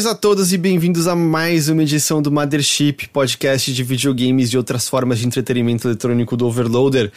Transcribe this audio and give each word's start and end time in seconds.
Saudações 0.00 0.06
a 0.06 0.14
todos 0.14 0.52
e 0.52 0.58
bem-vindos 0.58 1.06
a 1.06 1.14
mais 1.14 1.68
uma 1.68 1.82
edição 1.82 2.22
do 2.22 2.30
Mothership, 2.30 3.08
podcast 3.12 3.72
de 3.72 3.82
videogames 3.82 4.50
e 4.50 4.56
outras 4.56 4.88
formas 4.88 5.18
de 5.18 5.26
entretenimento 5.26 5.88
eletrônico 5.88 6.36
do 6.36 6.46
Overloader. 6.46 7.10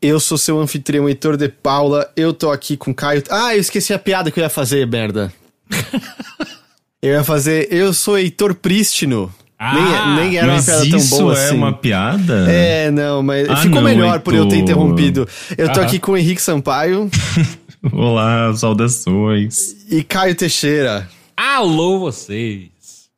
Eu 0.00 0.18
sou 0.18 0.38
seu 0.38 0.58
anfitrião 0.58 1.08
Heitor 1.08 1.36
de 1.36 1.48
Paula, 1.48 2.10
eu 2.16 2.32
tô 2.32 2.50
aqui 2.50 2.76
com 2.76 2.94
Caio. 2.94 3.22
Ah, 3.30 3.54
eu 3.54 3.60
esqueci 3.60 3.92
a 3.92 3.98
piada 3.98 4.30
que 4.30 4.40
eu 4.40 4.44
ia 4.44 4.50
fazer, 4.50 4.86
merda. 4.86 5.32
eu 7.02 7.12
ia 7.12 7.24
fazer, 7.24 7.68
eu 7.70 7.92
sou 7.92 8.18
Heitor 8.18 8.54
Prístino. 8.54 9.32
Ah, 9.58 10.14
nem, 10.14 10.28
nem 10.28 10.36
era 10.38 10.52
uma 10.52 10.62
piada 10.62 10.88
tão 10.88 11.06
boa 11.08 11.32
assim. 11.32 11.44
Isso 11.44 11.52
é 11.52 11.56
uma 11.56 11.72
piada? 11.72 12.50
É, 12.50 12.90
não, 12.90 13.22
mas 13.22 13.48
ah, 13.48 13.56
ficou 13.56 13.82
não, 13.82 13.88
melhor 13.88 14.14
Heitor. 14.14 14.20
por 14.20 14.34
eu 14.34 14.48
ter 14.48 14.56
interrompido. 14.56 15.28
Eu 15.58 15.70
tô 15.72 15.80
ah. 15.80 15.84
aqui 15.84 15.98
com 15.98 16.12
o 16.12 16.16
Henrique 16.16 16.40
Sampaio. 16.40 17.10
Olá, 17.92 18.54
saudações. 18.54 19.76
E 19.90 20.02
Caio 20.02 20.34
Teixeira. 20.34 21.08
Alô, 21.42 21.98
vocês! 22.00 22.68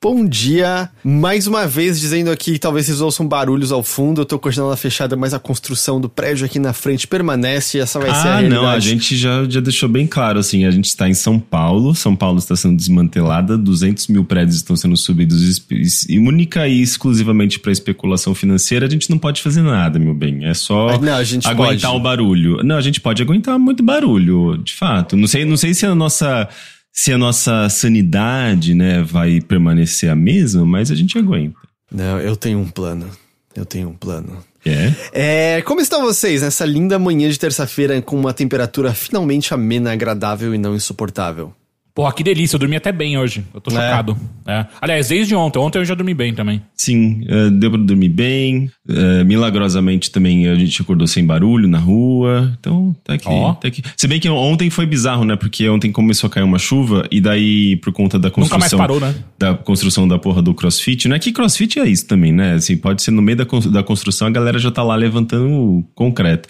Bom 0.00 0.24
dia! 0.24 0.88
Mais 1.02 1.48
uma 1.48 1.66
vez 1.66 1.98
dizendo 1.98 2.30
aqui, 2.30 2.56
talvez 2.56 2.86
vocês 2.86 3.00
ouçam 3.00 3.26
barulhos 3.26 3.72
ao 3.72 3.82
fundo, 3.82 4.20
eu 4.20 4.24
tô 4.24 4.38
com 4.38 4.48
a 4.48 4.52
janela 4.52 4.76
fechada, 4.76 5.16
mas 5.16 5.34
a 5.34 5.40
construção 5.40 6.00
do 6.00 6.08
prédio 6.08 6.46
aqui 6.46 6.60
na 6.60 6.72
frente 6.72 7.04
permanece, 7.08 7.80
essa 7.80 7.98
vai 7.98 8.10
ah, 8.10 8.14
ser 8.14 8.28
a 8.28 8.36
realidade. 8.36 8.62
não, 8.62 8.70
a 8.70 8.78
gente 8.78 9.16
já, 9.16 9.42
já 9.48 9.58
deixou 9.58 9.88
bem 9.88 10.06
claro, 10.06 10.38
assim, 10.38 10.64
a 10.64 10.70
gente 10.70 10.84
está 10.84 11.08
em 11.08 11.14
São 11.14 11.36
Paulo, 11.40 11.96
São 11.96 12.14
Paulo 12.14 12.38
está 12.38 12.54
sendo 12.54 12.76
desmantelada, 12.76 13.58
200 13.58 14.06
mil 14.06 14.24
prédios 14.24 14.54
estão 14.54 14.76
sendo 14.76 14.96
subidos 14.96 15.60
e 16.08 16.16
única 16.16 16.68
e 16.68 16.80
exclusivamente 16.80 17.58
para 17.58 17.72
especulação 17.72 18.36
financeira, 18.36 18.86
a 18.86 18.88
gente 18.88 19.10
não 19.10 19.18
pode 19.18 19.42
fazer 19.42 19.62
nada, 19.62 19.98
meu 19.98 20.14
bem, 20.14 20.44
é 20.44 20.54
só 20.54 20.96
não, 21.00 21.14
aguentar 21.44 21.56
pode. 21.56 21.86
o 21.86 21.98
barulho. 21.98 22.62
Não, 22.62 22.76
a 22.76 22.80
gente 22.80 23.00
pode 23.00 23.20
aguentar 23.20 23.58
muito 23.58 23.82
barulho, 23.82 24.58
de 24.58 24.74
fato. 24.74 25.16
Não 25.16 25.26
sei, 25.26 25.44
não 25.44 25.56
sei 25.56 25.74
se 25.74 25.84
a 25.84 25.92
nossa 25.92 26.48
se 26.92 27.12
a 27.12 27.18
nossa 27.18 27.68
sanidade, 27.68 28.74
né, 28.74 29.02
vai 29.02 29.40
permanecer 29.40 30.10
a 30.10 30.14
mesma, 30.14 30.64
mas 30.64 30.90
a 30.90 30.94
gente 30.94 31.16
aguenta. 31.18 31.56
Não, 31.90 32.20
eu 32.20 32.36
tenho 32.36 32.58
um 32.58 32.68
plano. 32.68 33.10
Eu 33.54 33.64
tenho 33.64 33.88
um 33.88 33.94
plano. 33.94 34.42
É? 34.64 35.56
É, 35.56 35.62
como 35.62 35.80
estão 35.80 36.02
vocês 36.02 36.42
nessa 36.42 36.64
linda 36.64 36.98
manhã 36.98 37.28
de 37.28 37.38
terça-feira 37.38 38.00
com 38.00 38.18
uma 38.18 38.32
temperatura 38.32 38.94
finalmente 38.94 39.52
amena, 39.52 39.92
agradável 39.92 40.54
e 40.54 40.58
não 40.58 40.74
insuportável? 40.74 41.52
Porra, 41.94 42.10
que 42.12 42.22
delícia, 42.22 42.56
eu 42.56 42.58
dormi 42.58 42.74
até 42.74 42.90
bem 42.90 43.18
hoje. 43.18 43.44
Eu 43.52 43.60
tô 43.60 43.70
é. 43.70 43.74
chocado. 43.74 44.16
É. 44.46 44.64
Aliás, 44.80 45.08
desde 45.08 45.34
ontem. 45.34 45.58
Ontem 45.58 45.78
eu 45.78 45.84
já 45.84 45.94
dormi 45.94 46.14
bem 46.14 46.34
também. 46.34 46.62
Sim, 46.74 47.22
uh, 47.28 47.50
deu 47.50 47.70
pra 47.70 47.80
dormir 47.80 48.08
bem. 48.08 48.70
Uh, 48.88 49.24
milagrosamente 49.26 50.10
também 50.10 50.48
a 50.48 50.54
gente 50.54 50.80
acordou 50.80 51.06
sem 51.06 51.24
barulho 51.24 51.68
na 51.68 51.78
rua. 51.78 52.50
Então, 52.58 52.96
tá 53.04 53.12
aqui, 53.12 53.28
oh. 53.28 53.52
tá 53.54 53.68
aqui. 53.68 53.82
Se 53.94 54.08
bem 54.08 54.18
que 54.18 54.28
ontem 54.30 54.70
foi 54.70 54.86
bizarro, 54.86 55.24
né? 55.26 55.36
Porque 55.36 55.68
ontem 55.68 55.92
começou 55.92 56.28
a 56.28 56.30
cair 56.30 56.44
uma 56.44 56.58
chuva 56.58 57.06
e 57.10 57.20
daí, 57.20 57.76
por 57.76 57.92
conta 57.92 58.18
da 58.18 58.30
construção. 58.30 58.58
Nunca 58.58 58.58
mais 58.58 58.72
parou, 58.72 58.98
né? 58.98 59.14
Da 59.38 59.54
construção 59.54 60.08
da 60.08 60.18
porra 60.18 60.40
do 60.40 60.54
crossfit. 60.54 61.08
Não 61.08 61.16
é 61.16 61.18
que 61.18 61.30
crossfit 61.30 61.78
é 61.78 61.86
isso 61.86 62.06
também, 62.06 62.32
né? 62.32 62.54
Assim, 62.54 62.74
pode 62.74 63.02
ser 63.02 63.10
no 63.10 63.20
meio 63.20 63.36
da, 63.36 63.44
da 63.70 63.82
construção 63.82 64.28
a 64.28 64.30
galera 64.30 64.58
já 64.58 64.70
tá 64.70 64.82
lá 64.82 64.94
levantando 64.94 65.84
concreto. 65.94 66.48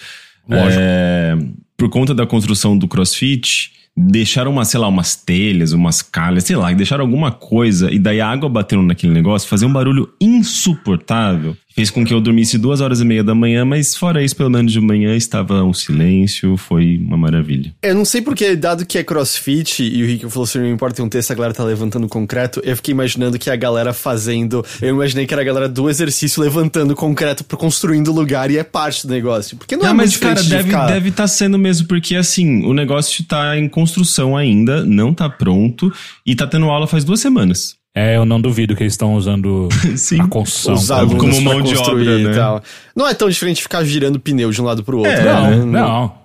Lógico. 0.49 0.81
É, 0.81 1.37
por 1.77 1.89
conta 1.89 2.15
da 2.15 2.27
construção 2.27 2.79
do 2.79 2.87
crossfit 2.87 3.73
deixaram 3.97 4.53
uma, 4.53 4.65
sei 4.65 4.81
lá, 4.81 4.89
umas 4.89 5.15
telhas, 5.15 5.73
umas 5.73 6.03
calhas, 6.03 6.45
sei 6.45 6.57
lá, 6.57 6.73
deixaram 6.73 7.05
alguma 7.05 7.31
coisa 7.31 7.93
e 7.93 7.99
daí 7.99 8.21
a 8.21 8.29
água 8.29 8.49
batendo 8.49 8.83
naquele 8.83 9.13
negócio 9.13 9.49
fazia 9.49 9.69
um 9.69 9.73
barulho 9.73 10.13
insuportável 10.21 11.57
fez 11.75 11.91
com 11.91 12.05
que 12.05 12.13
eu 12.13 12.21
dormisse 12.21 12.59
duas 12.59 12.81
horas 12.81 13.01
e 13.01 13.05
meia 13.05 13.25
da 13.25 13.35
manhã, 13.35 13.65
mas 13.65 13.97
fora 13.97 14.23
isso, 14.23 14.37
pelo 14.37 14.51
menos 14.51 14.73
de 14.73 14.81
manhã 14.81 15.17
estava 15.17 15.63
um 15.63 15.73
silêncio, 15.73 16.57
foi 16.57 16.99
uma 16.99 17.17
maravilha. 17.17 17.75
Eu 17.83 17.95
não 17.95 18.05
sei 18.05 18.23
porque, 18.23 18.55
dado 18.57 18.87
que 18.87 18.99
é 18.99 19.05
crossfit, 19.05 19.83
e 19.83 20.03
o 20.03 20.07
Rick 20.07 20.29
falou 20.31 20.45
assim, 20.45 20.59
não 20.59 20.69
importa 20.69 21.03
um 21.03 21.09
texto, 21.09 21.31
a 21.31 21.35
galera 21.35 21.55
tá 21.55 21.65
levantando 21.65 22.09
concreto, 22.09 22.61
eu 22.65 22.77
fiquei 22.77 22.93
imaginando 22.93 23.39
que 23.39 23.51
a 23.51 23.57
galera 23.57 23.93
fazendo, 23.93 24.65
eu 24.81 24.91
imaginei 24.91 25.27
que 25.27 25.35
era 25.35 25.43
a 25.43 25.45
galera 25.45 25.69
do 25.69 25.89
exercício 25.89 26.43
levantando 26.43 26.95
concreto, 26.95 27.45
construindo 27.57 28.09
o 28.09 28.15
lugar, 28.15 28.51
e 28.51 28.59
é 28.59 28.65
parte 28.65 29.07
do 29.07 29.13
negócio. 29.13 29.57
Porque 29.57 29.77
não, 29.77 29.85
não 29.85 29.91
é 29.91 29.95
mas 29.95 30.17
cara, 30.17 30.43
deve 30.43 30.69
estar 30.69 30.87
deve 30.87 31.11
tá 31.11 31.27
sendo 31.27 31.59
mesmo, 31.59 31.87
porque 31.87 32.17
assim, 32.17 32.65
o 32.65 32.73
negócio 32.73 33.25
tá 33.25 33.57
em 33.59 33.69
construção 33.69 34.37
ainda, 34.37 34.85
não 34.85 35.15
tá 35.15 35.29
pronto, 35.29 35.93
e 36.27 36.35
tá 36.35 36.47
tendo 36.47 36.67
aula 36.67 36.87
faz 36.87 37.05
duas 37.05 37.21
semanas. 37.21 37.82
É, 37.95 38.17
eu 38.17 38.25
não 38.25 38.41
duvido 38.41 38.75
que 38.75 38.83
eles 38.83 38.95
estão 38.95 39.15
usando 39.15 39.69
Sim, 39.97 40.21
a 40.21 40.27
construção 40.27 40.75
os 40.75 40.91
alunos 40.91 41.21
como 41.21 41.41
mão 41.43 41.61
de 41.61 41.77
obra, 41.77 42.19
né? 42.19 42.35
Tal. 42.35 42.63
Não 42.97 43.07
é 43.07 43.13
tão 43.13 43.29
diferente 43.29 43.61
ficar 43.63 43.85
girando 43.85 44.19
pneu 44.19 44.51
de 44.51 44.63
um 44.63 44.65
lado 44.65 44.83
pro 44.83 44.99
outro. 44.99 45.13
É, 45.13 45.25
não, 45.25 45.67
né? 45.67 45.81
não. 45.81 46.23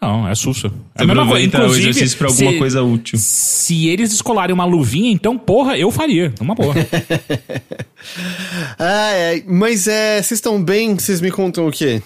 Não, 0.00 0.26
é 0.26 0.34
sussa. 0.34 0.72
É 0.94 1.02
a 1.02 1.06
mesma 1.06 1.26
coisa. 1.26 1.44
Inclusive, 1.44 1.86
o 1.86 1.90
exercício 1.90 2.16
pra 2.16 2.28
alguma 2.28 2.52
se, 2.52 2.58
coisa 2.58 2.82
útil. 2.82 3.18
Se 3.18 3.88
eles 3.88 4.12
escolarem 4.12 4.54
uma 4.54 4.64
luvinha, 4.64 5.12
então, 5.12 5.36
porra, 5.36 5.76
eu 5.76 5.90
faria. 5.90 6.32
Uma 6.40 6.56
porra. 6.56 6.80
ah, 8.78 9.10
é. 9.12 9.44
Mas 9.46 9.86
é. 9.86 10.22
Vocês 10.22 10.38
estão 10.38 10.62
bem? 10.62 10.94
Vocês 10.94 11.20
me 11.20 11.30
contam 11.30 11.66
o 11.66 11.70
quê? 11.70 12.00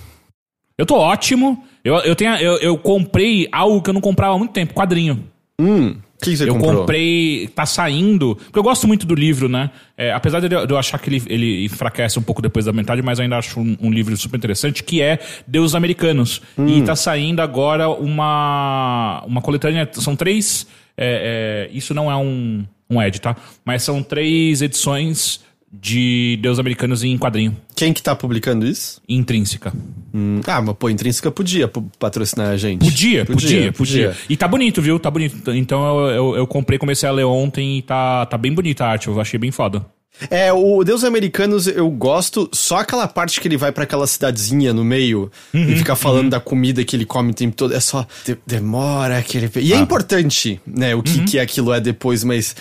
Eu 0.76 0.84
tô 0.84 0.96
ótimo. 0.96 1.62
Eu, 1.84 1.94
eu, 1.98 2.16
tenho, 2.16 2.34
eu, 2.36 2.56
eu 2.56 2.76
comprei 2.76 3.46
algo 3.52 3.80
que 3.80 3.90
eu 3.90 3.94
não 3.94 4.00
comprava 4.00 4.34
há 4.34 4.38
muito 4.38 4.52
tempo, 4.52 4.74
quadrinho. 4.74 5.22
Hum 5.60 5.94
que 6.24 6.36
você 6.36 6.48
eu 6.48 6.54
comprou? 6.54 6.80
comprei, 6.80 7.48
tá 7.54 7.66
saindo, 7.66 8.36
porque 8.36 8.58
eu 8.58 8.62
gosto 8.62 8.86
muito 8.86 9.06
do 9.06 9.14
livro, 9.14 9.48
né? 9.48 9.70
É, 9.96 10.12
apesar 10.12 10.40
de 10.40 10.52
eu 10.52 10.76
achar 10.76 10.98
que 10.98 11.08
ele, 11.08 11.22
ele 11.26 11.64
enfraquece 11.64 12.18
um 12.18 12.22
pouco 12.22 12.42
depois 12.42 12.64
da 12.64 12.72
metade, 12.72 13.02
mas 13.02 13.18
eu 13.18 13.22
ainda 13.22 13.38
acho 13.38 13.60
um, 13.60 13.76
um 13.80 13.90
livro 13.90 14.16
super 14.16 14.36
interessante, 14.36 14.82
que 14.82 15.00
é 15.00 15.18
Deus 15.46 15.74
Americanos. 15.74 16.42
Hum. 16.58 16.66
E 16.66 16.82
tá 16.82 16.96
saindo 16.96 17.40
agora 17.40 17.88
uma, 17.88 19.22
uma 19.26 19.40
coletânea, 19.40 19.88
são 19.92 20.16
três, 20.16 20.66
é, 20.96 21.68
é, 21.70 21.76
isso 21.76 21.94
não 21.94 22.10
é 22.10 22.16
um, 22.16 22.64
um 22.90 23.02
ed, 23.02 23.20
tá? 23.20 23.36
Mas 23.64 23.82
são 23.82 24.02
três 24.02 24.62
edições 24.62 25.40
de 25.80 26.38
Deus 26.40 26.58
Americanos 26.58 27.02
em 27.02 27.18
quadrinho. 27.18 27.56
Quem 27.74 27.92
que 27.92 28.02
tá 28.02 28.14
publicando 28.14 28.66
isso? 28.66 29.00
Intrínseca. 29.08 29.72
Hum, 30.14 30.40
ah, 30.46 30.62
mas 30.62 30.76
pô, 30.76 30.88
Intrínseca 30.88 31.30
podia 31.30 31.70
patrocinar 31.98 32.50
a 32.50 32.56
gente. 32.56 32.84
Podia, 32.84 33.24
podia, 33.24 33.72
podia, 33.72 33.72
podia. 33.72 34.16
E 34.28 34.36
tá 34.36 34.46
bonito, 34.46 34.80
viu? 34.80 34.98
Tá 34.98 35.10
bonito. 35.10 35.50
Então 35.52 35.84
eu, 35.84 36.10
eu, 36.10 36.36
eu, 36.36 36.46
comprei, 36.46 36.78
comecei 36.78 37.08
a 37.08 37.12
ler 37.12 37.24
ontem 37.24 37.78
e 37.78 37.82
tá, 37.82 38.24
tá 38.26 38.38
bem 38.38 38.52
bonita 38.52 38.84
a 38.84 38.90
arte. 38.90 39.08
Eu 39.08 39.20
achei 39.20 39.38
bem 39.38 39.50
foda. 39.50 39.84
É, 40.30 40.52
o 40.52 40.84
Deus 40.84 41.02
Americanos 41.02 41.66
eu 41.66 41.90
gosto, 41.90 42.48
só 42.52 42.78
aquela 42.78 43.08
parte 43.08 43.40
que 43.40 43.48
ele 43.48 43.56
vai 43.56 43.72
para 43.72 43.82
aquela 43.82 44.06
cidadezinha 44.06 44.72
no 44.72 44.84
meio 44.84 45.30
uhum, 45.52 45.68
e 45.68 45.76
fica 45.76 45.96
falando 45.96 46.24
uhum. 46.24 46.30
da 46.30 46.38
comida 46.38 46.84
que 46.84 46.94
ele 46.94 47.04
come 47.04 47.32
o 47.32 47.34
tempo 47.34 47.56
todo. 47.56 47.74
É 47.74 47.80
só. 47.80 48.06
De, 48.24 48.38
demora 48.46 49.18
aquele. 49.18 49.50
E 49.56 49.72
é 49.72 49.76
ah. 49.76 49.78
é 49.80 49.82
importante, 49.82 50.60
né, 50.64 50.94
o 50.94 51.02
que, 51.02 51.18
uhum. 51.18 51.24
que 51.24 51.38
aquilo 51.38 51.72
é 51.72 51.80
depois, 51.80 52.22
mas 52.22 52.54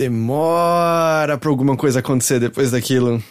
demora 0.00 1.36
pra 1.36 1.50
alguma 1.50 1.76
coisa 1.76 1.98
acontecer 1.98 2.40
depois 2.40 2.70
daquilo. 2.70 3.22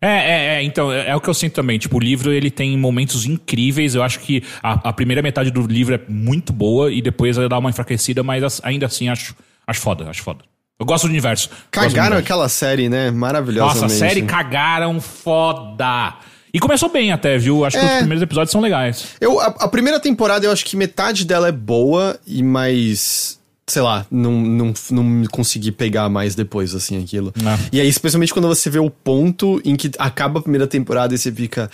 É, 0.00 0.08
é, 0.08 0.54
é, 0.56 0.62
então, 0.62 0.92
é, 0.92 1.08
é, 1.08 1.16
o 1.16 1.20
que 1.20 1.28
eu 1.28 1.34
sinto 1.34 1.54
também. 1.54 1.78
Tipo, 1.78 1.96
o 1.96 2.00
livro 2.00 2.30
ele 2.30 2.50
tem 2.50 2.76
momentos 2.76 3.24
incríveis. 3.24 3.94
Eu 3.94 4.02
acho 4.02 4.20
que 4.20 4.44
a, 4.62 4.90
a 4.90 4.92
primeira 4.92 5.22
metade 5.22 5.50
do 5.50 5.62
livro 5.66 5.94
é 5.94 6.00
muito 6.06 6.52
boa 6.52 6.92
e 6.92 7.00
depois 7.00 7.38
ela 7.38 7.48
dá 7.48 7.58
uma 7.58 7.70
enfraquecida, 7.70 8.22
mas 8.22 8.60
ainda 8.62 8.86
assim 8.86 9.08
acho, 9.08 9.34
acho 9.66 9.80
foda, 9.80 10.08
acho 10.08 10.22
foda. 10.22 10.44
Eu 10.78 10.84
gosto 10.84 11.04
do 11.04 11.10
universo. 11.10 11.50
Cagaram 11.70 11.92
do 11.92 11.98
universo. 11.98 12.18
aquela 12.18 12.48
série, 12.48 12.88
né? 12.88 13.10
Maravilhosa. 13.10 13.80
Nossa, 13.80 13.86
a 13.86 13.88
série 13.88 14.22
cagaram 14.22 15.00
foda. 15.00 16.14
E 16.52 16.60
começou 16.60 16.90
bem 16.90 17.10
até, 17.10 17.36
viu? 17.38 17.64
Acho 17.64 17.78
é, 17.78 17.80
que 17.80 17.86
os 17.86 17.98
primeiros 17.98 18.22
episódios 18.22 18.52
são 18.52 18.60
legais. 18.60 19.16
Eu, 19.20 19.40
a, 19.40 19.46
a, 19.46 19.68
primeira 19.68 19.98
temporada, 19.98 20.46
eu 20.46 20.52
acho 20.52 20.64
que 20.64 20.76
metade 20.76 21.24
dela 21.24 21.48
é 21.48 21.52
boa 21.52 22.18
e 22.26 22.42
mais 22.42 23.37
sei 23.68 23.82
lá, 23.82 24.06
não, 24.10 24.32
não, 24.32 24.74
não 24.90 25.24
consegui 25.26 25.70
pegar 25.70 26.08
mais 26.08 26.34
depois, 26.34 26.74
assim, 26.74 27.02
aquilo. 27.02 27.32
Não. 27.40 27.52
É. 27.52 27.58
E 27.72 27.80
aí, 27.80 27.88
especialmente 27.88 28.32
quando 28.32 28.48
você 28.48 28.68
vê 28.70 28.78
o 28.78 28.90
ponto 28.90 29.60
em 29.64 29.76
que 29.76 29.90
acaba 29.98 30.40
a 30.40 30.42
primeira 30.42 30.66
temporada 30.66 31.14
e 31.14 31.18
você 31.18 31.30
fica. 31.30 31.70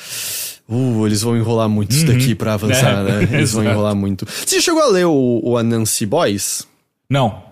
Uh, 0.68 1.06
eles 1.06 1.22
vão 1.22 1.36
enrolar 1.36 1.68
muito 1.68 1.92
uhum. 1.92 1.98
isso 1.98 2.06
daqui 2.06 2.34
pra 2.34 2.54
avançar, 2.54 3.00
é, 3.00 3.02
né? 3.02 3.28
Eles 3.36 3.52
vão 3.52 3.62
enrolar 3.62 3.94
muito. 3.94 4.26
Você 4.26 4.62
chegou 4.62 4.82
a 4.82 4.88
ler 4.88 5.04
o, 5.04 5.40
o 5.42 5.58
Anansi 5.58 6.06
Boys? 6.06 6.66
Não. 7.08 7.42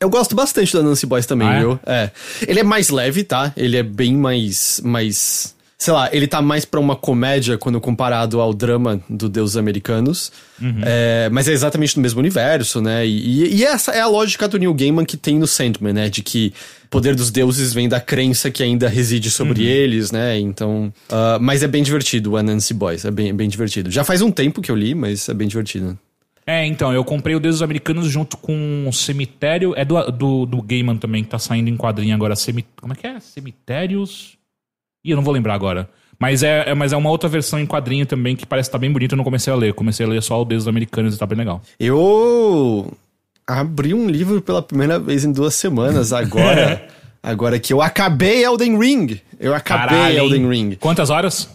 Eu 0.00 0.08
gosto 0.08 0.36
bastante 0.36 0.72
do 0.72 0.78
Anansi 0.78 1.04
Boys 1.04 1.26
também, 1.26 1.48
ah, 1.48 1.54
é? 1.54 1.58
viu? 1.58 1.80
É. 1.84 2.10
Ele 2.46 2.60
é 2.60 2.62
mais 2.62 2.88
leve, 2.88 3.24
tá? 3.24 3.52
Ele 3.56 3.76
é 3.76 3.82
bem 3.82 4.16
mais. 4.16 4.80
mais 4.84 5.54
sei 5.80 5.94
lá, 5.94 6.10
ele 6.12 6.26
tá 6.26 6.42
mais 6.42 6.66
pra 6.66 6.78
uma 6.78 6.94
comédia 6.94 7.56
quando 7.56 7.80
comparado 7.80 8.38
ao 8.38 8.52
drama 8.52 9.00
do 9.08 9.30
Deus 9.30 9.56
Americanos. 9.56 10.30
Uhum. 10.60 10.82
É, 10.82 11.30
mas 11.32 11.48
é 11.48 11.52
exatamente 11.52 11.96
no 11.96 12.02
mesmo 12.02 12.20
universo, 12.20 12.82
né? 12.82 13.06
E, 13.06 13.56
e, 13.56 13.64
essa 13.64 13.90
é 13.92 14.00
a 14.00 14.06
lógica 14.06 14.46
do 14.46 14.58
Neil 14.58 14.74
Gaiman 14.74 15.06
que 15.06 15.16
tem 15.16 15.38
no 15.38 15.46
Sandman, 15.46 15.94
né? 15.94 16.10
De 16.10 16.22
que 16.22 16.52
o 16.84 16.88
poder 16.88 17.14
dos 17.14 17.30
deuses 17.30 17.72
vem 17.72 17.88
da 17.88 17.98
crença 17.98 18.50
que 18.50 18.62
ainda 18.62 18.90
reside 18.90 19.30
sobre 19.30 19.62
uhum. 19.62 19.68
eles, 19.68 20.12
né? 20.12 20.38
Então. 20.38 20.92
Uh, 21.08 21.40
mas 21.40 21.62
é 21.62 21.66
bem 21.66 21.82
divertido 21.82 22.32
o 22.32 22.36
Anansi 22.36 22.74
Boys. 22.74 23.06
É 23.06 23.10
bem, 23.10 23.32
bem 23.32 23.48
divertido. 23.48 23.90
Já 23.90 24.04
faz 24.04 24.20
um 24.20 24.30
tempo 24.30 24.60
que 24.60 24.70
eu 24.70 24.76
li, 24.76 24.94
mas 24.94 25.30
é 25.30 25.34
bem 25.34 25.48
divertido. 25.48 25.98
É, 26.46 26.66
então, 26.66 26.92
eu 26.92 27.02
comprei 27.02 27.34
o 27.34 27.40
Deuses 27.40 27.62
Americanos 27.62 28.06
junto 28.06 28.36
com 28.36 28.86
o 28.86 28.92
Cemitério. 28.92 29.72
É 29.74 29.84
do, 29.84 29.98
do, 30.10 30.44
do 30.44 30.60
Gaiman 30.60 30.98
também, 30.98 31.24
que 31.24 31.30
tá 31.30 31.38
saindo 31.38 31.70
em 31.70 31.76
quadrinho 31.76 32.14
agora. 32.14 32.36
Cemit... 32.36 32.68
Como 32.78 32.92
é 32.92 32.96
que 32.96 33.06
é? 33.06 33.18
Cemitérios. 33.18 34.39
Ih, 35.04 35.10
eu 35.10 35.16
não 35.16 35.22
vou 35.22 35.32
lembrar 35.32 35.54
agora. 35.54 35.88
Mas 36.18 36.42
é, 36.42 36.70
é, 36.70 36.74
mas 36.74 36.92
é 36.92 36.96
uma 36.96 37.08
outra 37.08 37.28
versão 37.28 37.58
em 37.58 37.66
quadrinho 37.66 38.04
também 38.04 38.36
que 38.36 38.44
parece 38.44 38.68
estar 38.68 38.78
tá 38.78 38.80
bem 38.80 38.92
bonita. 38.92 39.14
Eu 39.14 39.16
não 39.16 39.24
comecei 39.24 39.50
a 39.50 39.56
ler. 39.56 39.72
Comecei 39.72 40.04
a 40.04 40.08
ler 40.08 40.22
só 40.22 40.40
o 40.40 40.44
Deus 40.44 40.68
Americanos 40.68 41.14
e 41.14 41.18
tá 41.18 41.24
bem 41.24 41.38
legal. 41.38 41.62
Eu 41.78 42.92
abri 43.46 43.94
um 43.94 44.08
livro 44.08 44.42
pela 44.42 44.60
primeira 44.60 44.98
vez 44.98 45.24
em 45.24 45.32
duas 45.32 45.54
semanas 45.54 46.12
agora. 46.14 46.86
agora 47.22 47.58
que 47.58 47.72
eu 47.72 47.80
acabei 47.80 48.44
Elden 48.44 48.78
Ring. 48.78 49.20
Eu 49.38 49.54
acabei 49.54 49.96
Caralho, 49.96 50.18
Elden 50.18 50.48
Ring. 50.48 50.76
Quantas 50.76 51.08
horas? 51.08 51.48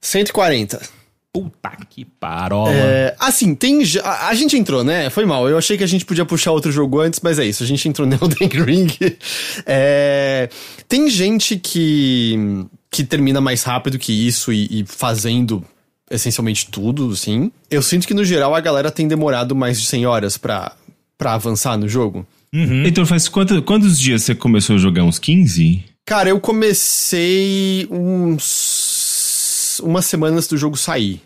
140. 0.00 0.80
Puta 1.32 1.72
que 1.90 2.04
parola. 2.04 2.70
É, 2.72 3.16
assim, 3.18 3.56
tem. 3.56 3.82
A, 4.04 4.28
a, 4.28 4.34
gente 4.34 4.56
entrou, 4.56 4.84
né? 4.84 5.10
Foi 5.10 5.24
mal. 5.24 5.48
Eu 5.48 5.58
achei 5.58 5.76
que 5.76 5.82
a 5.82 5.88
gente 5.88 6.04
podia 6.04 6.24
puxar 6.24 6.52
outro 6.52 6.70
jogo 6.70 7.00
antes, 7.00 7.18
mas 7.20 7.40
é 7.40 7.44
isso. 7.44 7.64
A 7.64 7.66
gente 7.66 7.88
entrou 7.88 8.06
no 8.06 8.14
Elden 8.22 8.62
Ring. 8.64 8.96
É, 9.66 10.48
tem 10.88 11.10
gente 11.10 11.56
que. 11.56 12.64
Que 12.94 13.02
termina 13.02 13.40
mais 13.40 13.64
rápido 13.64 13.98
que 13.98 14.12
isso 14.12 14.52
e, 14.52 14.68
e 14.70 14.84
fazendo 14.86 15.64
essencialmente 16.08 16.70
tudo, 16.70 17.10
assim. 17.10 17.50
Eu 17.68 17.82
sinto 17.82 18.06
que 18.06 18.14
no 18.14 18.24
geral 18.24 18.54
a 18.54 18.60
galera 18.60 18.88
tem 18.88 19.08
demorado 19.08 19.52
mais 19.56 19.80
de 19.80 19.86
100 19.86 20.06
horas 20.06 20.38
pra, 20.38 20.76
pra 21.18 21.34
avançar 21.34 21.76
no 21.76 21.88
jogo. 21.88 22.24
Uhum. 22.54 22.86
Então, 22.86 23.04
faz 23.04 23.28
quanto, 23.28 23.60
quantos 23.62 23.98
dias 23.98 24.22
você 24.22 24.32
começou 24.32 24.76
a 24.76 24.78
jogar? 24.78 25.02
Uns 25.02 25.18
15? 25.18 25.82
Cara, 26.06 26.28
eu 26.28 26.38
comecei 26.38 27.88
uns 27.90 29.80
umas 29.82 30.04
semanas 30.04 30.46
do 30.46 30.56
jogo 30.56 30.76
sair. 30.76 31.20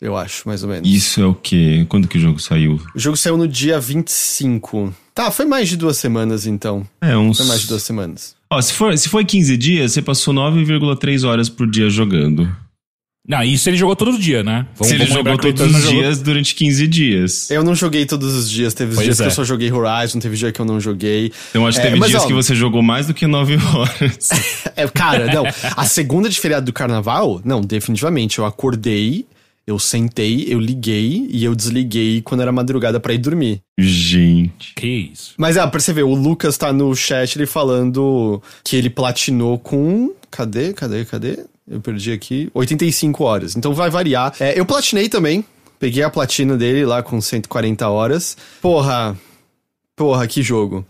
Eu 0.00 0.16
acho, 0.16 0.48
mais 0.48 0.62
ou 0.62 0.70
menos. 0.70 0.88
Isso 0.88 1.20
é 1.20 1.26
o 1.26 1.34
quê? 1.34 1.84
Quando 1.90 2.08
que 2.08 2.16
o 2.16 2.20
jogo 2.20 2.38
saiu? 2.38 2.80
O 2.94 2.98
jogo 2.98 3.18
saiu 3.18 3.36
no 3.36 3.46
dia 3.46 3.78
25. 3.78 4.94
Tá, 5.14 5.30
foi 5.30 5.44
mais 5.44 5.68
de 5.68 5.76
duas 5.76 5.96
semanas 5.96 6.44
então. 6.44 6.84
É, 7.00 7.16
uns. 7.16 7.38
Foi 7.38 7.46
mais 7.46 7.60
de 7.60 7.68
duas 7.68 7.82
semanas. 7.84 8.34
Ó, 8.50 8.60
se, 8.60 8.72
for, 8.72 8.98
se 8.98 9.08
foi 9.08 9.24
15 9.24 9.56
dias, 9.56 9.92
você 9.92 10.02
passou 10.02 10.34
9,3 10.34 11.26
horas 11.26 11.48
por 11.48 11.70
dia 11.70 11.88
jogando. 11.88 12.50
Não, 13.26 13.42
isso 13.42 13.70
ele 13.70 13.76
jogou 13.78 13.96
todo 13.96 14.18
dia, 14.18 14.42
né? 14.42 14.66
Vamos, 14.74 14.88
Se 14.88 14.94
ele 14.94 15.06
jogou 15.06 15.38
todos 15.38 15.62
os 15.62 15.88
dias 15.88 16.18
jogou... 16.18 16.24
durante 16.24 16.54
15 16.54 16.86
dias. 16.86 17.50
Eu 17.50 17.64
não 17.64 17.74
joguei 17.74 18.04
todos 18.04 18.34
os 18.34 18.50
dias. 18.50 18.74
Teve 18.74 18.94
pois 18.94 19.06
dias 19.06 19.18
é. 19.18 19.22
que 19.22 19.28
eu 19.28 19.34
só 19.34 19.44
joguei 19.44 19.72
Horizon, 19.72 20.18
teve 20.18 20.36
dia 20.36 20.52
que 20.52 20.60
eu 20.60 20.64
não 20.66 20.78
joguei. 20.78 21.32
Então 21.48 21.66
acho 21.66 21.80
que 21.80 21.86
é, 21.86 21.90
teve 21.90 22.06
dias 22.06 22.22
ó, 22.22 22.26
que 22.26 22.34
você 22.34 22.54
jogou 22.54 22.82
mais 22.82 23.06
do 23.06 23.14
que 23.14 23.26
9 23.26 23.56
horas. 23.56 24.28
é, 24.76 24.86
cara, 24.88 25.32
não. 25.32 25.44
A 25.74 25.86
segunda 25.86 26.28
de 26.28 26.38
feriado 26.38 26.66
do 26.66 26.72
carnaval, 26.72 27.40
não, 27.44 27.62
definitivamente. 27.62 28.40
Eu 28.40 28.44
acordei, 28.44 29.24
eu 29.66 29.78
sentei, 29.78 30.46
eu 30.48 30.60
liguei 30.60 31.26
e 31.30 31.44
eu 31.44 31.54
desliguei 31.54 32.20
quando 32.20 32.42
era 32.42 32.52
madrugada 32.52 33.00
para 33.00 33.14
ir 33.14 33.18
dormir. 33.18 33.62
Gente. 33.78 34.74
Que 34.74 34.86
isso. 34.86 35.34
Mas 35.38 35.56
ah, 35.56 35.66
pra 35.66 35.80
você 35.80 35.92
ver, 35.92 36.02
o 36.02 36.14
Lucas 36.14 36.58
tá 36.58 36.72
no 36.72 36.94
chat 36.94 37.36
ele 37.36 37.46
falando 37.46 38.42
que 38.62 38.76
ele 38.76 38.90
platinou 38.90 39.58
com. 39.58 40.12
Cadê? 40.30 40.72
Cadê? 40.72 41.04
Cadê? 41.04 41.38
Eu 41.68 41.80
perdi 41.80 42.12
aqui. 42.12 42.50
85 42.52 43.24
horas. 43.24 43.56
Então 43.56 43.72
vai 43.72 43.88
variar. 43.88 44.34
É, 44.38 44.58
eu 44.58 44.66
platinei 44.66 45.08
também. 45.08 45.44
Peguei 45.78 46.02
a 46.02 46.10
platina 46.10 46.56
dele 46.56 46.84
lá 46.84 47.02
com 47.02 47.20
140 47.20 47.88
horas. 47.88 48.36
Porra. 48.60 49.16
Porra, 49.96 50.26
que 50.26 50.42
jogo. 50.42 50.84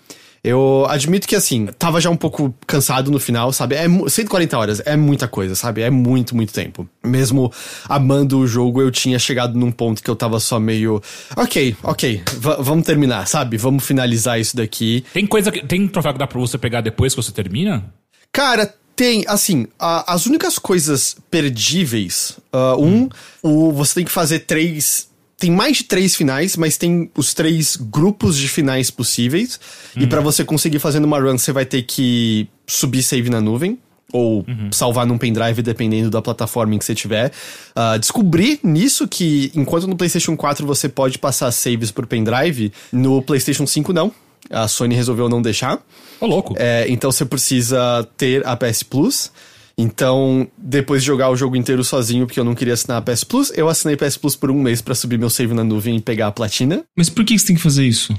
Eu 0.44 0.84
admito 0.90 1.26
que, 1.26 1.34
assim, 1.34 1.66
tava 1.78 2.02
já 2.02 2.10
um 2.10 2.16
pouco 2.16 2.54
cansado 2.66 3.10
no 3.10 3.18
final, 3.18 3.50
sabe? 3.50 3.76
É 3.76 3.86
140 3.88 4.58
horas, 4.58 4.82
é 4.84 4.94
muita 4.94 5.26
coisa, 5.26 5.54
sabe? 5.54 5.80
É 5.80 5.88
muito, 5.88 6.36
muito 6.36 6.52
tempo. 6.52 6.86
Mesmo 7.02 7.50
amando 7.88 8.38
o 8.38 8.46
jogo, 8.46 8.82
eu 8.82 8.90
tinha 8.90 9.18
chegado 9.18 9.58
num 9.58 9.72
ponto 9.72 10.02
que 10.02 10.10
eu 10.10 10.14
tava 10.14 10.38
só 10.38 10.60
meio. 10.60 11.02
Ok, 11.34 11.74
ok, 11.82 12.22
vamos 12.60 12.84
terminar, 12.84 13.26
sabe? 13.26 13.56
Vamos 13.56 13.86
finalizar 13.86 14.38
isso 14.38 14.54
daqui. 14.54 15.02
Tem 15.14 15.26
coisa 15.26 15.50
que. 15.50 15.66
Tem 15.66 15.88
troféu 15.88 16.12
que 16.12 16.18
dá 16.18 16.26
pra 16.26 16.38
você 16.38 16.58
pegar 16.58 16.82
depois 16.82 17.14
que 17.14 17.22
você 17.22 17.32
termina? 17.32 17.82
Cara, 18.30 18.70
tem, 18.94 19.24
assim, 19.26 19.66
a, 19.78 20.12
as 20.12 20.26
únicas 20.26 20.58
coisas 20.58 21.16
perdíveis. 21.30 22.38
Uh, 22.52 22.84
um, 22.84 23.08
o, 23.42 23.72
você 23.72 23.94
tem 23.94 24.04
que 24.04 24.12
fazer 24.12 24.40
três. 24.40 25.08
Tem 25.38 25.50
mais 25.50 25.78
de 25.78 25.84
três 25.84 26.14
finais, 26.14 26.56
mas 26.56 26.76
tem 26.76 27.10
os 27.16 27.34
três 27.34 27.76
grupos 27.76 28.36
de 28.36 28.48
finais 28.48 28.90
possíveis. 28.90 29.58
Uhum. 29.96 30.02
E 30.02 30.06
para 30.06 30.20
você 30.20 30.44
conseguir 30.44 30.78
fazer 30.78 31.00
numa 31.00 31.18
run, 31.18 31.36
você 31.36 31.52
vai 31.52 31.66
ter 31.66 31.82
que 31.82 32.48
subir 32.66 33.02
save 33.02 33.28
na 33.30 33.40
nuvem. 33.40 33.78
Ou 34.12 34.44
uhum. 34.46 34.70
salvar 34.70 35.04
num 35.04 35.18
pendrive, 35.18 35.60
dependendo 35.60 36.08
da 36.08 36.22
plataforma 36.22 36.72
em 36.72 36.78
que 36.78 36.84
você 36.84 36.94
tiver. 36.94 37.32
Uh, 37.70 37.98
descobri 37.98 38.60
nisso 38.62 39.08
que, 39.08 39.50
enquanto 39.56 39.88
no 39.88 39.96
PlayStation 39.96 40.36
4 40.36 40.64
você 40.64 40.88
pode 40.88 41.18
passar 41.18 41.50
saves 41.50 41.90
por 41.90 42.06
pendrive, 42.06 42.72
no 42.92 43.20
PlayStation 43.20 43.66
5 43.66 43.92
não. 43.92 44.12
A 44.50 44.68
Sony 44.68 44.94
resolveu 44.94 45.28
não 45.28 45.42
deixar. 45.42 45.82
Ô, 46.20 46.26
louco. 46.26 46.54
É, 46.56 46.86
então 46.88 47.10
você 47.10 47.24
precisa 47.24 48.06
ter 48.16 48.46
a 48.46 48.56
PS 48.56 48.82
Plus. 48.84 49.32
Então, 49.76 50.46
depois 50.56 51.02
de 51.02 51.06
jogar 51.06 51.30
o 51.30 51.36
jogo 51.36 51.56
inteiro 51.56 51.82
sozinho, 51.82 52.26
porque 52.26 52.38
eu 52.38 52.44
não 52.44 52.54
queria 52.54 52.74
assinar 52.74 52.98
a 52.98 53.02
PS 53.02 53.24
Plus, 53.24 53.52
eu 53.56 53.68
assinei 53.68 53.96
PS 53.96 54.16
Plus 54.16 54.36
por 54.36 54.50
um 54.50 54.60
mês 54.60 54.80
para 54.80 54.94
subir 54.94 55.18
meu 55.18 55.28
save 55.28 55.52
na 55.52 55.64
nuvem 55.64 55.96
e 55.96 56.00
pegar 56.00 56.28
a 56.28 56.32
platina. 56.32 56.84
Mas 56.96 57.10
por 57.10 57.24
que 57.24 57.38
você 57.38 57.46
tem 57.46 57.56
que 57.56 57.62
fazer 57.62 57.84
isso? 57.84 58.14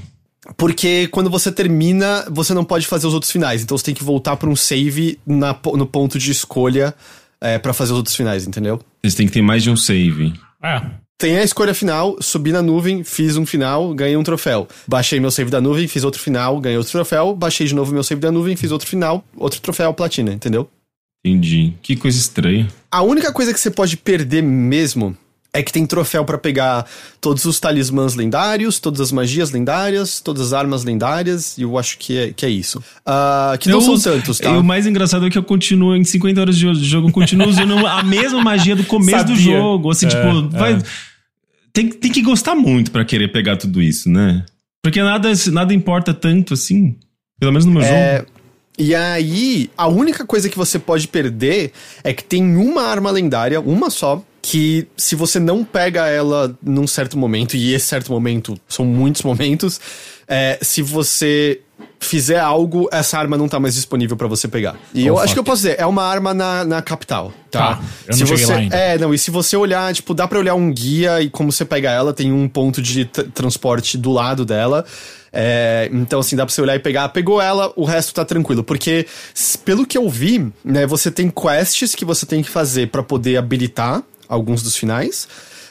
Porque 0.56 1.08
quando 1.08 1.30
você 1.30 1.50
termina, 1.50 2.26
você 2.30 2.54
não 2.54 2.64
pode 2.64 2.86
fazer 2.86 3.06
os 3.06 3.14
outros 3.14 3.32
finais. 3.32 3.62
Então 3.62 3.76
você 3.76 3.84
tem 3.84 3.94
que 3.94 4.04
voltar 4.04 4.36
para 4.36 4.48
um 4.48 4.54
save 4.54 5.18
na, 5.26 5.58
no 5.74 5.86
ponto 5.86 6.18
de 6.18 6.30
escolha 6.30 6.94
é, 7.40 7.58
para 7.58 7.72
fazer 7.72 7.92
os 7.92 7.98
outros 7.98 8.14
finais, 8.14 8.46
entendeu? 8.46 8.80
Você 9.04 9.16
tem 9.16 9.26
que 9.26 9.32
ter 9.32 9.42
mais 9.42 9.62
de 9.62 9.70
um 9.70 9.76
save. 9.76 10.34
É. 10.62 10.82
Tem 11.18 11.38
a 11.38 11.42
escolha 11.42 11.72
final, 11.72 12.16
subi 12.20 12.52
na 12.52 12.60
nuvem, 12.60 13.02
fiz 13.02 13.38
um 13.38 13.46
final, 13.46 13.94
ganhei 13.94 14.16
um 14.18 14.22
troféu. 14.22 14.68
Baixei 14.86 15.18
meu 15.18 15.30
save 15.30 15.50
da 15.50 15.62
nuvem, 15.62 15.88
fiz 15.88 16.04
outro 16.04 16.20
final, 16.20 16.60
ganhei 16.60 16.76
outro 16.76 16.92
troféu. 16.92 17.34
Baixei 17.34 17.66
de 17.66 17.74
novo 17.74 17.92
meu 17.92 18.04
save 18.04 18.20
da 18.20 18.30
nuvem, 18.30 18.54
fiz 18.54 18.70
outro 18.70 18.86
final, 18.86 19.24
outro 19.34 19.58
troféu, 19.60 19.94
platina, 19.94 20.30
entendeu? 20.32 20.68
Entendi. 21.26 21.74
Que 21.82 21.96
coisa 21.96 22.16
estranha. 22.16 22.68
A 22.90 23.02
única 23.02 23.32
coisa 23.32 23.52
que 23.52 23.58
você 23.58 23.70
pode 23.70 23.96
perder 23.96 24.42
mesmo 24.42 25.16
é 25.52 25.62
que 25.62 25.72
tem 25.72 25.86
troféu 25.86 26.24
para 26.24 26.36
pegar 26.36 26.86
todos 27.20 27.44
os 27.46 27.58
talismãs 27.58 28.14
lendários, 28.14 28.78
todas 28.78 29.00
as 29.00 29.10
magias 29.10 29.50
lendárias, 29.50 30.20
todas 30.20 30.48
as 30.48 30.52
armas 30.52 30.84
lendárias, 30.84 31.56
e 31.56 31.62
eu 31.62 31.78
acho 31.78 31.98
que 31.98 32.16
é, 32.16 32.32
que 32.32 32.44
é 32.44 32.50
isso. 32.50 32.78
Uh, 32.78 33.56
que 33.58 33.68
não 33.68 33.80
eu, 33.80 33.96
são 33.96 34.12
tantos, 34.12 34.38
tá? 34.38 34.50
E 34.50 34.56
o 34.56 34.62
mais 34.62 34.86
engraçado 34.86 35.26
é 35.26 35.30
que 35.30 35.38
eu 35.38 35.42
continuo, 35.42 35.96
em 35.96 36.04
50 36.04 36.40
horas 36.40 36.56
de 36.56 36.84
jogo, 36.84 37.08
eu 37.08 37.12
continuo 37.12 37.48
usando 37.48 37.74
a 37.86 38.02
mesma 38.02 38.42
magia 38.42 38.76
do 38.76 38.84
começo 38.84 39.18
Sabia. 39.18 39.34
do 39.34 39.40
jogo. 39.40 39.90
Assim, 39.90 40.06
é, 40.06 40.08
tipo, 40.10 40.26
é. 40.26 40.58
vai. 40.58 40.82
Tem, 41.72 41.88
tem 41.88 42.12
que 42.12 42.22
gostar 42.22 42.54
muito 42.54 42.90
para 42.90 43.04
querer 43.04 43.28
pegar 43.28 43.56
tudo 43.56 43.82
isso, 43.82 44.10
né? 44.10 44.44
Porque 44.82 45.02
nada, 45.02 45.32
nada 45.52 45.74
importa 45.74 46.12
tanto 46.12 46.54
assim. 46.54 46.96
Pelo 47.38 47.52
menos 47.52 47.64
no 47.64 47.72
meu 47.72 47.82
é, 47.82 48.18
jogo. 48.18 48.30
E 48.78 48.94
aí, 48.94 49.70
a 49.76 49.88
única 49.88 50.26
coisa 50.26 50.48
que 50.48 50.56
você 50.56 50.78
pode 50.78 51.08
perder 51.08 51.72
é 52.04 52.12
que 52.12 52.22
tem 52.22 52.56
uma 52.56 52.82
arma 52.82 53.10
lendária, 53.10 53.60
uma 53.60 53.88
só, 53.88 54.22
que 54.42 54.86
se 54.96 55.14
você 55.14 55.40
não 55.40 55.64
pega 55.64 56.06
ela 56.08 56.56
num 56.62 56.86
certo 56.86 57.16
momento, 57.16 57.56
e 57.56 57.72
esse 57.72 57.86
certo 57.86 58.12
momento 58.12 58.58
são 58.68 58.84
muitos 58.84 59.22
momentos, 59.22 59.80
é, 60.28 60.58
se 60.60 60.82
você 60.82 61.60
fizer 61.98 62.38
algo, 62.38 62.88
essa 62.92 63.18
arma 63.18 63.36
não 63.36 63.48
tá 63.48 63.58
mais 63.58 63.74
disponível 63.74 64.16
para 64.16 64.28
você 64.28 64.46
pegar. 64.46 64.76
E 64.94 65.04
oh, 65.04 65.06
eu 65.06 65.14
fuck. 65.14 65.24
acho 65.24 65.32
que 65.34 65.40
eu 65.40 65.44
posso 65.44 65.62
dizer, 65.62 65.76
é 65.78 65.86
uma 65.86 66.04
arma 66.04 66.32
na, 66.32 66.64
na 66.64 66.82
capital, 66.82 67.32
tá? 67.50 67.80
tá 68.06 68.12
se 68.12 68.24
você. 68.24 68.68
É, 68.70 68.98
não, 68.98 69.12
e 69.12 69.18
se 69.18 69.30
você 69.30 69.56
olhar, 69.56 69.92
tipo, 69.92 70.14
dá 70.14 70.28
pra 70.28 70.38
olhar 70.38 70.54
um 70.54 70.72
guia 70.72 71.20
e 71.20 71.30
como 71.30 71.50
você 71.50 71.64
pega 71.64 71.90
ela, 71.90 72.12
tem 72.12 72.32
um 72.32 72.48
ponto 72.48 72.80
de 72.80 73.04
transporte 73.04 73.96
do 73.98 74.12
lado 74.12 74.44
dela. 74.44 74.84
É, 75.32 75.88
então, 75.92 76.20
assim, 76.20 76.36
dá 76.36 76.44
pra 76.46 76.54
você 76.54 76.60
olhar 76.60 76.76
e 76.76 76.78
pegar. 76.78 77.08
Pegou 77.10 77.40
ela, 77.40 77.72
o 77.76 77.84
resto 77.84 78.14
tá 78.14 78.24
tranquilo. 78.24 78.62
Porque, 78.62 79.06
pelo 79.64 79.86
que 79.86 79.98
eu 79.98 80.08
vi, 80.08 80.52
né, 80.64 80.86
você 80.86 81.10
tem 81.10 81.30
quests 81.30 81.94
que 81.94 82.04
você 82.04 82.24
tem 82.24 82.42
que 82.42 82.50
fazer 82.50 82.88
para 82.90 83.02
poder 83.02 83.36
habilitar 83.36 84.02
alguns 84.28 84.62
dos 84.62 84.76
finais. 84.76 85.28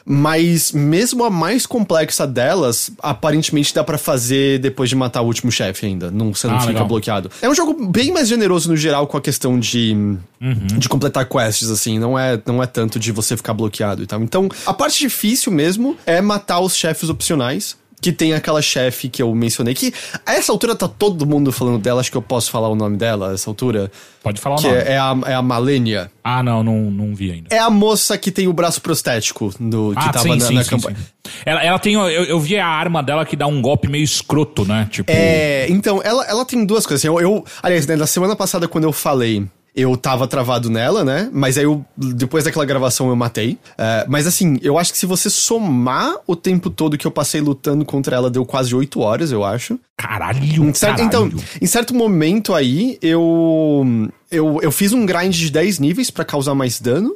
Mas 0.08 0.72
mesmo 0.72 1.24
a 1.24 1.32
mais 1.32 1.66
complexa 1.66 2.28
delas, 2.28 2.92
aparentemente 3.02 3.74
dá 3.74 3.84
para 3.84 3.98
fazer 3.98 4.60
depois 4.60 4.88
de 4.88 4.96
matar 4.96 5.24
o 5.24 5.26
último 5.26 5.52
chefe 5.52 5.88
ainda. 5.88 6.12
Não, 6.12 6.32
você 6.32 6.46
não 6.46 6.58
ah, 6.58 6.60
fica 6.60 6.74
legal. 6.74 6.88
bloqueado. 6.88 7.32
É 7.42 7.50
um 7.50 7.56
jogo 7.56 7.88
bem 7.88 8.12
mais 8.12 8.28
generoso 8.28 8.70
no 8.70 8.78
geral 8.78 9.08
com 9.08 9.18
a 9.18 9.22
questão 9.22 9.60
de, 9.60 9.94
uhum. 10.40 10.68
de 10.78 10.88
completar 10.88 11.28
quests, 11.28 11.72
assim. 11.72 11.98
Não 11.98 12.20
é, 12.20 12.40
não 12.46 12.62
é 12.62 12.68
tanto 12.68 13.00
de 13.00 13.12
você 13.12 13.36
ficar 13.36 13.56
bloqueado 13.56 14.04
e 14.04 14.06
tal. 14.06 14.22
Então, 14.22 14.48
a 14.68 14.74
parte 14.74 15.00
difícil 15.00 15.52
mesmo 15.52 15.98
é 16.06 16.22
matar 16.22 16.60
os 16.60 16.76
chefes 16.76 17.10
opcionais 17.10 17.76
que 18.06 18.14
tem 18.14 18.34
aquela 18.34 18.62
chefe 18.62 19.10
que 19.10 19.20
eu 19.20 19.34
mencionei, 19.34 19.74
que 19.74 19.92
a 20.24 20.36
essa 20.36 20.52
altura 20.52 20.76
tá 20.76 20.88
todo 20.88 21.26
mundo 21.26 21.52
falando 21.52 21.80
dela, 21.80 22.02
acho 22.02 22.12
que 22.12 22.18
eu 22.18 22.22
posso 22.22 22.52
falar 22.52 22.70
o 22.70 22.76
nome 22.76 22.98
dela 22.98 23.32
a 23.32 23.34
essa 23.34 23.50
altura. 23.50 23.92
Pode 24.22 24.40
falar 24.40 24.58
o 24.58 24.60
que 24.60 24.68
nome. 24.68 24.78
É, 24.78 24.92
é 24.92 24.98
a, 25.00 25.18
é 25.26 25.34
a 25.34 25.42
Malenia. 25.42 26.12
Ah, 26.24 26.44
não, 26.44 26.64
não, 26.64 26.92
não 26.92 27.16
vi 27.16 27.32
ainda. 27.32 27.48
É 27.50 27.58
a 27.58 27.68
moça 27.68 28.16
que 28.16 28.30
tem 28.32 28.48
o 28.48 28.54
braço 28.54 28.80
prostético 28.80 29.52
do, 29.60 29.94
que 29.94 30.08
ah, 30.08 30.10
tava 30.10 30.20
sim, 30.20 30.36
na, 30.36 30.46
sim, 30.46 30.54
na 30.54 30.64
sim, 30.64 30.70
campanha. 30.70 30.98
Ela, 31.44 31.64
ela 31.64 31.80
tem. 31.80 31.96
Eu, 31.96 32.10
eu 32.10 32.40
vi 32.40 32.60
a 32.60 32.68
arma 32.68 33.02
dela 33.02 33.26
que 33.26 33.36
dá 33.36 33.48
um 33.48 33.60
golpe 33.60 33.88
meio 33.88 34.04
escroto, 34.04 34.64
né? 34.66 34.88
Tipo. 34.92 35.12
É, 35.12 35.66
então, 35.72 36.00
ela, 36.04 36.24
ela 36.26 36.46
tem 36.46 36.64
duas 36.64 36.86
coisas. 36.86 37.04
Assim, 37.04 37.08
eu, 37.08 37.20
eu, 37.20 37.44
aliás, 37.64 37.88
né, 37.88 37.96
na 37.96 38.06
semana 38.06 38.36
passada, 38.36 38.68
quando 38.68 38.84
eu 38.84 38.94
falei 38.94 39.48
eu 39.76 39.98
tava 39.98 40.26
travado 40.28 40.70
nela, 40.70 41.04
né? 41.04 41.30
Mas 41.34 41.58
aí 41.58 41.66
eu, 41.66 41.84
depois 41.98 42.46
daquela 42.46 42.64
gravação 42.64 43.10
eu 43.10 43.16
matei. 43.16 43.58
É, 43.78 44.06
mas 44.08 44.26
assim, 44.26 44.58
eu 44.62 44.78
acho 44.78 44.92
que 44.94 44.98
se 44.98 45.06
você 45.06 45.30
somar 45.30 46.16
o 46.26 46.36
tempo 46.36 46.70
todo 46.70 46.98
que 46.98 47.06
eu 47.06 47.12
passei 47.12 47.42
lutando 47.42 47.84
contra 47.84 48.16
ela, 48.16 48.30
deu 48.30 48.46
quase 48.46 48.74
8 48.74 49.00
horas, 49.02 49.32
eu 49.32 49.44
acho. 49.44 49.78
Caralho, 49.98 50.40
Em 50.64 50.74
certo- 50.74 50.98
caralho. 50.98 51.28
Então, 51.28 51.44
em 51.62 51.66
certo 51.66 51.94
momento 51.94 52.54
aí, 52.54 52.98
eu, 53.02 53.86
eu, 54.32 54.60
eu 54.62 54.72
fiz 54.72 54.94
um 54.94 55.06
grind 55.06 55.36
de 55.36 55.52
10 55.52 55.80
níveis 55.80 56.10
pra 56.10 56.24
causar 56.24 56.56
mais 56.56 56.80
dano. 56.80 57.14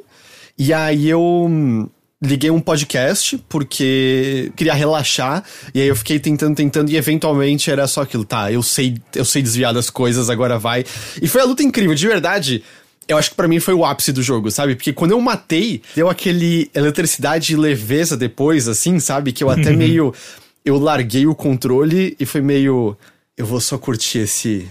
E 0.58 0.74
aí 0.74 1.08
eu 1.08 1.88
liguei 2.22 2.50
um 2.50 2.60
podcast 2.60 3.38
porque 3.48 4.52
queria 4.54 4.74
relaxar. 4.74 5.42
E 5.74 5.80
aí 5.80 5.88
eu 5.88 5.96
fiquei 5.96 6.18
tentando, 6.18 6.54
tentando, 6.54 6.90
e 6.90 6.96
eventualmente 6.96 7.70
era 7.70 7.86
só 7.86 8.02
aquilo, 8.02 8.24
tá, 8.24 8.52
eu 8.52 8.62
sei, 8.62 8.98
eu 9.14 9.24
sei 9.24 9.42
desviar 9.42 9.72
das 9.72 9.88
coisas, 9.88 10.28
agora 10.28 10.58
vai. 10.58 10.84
E 11.20 11.26
foi 11.26 11.40
a 11.40 11.44
luta 11.44 11.62
incrível, 11.62 11.94
de 11.94 12.06
verdade. 12.06 12.62
Eu 13.08 13.16
acho 13.18 13.30
que 13.30 13.36
pra 13.36 13.48
mim 13.48 13.58
foi 13.58 13.74
o 13.74 13.84
ápice 13.84 14.12
do 14.12 14.22
jogo, 14.22 14.50
sabe? 14.50 14.76
Porque 14.76 14.92
quando 14.92 15.12
eu 15.12 15.20
matei, 15.20 15.82
deu 15.96 16.08
aquele 16.08 16.70
eletricidade 16.74 17.52
e 17.52 17.56
leveza 17.56 18.16
depois, 18.16 18.68
assim, 18.68 19.00
sabe? 19.00 19.32
Que 19.32 19.42
eu 19.42 19.50
até 19.50 19.72
meio. 19.72 20.14
Eu 20.64 20.78
larguei 20.78 21.26
o 21.26 21.34
controle 21.34 22.14
e 22.20 22.26
foi 22.26 22.40
meio. 22.40 22.96
Eu 23.36 23.46
vou 23.46 23.60
só 23.60 23.78
curtir 23.78 24.18
esse. 24.18 24.68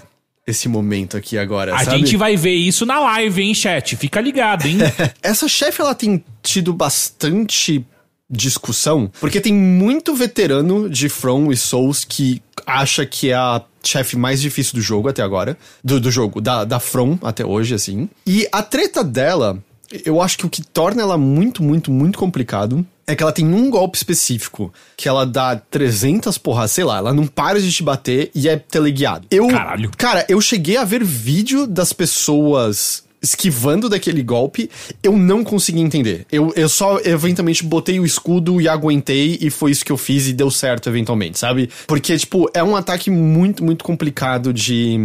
Esse 0.50 0.68
momento 0.68 1.15
aqui 1.15 1.38
agora, 1.38 1.75
A 1.75 1.84
sabe? 1.86 2.00
gente 2.00 2.18
vai 2.18 2.36
ver 2.36 2.56
isso 2.56 2.86
na 2.86 3.00
live, 3.00 3.41
hein, 3.41 3.53
chat? 3.53 3.96
Fica 3.96 4.20
ligado, 4.20 4.65
hein? 4.65 4.77
Essa 5.22 5.48
chefe, 5.48 5.82
ela 5.82 5.94
tem 5.94 6.24
tido 6.41 6.74
bastante 6.74 7.86
discussão, 8.29 9.12
porque 9.20 9.41
tem 9.41 9.53
muito 9.53 10.13
veterano 10.13 10.89
de 10.89 11.10
From 11.10 11.51
e 11.51 11.58
Souls 11.58 12.06
que 12.06 12.41
acha 12.65 13.06
que 13.06 13.29
é 13.29 13.36
a 13.36 13.62
chefe 13.84 14.15
mais 14.15 14.41
difícil 14.41 14.74
do 14.75 14.82
jogo 14.82 15.10
até 15.10 15.22
agora. 15.22 15.58
Do, 15.84 16.00
do 16.00 16.12
jogo, 16.12 16.39
da, 16.39 16.63
da 16.63 16.79
From 16.79 17.18
até 17.24 17.46
hoje, 17.46 17.74
assim. 17.74 18.10
E 18.25 18.48
a 18.51 18.62
treta 18.62 19.03
dela, 19.03 19.58
eu 20.06 20.22
acho 20.22 20.38
que 20.38 20.46
o 20.46 20.50
que 20.50 20.62
torna 20.62 21.01
ela 21.01 21.18
muito, 21.18 21.63
muito, 21.63 21.91
muito 21.91 22.20
complicado 22.20 22.86
é 23.10 23.16
que 23.16 23.24
ela 23.24 23.32
tem 23.32 23.46
um 23.46 23.70
golpe 23.70 23.98
específico 23.98 24.72
que 24.96 25.10
ela 25.10 25.25
dá 25.25 25.56
300 25.56 26.38
porras, 26.38 26.72
sei 26.72 26.84
lá, 26.84 26.98
ela 27.00 27.13
não 27.13 27.25
para 27.25 27.60
de 27.60 27.72
te 27.72 27.82
bater 27.82 28.30
e 28.36 28.48
é 28.48 28.56
teleguiado. 28.56 29.25
Eu, 29.32 29.48
Caralho. 29.48 29.92
Cara, 29.98 30.25
eu 30.30 30.39
cheguei 30.39 30.78
a 30.78 30.86
ver 30.86 31.04
vídeo 31.04 31.66
das 31.66 31.92
pessoas 31.92 33.04
esquivando 33.22 33.89
daquele 33.89 34.24
golpe, 34.24 34.70
eu 35.04 35.18
não 35.18 35.44
consegui 35.44 35.82
entender. 35.82 36.25
Eu, 36.32 36.54
eu 36.56 36.70
só 36.70 37.00
eventualmente 37.04 37.63
botei 37.63 38.00
o 38.00 38.06
escudo 38.06 38.62
e 38.62 38.68
aguentei, 38.68 39.38
e 39.42 39.50
foi 39.50 39.72
isso 39.72 39.84
que 39.84 39.92
eu 39.92 39.98
fiz 39.98 40.28
e 40.28 40.34
deu 40.34 40.50
certo 40.50 40.88
eventualmente, 40.88 41.38
sabe? 41.38 41.70
Porque, 41.86 42.18
tipo, 42.18 42.50
é 42.54 42.63
um 42.63 42.75
ataque 42.75 43.10
muito, 43.10 43.63
muito 43.63 43.84
complicado 43.84 44.54
de 44.54 44.98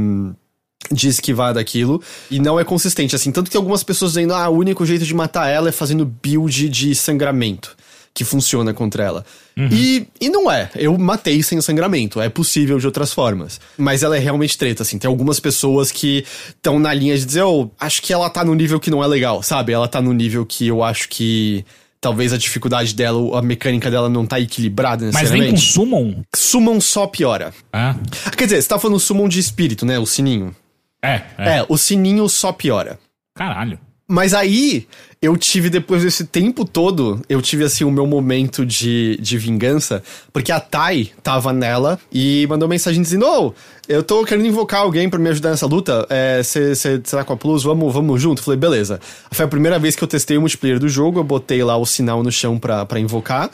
de 0.93 1.09
esquivar 1.09 1.55
daquilo 1.55 2.03
e 2.31 2.39
não 2.39 2.61
é 2.61 2.65
consistente 2.65 3.17
assim, 3.17 3.33
tanto 3.33 3.51
que 3.51 3.57
algumas 3.57 3.83
pessoas 3.83 4.13
dizendo 4.13 4.35
ah, 4.35 4.51
o 4.51 4.59
único 4.59 4.85
jeito 4.85 5.07
de 5.07 5.15
matar 5.15 5.49
ela 5.49 5.71
é 5.71 5.73
fazendo 5.73 6.05
build 6.05 6.69
de 6.69 6.95
sangramento 6.95 7.75
que 8.15 8.25
funciona 8.25 8.73
contra 8.73 9.03
ela. 9.03 9.27
E, 9.57 10.07
e 10.21 10.29
não 10.29 10.51
é. 10.51 10.71
Eu 10.77 10.97
matei 10.97 11.43
sem 11.43 11.61
sangramento. 11.61 12.21
É 12.21 12.29
possível 12.29 12.79
de 12.79 12.87
outras 12.87 13.13
formas. 13.13 13.61
Mas 13.77 14.05
ela 14.05 14.17
é 14.17 14.21
realmente 14.21 14.57
treta, 14.57 14.83
assim. 14.85 14.99
Tem 14.99 15.09
algumas 15.09 15.41
pessoas 15.41 15.91
que 15.91 16.25
estão 16.49 16.79
na 16.79 16.95
linha 16.95 17.19
de 17.19 17.25
dizer, 17.25 17.43
oh, 17.43 17.69
acho 17.79 18.01
que 18.01 18.13
ela 18.13 18.31
tá 18.31 18.45
no 18.45 18.55
nível 18.55 18.79
que 18.79 18.91
não 18.91 19.03
é 19.03 19.07
legal, 19.07 19.43
sabe? 19.43 19.73
Ela 19.73 19.89
tá 19.89 20.01
no 20.01 20.13
nível 20.13 20.47
que 20.47 20.69
eu 20.69 20.83
acho 20.85 21.09
que 21.09 21.65
talvez 22.01 22.33
a 22.33 22.39
dificuldade 22.39 22.95
dela, 22.95 23.39
a 23.39 23.43
mecânica 23.43 23.91
dela 23.91 24.09
não 24.09 24.27
tá 24.27 24.39
equilibrada 24.39 25.11
Mas 25.13 25.31
vem 25.31 25.47
com 25.47 25.53
necessariamente. 25.53 25.73
Summon? 25.73 26.23
Summon 26.37 26.81
só 26.81 27.07
piora. 27.09 27.53
Ah, 27.73 27.97
Quer 28.37 28.45
dizer, 28.45 28.63
você 28.63 28.69
tá 28.69 28.79
falando 28.79 29.01
summon 29.01 29.27
de 29.27 29.41
espírito, 29.41 29.85
né? 29.85 29.99
O 29.99 30.07
sininho. 30.07 30.55
é, 31.03 31.23
é. 31.37 31.59
É, 31.59 31.67
o 31.69 31.77
sininho 31.77 32.29
só 32.29 32.53
piora. 32.53 32.99
Caralho. 33.35 33.79
Mas 34.07 34.35
aí, 34.35 34.87
eu 35.21 35.35
tive, 35.37 35.71
depois 35.71 36.03
desse 36.03 36.27
tempo 36.27 36.67
todo, 36.67 37.23
eu 37.27 37.41
tive, 37.41 37.65
assim, 37.65 37.85
o 37.85 37.91
meu 37.91 38.07
momento 38.07 38.67
de, 38.67 39.17
de 39.19 39.39
vingança, 39.39 40.03
porque 40.31 40.53
a 40.53 40.61
Tai 40.61 41.11
tava 41.23 41.53
nela 41.55 41.99
e 42.13 42.47
mandou 42.49 42.69
mensagem 42.69 43.01
dizendo: 43.01 43.27
Ô, 43.27 43.55
eu 43.89 44.03
tô 44.03 44.23
querendo 44.25 44.47
invocar 44.47 44.81
alguém 44.81 45.09
pra 45.09 45.19
me 45.19 45.31
ajudar 45.31 45.51
nessa 45.51 45.67
luta, 45.67 46.07
você 46.43 46.99
tá 46.99 47.25
com 47.25 47.33
a 47.33 47.37
Plus, 47.37 47.63
vamos, 47.63 47.93
vamos 47.93 48.21
junto? 48.21 48.43
Falei, 48.43 48.61
beleza. 48.61 49.01
Foi 49.33 49.47
a 49.47 49.49
primeira 49.49 49.79
vez 49.79 49.97
que 49.97 50.05
eu 50.05 50.09
testei 50.09 50.37
o 50.37 50.41
multiplayer 50.41 50.79
do 50.79 50.89
jogo, 50.89 51.21
eu 51.21 51.25
botei 51.25 51.65
lá 51.65 51.77
o 51.77 51.87
sinal 51.87 52.23
no 52.23 52.31
chão 52.31 52.59
pra, 52.59 52.85
pra 52.85 53.01
invocar. 53.01 53.51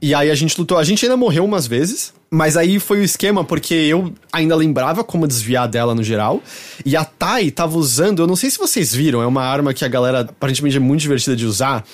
E 0.00 0.14
aí 0.14 0.30
a 0.30 0.34
gente 0.34 0.58
lutou. 0.58 0.78
A 0.78 0.84
gente 0.84 1.04
ainda 1.04 1.16
morreu 1.16 1.44
umas 1.44 1.66
vezes, 1.66 2.12
mas 2.34 2.56
aí 2.56 2.80
foi 2.80 2.98
o 2.98 3.02
esquema 3.04 3.44
porque 3.44 3.74
eu 3.74 4.12
ainda 4.32 4.56
lembrava 4.56 5.04
como 5.04 5.26
desviar 5.26 5.68
dela 5.68 5.94
no 5.94 6.02
geral. 6.02 6.42
E 6.84 6.96
a 6.96 7.04
Tai 7.04 7.48
tava 7.52 7.78
usando, 7.78 8.22
eu 8.22 8.26
não 8.26 8.34
sei 8.34 8.50
se 8.50 8.58
vocês 8.58 8.92
viram, 8.92 9.22
é 9.22 9.26
uma 9.26 9.44
arma 9.44 9.72
que 9.72 9.84
a 9.84 9.88
galera 9.88 10.22
aparentemente 10.22 10.76
é 10.76 10.80
muito 10.80 11.00
divertida 11.00 11.36
de 11.36 11.46
usar. 11.46 11.84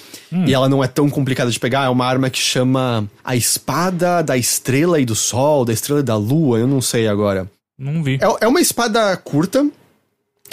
E 0.46 0.54
ela 0.54 0.68
não 0.68 0.82
é 0.82 0.88
tão 0.88 1.10
complicada 1.10 1.50
de 1.50 1.60
pegar. 1.60 1.84
É 1.84 1.88
uma 1.90 2.06
arma 2.06 2.30
que 2.30 2.38
chama 2.38 3.06
a 3.22 3.36
espada 3.36 4.22
da 4.22 4.36
estrela 4.36 4.98
e 4.98 5.04
do 5.04 5.14
sol, 5.14 5.64
da 5.64 5.74
estrela 5.74 6.00
e 6.00 6.04
da 6.04 6.16
lua, 6.16 6.58
eu 6.58 6.66
não 6.66 6.80
sei 6.80 7.06
agora. 7.06 7.46
Não 7.78 8.02
vi. 8.02 8.14
É, 8.14 8.44
é 8.44 8.48
uma 8.48 8.60
espada 8.62 9.14
curta. 9.18 9.68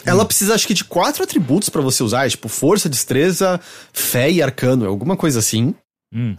Ela 0.06 0.26
precisa, 0.26 0.54
acho 0.54 0.68
que, 0.68 0.74
de 0.74 0.84
quatro 0.84 1.24
atributos 1.24 1.70
pra 1.70 1.82
você 1.82 2.04
usar, 2.04 2.26
é, 2.26 2.30
tipo 2.30 2.50
força, 2.50 2.90
destreza, 2.90 3.60
fé 3.94 4.30
e 4.30 4.42
arcano, 4.42 4.86
alguma 4.86 5.16
coisa 5.16 5.40
assim. 5.40 5.74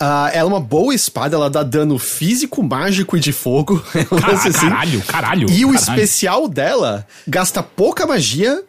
Ah, 0.01 0.31
ela 0.33 0.49
é 0.49 0.53
uma 0.53 0.61
boa 0.61 0.95
espada, 0.95 1.37
ela 1.37 1.51
dá 1.51 1.63
dano 1.63 1.99
físico, 1.99 2.63
mágico 2.63 3.17
e 3.17 3.21
de 3.21 3.33
fogo. 3.33 3.79
Cara- 4.21 4.33
assim. 4.35 4.53
caralho, 4.53 5.03
caralho. 5.03 5.51
E 5.51 5.65
o 5.65 5.73
caralho. 5.73 5.75
especial 5.75 6.49
dela 6.49 7.07
gasta 7.27 7.63
pouca 7.63 8.07
magia 8.07 8.63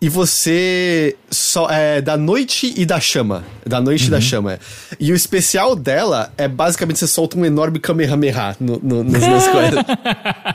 e 0.00 0.08
você 0.08 1.16
só 1.30 1.70
é 1.70 2.00
da 2.02 2.16
noite 2.16 2.74
e 2.76 2.84
da 2.84 2.98
chama, 3.00 3.44
da 3.64 3.80
noite 3.80 4.06
e 4.06 4.10
da 4.10 4.20
chama. 4.20 4.58
E 4.98 5.12
o 5.12 5.14
especial 5.14 5.74
dela 5.76 6.32
é 6.36 6.48
basicamente 6.48 6.98
você 6.98 7.06
solta 7.06 7.38
um 7.38 7.44
enorme 7.44 7.78
kamehameha 7.78 8.56
no, 8.60 8.78
no, 8.82 9.04
nas 9.04 9.22
minhas 9.22 9.46
coisas. 9.48 9.84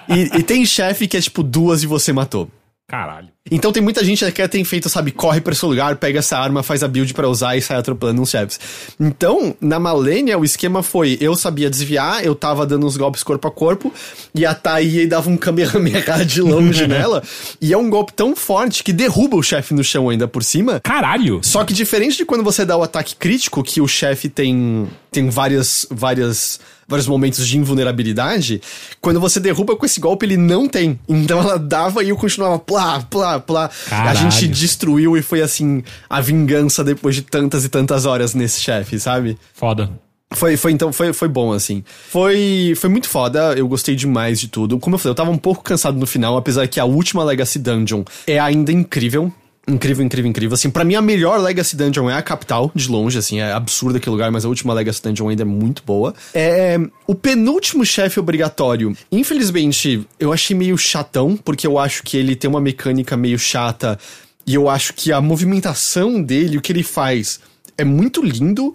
E, 0.10 0.38
e 0.40 0.44
tem 0.44 0.66
chefe 0.66 1.08
que 1.08 1.16
é 1.18 1.22
tipo 1.22 1.42
duas 1.42 1.82
e 1.82 1.88
você 1.88 2.12
matou. 2.14 2.50
Caralho. 2.90 3.28
Então 3.52 3.70
tem 3.72 3.84
muita 3.84 4.02
gente 4.02 4.30
que 4.32 4.48
tem 4.48 4.64
feito, 4.64 4.88
sabe, 4.88 5.12
corre 5.12 5.42
pra 5.42 5.52
esse 5.52 5.66
lugar, 5.66 5.98
pega 5.98 6.20
essa 6.20 6.38
arma, 6.38 6.64
faz 6.64 6.84
a 6.84 6.88
build 6.88 7.14
pra 7.14 7.28
usar 7.28 7.58
e 7.58 7.62
sai 7.62 7.78
atropelando 7.78 8.22
uns 8.22 8.30
chefes. 8.30 8.58
Então, 8.98 9.54
na 9.60 9.78
Malenia, 9.78 10.40
o 10.40 10.46
esquema 10.46 10.82
foi, 10.82 11.18
eu 11.20 11.36
sabia 11.36 11.70
desviar, 11.70 12.24
eu 12.24 12.34
tava 12.34 12.66
dando 12.66 12.88
uns 12.88 12.96
golpes 12.96 13.24
corpo 13.24 13.46
a 13.46 13.52
corpo, 13.52 13.94
e 14.34 14.46
a 14.46 14.56
Thaí 14.56 15.06
dava 15.06 15.30
um 15.30 15.36
Kamehameha 15.38 16.26
de 16.26 16.42
longe 16.42 16.88
nela, 16.88 17.22
e 17.60 17.74
é 17.74 17.78
um 17.78 17.90
golpe 17.90 18.14
tão 18.14 18.34
forte 18.34 18.82
que 18.82 18.94
derruba 18.94 19.36
o 19.36 19.44
chefe 19.44 19.74
no 19.74 19.84
chão 19.84 20.08
ainda 20.08 20.26
por 20.26 20.42
cima. 20.42 20.80
Caralho. 20.80 21.42
Só 21.44 21.66
que 21.66 21.74
diferente 21.74 22.16
de 22.16 22.26
quando 22.26 22.44
você 22.44 22.64
dá 22.64 22.78
o 22.78 22.84
ataque 22.84 23.18
crítico, 23.18 23.64
que 23.64 23.82
o 23.82 23.88
chefe 23.88 24.30
tem, 24.30 24.88
tem 25.12 25.30
várias, 25.30 25.86
várias, 25.92 26.60
vários 26.88 27.08
momentos 27.08 27.46
de 27.46 27.58
invulnerabilidade, 27.58 28.62
quando 29.02 29.20
você 29.20 29.40
derruba 29.40 29.76
com 29.76 29.86
esse 29.86 30.00
golpe, 30.00 30.26
ele 30.26 30.38
não 30.38 30.68
tem. 30.68 31.00
Então 31.08 31.40
ela 31.40 31.60
dava 31.60 32.04
e 32.04 32.10
eu 32.10 32.16
continuava 32.16 32.58
plá, 32.58 33.02
plá, 33.02 33.40
plá. 33.40 33.66
A 33.66 33.90
Caralho. 33.90 34.20
gente 34.20 34.48
destruiu 34.48 35.18
e 35.18 35.22
foi 35.22 35.42
assim, 35.42 35.84
a 36.10 36.22
vingança 36.22 36.84
depois 36.84 37.16
de 37.16 37.22
tantas 37.22 37.66
e 37.66 37.70
tantas 37.70 38.06
horas 38.06 38.34
nesse 38.34 38.62
chefe, 38.62 39.00
sabe? 39.00 39.38
Foda. 39.54 39.90
Foi, 40.34 40.58
foi 40.58 40.74
então, 40.74 40.92
foi, 40.92 41.14
foi 41.14 41.28
bom, 41.28 41.54
assim. 41.54 41.84
Foi, 42.10 42.74
foi 42.76 42.90
muito 42.90 43.08
foda, 43.08 43.54
eu 43.54 43.68
gostei 43.68 43.96
demais 43.96 44.40
de 44.40 44.50
tudo. 44.50 44.78
Como 44.78 44.96
eu 44.96 45.00
falei, 45.00 45.12
eu 45.12 45.16
tava 45.16 45.32
um 45.32 45.38
pouco 45.38 45.64
cansado 45.64 45.98
no 45.98 46.06
final, 46.06 46.36
apesar 46.36 46.68
que 46.68 46.80
a 46.80 46.86
última 46.86 47.24
Legacy 47.24 47.60
Dungeon 47.60 48.04
é 48.26 48.38
ainda 48.38 48.72
incrível. 48.72 49.32
Incrível, 49.70 50.06
incrível, 50.06 50.30
incrível. 50.30 50.54
Assim, 50.56 50.70
pra 50.70 50.86
mim 50.86 50.96
a 50.96 51.02
melhor 51.02 51.42
Legacy 51.42 51.76
Dungeon 51.76 52.10
é 52.10 52.14
a 52.14 52.22
capital, 52.22 52.72
de 52.74 52.88
longe, 52.88 53.18
assim, 53.18 53.40
é 53.40 53.52
absurdo 53.52 53.98
aquele 53.98 54.12
lugar, 54.12 54.32
mas 54.32 54.46
a 54.46 54.48
última 54.48 54.74
Legacy 54.74 55.04
Dungeon 55.04 55.28
ainda 55.28 55.42
é 55.42 55.46
muito 55.46 55.84
boa. 55.86 56.14
É. 56.34 56.80
O 57.06 57.14
penúltimo 57.14 57.86
chefe 57.86 58.18
obrigatório, 58.18 58.96
infelizmente, 59.12 60.08
eu 60.18 60.32
achei 60.32 60.56
meio 60.56 60.78
chatão, 60.78 61.36
porque 61.36 61.68
eu 61.68 61.78
acho 61.78 62.02
que 62.04 62.16
ele 62.16 62.34
tem 62.34 62.50
uma 62.50 62.62
mecânica 62.62 63.18
meio 63.18 63.38
chata, 63.38 64.00
e 64.46 64.56
eu 64.56 64.70
acho 64.70 64.94
que 64.94 65.12
a 65.12 65.20
movimentação 65.20 66.22
dele, 66.22 66.58
o 66.58 66.62
que 66.62 66.72
ele 66.72 66.84
faz, 66.84 67.42
é 67.78 67.84
muito 67.84 68.24
lindo, 68.24 68.74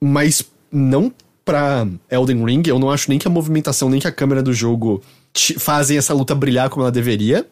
mas 0.00 0.42
não 0.72 1.12
pra 1.44 1.86
Elden 2.10 2.42
Ring, 2.42 2.62
eu 2.66 2.78
não 2.78 2.90
acho 2.90 3.10
nem 3.10 3.18
que 3.18 3.28
a 3.28 3.30
movimentação, 3.30 3.90
nem 3.90 4.00
que 4.00 4.08
a 4.08 4.12
câmera 4.12 4.42
do 4.42 4.54
jogo 4.54 5.02
fazem 5.58 5.98
essa 5.98 6.14
luta 6.14 6.34
brilhar 6.34 6.70
como 6.70 6.82
ela 6.82 6.90
deveria. 6.90 7.46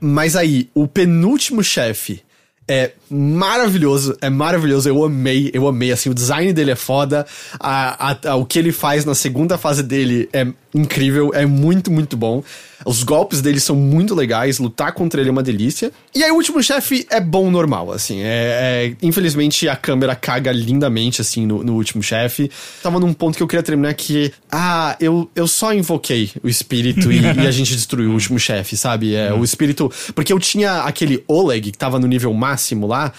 Mas 0.00 0.36
aí, 0.36 0.68
o 0.74 0.86
penúltimo 0.88 1.62
chefe 1.62 2.22
é 2.68 2.92
maravilhoso, 3.08 4.16
é 4.20 4.28
maravilhoso, 4.28 4.88
eu 4.88 5.04
amei, 5.04 5.50
eu 5.54 5.68
amei, 5.68 5.92
assim, 5.92 6.10
o 6.10 6.14
design 6.14 6.52
dele 6.52 6.72
é 6.72 6.76
foda, 6.76 7.24
a, 7.60 8.10
a, 8.10 8.30
a, 8.30 8.36
o 8.36 8.44
que 8.44 8.58
ele 8.58 8.72
faz 8.72 9.04
na 9.04 9.14
segunda 9.14 9.56
fase 9.56 9.82
dele 9.82 10.28
é 10.32 10.46
incrível, 10.74 11.30
é 11.32 11.46
muito, 11.46 11.92
muito 11.92 12.16
bom. 12.16 12.42
Os 12.86 13.02
golpes 13.02 13.42
dele 13.42 13.58
são 13.58 13.74
muito 13.74 14.14
legais, 14.14 14.60
lutar 14.60 14.92
contra 14.92 15.20
ele 15.20 15.28
é 15.28 15.32
uma 15.32 15.42
delícia. 15.42 15.90
E 16.14 16.22
aí 16.22 16.30
o 16.30 16.36
último 16.36 16.62
chefe 16.62 17.04
é 17.10 17.20
bom 17.20 17.50
normal, 17.50 17.90
assim, 17.90 18.20
é, 18.20 18.92
é 18.92 18.96
infelizmente 19.02 19.68
a 19.68 19.74
câmera 19.74 20.14
caga 20.14 20.52
lindamente, 20.52 21.20
assim, 21.20 21.44
no, 21.44 21.64
no 21.64 21.74
último 21.74 22.00
chefe. 22.02 22.48
Tava 22.82 23.00
num 23.00 23.12
ponto 23.12 23.36
que 23.36 23.42
eu 23.42 23.48
queria 23.48 23.62
terminar 23.62 23.92
que, 23.94 24.32
ah, 24.50 24.96
eu, 25.00 25.28
eu 25.34 25.48
só 25.48 25.74
invoquei 25.74 26.30
o 26.44 26.48
espírito 26.48 27.10
e, 27.10 27.20
e 27.20 27.46
a 27.46 27.50
gente 27.50 27.74
destruiu 27.74 28.10
o 28.10 28.14
último 28.14 28.38
chefe, 28.38 28.76
sabe? 28.76 29.16
É, 29.16 29.32
o 29.34 29.42
espírito, 29.42 29.90
porque 30.14 30.32
eu 30.32 30.38
tinha 30.38 30.82
aquele 30.82 31.24
Oleg 31.26 31.72
que 31.72 31.78
tava 31.78 31.98
no 31.98 32.06
nível 32.06 32.32
máximo 32.32 32.86
lá, 32.86 33.12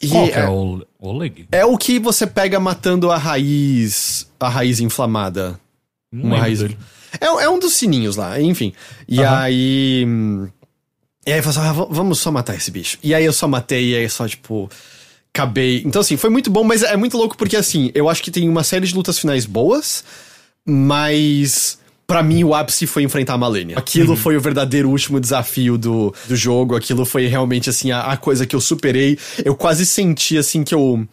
e 0.00 0.08
Qual 0.08 0.26
é, 0.26 0.30
é 0.30 0.48
o 0.48 0.82
Oleg? 1.00 1.46
É 1.50 1.64
o 1.64 1.76
que 1.78 1.98
você 1.98 2.26
pega 2.26 2.60
matando 2.60 3.10
a 3.10 3.16
raiz. 3.16 4.28
A 4.38 4.48
raiz 4.48 4.80
inflamada. 4.80 5.58
Não 6.12 6.24
uma 6.30 6.38
raiz. 6.38 6.60
É, 7.20 7.26
é, 7.26 7.48
um 7.48 7.58
dos 7.58 7.74
sininhos 7.74 8.16
lá, 8.16 8.40
enfim. 8.40 8.72
E 9.08 9.20
uhum. 9.20 9.28
aí. 9.28 10.06
E 11.26 11.32
aí 11.32 11.38
eu 11.38 11.42
falei 11.42 11.68
assim, 11.68 11.80
ah, 11.80 11.86
vamos 11.90 12.18
só 12.18 12.30
matar 12.30 12.54
esse 12.54 12.70
bicho. 12.70 12.98
E 13.02 13.14
aí 13.14 13.24
eu 13.24 13.32
só 13.32 13.48
matei, 13.48 13.90
e 13.90 13.96
aí 13.96 14.08
só, 14.08 14.26
tipo. 14.28 14.70
Acabei. 15.34 15.82
Então, 15.84 16.00
assim, 16.00 16.16
foi 16.16 16.30
muito 16.30 16.50
bom, 16.50 16.64
mas 16.64 16.82
é 16.82 16.96
muito 16.96 17.16
louco 17.18 17.36
porque, 17.36 17.56
assim, 17.56 17.90
eu 17.94 18.08
acho 18.08 18.22
que 18.22 18.30
tem 18.30 18.48
uma 18.48 18.64
série 18.64 18.86
de 18.86 18.94
lutas 18.94 19.18
finais 19.18 19.44
boas, 19.44 20.02
mas 20.64 21.78
para 22.06 22.22
mim 22.22 22.44
o 22.44 22.54
ápice 22.54 22.86
foi 22.86 23.02
enfrentar 23.02 23.34
a 23.34 23.38
Malenia. 23.38 23.76
Aquilo 23.76 24.10
uhum. 24.10 24.16
foi 24.16 24.36
o 24.36 24.40
verdadeiro 24.40 24.88
último 24.88 25.20
desafio 25.20 25.76
do, 25.76 26.14
do 26.28 26.36
jogo, 26.36 26.76
aquilo 26.76 27.04
foi 27.04 27.26
realmente 27.26 27.68
assim 27.68 27.90
a, 27.90 28.02
a, 28.02 28.16
coisa 28.16 28.46
que 28.46 28.54
eu 28.54 28.60
superei. 28.60 29.18
Eu 29.44 29.54
quase 29.56 29.84
senti 29.84 30.38
assim 30.38 30.62
que 30.62 30.74
eu 30.74 31.06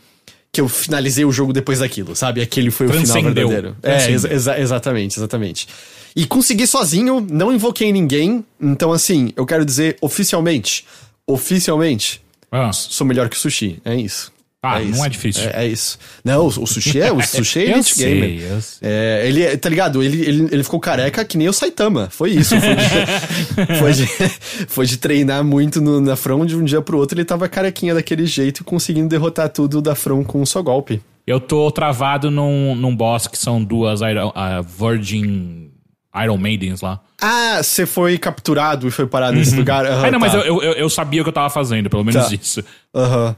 que 0.53 0.62
eu 0.62 0.69
finalizei 0.69 1.25
o 1.25 1.31
jogo 1.31 1.51
depois 1.51 1.79
daquilo, 1.79 2.15
sabe? 2.15 2.39
Aquele 2.39 2.69
foi 2.69 2.86
o 2.86 2.93
final 2.93 3.24
verdadeiro. 3.24 3.75
É, 3.81 4.12
exa 4.12 4.60
exatamente, 4.60 5.17
exatamente. 5.17 5.67
E 6.15 6.27
consegui 6.27 6.67
sozinho, 6.67 7.25
não 7.27 7.51
invoquei 7.51 7.91
ninguém, 7.91 8.45
então 8.62 8.91
assim, 8.91 9.33
eu 9.36 9.48
quero 9.48 9.65
dizer 9.65 9.98
oficialmente, 10.00 10.86
oficialmente, 11.25 12.22
ah. 12.51 12.72
sou 12.72 13.07
melhor 13.07 13.29
que 13.29 13.36
o 13.36 13.39
sushi, 13.39 13.81
é 13.83 13.95
isso. 13.95 14.33
Ah, 14.65 14.82
é 14.82 14.86
não 14.86 15.03
é 15.03 15.10
difícil. 15.10 15.50
É, 15.50 15.65
é, 15.65 15.67
isso. 15.67 16.00
Não, 16.24 16.43
o, 16.43 16.48
o 16.48 16.65
sushi 16.65 17.01
é 17.01 17.12
o 17.12 17.20
sushi 17.22 17.60
é 17.60 17.72
elite 17.72 17.96
sei, 17.96 18.13
gamer. 18.13 18.51
Eu 18.51 18.62
sei. 18.62 18.79
É, 18.89 19.24
ele, 19.27 19.58
tá 19.58 19.67
ligado? 19.67 20.01
Ele, 20.01 20.22
ele, 20.22 20.48
ele 20.50 20.63
ficou 20.63 20.79
careca 20.79 21.25
que 21.25 21.38
nem 21.38 21.50
o 21.50 21.53
Saitama. 21.53 22.08
Foi 22.10 22.32
isso. 22.32 22.55
Foi 22.58 23.91
de, 23.91 24.08
foi 24.08 24.27
de, 24.27 24.29
foi 24.70 24.86
de 24.86 24.98
treinar 24.98 25.43
muito 25.43 25.82
no, 25.82 26.00
na 26.00 26.15
From 26.15 26.46
de 26.46 26.55
um 26.55 26.63
dia 26.63 26.82
pro 26.82 26.98
outro. 26.98 27.17
Ele 27.17 27.25
tava 27.25 27.50
carequinha 27.50 27.93
daquele 27.93 28.25
jeito 28.25 28.62
e 28.62 28.63
conseguindo 28.63 29.10
derrotar 29.10 29.50
tudo 29.50 29.82
da 29.82 29.96
From 29.96 30.24
com 30.24 30.41
um 30.41 30.46
só 30.46 30.62
golpe. 30.62 31.01
Eu 31.27 31.41
tô 31.41 31.70
travado 31.70 32.32
num, 32.32 32.74
num 32.74 32.96
boss 32.96 33.27
que 33.27 33.38
são 33.38 33.62
duas 33.62 34.00
Iron, 34.00 34.29
uh, 34.29 34.63
Virgin 34.63 35.72
Iron 36.24 36.38
Maidens 36.38 36.79
lá. 36.79 37.01
Ah, 37.22 37.62
você 37.62 37.86
foi 37.86 38.17
capturado 38.17 38.88
e 38.88 38.91
foi 38.91 39.08
parado 39.08 39.34
uhum. 39.34 39.39
nesse 39.39 39.55
lugar. 39.55 39.86
Uhum, 39.86 39.91
ah, 39.91 40.12
não, 40.12 40.12
tá. 40.12 40.20
mas 40.20 40.34
eu, 40.34 40.41
eu, 40.41 40.74
eu, 40.74 40.89
sabia 40.89 41.22
o 41.22 41.25
que 41.25 41.29
eu 41.29 41.34
tava 41.34 41.50
fazendo, 41.50 41.89
pelo 41.89 42.03
menos 42.05 42.27
tá. 42.27 42.34
isso. 42.34 42.63
Aham. 42.96 43.27
Uhum. 43.27 43.36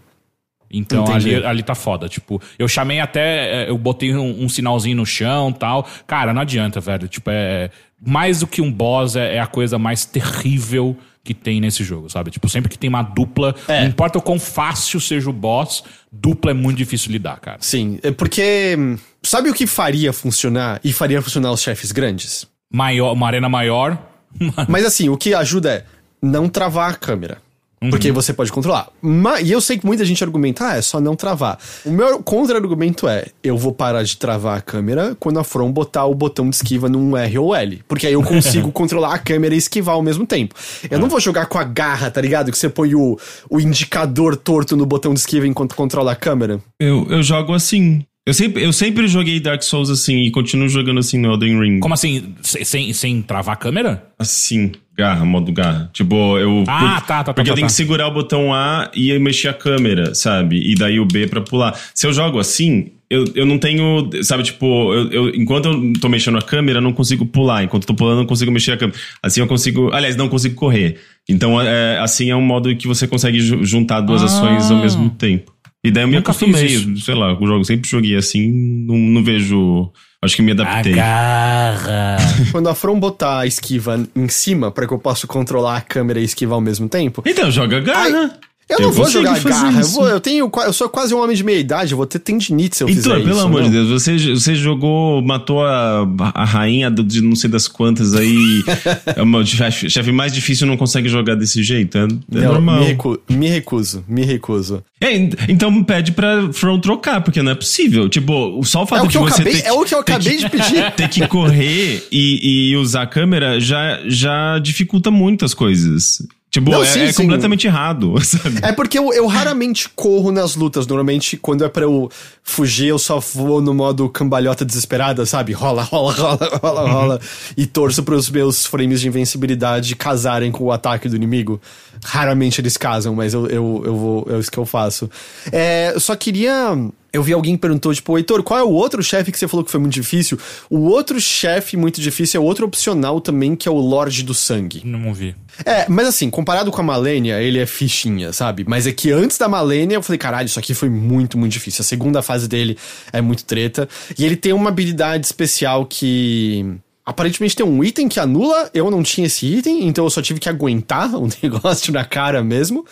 Então 0.78 1.08
ali, 1.12 1.36
ali 1.36 1.64
tá 1.64 1.74
foda. 1.74 2.10
Tipo, 2.10 2.42
eu 2.60 2.68
chamei 2.68 3.00
até. 3.00 3.64
É, 3.64 3.70
eu 3.70 3.78
botei 3.78 4.14
um, 4.16 4.44
um, 4.44 4.50
sinalzinho 4.50 4.98
no 4.98 5.06
chão 5.06 5.52
tal. 5.52 5.88
Cara, 6.06 6.34
não 6.34 6.42
adianta, 6.42 6.80
velho. 6.80 7.08
Tipo, 7.08 7.30
é. 7.32 7.70
Mais 8.06 8.42
do 8.42 8.48
que 8.48 8.62
um 8.62 8.72
boss, 8.72 9.16
é, 9.16 9.36
é, 9.36 9.40
a 9.40 9.48
coisa 9.48 9.80
mais 9.80 10.06
terrível 10.06 10.96
que 11.24 11.34
tem 11.34 11.60
nesse 11.60 11.84
jogo, 11.84 12.10
sabe? 12.10 12.30
Tipo, 12.30 12.48
sempre 12.48 12.70
que 12.70 12.78
tem 12.78 12.88
uma 12.88 13.02
dupla, 13.02 13.56
é. 13.68 13.82
não 13.82 13.88
importa 13.88 14.20
o 14.20 14.22
quão 14.22 14.38
fácil 14.38 15.00
seja 15.00 15.28
o 15.28 15.34
boss, 15.34 15.84
dupla 16.12 16.52
é 16.52 16.54
muito 16.54 16.78
difícil 16.78 17.12
lidar, 17.12 17.40
cara. 17.40 17.58
Sim, 17.62 18.00
é 18.04 18.12
porque. 18.12 18.78
Sabe 19.24 19.50
o 19.50 19.54
que 19.54 19.66
faria 19.66 20.14
funcionar 20.14 20.80
e 20.84 20.94
faria 20.94 21.22
funcionar 21.22 21.52
os 21.52 21.62
chefes 21.62 21.92
grandes? 21.92 22.46
Maior, 22.72 23.14
uma 23.14 23.26
arena 23.26 23.50
maior. 23.50 23.98
Mas 24.68 24.86
assim, 24.86 25.10
o 25.10 25.18
que 25.18 25.34
ajuda 25.34 25.74
é 25.74 25.86
não 26.22 26.50
travar 26.50 26.92
a 26.92 26.94
câmera. 26.94 27.38
Uhum. 27.82 27.90
Porque 27.90 28.12
você 28.12 28.34
pode 28.34 28.52
controlar. 28.52 28.88
Mas, 29.02 29.48
e 29.48 29.52
eu 29.52 29.62
sei 29.62 29.78
que 29.78 29.86
muita 29.86 30.06
gente 30.06 30.24
argumenta, 30.24 30.68
ah, 30.68 30.78
é 30.78 30.82
só 30.82 31.00
não 31.00 31.16
travar. 31.16 31.60
O 31.86 31.92
meu 31.92 32.22
contra-argumento 32.24 33.08
é, 33.08 33.28
eu 33.44 33.58
vou 33.58 33.74
parar 33.74 34.04
de 34.04 34.18
travar 34.18 34.58
a 34.58 34.62
câmera 34.62 35.16
quando 35.20 35.40
a 35.40 35.44
From 35.44 35.72
botar 35.72 36.06
o 36.06 36.16
botão 36.16 36.50
de 36.50 36.56
esquiva 36.56 36.90
num 36.90 37.16
R 37.16 37.38
ou 37.38 37.56
L. 37.56 37.84
Porque 37.88 38.08
aí 38.08 38.14
eu 38.14 38.24
consigo 38.24 38.72
controlar 38.74 39.14
a 39.14 39.20
câmera 39.20 39.54
e 39.54 39.58
esquivar 39.58 39.96
ao 39.96 40.02
mesmo 40.02 40.26
tempo. 40.26 40.56
Eu 40.90 41.00
não 41.00 41.10
vou 41.10 41.20
jogar 41.20 41.46
com 41.48 41.58
a 41.58 41.64
garra, 41.64 42.10
tá 42.10 42.22
ligado? 42.22 42.52
Que 42.52 42.58
você 42.58 42.70
põe 42.70 42.96
o, 42.96 43.18
o 43.50 43.60
indicador 43.60 44.36
torto 44.36 44.76
no 44.76 44.86
botão 44.86 45.14
de 45.14 45.20
esquiva 45.20 45.48
enquanto 45.48 45.76
controla 45.76 46.14
a 46.14 46.16
câmera. 46.16 46.60
Eu, 46.80 47.08
eu 47.10 47.22
jogo 47.22 47.54
assim. 47.54 48.04
Eu 48.28 48.34
sempre, 48.34 48.64
eu 48.64 48.74
sempre 48.74 49.08
joguei 49.08 49.40
Dark 49.40 49.62
Souls 49.62 49.90
assim 49.90 50.24
e 50.24 50.32
continuo 50.32 50.68
jogando 50.68 51.00
assim 51.00 51.20
no 51.20 51.34
Elden 51.34 51.60
Ring. 51.60 51.80
Como 51.80 51.94
assim? 51.94 52.34
Sem, 52.42 52.92
sem 52.92 53.22
travar 53.22 53.54
a 53.54 53.58
câmera? 53.58 54.08
Assim, 54.18 54.72
garra, 54.98 55.26
modo 55.26 55.52
garra. 55.52 55.90
Tipo, 55.94 56.38
eu. 56.38 56.64
Ah, 56.68 56.80
por, 56.80 56.88
tá, 56.88 57.02
tá, 57.02 57.24
tá. 57.24 57.34
Porque 57.34 57.50
tá, 57.50 57.52
eu 57.52 57.56
tenho 57.56 57.68
tá. 57.68 57.72
que 57.72 57.74
segurar 57.74 58.08
o 58.08 58.12
botão 58.12 58.54
A 58.54 58.90
e 58.94 59.18
mexer 59.20 59.50
a 59.50 59.54
câmera, 59.54 60.16
sabe? 60.16 60.72
E 60.72 60.76
daí 60.76 61.00
o 61.00 61.06
B 61.06 61.28
pra 61.28 61.42
pular. 61.42 61.80
Se 61.94 62.08
eu 62.08 62.14
jogo 62.14 62.40
assim, 62.40 62.92
eu, 63.10 63.26
eu 63.36 63.46
não 63.46 63.58
tenho. 63.58 64.10
Sabe, 64.24 64.44
tipo, 64.44 64.94
eu, 64.94 65.12
eu, 65.12 65.30
enquanto 65.36 65.66
eu 65.66 65.94
tô 66.00 66.10
mexendo 66.10 66.38
a 66.38 66.42
câmera, 66.42 66.80
eu 66.80 66.84
não 66.84 66.94
consigo 66.94 67.26
pular. 67.26 67.64
Enquanto 67.64 67.84
eu 67.84 67.88
tô 67.88 67.94
pulando, 67.94 68.18
eu 68.18 68.22
não 68.22 68.28
consigo 68.28 68.52
mexer 68.52 68.72
a 68.72 68.78
câmera. 68.78 68.98
Assim 69.22 69.42
eu 69.42 69.48
consigo. 69.48 69.92
Aliás, 69.94 70.16
não 70.16 70.30
consigo 70.30 70.56
correr. 70.56 70.98
Então, 71.28 71.62
é, 71.62 72.00
assim 72.00 72.30
é 72.30 72.36
um 72.36 72.42
modo 72.42 72.76
que 72.76 72.88
você 72.88 73.08
consegue 73.08 73.40
juntar 73.40 74.02
duas 74.02 74.22
ah. 74.22 74.26
ações 74.26 74.72
ao 74.72 74.78
mesmo 74.78 75.10
tempo. 75.10 75.54
E 75.84 75.92
daí 75.92 76.04
eu 76.04 76.08
me 76.08 76.18
acostumei, 76.18 76.68
sei 76.98 77.14
lá, 77.14 77.40
o 77.40 77.46
jogo 77.46 77.64
sempre 77.64 77.88
joguei 77.88 78.16
assim, 78.16 78.52
não, 78.88 78.98
não 78.98 79.24
vejo. 79.24 79.92
Acho 80.26 80.36
que 80.36 80.42
me 80.42 80.52
adaptei. 80.52 80.94
Agarra. 80.94 82.18
Quando 82.52 82.68
a 82.68 82.76
From 82.76 83.00
botar 83.00 83.40
a 83.40 83.46
esquiva 83.46 84.04
em 84.16 84.28
cima 84.28 84.72
para 84.72 84.88
que 84.88 84.94
eu 84.94 85.00
possa 85.00 85.28
controlar 85.28 85.78
a 85.78 85.82
câmera 85.82 86.20
e 86.20 86.24
esquivar 86.24 86.56
ao 86.56 86.62
mesmo 86.62 86.90
tempo. 86.90 87.24
Então 87.26 87.50
joga 87.52 87.80
garra. 87.80 88.32
Ai, 88.34 88.40
eu, 88.68 88.80
eu 88.80 88.86
não 88.88 88.92
vou 88.92 89.08
jogar 89.08 89.40
garra. 89.40 89.82
Eu, 89.82 89.88
vou, 89.88 90.08
eu, 90.08 90.20
tenho, 90.20 90.52
eu 90.66 90.74
sou 90.74 90.90
quase 90.90 91.14
um 91.14 91.22
homem 91.22 91.36
de 91.36 91.44
meia 91.44 91.60
idade, 91.60 91.92
eu 91.92 91.98
vou 91.98 92.08
ter 92.08 92.18
tendinite 92.18 92.78
se 92.78 92.84
eu 92.84 92.90
então, 92.90 93.04
fizer 93.04 93.16
pelo 93.24 93.36
isso. 93.36 93.46
amor 93.46 93.64
de 93.64 93.70
Deus, 93.70 93.90
você, 93.90 94.18
você 94.18 94.56
jogou, 94.56 95.22
matou 95.22 95.64
a, 95.64 96.08
a 96.34 96.44
rainha 96.44 96.90
de 96.90 97.22
não 97.22 97.36
sei 97.36 97.50
das 97.50 97.68
quantas 97.68 98.16
aí. 98.16 98.64
é 99.16 99.22
o 99.22 99.46
chefe, 99.46 100.12
mais 100.12 100.34
difícil 100.34 100.66
não 100.66 100.78
consegue 100.78 101.08
jogar 101.08 101.36
desse 101.36 101.62
jeito. 101.62 101.96
É, 101.98 102.02
é 102.02 102.08
não, 102.30 102.54
normal. 102.54 102.80
Me, 102.80 102.86
recu 102.86 103.20
me, 103.30 103.48
recuso, 103.48 104.04
me 104.08 104.26
recuso. 104.26 104.84
É, 105.00 105.16
então 105.48 105.84
pede 105.84 106.12
pra 106.12 106.52
Front 106.52 106.82
trocar, 106.82 107.22
porque 107.22 107.44
não 107.44 107.52
é 107.52 107.56
possível. 107.56 108.10
Tipo, 108.10 108.62
só 108.64 108.84
o 108.84 108.88
fato 108.88 109.06
é 109.06 109.08
de 109.10 109.18
você 109.18 109.42
acabei, 109.42 109.62
ter, 109.62 109.68
É 109.68 109.74
o 109.74 109.84
que 109.84 109.94
eu 109.94 110.00
acabei 110.00 110.38
de 110.38 110.50
pedir. 110.50 110.92
Ter 110.96 111.10
que 111.10 111.28
correr 111.28 112.08
e, 112.12 112.72
e 112.72 112.78
usar 112.78 113.04
a 113.04 113.08
câmera 113.08 113.60
já, 113.60 114.00
já 114.08 114.58
dificulta 114.60 115.12
muitas 115.12 115.54
coisas. 115.54 116.22
Tipo, 116.56 116.72
não, 116.72 116.84
é, 116.84 116.86
sim, 116.86 117.02
é 117.02 117.12
sim. 117.12 117.24
completamente 117.24 117.68
errado. 117.68 118.16
Sabe? 118.24 118.60
É 118.62 118.72
porque 118.72 118.98
eu, 118.98 119.12
eu, 119.12 119.28
raramente 119.28 119.90
corro 119.90 120.32
nas 120.32 120.56
lutas. 120.56 120.88
Normalmente, 120.88 121.36
quando 121.36 121.66
é 121.66 121.68
pra 121.68 121.84
eu 121.84 122.10
fugir, 122.44 122.88
eu 122.88 122.98
só 122.98 123.20
vou 123.20 123.62
no 123.62 123.74
modo 123.74 124.08
cambalhota 124.08 124.64
desesperada, 124.64 125.26
sabe? 125.26 125.52
Rola, 125.52 125.84
rola, 125.84 126.14
rola, 126.14 126.60
rola, 126.64 126.84
uhum. 126.84 126.92
rola. 126.94 127.22
E 127.58 127.66
torço 127.66 128.04
pros 128.04 128.30
meus 128.30 128.66
frames 128.66 129.02
de 129.02 129.10
invencibilidade 129.10 129.98
casarem 129.98 130.50
com 130.50 130.64
o 130.64 130.72
ataque 130.72 131.10
do 131.10 131.18
inimigo. 131.18 131.60
Raramente 132.06 132.62
eles 132.62 132.78
casam, 132.78 133.14
mas 133.14 133.34
eu, 133.34 133.48
eu, 133.48 133.84
eu 133.86 133.96
vou. 133.98 134.28
É 134.30 134.40
isso 134.40 134.50
que 134.50 134.58
eu 134.58 134.66
faço. 134.66 135.10
É, 135.52 135.92
eu 135.94 136.00
só 136.00 136.16
queria 136.16 136.74
eu 137.16 137.24
vi 137.24 137.34
alguém 137.34 137.56
perguntou, 137.56 137.94
tipo, 137.94 138.18
Heitor, 138.18 138.44
qual 138.44 138.60
é 138.60 138.64
o 138.64 138.72
outro 138.72 139.02
chefe 139.02 139.32
que 139.32 139.40
você 139.40 139.48
falou 139.48 139.64
que 139.64 139.72
foi 139.72 139.80
muito 139.80 139.94
difícil? 139.94 140.38
O 140.70 140.80
outro 140.82 141.20
chefe 141.20 141.78
muito 141.78 142.02
difícil 142.02 142.42
é 142.42 142.44
outro 142.44 142.66
opcional 142.66 143.22
também, 143.22 143.56
que 143.56 143.68
é 143.68 143.72
o 143.72 143.78
Lorde 143.78 144.24
do 144.24 144.34
Sangue. 144.34 144.82
Não 144.84 145.14
vi. 145.14 145.36
É, 145.66 145.88
mas 145.88 146.08
assim, 146.08 146.30
comparado 146.30 146.72
com 146.72 146.82
a 146.82 146.84
Malenia, 146.84 147.42
ele 147.42 147.60
é 147.60 147.66
fichinha, 147.66 148.34
sabe? 148.34 148.66
Mas 148.68 148.86
é 148.86 148.92
que 148.92 149.12
antes 149.12 149.38
da 149.38 149.48
Malenia 149.48 149.98
eu 149.98 150.04
falei, 150.04 150.18
caralho, 150.18 150.48
isso 150.48 150.60
aqui 150.60 150.74
foi 150.74 150.90
muito, 150.90 151.38
muito 151.38 151.54
difícil. 151.54 151.82
A 151.82 151.86
segunda 151.86 152.22
fase 152.22 152.48
dele 152.48 152.78
é 153.14 153.22
muito 153.22 153.46
treta. 153.46 153.88
E 154.18 154.26
ele 154.26 154.36
tem 154.36 154.54
uma 154.54 154.70
habilidade 154.70 155.26
especial 155.26 155.86
que. 155.86 156.66
Aparentemente 157.06 157.56
tem 157.56 157.64
um 157.66 157.84
item 157.84 158.10
que 158.10 158.20
anula, 158.20 158.70
eu 158.74 158.90
não 158.90 159.04
tinha 159.04 159.28
esse 159.28 159.46
item, 159.46 159.88
então 159.88 160.04
eu 160.06 160.10
só 160.10 160.24
tive 160.24 160.40
que 160.40 160.50
aguentar 160.50 161.14
um 161.16 161.30
negócio 161.42 161.94
na 161.94 162.04
cara 162.04 162.44
mesmo. 162.44 162.84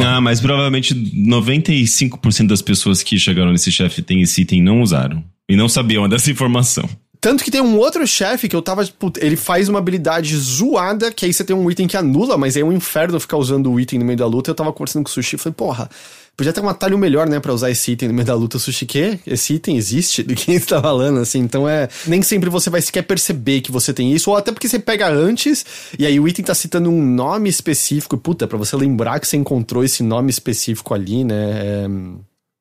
Ah, 0.00 0.20
mas 0.20 0.40
provavelmente 0.40 0.94
95% 0.94 2.48
das 2.48 2.62
pessoas 2.62 3.02
que 3.02 3.18
chegaram 3.18 3.52
nesse 3.52 3.70
chefe 3.70 4.02
tem 4.02 4.22
esse 4.22 4.42
item 4.42 4.62
não 4.62 4.82
usaram. 4.82 5.22
E 5.48 5.56
não 5.56 5.68
sabiam 5.68 6.08
dessa 6.08 6.30
informação. 6.30 6.88
Tanto 7.20 7.42
que 7.42 7.50
tem 7.50 7.60
um 7.60 7.76
outro 7.76 8.06
chefe 8.06 8.48
que 8.48 8.54
eu 8.54 8.62
tava, 8.62 8.84
tipo, 8.84 9.12
ele 9.18 9.34
faz 9.34 9.68
uma 9.68 9.80
habilidade 9.80 10.36
zoada, 10.36 11.10
que 11.10 11.24
aí 11.24 11.32
você 11.32 11.42
tem 11.42 11.54
um 11.54 11.68
item 11.68 11.88
que 11.88 11.96
anula, 11.96 12.38
mas 12.38 12.54
aí 12.54 12.62
é 12.62 12.64
um 12.64 12.72
inferno 12.72 13.18
ficar 13.18 13.36
usando 13.36 13.72
o 13.72 13.80
item 13.80 13.98
no 13.98 14.04
meio 14.04 14.18
da 14.18 14.26
luta. 14.26 14.50
Eu 14.50 14.54
tava 14.54 14.72
conversando 14.72 15.04
com 15.04 15.10
o 15.10 15.12
Sushi 15.12 15.34
e 15.34 15.38
falei, 15.38 15.54
porra, 15.54 15.90
podia 16.38 16.52
ter 16.52 16.60
um 16.60 16.68
atalho 16.68 16.96
melhor, 16.96 17.28
né, 17.28 17.40
para 17.40 17.52
usar 17.52 17.68
esse 17.68 17.90
item 17.90 18.08
no 18.10 18.14
meio 18.14 18.24
da 18.24 18.34
luta. 18.34 18.60
Sushi, 18.60 18.86
que 18.86 19.18
esse 19.26 19.54
item 19.54 19.76
existe? 19.76 20.22
De 20.22 20.36
quem 20.36 20.54
está 20.54 20.80
falando, 20.80 21.18
assim? 21.18 21.40
Então 21.40 21.68
é. 21.68 21.88
Nem 22.06 22.22
sempre 22.22 22.48
você 22.48 22.70
vai 22.70 22.80
sequer 22.80 23.02
perceber 23.02 23.60
que 23.60 23.72
você 23.72 23.92
tem 23.92 24.12
isso, 24.12 24.30
ou 24.30 24.36
até 24.36 24.52
porque 24.52 24.68
você 24.68 24.78
pega 24.78 25.10
antes, 25.10 25.66
e 25.98 26.06
aí 26.06 26.20
o 26.20 26.28
item 26.28 26.44
tá 26.44 26.54
citando 26.54 26.90
um 26.90 27.04
nome 27.04 27.48
específico. 27.48 28.16
Puta, 28.16 28.46
para 28.46 28.56
você 28.56 28.76
lembrar 28.76 29.18
que 29.18 29.26
você 29.26 29.36
encontrou 29.36 29.82
esse 29.82 30.04
nome 30.04 30.30
específico 30.30 30.94
ali, 30.94 31.24
né? 31.24 31.50
É... 31.50 31.88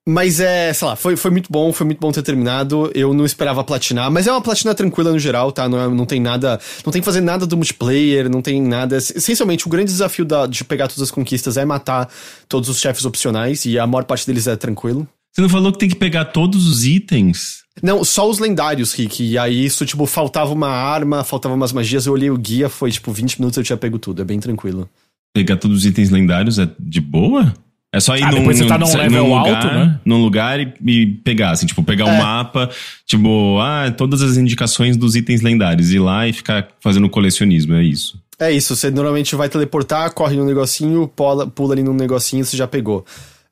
Mas 0.09 0.39
é, 0.39 0.71
sei 0.71 0.87
lá, 0.87 0.95
foi, 0.95 1.17
foi 1.17 1.29
muito 1.29 1.51
bom, 1.51 1.73
foi 1.73 1.85
muito 1.85 1.99
bom 1.99 2.13
ter 2.13 2.21
terminado. 2.21 2.89
Eu 2.95 3.13
não 3.13 3.25
esperava 3.25 3.61
platinar, 3.61 4.09
mas 4.09 4.25
é 4.25 4.31
uma 4.31 4.39
platina 4.39 4.73
tranquila 4.73 5.11
no 5.11 5.19
geral, 5.19 5.51
tá? 5.51 5.67
Não, 5.67 5.77
é, 5.77 5.87
não 5.89 6.05
tem 6.05 6.21
nada. 6.21 6.57
Não 6.85 6.93
tem 6.93 7.01
que 7.01 7.05
fazer 7.05 7.19
nada 7.19 7.45
do 7.45 7.57
multiplayer, 7.57 8.29
não 8.29 8.41
tem 8.41 8.61
nada. 8.61 8.95
Essencialmente, 8.95 9.67
o 9.67 9.69
grande 9.69 9.91
desafio 9.91 10.23
da, 10.23 10.47
de 10.47 10.63
pegar 10.63 10.87
todas 10.87 11.01
as 11.01 11.11
conquistas 11.11 11.57
é 11.57 11.65
matar 11.65 12.09
todos 12.47 12.69
os 12.69 12.79
chefes 12.79 13.03
opcionais, 13.03 13.65
e 13.65 13.77
a 13.77 13.85
maior 13.85 14.05
parte 14.05 14.25
deles 14.25 14.47
é 14.47 14.55
tranquilo. 14.55 15.05
Você 15.35 15.41
não 15.41 15.49
falou 15.49 15.73
que 15.73 15.79
tem 15.79 15.89
que 15.89 15.95
pegar 15.95 16.23
todos 16.23 16.65
os 16.65 16.85
itens? 16.85 17.63
Não, 17.83 18.01
só 18.05 18.29
os 18.29 18.39
lendários, 18.39 18.93
Rick. 18.93 19.21
E 19.21 19.37
aí 19.37 19.65
isso, 19.65 19.85
tipo, 19.85 20.05
faltava 20.05 20.53
uma 20.53 20.69
arma, 20.69 21.21
faltava 21.25 21.53
umas 21.53 21.73
magias. 21.73 22.05
Eu 22.05 22.13
olhei 22.13 22.29
o 22.29 22.37
guia, 22.37 22.69
foi 22.69 22.91
tipo 22.91 23.11
20 23.11 23.41
minutos 23.41 23.57
eu 23.57 23.63
tinha 23.63 23.75
pego 23.75 23.99
tudo. 23.99 24.21
É 24.21 24.25
bem 24.25 24.39
tranquilo. 24.39 24.89
Pegar 25.33 25.57
todos 25.57 25.79
os 25.79 25.85
itens 25.85 26.09
lendários 26.09 26.57
é 26.57 26.69
de 26.79 27.01
boa? 27.01 27.53
É 27.93 27.99
só 28.01 28.15
ir 28.17 28.23
Ah, 28.23 28.31
num, 28.31 28.39
depois 28.39 28.57
você 28.57 28.65
tá 28.65 28.77
num- 28.77 28.97
level 28.97 29.25
lugar, 29.27 29.55
alto, 29.55 29.67
né? 29.67 29.99
Num 30.05 30.21
lugar 30.21 30.59
e, 30.59 30.73
e 30.85 31.07
pegar, 31.07 31.51
assim, 31.51 31.65
tipo, 31.65 31.81
pegar 31.83 32.05
um 32.05 32.09
É. 32.09 32.17
mapa, 32.21 32.69
tipo, 33.05 33.57
ah, 33.59 33.89
todas 33.95 34.21
as 34.21 34.35
indicações 34.37 34.97
dos 34.97 35.15
itens 35.15 35.41
lendários. 35.41 35.91
Ir 35.91 35.99
lá 35.99 36.27
e 36.27 36.33
ficar 36.33 36.67
fazendo 36.81 37.09
colecionismo, 37.09 37.73
é 37.75 37.83
isso. 37.83 38.21
É 38.39 38.51
isso, 38.51 38.75
você 38.75 38.91
normalmente 38.91 39.35
vai 39.35 39.49
teleportar, 39.49 40.13
corre 40.13 40.35
num 40.35 40.45
negocinho, 40.45 41.07
pula, 41.07 41.47
pula 41.47 41.73
ali 41.73 41.81
num 41.81 41.93
negocinho 41.93 42.43
você 42.45 42.55
já 42.57 42.67
pegou. 42.67 43.03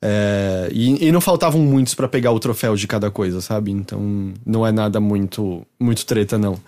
É, 0.02 0.68
e, 0.72 1.06
e 1.08 1.10
não 1.10 1.20
faltavam 1.20 1.60
muitos 1.62 1.94
pra 1.94 2.06
pegar 2.06 2.30
o 2.30 2.38
troféu 2.38 2.76
de 2.76 2.86
cada 2.86 3.10
coisa, 3.10 3.40
sabe? 3.40 3.70
Então 3.72 4.32
não 4.44 4.64
é 4.66 4.70
nada 4.70 5.00
muito 5.00 5.66
muito 5.80 6.04
treta, 6.04 6.36
não. 6.38 6.58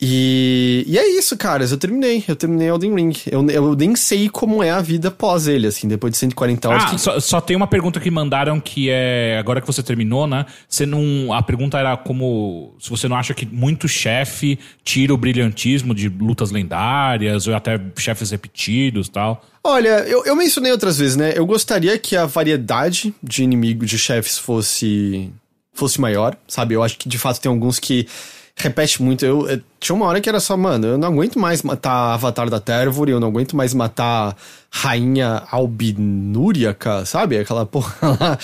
E, 0.00 0.84
e 0.88 0.98
é 0.98 1.08
isso, 1.18 1.36
caras. 1.36 1.70
Eu 1.70 1.78
terminei. 1.78 2.22
Eu 2.26 2.34
terminei 2.34 2.68
Elden 2.68 2.94
Ring. 2.94 3.12
Eu, 3.30 3.48
eu 3.48 3.74
nem 3.76 3.94
sei 3.94 4.28
como 4.28 4.62
é 4.62 4.70
a 4.70 4.80
vida 4.80 5.10
pós 5.10 5.46
ele, 5.46 5.66
assim, 5.68 5.86
depois 5.86 6.12
de 6.12 6.18
140 6.18 6.68
horas. 6.68 6.82
Ah, 6.84 6.90
que- 6.90 6.98
só, 7.00 7.20
só 7.20 7.40
tem 7.40 7.56
uma 7.56 7.66
pergunta 7.66 8.00
que 8.00 8.10
mandaram 8.10 8.60
que 8.60 8.88
é. 8.90 9.38
Agora 9.38 9.60
que 9.60 9.66
você 9.66 9.82
terminou, 9.82 10.26
né? 10.26 10.46
Você 10.68 10.84
não. 10.84 11.32
A 11.32 11.42
pergunta 11.42 11.78
era 11.78 11.96
como. 11.96 12.74
Se 12.80 12.90
você 12.90 13.06
não 13.08 13.16
acha 13.16 13.32
que 13.32 13.46
muito 13.46 13.86
chefe 13.88 14.58
tira 14.82 15.14
o 15.14 15.16
brilhantismo 15.16 15.94
de 15.94 16.08
lutas 16.08 16.50
lendárias, 16.50 17.46
ou 17.46 17.54
até 17.54 17.80
chefes 17.96 18.30
repetidos 18.32 19.08
tal. 19.08 19.44
Olha, 19.62 20.00
eu, 20.00 20.24
eu 20.26 20.36
mencionei 20.36 20.72
outras 20.72 20.98
vezes, 20.98 21.16
né? 21.16 21.32
Eu 21.36 21.46
gostaria 21.46 21.96
que 21.98 22.16
a 22.16 22.26
variedade 22.26 23.14
de 23.22 23.42
inimigo 23.44 23.86
de 23.86 23.96
chefes 23.96 24.36
fosse 24.38 25.30
fosse 25.72 26.00
maior, 26.00 26.36
sabe? 26.46 26.74
Eu 26.74 26.82
acho 26.82 26.98
que 26.98 27.08
de 27.08 27.18
fato 27.18 27.40
tem 27.40 27.50
alguns 27.50 27.78
que 27.78 28.06
repete 28.56 29.02
muito. 29.02 29.24
Eu, 29.24 29.48
eu- 29.48 29.60
tinha 29.80 29.94
uma 29.94 30.06
hora 30.06 30.18
que 30.20 30.28
era 30.28 30.40
só, 30.40 30.56
mano, 30.56 30.86
eu 30.86 30.96
não 30.98 31.08
aguento 31.08 31.38
mais 31.38 31.62
matar 31.62 32.14
Avatar 32.14 32.48
da 32.48 32.58
Tervor, 32.58 33.06
eu 33.10 33.20
não 33.20 33.28
aguento 33.28 33.54
mais 33.54 33.74
matar 33.74 34.34
Rainha 34.70 35.42
Albinúriaca, 35.50 37.04
sabe? 37.04 37.36
Aquela 37.38 37.66
porra 37.66 37.94
lá 38.18 38.38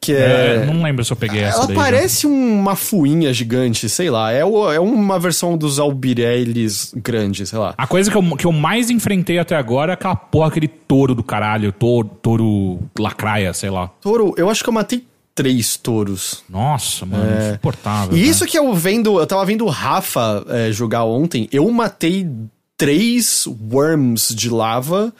que 0.00 0.12
É, 0.14 0.62
é. 0.62 0.66
não 0.66 0.82
lembro 0.82 1.04
se 1.04 1.12
eu 1.12 1.16
peguei 1.16 1.42
essa 1.42 1.58
ela 1.58 1.68
já. 1.68 1.74
parece 1.74 2.26
uma 2.26 2.74
fuinha 2.74 3.32
gigante, 3.34 3.88
sei 3.88 4.08
lá. 4.10 4.32
É, 4.32 4.44
o- 4.44 4.72
é 4.72 4.80
uma 4.80 5.18
versão 5.18 5.56
dos 5.58 5.78
Albireles 5.78 6.92
grandes, 6.96 7.50
sei 7.50 7.58
lá. 7.58 7.74
A 7.76 7.86
coisa 7.86 8.10
que 8.10 8.16
eu, 8.16 8.36
que 8.36 8.46
eu 8.46 8.52
mais 8.52 8.88
enfrentei 8.90 9.38
até 9.38 9.56
agora 9.56 9.92
é 9.92 9.94
aquela 9.94 10.16
porra, 10.16 10.48
aquele 10.48 10.68
touro 10.68 11.14
do 11.14 11.22
caralho, 11.22 11.70
touro, 11.72 12.08
touro 12.22 12.78
lacraia, 12.98 13.52
sei 13.52 13.68
lá. 13.70 13.88
Touro, 14.00 14.32
eu 14.38 14.48
acho 14.48 14.62
que 14.62 14.68
eu 14.70 14.74
matei 14.74 15.04
três 15.38 15.76
touros. 15.76 16.42
Nossa, 16.50 17.06
mano, 17.06 17.24
insuportável. 17.50 18.18
E 18.18 18.20
cara. 18.20 18.30
isso 18.32 18.44
que 18.44 18.58
eu 18.58 18.74
vendo, 18.74 19.20
eu 19.20 19.26
tava 19.26 19.44
vendo 19.44 19.64
o 19.64 19.68
Rafa 19.68 20.44
é, 20.48 20.72
jogar 20.72 21.04
ontem, 21.04 21.48
eu 21.52 21.70
matei 21.70 22.28
três 22.76 23.46
worms 23.46 24.34
de 24.34 24.50
lava. 24.50 25.14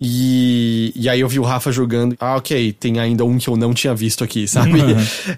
E, 0.00 0.92
e 0.96 1.08
aí 1.08 1.20
eu 1.20 1.28
vi 1.28 1.38
o 1.38 1.42
Rafa 1.42 1.70
jogando. 1.70 2.16
Ah, 2.20 2.36
ok, 2.36 2.72
tem 2.72 2.98
ainda 2.98 3.24
um 3.24 3.38
que 3.38 3.48
eu 3.48 3.56
não 3.56 3.72
tinha 3.72 3.94
visto 3.94 4.24
aqui, 4.24 4.46
sabe? 4.48 4.80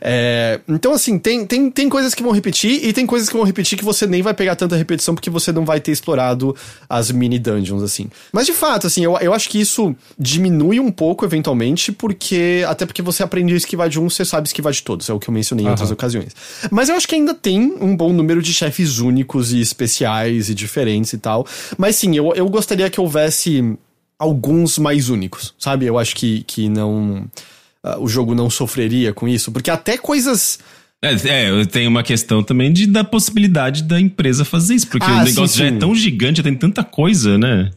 É, 0.01 0.61
então, 0.69 0.93
assim, 0.93 1.19
tem, 1.19 1.47
tem, 1.47 1.71
tem 1.71 1.89
coisas 1.89 2.15
que 2.15 2.23
vão 2.23 2.33
repetir 2.33 2.85
e 2.85 2.93
tem 2.93 3.07
coisas 3.07 3.29
que 3.29 3.37
vão 3.37 3.45
repetir 3.45 3.79
que 3.79 3.85
você 3.85 4.07
nem 4.07 4.23
vai 4.23 4.35
pegar 4.35 4.57
tanta 4.57 4.77
repetição 4.77 5.15
porque 5.15 5.31
você 5.31 5.53
não 5.53 5.65
vai 5.65 5.81
ter 5.81 5.93
explorado 5.93 6.57
as 6.89 7.11
mini 7.11 7.39
dungeons, 7.39 7.83
assim. 7.83 8.09
Mas 8.33 8.47
de 8.47 8.53
fato, 8.53 8.87
assim, 8.87 9.05
eu, 9.05 9.17
eu 9.19 9.33
acho 9.33 9.49
que 9.49 9.61
isso 9.61 9.95
diminui 10.19 10.81
um 10.81 10.91
pouco 10.91 11.25
eventualmente, 11.25 11.93
porque. 11.93 12.65
Até 12.67 12.87
porque 12.87 13.03
você 13.03 13.23
aprende 13.23 13.55
a 13.55 13.57
esquivar 13.57 13.89
de 13.89 14.01
um, 14.01 14.09
você 14.09 14.25
sabe 14.25 14.49
esquivar 14.49 14.73
de 14.73 14.83
todos, 14.83 15.09
é 15.09 15.13
o 15.13 15.19
que 15.19 15.29
eu 15.29 15.35
mencionei 15.35 15.67
em 15.67 15.69
outras 15.69 15.91
ocasiões. 15.91 16.35
Mas 16.71 16.89
eu 16.89 16.97
acho 16.97 17.07
que 17.07 17.15
ainda 17.15 17.35
tem 17.35 17.75
um 17.81 17.97
bom 17.97 18.13
número 18.13 18.43
de 18.43 18.53
chefes 18.53 18.99
únicos 18.99 19.53
e 19.53 19.61
especiais 19.61 20.49
e 20.49 20.55
diferentes 20.55 21.13
e 21.13 21.19
tal. 21.19 21.47
Mas 21.77 21.97
sim, 21.97 22.17
eu, 22.17 22.33
eu 22.35 22.49
gostaria 22.49 22.89
que 22.89 23.01
houvesse 23.01 23.77
alguns 24.19 24.79
mais 24.79 25.09
únicos, 25.09 25.55
sabe? 25.59 25.87
Eu 25.87 25.99
acho 25.99 26.15
que, 26.17 26.43
que 26.45 26.69
não. 26.69 27.27
ah, 27.83 27.99
o 27.99 28.09
jogo 28.09 28.35
não 28.35 28.49
sofreria 28.51 29.13
com 29.13 29.29
isso, 29.29 29.53
porque 29.53 29.71
até 29.71 29.97
coisas. 29.99 30.59
É, 31.03 31.13
é, 31.29 31.51
eu 31.51 31.67
tenho 31.67 31.91
uma 31.91 32.03
questão 32.03 32.43
também 32.43 32.73
de, 32.73 32.87
da 32.87 33.05
possibilidade 33.05 33.83
da 33.83 34.01
empresa 34.01 34.45
fazer 34.45 34.75
isso, 34.75 34.89
porque 34.89 35.07
Ah, 35.07 35.23
o 35.23 35.27
sim, 35.27 35.35
negócio 35.35 35.59
já 35.59 35.69
sim. 35.69 35.77
é 35.77 35.79
tão 35.79 35.95
gigante, 35.95 36.39
já 36.39 36.43
tem 36.43 36.55
tanta 36.55 36.83
coisa, 36.83 37.37
né? 37.37 37.71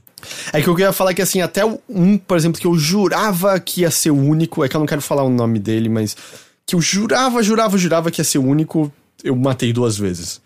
É 0.52 0.62
que 0.62 0.67
eu 0.67 0.75
queria 0.75 0.91
falar 0.91 1.13
que, 1.13 1.21
assim, 1.21 1.41
até 1.41 1.63
um, 1.89 2.17
por 2.17 2.36
exemplo, 2.38 2.60
que 2.60 2.67
eu 2.67 2.75
jurava 2.78 3.58
que 3.60 3.82
ia 3.82 3.91
ser 3.91 4.12
o 4.12 4.17
único, 4.17 4.63
é 4.63 4.69
que 4.69 4.75
eu 4.75 4.80
não 4.80 4.88
quero 4.88 5.02
falar 5.02 5.23
o 5.23 5.30
nome 5.30 5.60
dele, 5.60 5.88
mas 5.89 6.15
que 6.65 6.75
eu 6.75 6.82
jurava, 6.82 7.41
jurava, 7.43 7.78
jurava 7.78 8.12
que 8.12 8.19
ia 8.19 8.25
ser 8.25 8.38
o 8.38 8.45
único, 8.45 8.91
eu 9.23 9.36
matei 9.36 9.71
duas 9.73 9.97
vezes. 9.97 10.41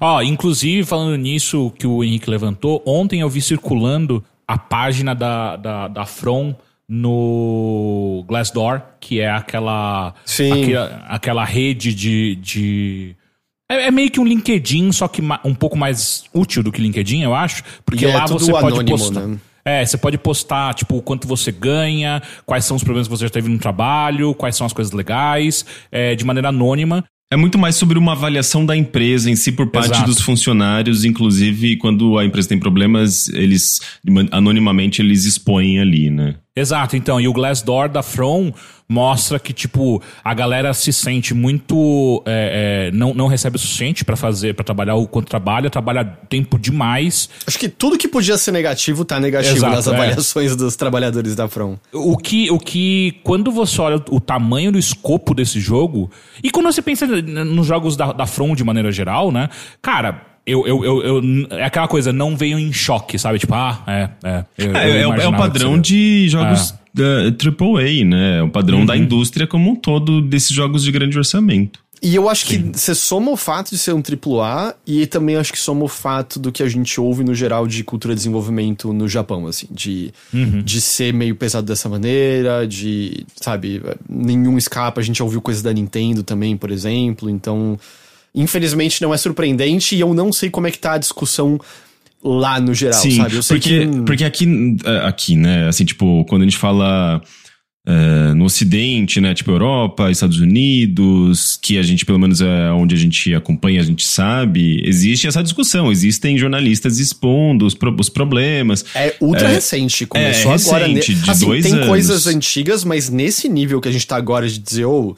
Ó, 0.00 0.22
inclusive, 0.22 0.84
falando 0.86 1.16
nisso 1.16 1.72
que 1.78 1.86
o 1.86 2.04
Henrique 2.04 2.30
levantou, 2.30 2.82
ontem 2.86 3.20
eu 3.20 3.28
vi 3.28 3.40
circulando 3.40 4.22
a 4.46 4.58
página 4.58 5.14
da, 5.14 5.56
da, 5.56 5.88
da 5.88 6.06
From 6.06 6.54
no 6.88 8.24
Glassdoor, 8.28 8.82
que 9.00 9.20
é 9.20 9.30
aquela, 9.30 10.14
Sim. 10.24 10.64
aquela, 10.64 11.04
aquela 11.08 11.44
rede 11.44 11.94
de. 11.94 12.36
de 12.36 13.16
é, 13.70 13.86
é 13.86 13.90
meio 13.90 14.10
que 14.10 14.20
um 14.20 14.24
LinkedIn, 14.24 14.92
só 14.92 15.08
que 15.08 15.22
um 15.44 15.54
pouco 15.54 15.76
mais 15.76 16.24
útil 16.34 16.62
do 16.62 16.70
que 16.70 16.80
LinkedIn, 16.80 17.22
eu 17.22 17.34
acho. 17.34 17.62
Porque 17.84 18.04
E 18.04 18.08
é 18.08 18.14
lá 18.14 18.26
tudo 18.26 18.40
você 18.40 18.52
pode 18.52 18.66
anônimo, 18.66 18.98
postar. 18.98 19.26
né? 19.26 19.38
É, 19.66 19.84
você 19.84 19.96
pode 19.96 20.18
postar, 20.18 20.74
tipo, 20.74 20.98
o 20.98 21.02
quanto 21.02 21.26
você 21.26 21.50
ganha, 21.50 22.22
quais 22.44 22.66
são 22.66 22.76
os 22.76 22.84
problemas 22.84 23.08
que 23.08 23.16
você 23.16 23.24
já 23.24 23.30
teve 23.30 23.48
no 23.48 23.58
trabalho, 23.58 24.34
quais 24.34 24.54
são 24.56 24.66
as 24.66 24.74
coisas 24.74 24.92
legais, 24.92 25.64
é, 25.90 26.14
de 26.14 26.22
maneira 26.22 26.50
anônima. 26.50 27.02
É 27.32 27.36
muito 27.36 27.58
mais 27.58 27.74
sobre 27.76 27.98
uma 27.98 28.12
avaliação 28.12 28.64
da 28.64 28.76
empresa 28.76 29.30
em 29.30 29.34
si 29.34 29.50
por 29.50 29.66
parte 29.68 29.92
Exato. 29.92 30.06
dos 30.06 30.20
funcionários, 30.20 31.04
inclusive 31.04 31.76
quando 31.76 32.18
a 32.18 32.24
empresa 32.24 32.48
tem 32.48 32.58
problemas, 32.58 33.28
eles 33.28 33.80
anonimamente 34.30 35.02
eles 35.02 35.24
expõem 35.24 35.80
ali, 35.80 36.10
né? 36.10 36.36
Exato, 36.56 36.96
então, 36.96 37.20
e 37.20 37.26
o 37.26 37.32
Glassdoor 37.32 37.88
da 37.88 38.00
From 38.00 38.52
mostra 38.88 39.40
que, 39.40 39.52
tipo, 39.52 40.00
a 40.22 40.32
galera 40.32 40.72
se 40.72 40.92
sente 40.92 41.34
muito. 41.34 42.22
é, 42.24 42.90
é, 42.90 42.96
não, 42.96 43.12
não 43.12 43.26
recebe 43.26 43.56
o 43.56 43.58
suficiente 43.58 44.04
pra 44.04 44.14
fazer, 44.14 44.54
para 44.54 44.64
trabalhar 44.64 44.94
o 44.94 45.08
quanto 45.08 45.26
trabalha, 45.26 45.68
trabalha 45.68 46.04
tempo 46.04 46.56
demais. 46.56 47.28
Acho 47.44 47.58
que 47.58 47.68
tudo 47.68 47.98
que 47.98 48.06
podia 48.06 48.38
ser 48.38 48.52
negativo 48.52 49.04
tá 49.04 49.18
negativo 49.18 49.56
Exato, 49.56 49.74
nas 49.74 49.88
é. 49.88 49.94
avaliações 49.94 50.54
dos 50.54 50.76
trabalhadores 50.76 51.34
da 51.34 51.48
From. 51.48 51.76
O 51.92 52.16
que, 52.16 52.48
o 52.52 52.58
que, 52.60 53.18
quando 53.24 53.50
você 53.50 53.80
olha 53.80 53.96
o 54.10 54.20
tamanho 54.20 54.70
do 54.70 54.78
escopo 54.78 55.34
desse 55.34 55.58
jogo, 55.58 56.08
e 56.40 56.50
quando 56.50 56.66
você 56.66 56.80
pensa 56.80 57.04
nos 57.06 57.66
jogos 57.66 57.96
da, 57.96 58.12
da 58.12 58.26
From 58.26 58.54
de 58.54 58.62
maneira 58.62 58.92
geral, 58.92 59.32
né? 59.32 59.48
Cara, 59.82 60.33
eu, 60.46 60.66
eu, 60.66 60.84
eu, 60.84 61.02
eu- 61.02 61.46
é 61.50 61.64
aquela 61.64 61.88
coisa, 61.88 62.12
não 62.12 62.36
veio 62.36 62.58
em 62.58 62.72
choque, 62.72 63.18
sabe? 63.18 63.38
Tipo, 63.38 63.54
ah, 63.54 63.82
é, 63.86 64.08
é. 64.24 64.44
eu- 64.58 64.66
eu 64.72 64.76
É, 64.76 65.00
é 65.02 65.06
o- 65.08 65.14
é 65.14 65.28
o 65.28 65.32
padrão 65.36 65.80
de 65.80 66.28
jogos 66.28 66.74
da 66.92 67.30
AAA, 67.32 68.04
né? 68.04 68.38
É 68.38 68.42
o 68.42 68.48
padrão 68.50 68.84
da 68.86 68.96
indústria 68.96 69.46
como 69.46 69.70
um 69.70 69.76
todo 69.76 70.20
desses 70.22 70.50
jogos 70.50 70.82
de 70.84 70.92
grande 70.92 71.16
orçamento. 71.18 71.82
E 72.02 72.14
eu 72.14 72.28
acho 72.28 72.44
que 72.44 72.58
você 72.58 72.94
soma 72.94 73.30
o 73.30 73.36
fato 73.36 73.70
de 73.70 73.78
ser 73.78 73.94
um 73.94 74.02
AAA 74.02 74.74
e 74.86 75.06
também 75.06 75.36
acho 75.36 75.50
que 75.50 75.58
soma 75.58 75.84
o 75.84 75.88
fato 75.88 76.38
do 76.38 76.52
que 76.52 76.62
a 76.62 76.68
gente 76.68 77.00
ouve 77.00 77.24
no 77.24 77.34
geral 77.34 77.66
de 77.66 77.82
cultura 77.82 78.12
de 78.12 78.18
desenvolvimento 78.18 78.92
no 78.92 79.08
Japão, 79.08 79.46
assim, 79.46 79.66
de, 79.70 80.12
de 80.62 80.80
ser 80.82 81.14
meio 81.14 81.34
pesado 81.34 81.66
dessa 81.66 81.88
maneira, 81.88 82.66
de, 82.66 83.24
sabe, 83.36 83.80
nenhum 84.06 84.58
escapa. 84.58 85.00
A 85.00 85.04
gente 85.04 85.18
já 85.20 85.24
ouviu 85.24 85.40
coisas 85.40 85.62
da 85.62 85.72
Nintendo 85.72 86.22
também, 86.22 86.58
por 86.58 86.70
exemplo, 86.70 87.30
então, 87.30 87.78
infelizmente 88.34 89.00
não 89.00 89.14
é 89.14 89.16
surpreendente 89.16 89.94
e 89.94 90.00
eu 90.00 90.12
não 90.12 90.32
sei 90.32 90.50
como 90.50 90.66
é 90.66 90.70
que 90.70 90.78
tá 90.78 90.94
a 90.94 90.98
discussão 90.98 91.60
lá 92.22 92.58
no 92.58 92.72
geral, 92.74 93.00
Sim, 93.00 93.16
sabe? 93.16 93.34
Eu 93.36 93.42
sei 93.42 93.58
porque, 93.58 93.86
que... 93.86 94.02
porque 94.02 94.24
aqui, 94.24 94.76
aqui, 95.02 95.36
né, 95.36 95.68
assim, 95.68 95.84
tipo, 95.84 96.24
quando 96.24 96.42
a 96.42 96.44
gente 96.44 96.56
fala 96.56 97.22
uh, 97.86 98.34
no 98.34 98.44
Ocidente, 98.44 99.20
né? 99.20 99.34
Tipo 99.34 99.52
Europa, 99.52 100.10
Estados 100.10 100.38
Unidos, 100.38 101.58
que 101.62 101.78
a 101.78 101.82
gente, 101.82 102.04
pelo 102.04 102.18
menos 102.18 102.40
é 102.40 102.70
onde 102.72 102.94
a 102.94 102.98
gente 102.98 103.34
acompanha, 103.34 103.80
a 103.80 103.84
gente 103.84 104.06
sabe, 104.06 104.82
existe 104.84 105.26
essa 105.26 105.42
discussão. 105.42 105.92
Existem 105.92 106.36
jornalistas 106.38 106.98
expondo 106.98 107.66
os, 107.66 107.74
pro, 107.74 107.94
os 107.98 108.08
problemas. 108.08 108.84
É 108.94 109.14
ultra 109.20 109.48
é, 109.48 109.54
recente, 109.54 110.06
começou 110.06 110.52
é, 110.52 110.54
agora. 110.54 110.86
Recente, 110.86 111.14
de 111.14 111.30
assim, 111.30 111.46
dois 111.46 111.64
tem 111.64 111.74
anos. 111.74 111.86
coisas 111.86 112.26
antigas, 112.26 112.84
mas 112.84 113.08
nesse 113.08 113.48
nível 113.48 113.80
que 113.80 113.88
a 113.88 113.92
gente 113.92 114.06
tá 114.06 114.16
agora 114.16 114.48
de 114.48 114.58
dizer, 114.58 114.86
oh, 114.86 115.14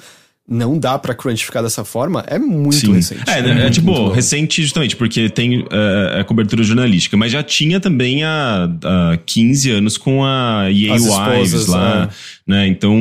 não 0.49 0.79
dá 0.79 0.97
pra 0.97 1.13
crunch 1.13 1.45
ficar 1.45 1.61
dessa 1.61 1.85
forma, 1.85 2.25
é 2.29 2.39
muito 2.39 2.77
Sim. 2.77 2.93
recente. 2.93 3.23
É, 3.29 3.41
é, 3.41 3.67
é 3.67 3.71
tipo, 3.71 4.11
recente 4.11 4.63
justamente 4.63 4.95
porque 4.95 5.29
tem 5.29 5.63
uh, 5.63 6.21
a 6.21 6.25
cobertura 6.25 6.63
jornalística, 6.63 7.17
mas 7.17 7.33
já 7.33 7.43
tinha 7.43 7.81
também 7.81 8.23
há, 8.23 8.71
há 8.85 9.17
15 9.27 9.71
anos 9.73 9.99
com 9.99 10.25
a 10.25 10.71
EA 10.71 10.95
As 10.95 11.03
Wives 11.03 11.53
esposas, 11.53 11.67
lá, 11.67 12.05
é. 12.05 12.51
né? 12.51 12.69
Então, 12.69 12.95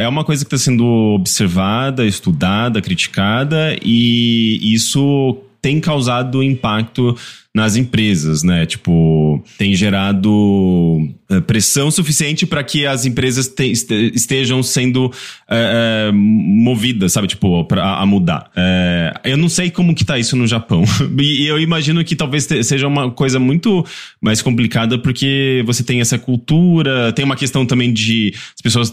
é 0.00 0.08
uma 0.08 0.24
coisa 0.24 0.42
que 0.44 0.54
está 0.54 0.64
sendo 0.64 0.84
observada, 1.14 2.06
estudada, 2.06 2.80
criticada 2.80 3.76
e 3.82 4.58
isso 4.74 5.36
tem 5.60 5.80
causado 5.80 6.42
impacto 6.42 7.16
nas 7.56 7.74
empresas, 7.74 8.42
né? 8.42 8.66
Tipo, 8.66 9.42
tem 9.56 9.74
gerado 9.74 11.08
eh, 11.30 11.40
pressão 11.40 11.90
suficiente 11.90 12.44
para 12.44 12.62
que 12.62 12.84
as 12.84 13.06
empresas 13.06 13.48
te, 13.48 13.72
estejam 14.14 14.62
sendo 14.62 15.10
é, 15.48 16.10
movidas, 16.12 17.14
sabe? 17.14 17.28
Tipo, 17.28 17.64
pra, 17.64 17.96
a 17.96 18.04
mudar. 18.04 18.50
É, 18.54 19.14
eu 19.24 19.38
não 19.38 19.48
sei 19.48 19.70
como 19.70 19.94
que 19.94 20.04
tá 20.04 20.18
isso 20.18 20.36
no 20.36 20.46
Japão. 20.46 20.84
e 21.18 21.46
eu 21.46 21.58
imagino 21.58 22.04
que 22.04 22.14
talvez 22.14 22.46
seja 22.62 22.86
uma 22.86 23.10
coisa 23.10 23.38
muito 23.38 23.86
mais 24.20 24.42
complicada 24.42 24.98
porque 24.98 25.62
você 25.64 25.82
tem 25.82 26.02
essa 26.02 26.18
cultura, 26.18 27.10
tem 27.14 27.24
uma 27.24 27.36
questão 27.36 27.64
também 27.64 27.90
de 27.90 28.34
as 28.54 28.60
pessoas 28.60 28.92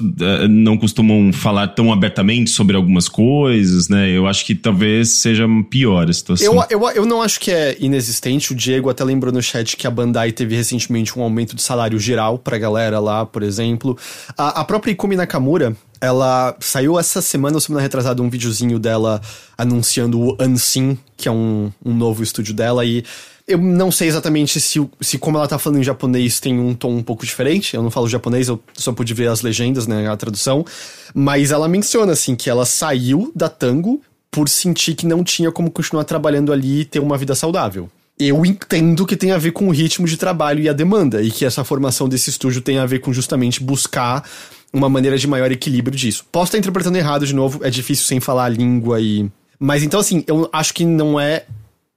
não 0.50 0.78
costumam 0.78 1.34
falar 1.34 1.68
tão 1.68 1.92
abertamente 1.92 2.50
sobre 2.50 2.78
algumas 2.78 3.10
coisas, 3.10 3.90
né? 3.90 4.10
Eu 4.10 4.26
acho 4.26 4.46
que 4.46 4.56
talvez 4.56 5.10
seja 5.10 5.46
pior 5.70 6.10
a 6.10 6.14
situação. 6.14 6.66
Eu, 6.70 6.80
eu, 6.80 6.90
eu 6.92 7.06
não 7.06 7.22
acho 7.22 7.42
que 7.42 7.52
é 7.52 7.76
inexistente 7.82 8.53
o 8.54 8.56
Diego 8.56 8.90
até 8.90 9.04
lembrou 9.04 9.34
no 9.34 9.42
chat 9.42 9.76
que 9.76 9.86
a 9.86 9.92
Bandai 9.92 10.32
teve 10.32 10.56
recentemente 10.56 11.18
um 11.18 11.24
aumento 11.24 11.56
de 11.56 11.62
salário 11.62 12.00
geral 12.00 12.38
pra 12.38 12.58
galera 12.58 13.00
lá, 13.00 13.26
por 13.26 13.44
exemplo. 13.44 13.98
A, 14.38 14.62
a 14.62 14.64
própria 14.64 14.92
Ikumi 14.92 15.16
Nakamura, 15.16 15.76
ela 16.00 16.56
saiu 16.60 17.00
essa 17.00 17.22
semana, 17.22 17.58
ou 17.58 17.62
semana 17.62 17.82
retrasada, 17.82 18.22
um 18.22 18.30
videozinho 18.30 18.80
dela 18.80 19.22
anunciando 19.58 20.20
o 20.20 20.38
Unseen, 20.40 20.98
que 21.18 21.28
é 21.28 21.32
um, 21.32 21.72
um 21.84 21.94
novo 21.94 22.24
estúdio 22.24 22.54
dela, 22.54 22.86
e 22.86 23.04
eu 23.48 23.58
não 23.58 23.92
sei 23.92 24.08
exatamente 24.08 24.60
se, 24.60 24.90
se 25.02 25.18
como 25.18 25.38
ela 25.38 25.48
tá 25.48 25.60
falando 25.60 25.80
em 25.80 25.84
japonês 25.84 26.40
tem 26.40 26.58
um 26.58 26.74
tom 26.74 26.92
um 26.96 27.04
pouco 27.04 27.26
diferente. 27.26 27.76
Eu 27.76 27.84
não 27.84 27.92
falo 27.92 28.08
japonês, 28.08 28.48
eu 28.48 28.62
só 28.74 28.94
pude 28.94 29.14
ver 29.14 29.28
as 29.28 29.42
legendas, 29.42 29.86
né, 29.86 30.08
a 30.08 30.16
tradução. 30.16 30.66
Mas 31.14 31.52
ela 31.52 31.68
menciona, 31.68 32.14
assim, 32.14 32.36
que 32.36 32.50
ela 32.50 32.66
saiu 32.66 33.32
da 33.36 33.50
Tango 33.50 34.02
por 34.32 34.48
sentir 34.48 34.96
que 34.96 35.06
não 35.06 35.24
tinha 35.24 35.52
como 35.52 35.70
continuar 35.70 36.06
trabalhando 36.06 36.54
ali 36.54 36.82
e 36.82 36.86
ter 36.86 37.00
uma 37.00 37.18
vida 37.18 37.36
saudável 37.36 37.90
eu 38.20 38.46
entendo 38.46 39.06
que 39.06 39.18
tem 39.18 39.32
a 39.32 39.38
ver 39.38 39.52
com 39.52 39.68
o 39.68 39.72
ritmo 39.72 40.08
de 40.08 40.18
trabalho 40.18 40.62
e 40.62 40.70
a 40.70 40.74
demanda, 40.74 41.22
e 41.22 41.32
que 41.32 41.46
essa 41.46 41.64
formação 41.64 42.08
desse 42.08 42.30
estúdio 42.30 42.62
tem 42.62 42.78
a 42.78 42.86
ver 42.86 43.00
com 43.00 43.12
justamente 43.12 43.62
buscar 43.62 44.24
uma 44.72 44.90
maneira 44.90 45.18
de 45.18 45.28
maior 45.28 45.52
equilíbrio 45.52 45.98
disso. 45.98 46.26
Posso 46.32 46.50
estar 46.50 46.58
interpretando 46.58 46.98
errado 46.98 47.26
de 47.26 47.34
novo, 47.34 47.60
é 47.64 47.70
difícil 47.70 48.06
sem 48.06 48.20
falar 48.20 48.46
a 48.46 48.50
língua 48.50 49.00
e. 49.00 49.30
Mas 49.60 49.84
então, 49.84 50.00
assim, 50.00 50.24
eu 50.28 50.50
acho 50.52 50.74
que 50.74 50.86
não 50.86 51.20
é 51.20 51.46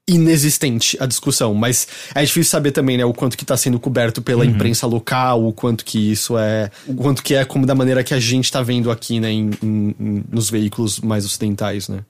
inexistente 0.09 0.97
a 1.01 1.07
discussão, 1.07 1.53
mas 1.53 1.89
é 2.15 2.25
difícil 2.25 2.51
saber 2.51 2.71
também, 2.71 2.97
né, 2.97 3.05
o 3.05 3.13
quanto 3.13 3.37
que 3.37 3.45
tá 3.45 3.57
sendo 3.57 3.81
coberto 3.81 4.23
pela 4.23 4.45
uhum. 4.45 4.51
imprensa 4.51 4.87
local, 4.87 5.45
o 5.45 5.53
quanto 5.53 5.85
que 5.85 6.13
isso 6.13 6.39
é, 6.39 6.71
o 6.87 6.95
quanto 6.95 7.25
que 7.25 7.35
é 7.35 7.45
como 7.45 7.67
da 7.67 7.75
maneira 7.75 8.05
que 8.05 8.15
a 8.15 8.21
gente 8.21 8.53
tá 8.53 8.63
vendo 8.63 8.91
aqui, 8.91 9.19
né, 9.19 9.33
em, 9.33 9.51
em, 9.61 10.25
nos 10.31 10.49
veículos 10.49 11.01
mais 11.01 11.25
ocidentais, 11.25 11.89
né. 11.89 12.05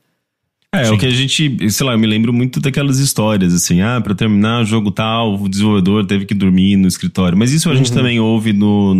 É, 0.74 0.84
Sim. 0.84 0.94
o 0.94 0.98
que 0.98 1.06
a 1.06 1.10
gente, 1.10 1.70
sei 1.70 1.86
lá, 1.86 1.92
eu 1.92 1.98
me 1.98 2.06
lembro 2.06 2.32
muito 2.32 2.60
daquelas 2.60 2.98
histórias, 2.98 3.54
assim, 3.54 3.80
ah, 3.80 4.00
pra 4.00 4.14
terminar 4.14 4.62
o 4.62 4.64
jogo 4.64 4.90
tal, 4.90 5.34
o 5.34 5.48
desenvolvedor 5.48 6.04
teve 6.06 6.26
que 6.26 6.34
dormir 6.34 6.76
no 6.76 6.88
escritório. 6.88 7.38
Mas 7.38 7.52
isso 7.52 7.68
a 7.68 7.72
uhum. 7.72 7.78
gente 7.78 7.92
também 7.92 8.20
ouve 8.20 8.52
no, 8.52 8.94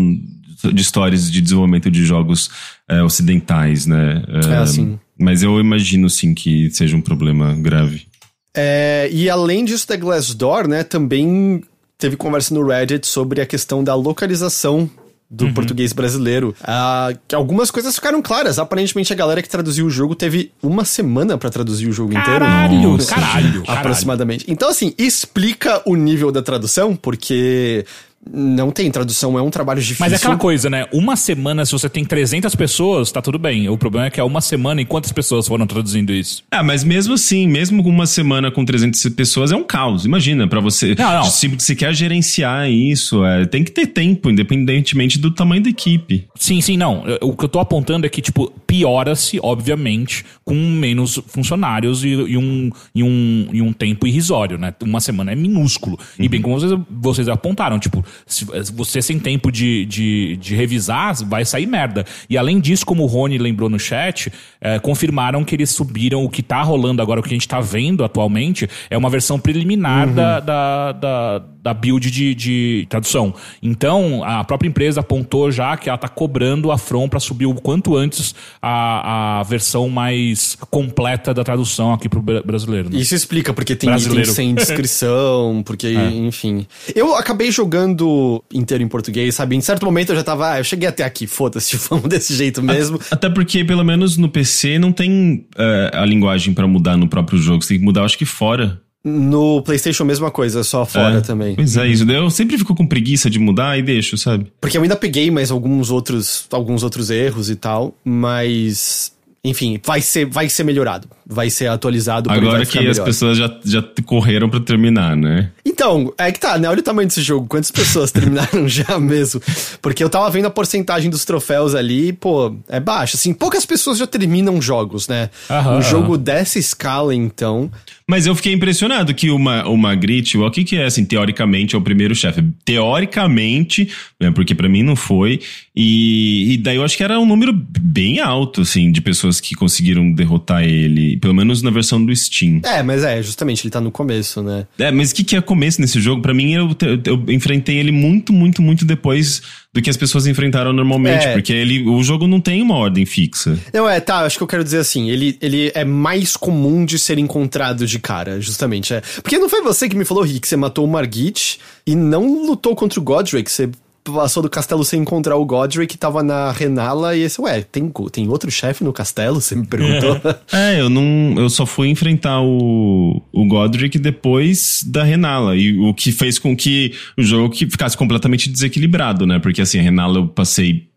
de 0.72 0.80
histórias 0.80 1.30
de 1.30 1.40
desenvolvimento 1.40 1.90
de 1.90 2.04
jogos 2.04 2.50
é, 2.88 3.02
ocidentais, 3.02 3.86
né? 3.86 4.22
É, 4.28 4.52
é 4.52 4.56
assim. 4.58 4.98
Mas 5.18 5.42
eu 5.42 5.58
imagino, 5.60 6.08
sim, 6.08 6.34
que 6.34 6.70
seja 6.70 6.96
um 6.96 7.00
problema 7.00 7.54
grave. 7.54 8.06
É, 8.54 9.08
e 9.12 9.28
além 9.28 9.64
disso 9.64 9.86
da 9.86 9.96
Glassdoor, 9.96 10.66
né, 10.66 10.82
também 10.82 11.62
teve 11.98 12.16
conversa 12.16 12.54
no 12.54 12.66
Reddit 12.66 13.06
sobre 13.06 13.40
a 13.40 13.46
questão 13.46 13.84
da 13.84 13.94
localização 13.94 14.90
do 15.28 15.46
uhum. 15.46 15.54
português 15.54 15.92
brasileiro. 15.92 16.54
Uh, 16.60 17.18
que 17.26 17.34
algumas 17.34 17.70
coisas 17.70 17.94
ficaram 17.94 18.22
claras. 18.22 18.58
Aparentemente, 18.58 19.12
a 19.12 19.16
galera 19.16 19.42
que 19.42 19.48
traduziu 19.48 19.86
o 19.86 19.90
jogo 19.90 20.14
teve 20.14 20.52
uma 20.62 20.84
semana 20.84 21.36
para 21.36 21.50
traduzir 21.50 21.88
o 21.88 21.92
jogo 21.92 22.12
caralho, 22.12 22.74
inteiro. 22.74 22.92
Nossa, 22.92 23.14
caralho, 23.14 23.62
caralho. 23.62 23.64
Aproximadamente. 23.80 24.44
Então, 24.48 24.68
assim, 24.68 24.94
explica 24.96 25.82
o 25.84 25.96
nível 25.96 26.30
da 26.30 26.42
tradução, 26.42 26.94
porque 26.94 27.84
não 28.32 28.70
tem 28.70 28.90
tradução, 28.90 29.38
é 29.38 29.42
um 29.42 29.50
trabalho 29.50 29.80
difícil. 29.80 30.04
Mas 30.04 30.12
é 30.12 30.16
aquela 30.16 30.36
coisa, 30.36 30.68
né? 30.68 30.86
Uma 30.92 31.16
semana, 31.16 31.64
se 31.64 31.72
você 31.72 31.88
tem 31.88 32.04
300 32.04 32.54
pessoas, 32.54 33.12
tá 33.12 33.22
tudo 33.22 33.38
bem. 33.38 33.68
O 33.68 33.78
problema 33.78 34.06
é 34.06 34.10
que 34.10 34.20
é 34.20 34.24
uma 34.24 34.40
semana 34.40 34.80
e 34.80 34.84
quantas 34.84 35.12
pessoas 35.12 35.46
foram 35.46 35.66
traduzindo 35.66 36.12
isso? 36.12 36.42
Ah, 36.50 36.62
mas 36.62 36.82
mesmo 36.82 37.14
assim, 37.14 37.46
mesmo 37.46 37.82
com 37.82 37.88
uma 37.88 38.06
semana 38.06 38.50
com 38.50 38.64
300 38.64 39.08
pessoas, 39.10 39.52
é 39.52 39.56
um 39.56 39.64
caos. 39.64 40.04
Imagina, 40.04 40.48
para 40.48 40.60
você. 40.60 40.94
Não, 40.98 41.12
não. 41.12 41.24
Se 41.24 41.48
você 41.48 41.74
quer 41.74 41.94
gerenciar 41.94 42.70
isso, 42.70 43.24
é, 43.24 43.46
tem 43.46 43.62
que 43.62 43.70
ter 43.70 43.86
tempo, 43.86 44.30
independentemente 44.30 45.18
do 45.18 45.30
tamanho 45.30 45.62
da 45.62 45.70
equipe. 45.70 46.26
Sim, 46.34 46.60
sim, 46.60 46.76
não. 46.76 47.04
O 47.20 47.36
que 47.36 47.44
eu 47.44 47.48
tô 47.48 47.60
apontando 47.60 48.06
é 48.06 48.08
que, 48.08 48.20
tipo, 48.20 48.52
piora-se, 48.66 49.38
obviamente, 49.42 50.24
com 50.44 50.54
menos 50.54 51.20
funcionários 51.28 52.04
e, 52.04 52.08
e, 52.08 52.36
um, 52.36 52.70
e, 52.94 53.02
um, 53.02 53.48
e 53.52 53.62
um 53.62 53.72
tempo 53.72 54.06
irrisório, 54.06 54.58
né? 54.58 54.74
Uma 54.82 55.00
semana 55.00 55.32
é 55.32 55.36
minúsculo. 55.36 55.98
Uhum. 56.18 56.24
E 56.24 56.28
bem 56.28 56.42
como 56.42 56.58
vocês, 56.58 56.80
vocês 56.90 57.28
apontaram, 57.28 57.78
tipo, 57.78 58.04
se 58.26 58.44
você 58.72 59.02
sem 59.02 59.18
tempo 59.18 59.50
de, 59.50 59.84
de, 59.86 60.36
de, 60.36 60.54
revisar, 60.54 61.14
vai 61.24 61.44
sair 61.44 61.66
merda. 61.66 62.04
E 62.28 62.38
além 62.38 62.60
disso, 62.60 62.86
como 62.86 63.02
o 63.02 63.06
Rony 63.06 63.38
lembrou 63.38 63.68
no 63.68 63.78
chat, 63.78 64.32
é, 64.60 64.78
confirmaram 64.78 65.44
que 65.44 65.54
eles 65.54 65.70
subiram 65.70 66.24
o 66.24 66.30
que 66.30 66.42
tá 66.42 66.62
rolando 66.62 67.02
agora, 67.02 67.20
o 67.20 67.22
que 67.22 67.30
a 67.30 67.32
gente 67.32 67.48
tá 67.48 67.60
vendo 67.60 68.04
atualmente, 68.04 68.68
é 68.90 68.96
uma 68.96 69.10
versão 69.10 69.38
preliminar 69.38 70.08
uhum. 70.08 70.14
da, 70.14 70.40
da, 70.40 70.92
da 70.92 71.42
da 71.66 71.74
build 71.74 72.08
de, 72.12 72.32
de, 72.32 72.86
tradução. 72.88 73.34
Então, 73.60 74.22
a 74.22 74.44
própria 74.44 74.68
empresa 74.68 75.00
apontou 75.00 75.50
já 75.50 75.76
que 75.76 75.88
ela 75.88 75.96
está 75.96 76.08
cobrando 76.08 76.70
a 76.70 76.78
From 76.78 77.08
para 77.08 77.18
subir 77.18 77.46
o 77.46 77.54
quanto 77.54 77.96
antes 77.96 78.36
a, 78.62 79.40
a 79.40 79.42
versão 79.42 79.88
mais 79.88 80.56
completa 80.70 81.34
da 81.34 81.42
tradução 81.42 81.92
aqui 81.92 82.08
para 82.08 82.20
o 82.20 82.22
brasileiro. 82.22 82.88
Né? 82.88 83.00
Isso 83.00 83.16
explica 83.16 83.52
porque 83.52 83.74
tem 83.74 83.92
itens 83.96 84.28
sem 84.28 84.54
descrição, 84.54 85.64
porque, 85.66 85.88
é. 85.98 86.08
enfim. 86.08 86.68
Eu 86.94 87.16
acabei 87.16 87.50
jogando 87.50 88.05
inteiro 88.52 88.82
em 88.82 88.88
português, 88.88 89.34
sabe? 89.34 89.56
Em 89.56 89.60
certo 89.60 89.84
momento 89.84 90.10
eu 90.10 90.16
já 90.16 90.22
tava, 90.22 90.52
ah, 90.52 90.60
eu 90.60 90.64
cheguei 90.64 90.88
até 90.88 91.04
aqui, 91.04 91.26
foda-se, 91.26 91.76
vamos 91.88 92.08
desse 92.08 92.34
jeito 92.34 92.62
mesmo. 92.62 93.00
Até 93.10 93.28
porque, 93.28 93.64
pelo 93.64 93.84
menos 93.84 94.16
no 94.16 94.28
PC, 94.28 94.78
não 94.78 94.92
tem 94.92 95.46
uh, 95.56 95.96
a 95.96 96.04
linguagem 96.04 96.54
para 96.54 96.66
mudar 96.66 96.96
no 96.96 97.08
próprio 97.08 97.38
jogo. 97.38 97.62
Você 97.62 97.70
tem 97.70 97.78
que 97.78 97.84
mudar, 97.84 98.04
acho 98.04 98.18
que 98.18 98.24
fora. 98.24 98.80
No 99.04 99.62
PlayStation, 99.62 100.04
mesma 100.04 100.32
coisa, 100.32 100.64
só 100.64 100.84
fora 100.84 101.18
é, 101.18 101.20
também. 101.20 101.54
Pois 101.54 101.76
é, 101.76 101.86
isso. 101.86 102.10
Eu 102.10 102.28
sempre 102.28 102.58
fico 102.58 102.74
com 102.74 102.84
preguiça 102.84 103.30
de 103.30 103.38
mudar 103.38 103.78
e 103.78 103.82
deixo, 103.82 104.18
sabe? 104.18 104.52
Porque 104.60 104.76
eu 104.76 104.82
ainda 104.82 104.96
peguei 104.96 105.30
mais 105.30 105.52
alguns 105.52 105.92
outros, 105.92 106.46
alguns 106.50 106.82
outros 106.82 107.08
erros 107.08 107.48
e 107.48 107.54
tal, 107.54 107.96
mas 108.04 109.12
enfim, 109.48 109.80
vai 109.84 110.00
ser, 110.00 110.26
vai 110.26 110.48
ser 110.48 110.64
melhorado. 110.64 111.08
Vai 111.28 111.50
ser 111.50 111.66
atualizado. 111.68 112.30
Agora 112.30 112.64
que 112.64 112.78
as 112.86 112.98
pessoas 112.98 113.36
já, 113.36 113.52
já 113.64 113.82
correram 114.04 114.48
para 114.48 114.60
terminar, 114.60 115.16
né? 115.16 115.50
Então, 115.64 116.12
é 116.16 116.30
que 116.30 116.38
tá, 116.38 116.56
né? 116.56 116.68
Olha 116.68 116.78
o 116.78 116.82
tamanho 116.82 117.08
desse 117.08 117.20
jogo. 117.20 117.46
Quantas 117.48 117.70
pessoas 117.70 118.10
terminaram 118.12 118.68
já 118.68 118.98
mesmo? 118.98 119.40
Porque 119.82 120.02
eu 120.02 120.08
tava 120.08 120.30
vendo 120.30 120.46
a 120.46 120.50
porcentagem 120.50 121.10
dos 121.10 121.24
troféus 121.24 121.74
ali, 121.74 122.12
pô, 122.12 122.56
é 122.68 122.78
baixa. 122.78 123.16
Assim, 123.16 123.34
poucas 123.34 123.66
pessoas 123.66 123.98
já 123.98 124.06
terminam 124.06 124.62
jogos, 124.62 125.08
né? 125.08 125.30
Aham, 125.50 125.78
um 125.78 125.82
jogo 125.82 126.16
dessa 126.16 126.58
escala, 126.58 127.14
então. 127.14 127.70
Mas 128.08 128.26
eu 128.26 128.34
fiquei 128.36 128.52
impressionado 128.52 129.12
que 129.12 129.30
uma, 129.30 129.66
o 129.68 129.76
Magritte, 129.76 130.38
o 130.38 130.48
que, 130.50 130.62
que 130.62 130.76
é, 130.76 130.84
assim, 130.84 131.04
teoricamente 131.04 131.74
é 131.74 131.78
o 131.78 131.82
primeiro 131.82 132.14
chefe. 132.14 132.44
Teoricamente, 132.64 133.90
né, 134.20 134.30
porque 134.30 134.54
para 134.54 134.68
mim 134.68 134.84
não 134.84 134.94
foi. 134.94 135.40
E, 135.76 136.54
e 136.54 136.56
daí 136.56 136.76
eu 136.76 136.84
acho 136.84 136.96
que 136.96 137.04
era 137.04 137.20
um 137.20 137.26
número 137.26 137.52
bem 137.52 138.20
alto, 138.20 138.62
assim, 138.62 138.90
de 138.90 139.00
pessoas 139.00 139.40
que 139.40 139.54
conseguiram 139.54 140.10
derrotar 140.10 140.64
ele. 140.64 141.18
Pelo 141.18 141.34
menos 141.34 141.62
na 141.62 141.70
versão 141.70 142.04
do 142.04 142.14
Steam. 142.14 142.60
É, 142.64 142.82
mas 142.82 143.04
é, 143.04 143.22
justamente, 143.22 143.64
ele 143.64 143.70
tá 143.70 143.80
no 143.80 143.90
começo, 143.90 144.42
né? 144.42 144.66
É, 144.78 144.90
mas 144.90 145.10
o 145.10 145.14
que, 145.14 145.24
que 145.24 145.36
é 145.36 145.40
começo 145.40 145.80
nesse 145.80 146.00
jogo? 146.00 146.22
para 146.22 146.34
mim, 146.34 146.54
eu, 146.54 146.70
eu, 147.04 147.24
enfrentei 147.28 147.76
ele 147.76 147.92
muito, 147.92 148.32
muito, 148.32 148.62
muito 148.62 148.84
depois 148.84 149.42
do 149.72 149.82
que 149.82 149.90
as 149.90 149.96
pessoas 149.96 150.26
enfrentaram 150.26 150.72
normalmente, 150.72 151.26
é. 151.26 151.32
porque 151.34 151.52
ele, 151.52 151.86
o 151.86 152.02
jogo 152.02 152.26
não 152.26 152.40
tem 152.40 152.62
uma 152.62 152.74
ordem 152.74 153.04
fixa. 153.04 153.58
Não, 153.72 153.88
é, 153.88 154.00
tá, 154.00 154.20
acho 154.20 154.38
que 154.38 154.42
eu 154.42 154.46
quero 154.46 154.64
dizer 154.64 154.78
assim, 154.78 155.10
ele, 155.10 155.36
ele 155.40 155.70
é 155.74 155.84
mais 155.84 156.36
comum 156.36 156.84
de 156.84 156.98
ser 156.98 157.18
encontrado 157.18 157.86
de 157.86 157.98
cara, 157.98 158.40
justamente. 158.40 158.94
É. 158.94 159.02
Porque 159.22 159.38
não 159.38 159.48
foi 159.48 159.62
você 159.62 159.88
que 159.88 159.96
me 159.96 160.04
falou, 160.04 160.24
Rick, 160.24 160.40
que 160.40 160.48
você 160.48 160.56
matou 160.56 160.84
o 160.84 160.88
Margit 160.88 161.60
e 161.86 161.94
não 161.94 162.46
lutou 162.46 162.74
contra 162.74 162.98
o 162.98 163.02
Godric, 163.02 163.50
você 163.50 163.70
passou 164.12 164.42
do 164.42 164.50
castelo 164.50 164.84
sem 164.84 165.00
encontrar 165.00 165.36
o 165.36 165.44
Godric, 165.44 165.96
tava 165.96 166.22
na 166.22 166.50
Renala, 166.52 167.16
e 167.16 167.22
esse, 167.22 167.40
ué, 167.40 167.62
tem, 167.62 167.90
tem 168.12 168.28
outro 168.28 168.50
chefe 168.50 168.84
no 168.84 168.92
castelo? 168.92 169.40
Você 169.40 169.54
me 169.54 169.66
perguntou? 169.66 170.20
é, 170.52 170.80
eu 170.80 170.88
não. 170.88 171.34
Eu 171.36 171.48
só 171.48 171.66
fui 171.66 171.88
enfrentar 171.88 172.40
o, 172.40 173.22
o 173.32 173.46
Godric 173.46 173.98
depois 173.98 174.84
da 174.86 175.04
Renala. 175.04 175.56
E 175.56 175.78
o 175.78 175.94
que 175.94 176.12
fez 176.12 176.38
com 176.38 176.56
que 176.56 176.92
o 177.16 177.22
jogo 177.22 177.50
que 177.54 177.68
ficasse 177.68 177.96
completamente 177.96 178.48
desequilibrado, 178.48 179.26
né? 179.26 179.38
Porque 179.38 179.62
assim, 179.62 179.78
a 179.78 179.82
Renala 179.82 180.18
eu 180.18 180.28
passei 180.28 180.88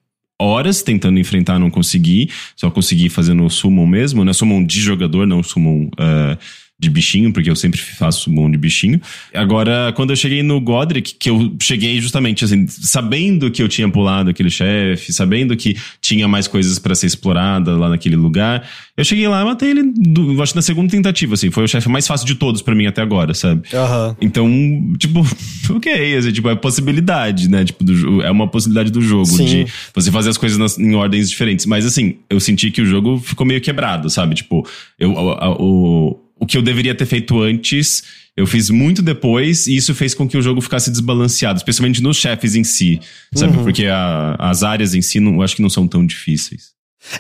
horas 0.42 0.82
tentando 0.82 1.20
enfrentar, 1.20 1.60
não 1.60 1.70
consegui. 1.70 2.30
Só 2.56 2.72
consegui 2.72 3.10
fazendo 3.10 3.44
o 3.44 3.50
summon 3.50 3.86
mesmo, 3.86 4.24
né? 4.24 4.34
Summon 4.34 4.64
de 4.64 4.80
jogador, 4.80 5.28
não 5.28 5.44
summon 5.44 5.90
uh, 6.00 6.38
de 6.80 6.90
bichinho, 6.90 7.34
porque 7.34 7.50
eu 7.50 7.56
sempre 7.58 7.78
faço 7.78 8.22
summon 8.22 8.50
de 8.50 8.58
bichinho. 8.58 9.02
Agora, 9.34 9.92
quando 9.96 10.12
eu 10.12 10.16
cheguei 10.16 10.42
no 10.42 10.62
Godric, 10.62 11.16
que 11.16 11.30
eu 11.30 11.54
cheguei 11.62 12.00
justamente 12.00 12.46
assim, 12.46 12.66
sabendo 12.68 13.52
que 13.52 13.62
eu 13.62 13.68
tinha 13.68 13.90
pulado 13.90 14.30
aquele 14.30 14.50
chefe, 14.50 15.12
sabendo 15.12 15.58
que 15.58 15.76
tinha 16.00 16.26
mais 16.26 16.48
coisas 16.48 16.80
para 16.80 16.96
ser 16.96 17.08
explorada 17.08 17.76
lá 17.76 17.90
naquele 17.90 18.16
lugar, 18.16 18.66
eu 18.96 19.04
cheguei 19.04 19.28
lá 19.28 19.42
e 19.42 19.46
matei 19.46 19.72
ele, 19.72 19.84
do, 19.94 20.42
acho 20.42 20.56
na 20.56 20.62
segunda 20.62 20.90
tentativa, 20.90 21.34
assim. 21.34 21.52
Foi 21.52 21.66
o 21.66 21.68
chefe 21.68 21.90
mais 21.90 22.08
fácil 22.08 22.26
de 22.26 22.36
todos 22.36 22.62
para 22.62 22.74
mim 22.74 22.86
até 22.86 23.02
agora, 23.02 23.34
sabe? 23.34 23.68
Uhum. 23.74 24.16
Então, 24.22 24.94
tipo, 24.98 25.26
ok, 25.76 26.16
assim, 26.16 26.32
tipo, 26.32 26.50
é 26.50 26.56
possibilidade, 26.56 27.50
né? 27.50 27.66
Tipo, 27.66 27.84
do, 27.84 28.22
é 28.22 28.32
uma 28.32 28.48
possibilidade 28.48 28.90
do 28.90 29.02
jogo 29.02 29.26
Sim. 29.26 29.46
de 29.46 29.68
você 29.94 30.10
fazer 30.12 30.30
as 30.30 30.38
coisas 30.38 30.58
nas, 30.58 30.80
em 30.80 30.96
ordens 30.96 31.30
diferentes. 31.30 31.66
Mas, 31.66 31.86
assim, 31.86 32.20
eu 32.30 32.40
senti 32.40 32.72
que 32.72 32.82
o 32.82 32.86
jogo 32.86 33.20
ficou 33.20 33.46
meio 33.46 33.60
quebrado, 33.60 34.10
sabe? 34.10 34.36
Tipo, 34.36 34.66
eu, 34.98 35.12
o, 35.12 36.12
o 36.12 36.20
o 36.40 36.46
que 36.46 36.58
eu 36.58 36.62
deveria 36.62 36.96
ter 36.96 37.06
feito 37.06 37.40
antes, 37.42 38.04
eu 38.36 38.48
fiz 38.48 38.70
muito 38.70 39.02
depois, 39.02 39.68
e 39.68 39.76
isso 39.76 39.94
fez 39.94 40.14
com 40.14 40.28
que 40.28 40.38
o 40.38 40.42
jogo 40.42 40.62
ficasse 40.62 40.90
desbalanceado, 40.90 41.58
especialmente 41.58 42.02
nos 42.02 42.18
chefes 42.18 42.56
em 42.56 42.64
si, 42.64 43.00
sabe? 43.34 43.58
Uhum. 43.58 43.64
Porque 43.64 43.86
a, 43.86 44.36
as 44.40 44.64
áreas 44.64 44.94
em 44.96 45.02
si, 45.02 45.20
não, 45.20 45.36
eu 45.36 45.42
acho 45.42 45.56
que 45.56 45.62
não 45.62 45.70
são 45.70 45.88
tão 45.88 46.06
difíceis. 46.06 46.70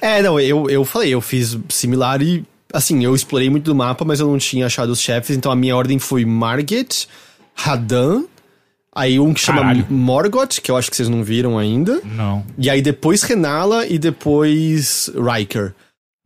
É, 0.01 0.21
não, 0.21 0.39
eu, 0.39 0.69
eu 0.69 0.85
falei, 0.85 1.13
eu 1.13 1.21
fiz 1.21 1.57
similar 1.67 2.21
e, 2.21 2.43
assim, 2.73 3.03
eu 3.03 3.13
explorei 3.13 3.49
muito 3.49 3.65
do 3.65 3.75
mapa, 3.75 4.05
mas 4.05 4.19
eu 4.19 4.27
não 4.27 4.37
tinha 4.37 4.65
achado 4.65 4.91
os 4.91 5.01
chefes, 5.01 5.35
então 5.35 5.51
a 5.51 5.55
minha 5.55 5.75
ordem 5.75 5.99
foi 5.99 6.23
Margit, 6.23 7.07
Radan, 7.53 8.23
aí 8.95 9.19
um 9.19 9.33
que 9.33 9.41
chama 9.41 9.61
Caralho. 9.61 9.85
Morgoth, 9.89 10.61
que 10.61 10.71
eu 10.71 10.77
acho 10.77 10.89
que 10.89 10.95
vocês 10.95 11.09
não 11.09 11.23
viram 11.23 11.57
ainda. 11.57 12.01
Não. 12.03 12.45
E 12.57 12.69
aí 12.69 12.81
depois 12.81 13.23
Renala 13.23 13.85
e 13.85 13.99
depois 13.99 15.09
Riker. 15.15 15.73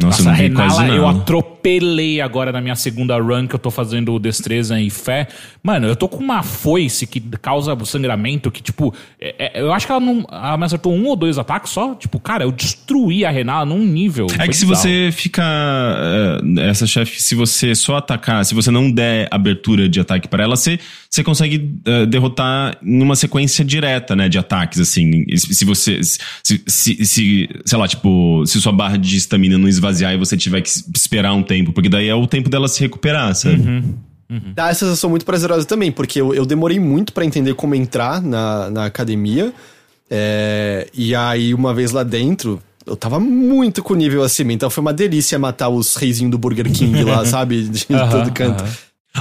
Nossa, 0.04 0.24
Nossa 0.24 0.32
Renala 0.32 0.88
eu 0.88 1.08
atropelei 1.08 2.20
agora 2.20 2.52
na 2.52 2.60
minha 2.60 2.76
segunda 2.76 3.18
run 3.18 3.48
que 3.48 3.56
eu 3.56 3.60
tô 3.60 3.72
fazendo 3.72 4.18
destreza 4.20 4.80
e 4.80 4.90
fé. 4.90 5.28
Mano, 5.62 5.88
eu 5.88 5.96
tô 5.96 6.10
com 6.10 6.18
uma 6.18 6.44
foice 6.44 7.08
que 7.08 7.22
causa 7.42 7.74
sangramento 7.86 8.52
que, 8.52 8.62
tipo, 8.62 8.94
é, 9.20 9.60
é, 9.60 9.62
eu 9.62 9.72
acho 9.72 9.86
que 9.86 9.92
ela 9.92 10.02
não. 10.02 10.26
Ela 10.30 10.58
me 10.58 10.66
acertou 10.66 10.94
um 10.94 11.06
ou 11.06 11.16
dois 11.16 11.38
ataques 11.38 11.72
só. 11.72 11.96
Tipo, 11.96 12.20
cara, 12.20 12.44
eu 12.44 12.52
destruí 12.52 13.24
a 13.24 13.30
Renala 13.30 13.66
num 13.66 13.86
nível. 13.86 14.28
É 14.40 14.48
que 14.48 14.56
se 14.56 14.66
você 14.66 15.10
fica. 15.12 15.44
É, 15.44 16.70
essa 16.70 16.88
chefe, 16.88 17.22
se 17.22 17.36
você 17.36 17.76
só 17.76 17.98
atacar, 17.98 18.44
se 18.46 18.54
você 18.54 18.72
não 18.72 18.92
der 18.92 19.28
abertura 19.32 19.88
de 19.88 20.00
ataque 20.00 20.28
para 20.28 20.44
ela, 20.44 20.56
você, 20.56 20.80
você 21.10 21.24
consegue 21.24 21.80
uh, 21.88 22.06
derrotar 22.06 22.78
numa 22.82 23.16
sequência 23.16 23.64
direta, 23.64 24.16
né, 24.16 24.28
de 24.28 24.38
ataques, 24.38 24.80
assim. 24.80 25.26
Se 25.36 25.64
você. 25.66 26.02
Se, 26.04 26.64
se, 26.68 27.06
se 27.06 27.50
sei 27.66 27.78
lá, 27.78 27.88
tipo, 27.88 28.44
se 28.46 28.60
sua 28.62 28.72
barra 28.72 28.98
de 28.98 29.16
estamina 29.16 29.58
não 29.58 29.68
esvaziar 29.94 30.14
e 30.14 30.18
você 30.18 30.36
tiver 30.36 30.62
que 30.62 30.70
esperar 30.70 31.34
um 31.34 31.44
tempo, 31.44 31.72
porque 31.72 31.90
daí 31.90 32.10
é 32.10 32.16
o 32.16 32.28
tempo 32.28 32.50
dela 32.50 32.68
se 32.68 32.80
recuperar, 32.82 33.34
sabe? 33.36 33.56
Uhum. 33.56 33.94
Uhum. 34.30 34.54
Dá 34.56 34.70
essa 34.70 34.86
sensação 34.86 35.10
muito 35.10 35.26
prazerosa 35.26 35.66
também, 35.66 35.92
porque 35.92 36.20
eu, 36.20 36.34
eu 36.34 36.46
demorei 36.46 36.80
muito 36.80 37.14
para 37.14 37.24
entender 37.24 37.54
como 37.54 37.76
entrar 37.76 38.22
na, 38.22 38.70
na 38.70 38.86
academia. 38.86 39.54
É, 40.10 40.88
e 40.94 41.14
aí, 41.14 41.54
uma 41.54 41.74
vez 41.74 41.92
lá 41.92 42.04
dentro, 42.04 42.62
eu 42.86 42.96
tava 42.96 43.20
muito 43.20 43.84
com 43.84 43.94
nível 43.94 44.24
acima, 44.24 44.52
então 44.52 44.70
foi 44.70 44.82
uma 44.82 44.94
delícia 44.94 45.38
matar 45.38 45.70
os 45.70 45.96
reizinhos 45.96 46.32
do 46.32 46.38
Burger 46.38 46.72
King 46.72 47.04
lá, 47.04 47.24
sabe? 47.28 47.64
De 47.64 47.86
uhum, 47.90 48.10
todo 48.10 48.32
canto. 48.32 48.64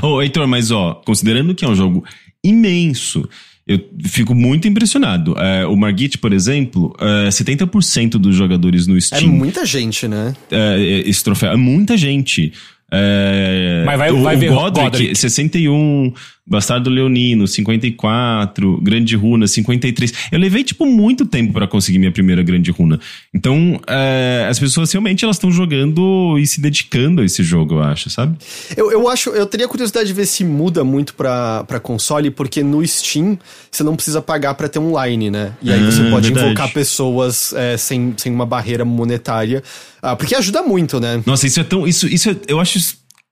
Ô, 0.02 0.06
oh, 0.06 0.22
Heitor, 0.22 0.46
mas 0.48 0.70
ó, 0.70 0.94
considerando 1.04 1.54
que 1.54 1.64
é 1.64 1.68
um 1.68 1.74
jogo 1.74 2.04
imenso, 2.42 3.28
eu 3.72 4.08
fico 4.08 4.34
muito 4.34 4.68
impressionado. 4.68 5.34
É, 5.38 5.66
o 5.66 5.76
Margit, 5.76 6.18
por 6.18 6.32
exemplo, 6.32 6.94
é, 7.00 7.28
70% 7.28 8.12
dos 8.12 8.34
jogadores 8.34 8.86
no 8.86 9.00
Steam. 9.00 9.22
É 9.22 9.26
muita 9.26 9.66
gente, 9.66 10.06
né? 10.06 10.34
É, 10.50 11.02
esse 11.06 11.22
troféu. 11.22 11.52
É 11.52 11.56
muita 11.56 11.96
gente. 11.96 12.52
É, 12.94 13.82
Mas 13.86 13.98
vai, 13.98 14.10
o, 14.10 14.22
vai 14.22 14.36
o 14.36 14.38
ver 14.38 14.50
Godric, 14.50 14.84
Godric, 14.84 15.16
61, 15.16 16.12
Bastardo 16.44 16.90
Leonino, 16.90 17.46
54, 17.46 18.80
Grande 18.82 19.14
Runa, 19.14 19.46
53. 19.46 20.12
Eu 20.32 20.40
levei, 20.40 20.64
tipo, 20.64 20.84
muito 20.84 21.24
tempo 21.24 21.52
para 21.52 21.68
conseguir 21.68 22.00
minha 22.00 22.10
primeira 22.10 22.42
Grande 22.42 22.70
Runa. 22.72 22.98
Então, 23.32 23.80
é, 23.86 24.46
as 24.50 24.58
pessoas 24.58 24.90
realmente 24.90 25.24
elas 25.24 25.36
estão 25.36 25.52
jogando 25.52 26.36
e 26.38 26.46
se 26.46 26.60
dedicando 26.60 27.22
a 27.22 27.24
esse 27.24 27.44
jogo, 27.44 27.76
eu 27.76 27.82
acho, 27.82 28.10
sabe? 28.10 28.36
Eu, 28.76 28.90
eu 28.90 29.08
acho, 29.08 29.30
eu 29.30 29.46
teria 29.46 29.68
curiosidade 29.68 30.08
de 30.08 30.12
ver 30.12 30.26
se 30.26 30.44
muda 30.44 30.82
muito 30.82 31.14
pra, 31.14 31.62
pra 31.64 31.78
console, 31.78 32.28
porque 32.30 32.62
no 32.62 32.84
Steam 32.84 33.38
você 33.70 33.84
não 33.84 33.94
precisa 33.94 34.20
pagar 34.20 34.54
para 34.54 34.68
ter 34.68 34.80
online, 34.80 35.30
né? 35.30 35.52
E 35.62 35.72
aí 35.72 35.80
ah, 35.80 35.90
você 35.90 36.10
pode 36.10 36.26
verdade. 36.26 36.46
invocar 36.46 36.72
pessoas 36.72 37.52
é, 37.52 37.76
sem, 37.76 38.14
sem 38.16 38.32
uma 38.32 38.44
barreira 38.44 38.84
monetária. 38.84 39.62
Ah, 40.02 40.16
porque 40.16 40.34
ajuda 40.34 40.62
muito, 40.62 40.98
né? 40.98 41.22
Nossa, 41.24 41.46
isso 41.46 41.60
é 41.60 41.64
tão. 41.64 41.86
Isso, 41.86 42.08
isso 42.08 42.28
é, 42.28 42.36
eu 42.48 42.58
acho 42.58 42.80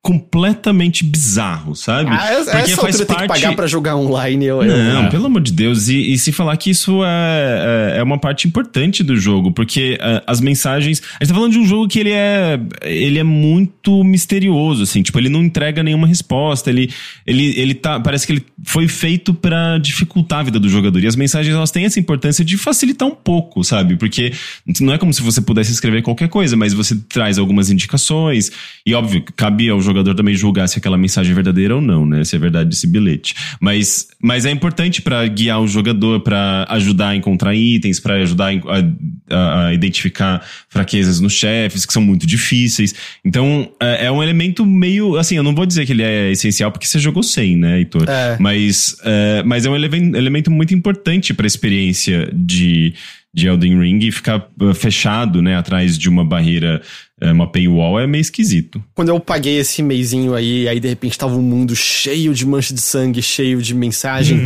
completamente 0.03 1.05
bizarro, 1.05 1.77
sabe? 1.77 2.09
Ah, 2.11 2.43
Porque 2.43 2.57
essa 2.73 2.81
faz 2.81 2.97
parte... 2.97 3.07
tem 3.07 3.17
que 3.19 3.27
pagar 3.27 3.55
pra 3.55 3.67
jogar 3.67 3.97
online. 3.97 4.47
Eu, 4.47 4.65
não, 4.65 5.05
eu... 5.05 5.11
pelo 5.11 5.27
amor 5.27 5.43
de 5.43 5.53
Deus. 5.53 5.89
E, 5.89 6.13
e, 6.13 6.19
se 6.19 6.33
falar 6.33 6.57
que 6.57 6.71
isso 6.71 7.05
é, 7.05 7.97
é, 7.97 7.99
é, 7.99 8.03
uma 8.03 8.19
parte 8.19 8.49
importante 8.49 9.03
do 9.03 9.15
jogo, 9.15 9.53
porque 9.53 9.99
uh, 10.01 10.23
as 10.27 10.41
mensagens... 10.41 11.03
A 11.21 11.25
gente 11.25 11.29
tá 11.29 11.35
falando 11.35 11.53
de 11.53 11.59
um 11.59 11.67
jogo 11.67 11.87
que 11.87 11.99
ele 11.99 12.13
é, 12.13 12.59
ele 12.83 13.19
é 13.19 13.23
muito 13.23 14.03
misterioso, 14.03 14.85
assim. 14.85 15.03
Tipo, 15.03 15.19
ele 15.19 15.29
não 15.29 15.43
entrega 15.43 15.83
nenhuma 15.83 16.07
resposta. 16.07 16.71
Ele, 16.71 16.91
ele, 17.27 17.61
ele 17.61 17.75
tá... 17.75 18.01
Parece 18.01 18.27
que 18.27 18.33
ele 18.33 18.47
foi 18.65 18.89
feito 18.89 19.35
para 19.35 19.77
dificultar 19.77 20.41
a 20.41 20.43
vida 20.45 20.59
do 20.59 20.69
jogador. 20.69 20.99
E 21.05 21.07
as 21.07 21.17
mensagens, 21.17 21.55
elas 21.55 21.71
têm 21.71 21.85
essa 21.85 22.01
importância 22.01 22.43
de 22.43 22.57
facilitar 22.57 23.07
um 23.07 23.15
pouco, 23.15 23.63
sabe? 23.63 23.97
Porque 23.97 24.33
não 24.81 24.95
é 24.95 24.99
como 24.99 25.13
se 25.13 25.21
você 25.21 25.43
pudesse 25.43 25.73
escrever 25.73 26.01
qualquer 26.01 26.31
coisa, 26.31 26.57
mas 26.57 26.73
você 26.73 26.97
traz 27.07 27.39
algumas 27.39 27.71
indicações. 27.71 28.51
E, 28.87 28.95
óbvio, 28.95 29.23
cabe 29.37 29.69
ao 29.69 29.79
jogador 29.79 29.90
também 30.15 30.35
julgar 30.35 30.69
se 30.69 30.79
aquela 30.79 30.97
mensagem 30.97 31.33
é 31.33 31.35
verdadeira 31.35 31.75
ou 31.75 31.81
não, 31.81 32.07
né? 32.07 32.25
Se 32.25 32.37
é 32.37 32.39
verdade 32.39 32.75
esse 32.75 32.87
bilhete. 32.87 33.35
Mas, 33.61 34.09
mas 34.23 34.47
é 34.47 34.51
importante 34.51 35.03
para 35.03 35.27
guiar 35.27 35.61
o 35.61 35.67
jogador, 35.67 36.21
para 36.21 36.67
ajudar 36.71 37.09
a 37.09 37.17
encontrar 37.17 37.55
itens, 37.55 38.01
para 38.01 38.15
ajudar 38.15 38.53
a, 38.53 39.35
a, 39.35 39.67
a, 39.67 39.75
identificar 39.75 40.45
fraquezas 40.69 41.21
nos 41.21 41.33
chefes, 41.33 41.85
que 41.85 41.93
são 41.93 42.03
muito 42.03 42.27
difíceis. 42.27 42.95
Então, 43.25 43.71
é, 43.81 44.07
é, 44.07 44.13
um 44.13 44.23
elemento 44.23 44.65
meio. 44.65 45.17
Assim, 45.17 45.37
eu 45.37 45.43
não 45.43 45.55
vou 45.55 45.67
dizer 45.67 45.87
que 45.87 45.93
ele 45.93 46.03
é 46.03 46.31
essencial 46.31 46.71
porque 46.71 46.87
você 46.87 46.99
jogou 46.99 47.23
sem, 47.23 47.57
né, 47.57 47.79
Heitor? 47.79 48.09
É. 48.09 48.37
Mas, 48.39 48.97
é, 49.05 49.43
mas 49.45 49.65
é 49.67 49.71
um 49.71 49.77
elemento 49.77 50.51
muito 50.51 50.75
importante 50.75 51.35
para 51.35 51.47
a 51.47 51.49
experiência 51.49 52.31
de 52.33 52.95
de 53.33 53.47
Elden 53.47 53.79
Ring 53.79 54.01
e 54.01 54.11
ficar 54.11 54.49
uh, 54.61 54.75
fechado, 54.75 55.41
né, 55.41 55.57
atrás 55.57 55.97
de 55.97 56.09
uma 56.09 56.25
barreira, 56.25 56.83
uh, 57.23 57.33
uma 57.33 57.47
paywall 57.47 57.99
é 57.99 58.07
meio 58.07 58.21
esquisito. 58.21 58.83
Quando 58.95 59.09
eu 59.09 59.21
paguei 59.21 59.59
esse 59.59 59.83
meizinho 59.83 60.35
aí, 60.35 60.69
aí 60.69 60.81
de 60.81 60.89
repente 60.89 61.19
tava 61.19 61.35
um 61.37 61.43
mundo 61.43 61.75
cheio 61.77 62.35
de 62.35 62.47
mancha 62.47 62.75
de 62.75 62.81
sangue, 62.81 63.23
cheio 63.23 63.61
de 63.61 63.75
mensagem. 63.75 64.39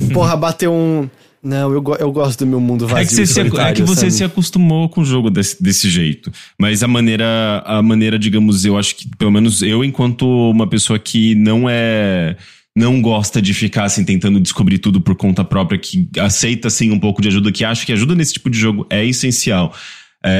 Uhum. 0.00 0.08
Porra, 0.12 0.36
bateu 0.36 0.72
um. 0.72 1.08
Não, 1.42 1.72
eu, 1.72 1.82
eu 2.00 2.10
gosto 2.10 2.40
do 2.40 2.46
meu 2.46 2.60
mundo 2.60 2.88
vazio. 2.88 3.04
É 3.04 3.06
que 3.06 3.14
você, 3.14 3.26
se, 3.26 3.40
é 3.40 3.72
que 3.72 3.82
você 3.82 4.10
se 4.10 4.24
acostumou 4.24 4.88
com 4.88 5.02
o 5.02 5.04
jogo 5.04 5.30
desse, 5.30 5.62
desse 5.62 5.88
jeito. 5.88 6.32
Mas 6.58 6.82
a 6.82 6.88
maneira, 6.88 7.62
a 7.64 7.80
maneira, 7.80 8.18
digamos, 8.18 8.64
eu 8.64 8.76
acho 8.76 8.96
que, 8.96 9.08
pelo 9.16 9.30
menos 9.30 9.62
eu, 9.62 9.84
enquanto 9.84 10.26
uma 10.26 10.66
pessoa 10.66 10.98
que 10.98 11.36
não 11.36 11.68
é 11.70 12.36
não 12.74 13.00
gosta 13.00 13.40
de 13.40 13.54
ficar 13.54 13.84
assim 13.84 14.04
tentando 14.04 14.38
descobrir 14.38 14.78
tudo 14.78 15.00
por 15.00 15.14
conta 15.14 15.42
própria, 15.42 15.78
que 15.78 16.10
aceita 16.18 16.68
assim 16.68 16.90
um 16.90 16.98
pouco 16.98 17.22
de 17.22 17.28
ajuda, 17.28 17.50
que 17.50 17.64
acha 17.64 17.86
que 17.86 17.92
ajuda 17.92 18.14
nesse 18.14 18.34
tipo 18.34 18.50
de 18.50 18.58
jogo 18.58 18.86
é 18.90 19.02
essencial 19.02 19.72
é, 19.72 19.74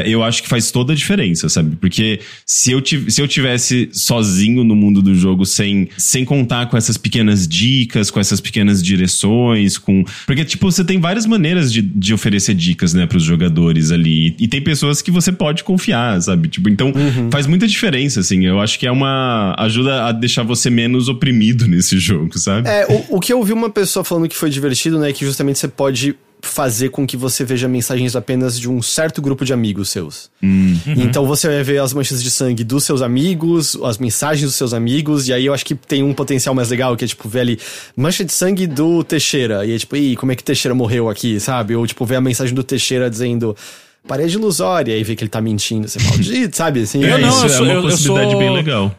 eu 0.04 0.22
acho 0.22 0.42
que 0.42 0.48
faz 0.48 0.70
toda 0.70 0.92
a 0.92 0.96
diferença, 0.96 1.48
sabe? 1.48 1.76
Porque 1.76 2.20
se 2.44 2.72
eu, 2.72 2.82
se 2.84 3.20
eu 3.20 3.28
tivesse 3.28 3.88
sozinho 3.92 4.64
no 4.64 4.74
mundo 4.74 5.00
do 5.00 5.14
jogo, 5.14 5.46
sem, 5.46 5.88
sem 5.96 6.24
contar 6.24 6.66
com 6.66 6.76
essas 6.76 6.96
pequenas 6.96 7.46
dicas, 7.46 8.10
com 8.10 8.18
essas 8.18 8.40
pequenas 8.40 8.82
direções, 8.82 9.78
com. 9.78 10.04
Porque, 10.26 10.44
tipo, 10.44 10.70
você 10.70 10.84
tem 10.84 10.98
várias 10.98 11.26
maneiras 11.26 11.72
de, 11.72 11.82
de 11.82 12.12
oferecer 12.12 12.54
dicas, 12.54 12.94
né, 12.94 13.06
pros 13.06 13.22
jogadores 13.22 13.90
ali. 13.90 14.34
E 14.38 14.48
tem 14.48 14.60
pessoas 14.60 15.00
que 15.00 15.10
você 15.10 15.30
pode 15.30 15.62
confiar, 15.62 16.20
sabe? 16.20 16.48
Tipo, 16.48 16.68
então 16.68 16.88
uhum. 16.88 17.30
faz 17.30 17.46
muita 17.46 17.66
diferença, 17.66 18.20
assim. 18.20 18.44
Eu 18.44 18.60
acho 18.60 18.78
que 18.78 18.86
é 18.86 18.90
uma. 18.90 19.54
ajuda 19.58 20.06
a 20.06 20.12
deixar 20.12 20.42
você 20.42 20.68
menos 20.68 21.08
oprimido 21.08 21.66
nesse 21.68 21.98
jogo, 21.98 22.38
sabe? 22.38 22.68
É, 22.68 22.86
o, 22.88 23.16
o 23.16 23.20
que 23.20 23.32
eu 23.32 23.38
ouvi 23.38 23.52
uma 23.52 23.70
pessoa 23.70 24.04
falando 24.04 24.28
que 24.28 24.36
foi 24.36 24.50
divertido, 24.50 24.98
né, 24.98 25.10
é 25.10 25.12
que 25.12 25.24
justamente 25.24 25.58
você 25.58 25.68
pode 25.68 26.16
fazer 26.42 26.90
com 26.90 27.06
que 27.06 27.16
você 27.16 27.44
veja 27.44 27.66
mensagens 27.68 28.14
apenas 28.14 28.58
de 28.58 28.68
um 28.70 28.80
certo 28.80 29.20
grupo 29.20 29.44
de 29.44 29.52
amigos 29.52 29.88
seus. 29.90 30.30
Hum. 30.42 30.76
Uhum. 30.86 30.94
Então 30.98 31.26
você 31.26 31.48
vai 31.48 31.62
ver 31.62 31.78
as 31.80 31.92
manchas 31.92 32.22
de 32.22 32.30
sangue 32.30 32.62
dos 32.62 32.84
seus 32.84 33.02
amigos, 33.02 33.76
as 33.82 33.98
mensagens 33.98 34.46
dos 34.46 34.54
seus 34.54 34.72
amigos, 34.72 35.26
e 35.28 35.32
aí 35.32 35.46
eu 35.46 35.52
acho 35.54 35.64
que 35.64 35.74
tem 35.74 36.02
um 36.02 36.14
potencial 36.14 36.54
mais 36.54 36.70
legal, 36.70 36.96
que 36.96 37.04
é 37.04 37.08
tipo 37.08 37.28
ver 37.28 37.40
ali, 37.40 37.58
mancha 37.96 38.24
de 38.24 38.32
sangue 38.32 38.66
do 38.66 39.02
Teixeira, 39.02 39.64
e 39.66 39.72
é 39.72 39.78
tipo, 39.78 39.96
ih, 39.96 40.14
como 40.16 40.30
é 40.32 40.36
que 40.36 40.42
o 40.42 40.44
Teixeira 40.44 40.74
morreu 40.74 41.08
aqui, 41.08 41.40
sabe? 41.40 41.74
Ou 41.74 41.86
tipo, 41.86 42.04
ver 42.04 42.16
a 42.16 42.20
mensagem 42.20 42.54
do 42.54 42.62
Teixeira 42.62 43.10
dizendo 43.10 43.56
parede 44.06 44.36
ilusória, 44.36 44.92
e 44.92 44.94
aí 44.96 45.02
vê 45.02 45.16
que 45.16 45.24
ele 45.24 45.30
tá 45.30 45.40
mentindo, 45.40 45.88
você 45.88 45.98
maldito, 46.00 46.56
sabe? 46.56 46.82
Assim, 46.82 47.02
É, 47.04 47.12
Eu 47.14 47.18
não, 47.18 47.28
isso 47.28 47.40
eu 47.40 47.46
é 47.46 47.48
sou- 47.48 47.64
uma 47.64 47.72
eu- 47.72 47.76
eu 47.82 47.82
possibilidade 47.90 48.30
sou- 48.30 48.38
bem 48.38 48.52
legal. 48.54 48.94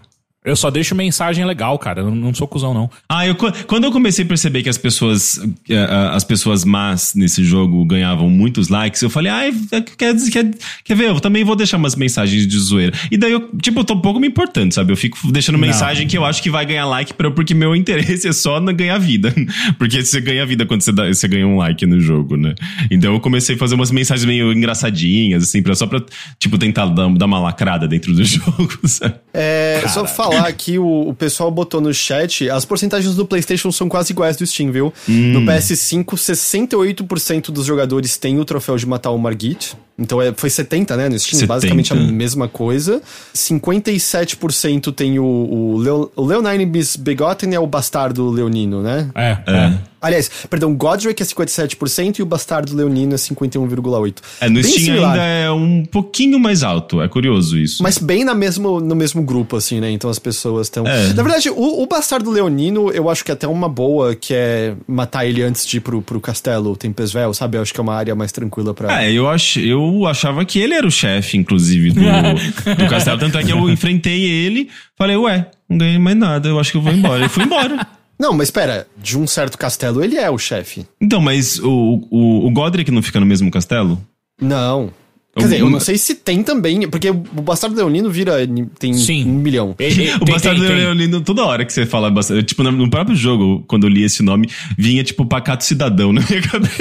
Eu 0.46 0.56
só 0.56 0.72
deixo 0.72 0.96
mensagem 0.96 1.44
legal, 1.44 1.78
cara. 1.78 2.02
Eu 2.02 2.16
não 2.16 2.34
sou 2.34 2.48
cuzão, 2.48 2.74
não. 2.74 2.90
Ah, 3.10 3.28
eu, 3.28 3.36
quando 3.36 3.84
eu 3.84 3.92
comecei 3.92 4.24
a 4.24 4.28
perceber 4.28 4.64
que 4.64 4.70
as 4.70 4.78
pessoas, 4.78 5.38
eh, 5.70 5.74
eh, 5.74 6.10
as 6.14 6.24
pessoas 6.24 6.64
más 6.64 7.14
nesse 7.16 7.44
jogo 7.44 7.84
ganhavam 7.86 8.30
muitos 8.30 8.70
likes, 8.70 9.02
eu 9.02 9.10
falei, 9.10 9.30
ai, 9.30 9.54
quer, 9.98 10.16
quer, 10.16 10.52
quer 10.86 10.96
ver? 10.96 11.10
Eu 11.10 11.20
também 11.20 11.44
vou 11.44 11.54
deixar 11.54 11.76
umas 11.76 11.98
mensagens 11.98 12.48
de 12.48 12.58
zoeira. 12.60 12.94
E 13.12 13.18
daí 13.18 13.34
eu, 13.34 13.50
tipo, 13.62 13.82
eu 13.82 13.84
tô 13.84 13.96
um 13.96 14.00
pouco 14.00 14.22
me 14.22 14.28
importando, 14.28 14.74
sabe? 14.74 14.94
Eu 14.94 14.96
fico 14.96 15.20
deixando 15.32 15.58
mensagem 15.58 16.08
que 16.08 16.18
eu 16.18 16.24
acho 16.24 16.42
que 16.42 16.50
vai 16.50 16.66
ganhar 16.66 16.86
like 16.86 17.14
pra, 17.14 17.30
porque 17.30 17.54
meu 17.54 17.76
interesse 17.76 18.26
é 18.26 18.32
só 18.32 18.62
na 18.62 18.72
ganhar 18.72 18.98
vida. 19.00 19.34
Porque 19.78 20.04
você 20.04 20.22
ganha 20.22 20.46
vida 20.46 20.66
quando 20.66 20.82
você, 20.82 20.92
dá, 20.92 21.08
você 21.08 21.28
ganha 21.28 21.46
um 21.46 21.58
like 21.58 21.86
no 21.86 22.00
jogo, 22.00 22.38
né? 22.38 22.56
Então 22.90 23.14
eu 23.14 23.20
comecei 23.20 23.56
a 23.56 23.58
fazer 23.58 23.76
umas 23.76 23.92
mensagens 23.92 24.26
meio 24.26 24.52
engraçadinhas, 24.54 25.44
assim, 25.44 25.62
pra, 25.62 25.76
só 25.76 25.86
pra, 25.86 26.02
tipo, 26.40 26.58
tentar 26.58 26.86
dar, 26.88 27.10
dar 27.10 27.26
uma 27.26 27.40
lacrada 27.40 27.88
dentro 27.88 28.14
do 28.14 28.24
jogo, 28.26 28.80
sabe? 28.86 29.16
É, 29.34 29.84
só 29.88 30.06
falar 30.06 30.37
que 30.52 30.78
o, 30.80 31.10
o 31.10 31.14
pessoal 31.14 31.52
botou 31.52 31.82
no 31.82 31.94
chat, 31.94 32.50
as 32.50 32.66
porcentagens 32.66 33.16
do 33.16 33.26
PlayStation 33.26 33.72
são 33.72 33.88
quase 33.88 34.12
iguais 34.14 34.38
do 34.38 34.46
Steam, 34.46 34.72
viu? 34.72 34.94
No 35.34 35.42
PS5, 35.42 36.06
68% 36.06 37.52
dos 37.52 37.66
jogadores 37.66 38.18
têm 38.18 38.40
o 38.40 38.46
troféu 38.46 38.76
de 38.78 38.86
matar 38.86 39.12
o 39.12 39.18
Margit. 39.18 39.76
Então 39.98 40.22
é, 40.22 40.32
foi 40.36 40.50
70, 40.50 40.96
né, 40.96 41.10
no 41.10 41.18
Steam, 41.18 41.40
70. 41.40 41.48
basicamente 41.48 41.94
a 41.94 41.96
mesma 41.96 42.48
coisa. 42.48 43.02
57% 43.34 44.94
tem 44.94 45.18
o, 45.18 45.26
o, 45.26 45.78
Leo, 45.78 46.12
o 46.16 46.26
Leonine 46.26 46.66
Bis 46.66 46.96
Begotten 46.96 47.54
é 47.56 47.60
o 47.60 47.66
bastardo 47.66 48.30
leonino, 48.30 48.84
né? 48.84 49.10
É. 49.16 49.38
é. 49.48 49.74
Aliás, 50.00 50.30
perdão, 50.48 50.76
Godric 50.76 51.22
é 51.22 51.26
57% 51.26 52.20
e 52.20 52.22
o 52.22 52.26
bastardo 52.26 52.76
leonino 52.76 53.16
é 53.16 53.18
51,8%. 53.18 54.18
É, 54.40 54.48
no 54.48 54.56
Bem 54.56 54.64
Steam 54.64 54.86
similar. 54.86 55.12
ainda 55.14 55.24
é 55.24 55.52
um 55.52 55.84
pouquinho 55.86 56.40
mais 56.40 56.62
alto. 56.62 57.02
É 57.02 57.08
curioso 57.08 57.58
isso. 57.58 57.82
Mas 57.82 57.98
bem 57.98 58.24
na 58.24 58.36
mesmo, 58.36 58.80
no 58.80 58.96
mesmo 58.96 59.24
grupo, 59.24 59.58
assim, 59.58 59.80
né? 59.80 59.90
Então 59.90 60.10
as 60.10 60.20
pessoas 60.20 60.68
estão. 60.68 60.86
É. 60.86 61.14
Na 61.14 61.24
verdade, 61.24 61.50
o, 61.50 61.82
o 61.82 61.88
Bastardo 61.88 62.30
Leonino, 62.30 62.92
eu 62.92 63.10
acho 63.10 63.26
que 63.26 63.32
é 63.32 63.34
até 63.34 63.48
uma 63.48 63.68
boa, 63.68 64.14
que 64.14 64.36
é 64.36 64.76
matar 64.88 65.26
ele 65.26 65.42
antes 65.42 65.66
de 65.66 65.78
ir 65.78 65.80
pro, 65.80 66.02
pro 66.02 66.22
castelo 66.22 66.76
Tempesvel, 66.76 67.34
sabe? 67.34 67.58
Eu 67.58 67.64
acho 67.64 67.74
que 67.74 67.80
é 67.80 67.84
uma 67.84 67.96
área 67.96 68.14
mais 68.14 68.32
tranquila 68.32 68.76
pra. 68.76 69.04
É, 69.04 69.12
eu, 69.12 69.28
ach, 69.28 69.58
eu 69.58 69.87
achava 70.06 70.44
que 70.46 70.60
ele 70.60 70.74
era 70.74 70.86
o 70.86 70.92
chefe, 70.92 71.38
inclusive, 71.38 71.92
do, 71.92 72.02
do 72.02 72.88
castelo. 72.90 73.20
Tanto 73.20 73.38
é 73.38 73.44
que 73.44 73.52
eu 73.52 73.70
enfrentei 73.70 74.24
ele, 74.24 74.70
falei, 74.98 75.16
ué, 75.16 75.50
não 75.70 75.78
ganhei 75.78 75.98
mais 75.98 76.18
nada, 76.18 76.50
eu 76.50 76.60
acho 76.60 76.72
que 76.72 76.78
eu 76.78 76.82
vou 76.82 76.94
embora. 76.94 77.22
Ele 77.22 77.30
foi 77.30 77.44
embora. 77.44 77.88
Não, 78.20 78.34
mas 78.34 78.48
espera, 78.48 78.88
de 78.98 79.18
um 79.18 79.28
certo 79.28 79.58
castelo 79.58 80.04
ele 80.04 80.18
é 80.18 80.30
o 80.30 80.38
chefe. 80.38 80.86
Então, 81.00 81.22
mas 81.22 81.60
o, 81.60 82.08
o, 82.10 82.48
o 82.48 82.52
Godric 82.52 82.90
não 82.92 83.04
fica 83.04 83.20
no 83.20 83.26
mesmo 83.26 83.52
castelo? 83.52 84.02
Não. 84.42 84.92
Quer 85.38 85.44
dizer, 85.44 85.60
eu 85.62 85.70
não 85.70 85.80
sei 85.80 85.98
se 85.98 86.16
tem 86.16 86.44
também, 86.44 86.88
porque 86.90 87.10
o 87.10 87.14
Bastardo 87.16 87.76
Leonino 87.76 88.10
vira. 88.10 88.36
tem 88.80 88.94
Sim. 88.94 89.26
um 89.26 89.34
milhão. 89.36 89.76
E- 89.80 89.84
e- 89.84 90.16
O 90.16 90.20
tem- 90.26 90.34
Bastardo 90.34 90.60
tem- 90.62 90.70
tem. 90.70 90.78
Leonino, 90.78 91.22
toda 91.22 91.44
hora 91.46 91.64
que 91.66 91.72
você 91.74 91.86
fala 91.86 92.10
Bastardo, 92.12 92.44
tipo, 92.44 92.64
no, 92.64 92.90
próprio 92.90 93.16
jogo, 93.16 93.64
quando 93.68 93.86
eu 93.86 93.90
li 93.90 94.04
esse 94.04 94.24
nome, 94.24 94.50
vinha 94.78 95.04
tipo 95.04 95.26
Pacato 95.26 95.64
Cidadão 95.64 96.12
na 96.14 96.22
minha 96.22 96.42
cabeça. 96.48 96.74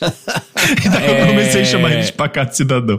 então 0.86 1.00
eu 1.00 1.14
É. 1.14 1.26
comecei 1.26 1.62
a 1.62 1.64
chamar 1.64 1.92
ele 1.92 2.02
de 2.02 2.12
Pacato 2.12 2.56
Cidadão. 2.56 2.96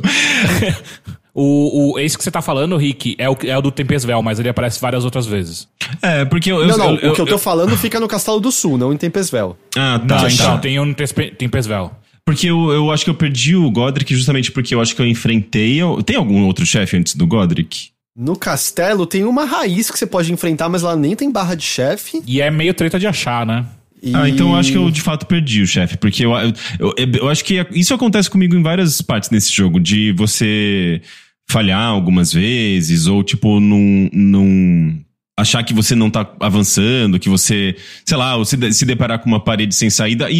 O, 1.33 1.93
o, 1.93 1.99
esse 1.99 2.17
que 2.17 2.23
você 2.23 2.31
tá 2.31 2.41
falando, 2.41 2.75
Rick, 2.75 3.15
é 3.17 3.29
o, 3.29 3.37
é 3.43 3.57
o 3.57 3.61
do 3.61 3.71
Tempesvel, 3.71 4.21
mas 4.21 4.39
ele 4.39 4.49
aparece 4.49 4.81
várias 4.81 5.05
outras 5.05 5.25
vezes. 5.25 5.67
É, 6.01 6.25
porque 6.25 6.51
eu. 6.51 6.59
eu 6.61 6.67
Não, 6.67 6.77
não, 6.77 6.95
eu- 6.95 7.11
o 7.11 7.15
que 7.15 7.21
eu 7.21 7.25
tô 7.25 7.33
eu- 7.35 7.39
falando 7.39 7.77
fica 7.77 7.99
no 7.99 8.07
Castelo 8.07 8.39
do 8.39 8.51
Sul, 8.51 8.77
não 8.77 8.91
em 8.91 8.97
Tempesvel. 8.97 9.55
Ah, 9.77 10.01
tá. 10.05 10.21
Não, 10.23 10.27
então, 10.27 10.57
tem 10.57 10.79
um 10.79 10.93
Tempesvel. 10.93 11.91
Porque 12.25 12.47
eu, 12.49 12.69
eu 12.71 12.91
acho 12.91 13.03
que 13.03 13.09
eu 13.09 13.15
perdi 13.15 13.55
o 13.55 13.69
Godric 13.71 14.13
justamente 14.15 14.51
porque 14.51 14.73
eu 14.75 14.81
acho 14.81 14.95
que 14.95 15.01
eu 15.01 15.07
enfrentei. 15.07 15.81
eu- 15.81 16.01
Tem 16.03 16.15
algum 16.15 16.43
outro 16.45 16.65
chefe 16.65 16.95
antes 16.97 17.15
do 17.15 17.25
Godric? 17.25 17.89
No 18.15 18.35
castelo 18.35 19.05
tem 19.05 19.23
uma 19.23 19.45
raiz 19.45 19.89
que 19.89 19.97
você 19.97 20.05
pode 20.05 20.31
enfrentar, 20.33 20.67
mas 20.69 20.83
ela 20.83 20.95
nem 20.95 21.15
tem 21.15 21.31
barra 21.31 21.55
de 21.55 21.63
chefe. 21.63 22.21
E 22.27 22.41
é 22.41 22.51
meio 22.51 22.73
treta 22.73 22.99
de 22.99 23.07
achar, 23.07 23.45
né? 23.45 23.65
E... 24.01 24.13
Ah, 24.15 24.27
então 24.29 24.49
eu 24.51 24.55
acho 24.55 24.71
que 24.71 24.77
eu 24.77 24.89
de 24.91 25.01
fato 25.01 25.25
perdi 25.25 25.61
o 25.61 25.67
chefe. 25.67 25.97
Porque 25.97 26.25
eu, 26.25 26.31
eu, 26.33 26.53
eu, 26.97 27.11
eu 27.13 27.29
acho 27.29 27.43
que 27.45 27.65
isso 27.71 27.93
acontece 27.93 28.29
comigo 28.29 28.55
em 28.55 28.61
várias 28.63 29.01
partes 29.01 29.29
nesse 29.29 29.51
jogo, 29.53 29.79
de 29.79 30.11
você 30.13 31.01
falhar 31.49 31.81
algumas 31.87 32.31
vezes, 32.33 33.07
ou 33.07 33.23
tipo, 33.23 33.59
num. 33.59 34.09
num 34.13 34.99
achar 35.39 35.63
que 35.63 35.73
você 35.73 35.95
não 35.95 36.09
tá 36.09 36.27
avançando, 36.39 37.19
que 37.19 37.29
você, 37.29 37.75
sei 38.05 38.17
lá, 38.17 38.35
ou 38.35 38.45
se, 38.45 38.57
de- 38.57 38.71
se 38.73 38.85
deparar 38.85 39.19
com 39.19 39.27
uma 39.29 39.39
parede 39.39 39.73
sem 39.75 39.89
saída 39.89 40.29
e, 40.29 40.35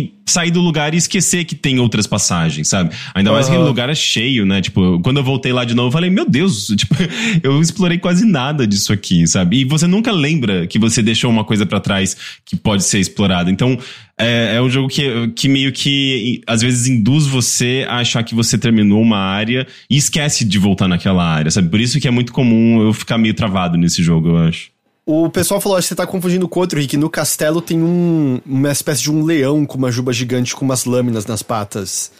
e 0.00 0.14
sair 0.26 0.50
do 0.50 0.60
lugar 0.60 0.94
e 0.94 0.96
esquecer 0.96 1.44
que 1.44 1.54
tem 1.54 1.78
outras 1.78 2.06
passagens, 2.06 2.68
sabe? 2.68 2.94
Ainda 3.14 3.30
mais 3.32 3.48
que 3.48 3.54
Aham. 3.54 3.64
o 3.64 3.66
lugar 3.66 3.90
é 3.90 3.94
cheio, 3.94 4.46
né? 4.46 4.60
Tipo, 4.62 5.00
quando 5.00 5.18
eu 5.18 5.24
voltei 5.24 5.52
lá 5.52 5.64
de 5.64 5.74
novo, 5.74 5.88
eu 5.88 5.92
falei, 5.92 6.08
meu 6.10 6.28
Deus, 6.28 6.68
tipo, 6.76 6.94
eu 7.42 7.60
explorei 7.60 7.98
quase 7.98 8.24
nada 8.24 8.66
disso 8.66 8.92
aqui, 8.92 9.26
sabe? 9.26 9.60
E 9.60 9.64
você 9.64 9.86
nunca 9.86 10.10
lembra 10.12 10.66
que 10.66 10.78
você 10.78 11.02
deixou 11.02 11.30
uma 11.30 11.44
coisa 11.44 11.66
pra 11.66 11.78
trás 11.80 12.16
que 12.44 12.56
pode 12.56 12.84
ser 12.84 12.98
explorada. 13.00 13.50
Então, 13.50 13.78
é, 14.18 14.56
é 14.56 14.62
um 14.62 14.68
jogo 14.70 14.88
que, 14.88 15.28
que 15.28 15.48
meio 15.48 15.72
que 15.72 16.40
às 16.46 16.60
vezes 16.62 16.86
induz 16.86 17.26
você 17.26 17.84
a 17.88 17.96
achar 17.98 18.22
que 18.22 18.34
você 18.34 18.56
terminou 18.56 19.00
uma 19.00 19.18
área 19.18 19.66
e 19.90 19.96
esquece 19.96 20.44
de 20.44 20.58
voltar 20.58 20.86
naquela 20.88 21.24
área, 21.24 21.50
sabe? 21.50 21.68
Por 21.68 21.80
isso 21.80 22.00
que 22.00 22.06
é 22.08 22.10
muito 22.10 22.32
comum 22.32 22.82
eu 22.82 22.92
ficar 22.92 23.18
meio 23.18 23.34
travado 23.34 23.76
nesse 23.76 24.02
jogo, 24.02 24.28
eu 24.30 24.36
acho. 24.38 24.72
O 25.06 25.28
pessoal 25.28 25.60
falou, 25.60 25.76
acho 25.76 25.86
que 25.86 25.88
você 25.90 25.96
tá 25.96 26.06
confundindo 26.06 26.48
com 26.48 26.60
outro, 26.60 26.80
Rick. 26.80 26.96
No 26.96 27.10
castelo 27.10 27.60
tem 27.60 27.78
um, 27.82 28.40
uma 28.46 28.70
espécie 28.72 29.02
de 29.02 29.10
um 29.12 29.22
leão 29.22 29.66
com 29.66 29.76
uma 29.76 29.92
juba 29.92 30.12
gigante 30.14 30.56
com 30.56 30.64
umas 30.64 30.84
lâminas 30.86 31.26
nas 31.26 31.42
patas. 31.42 32.10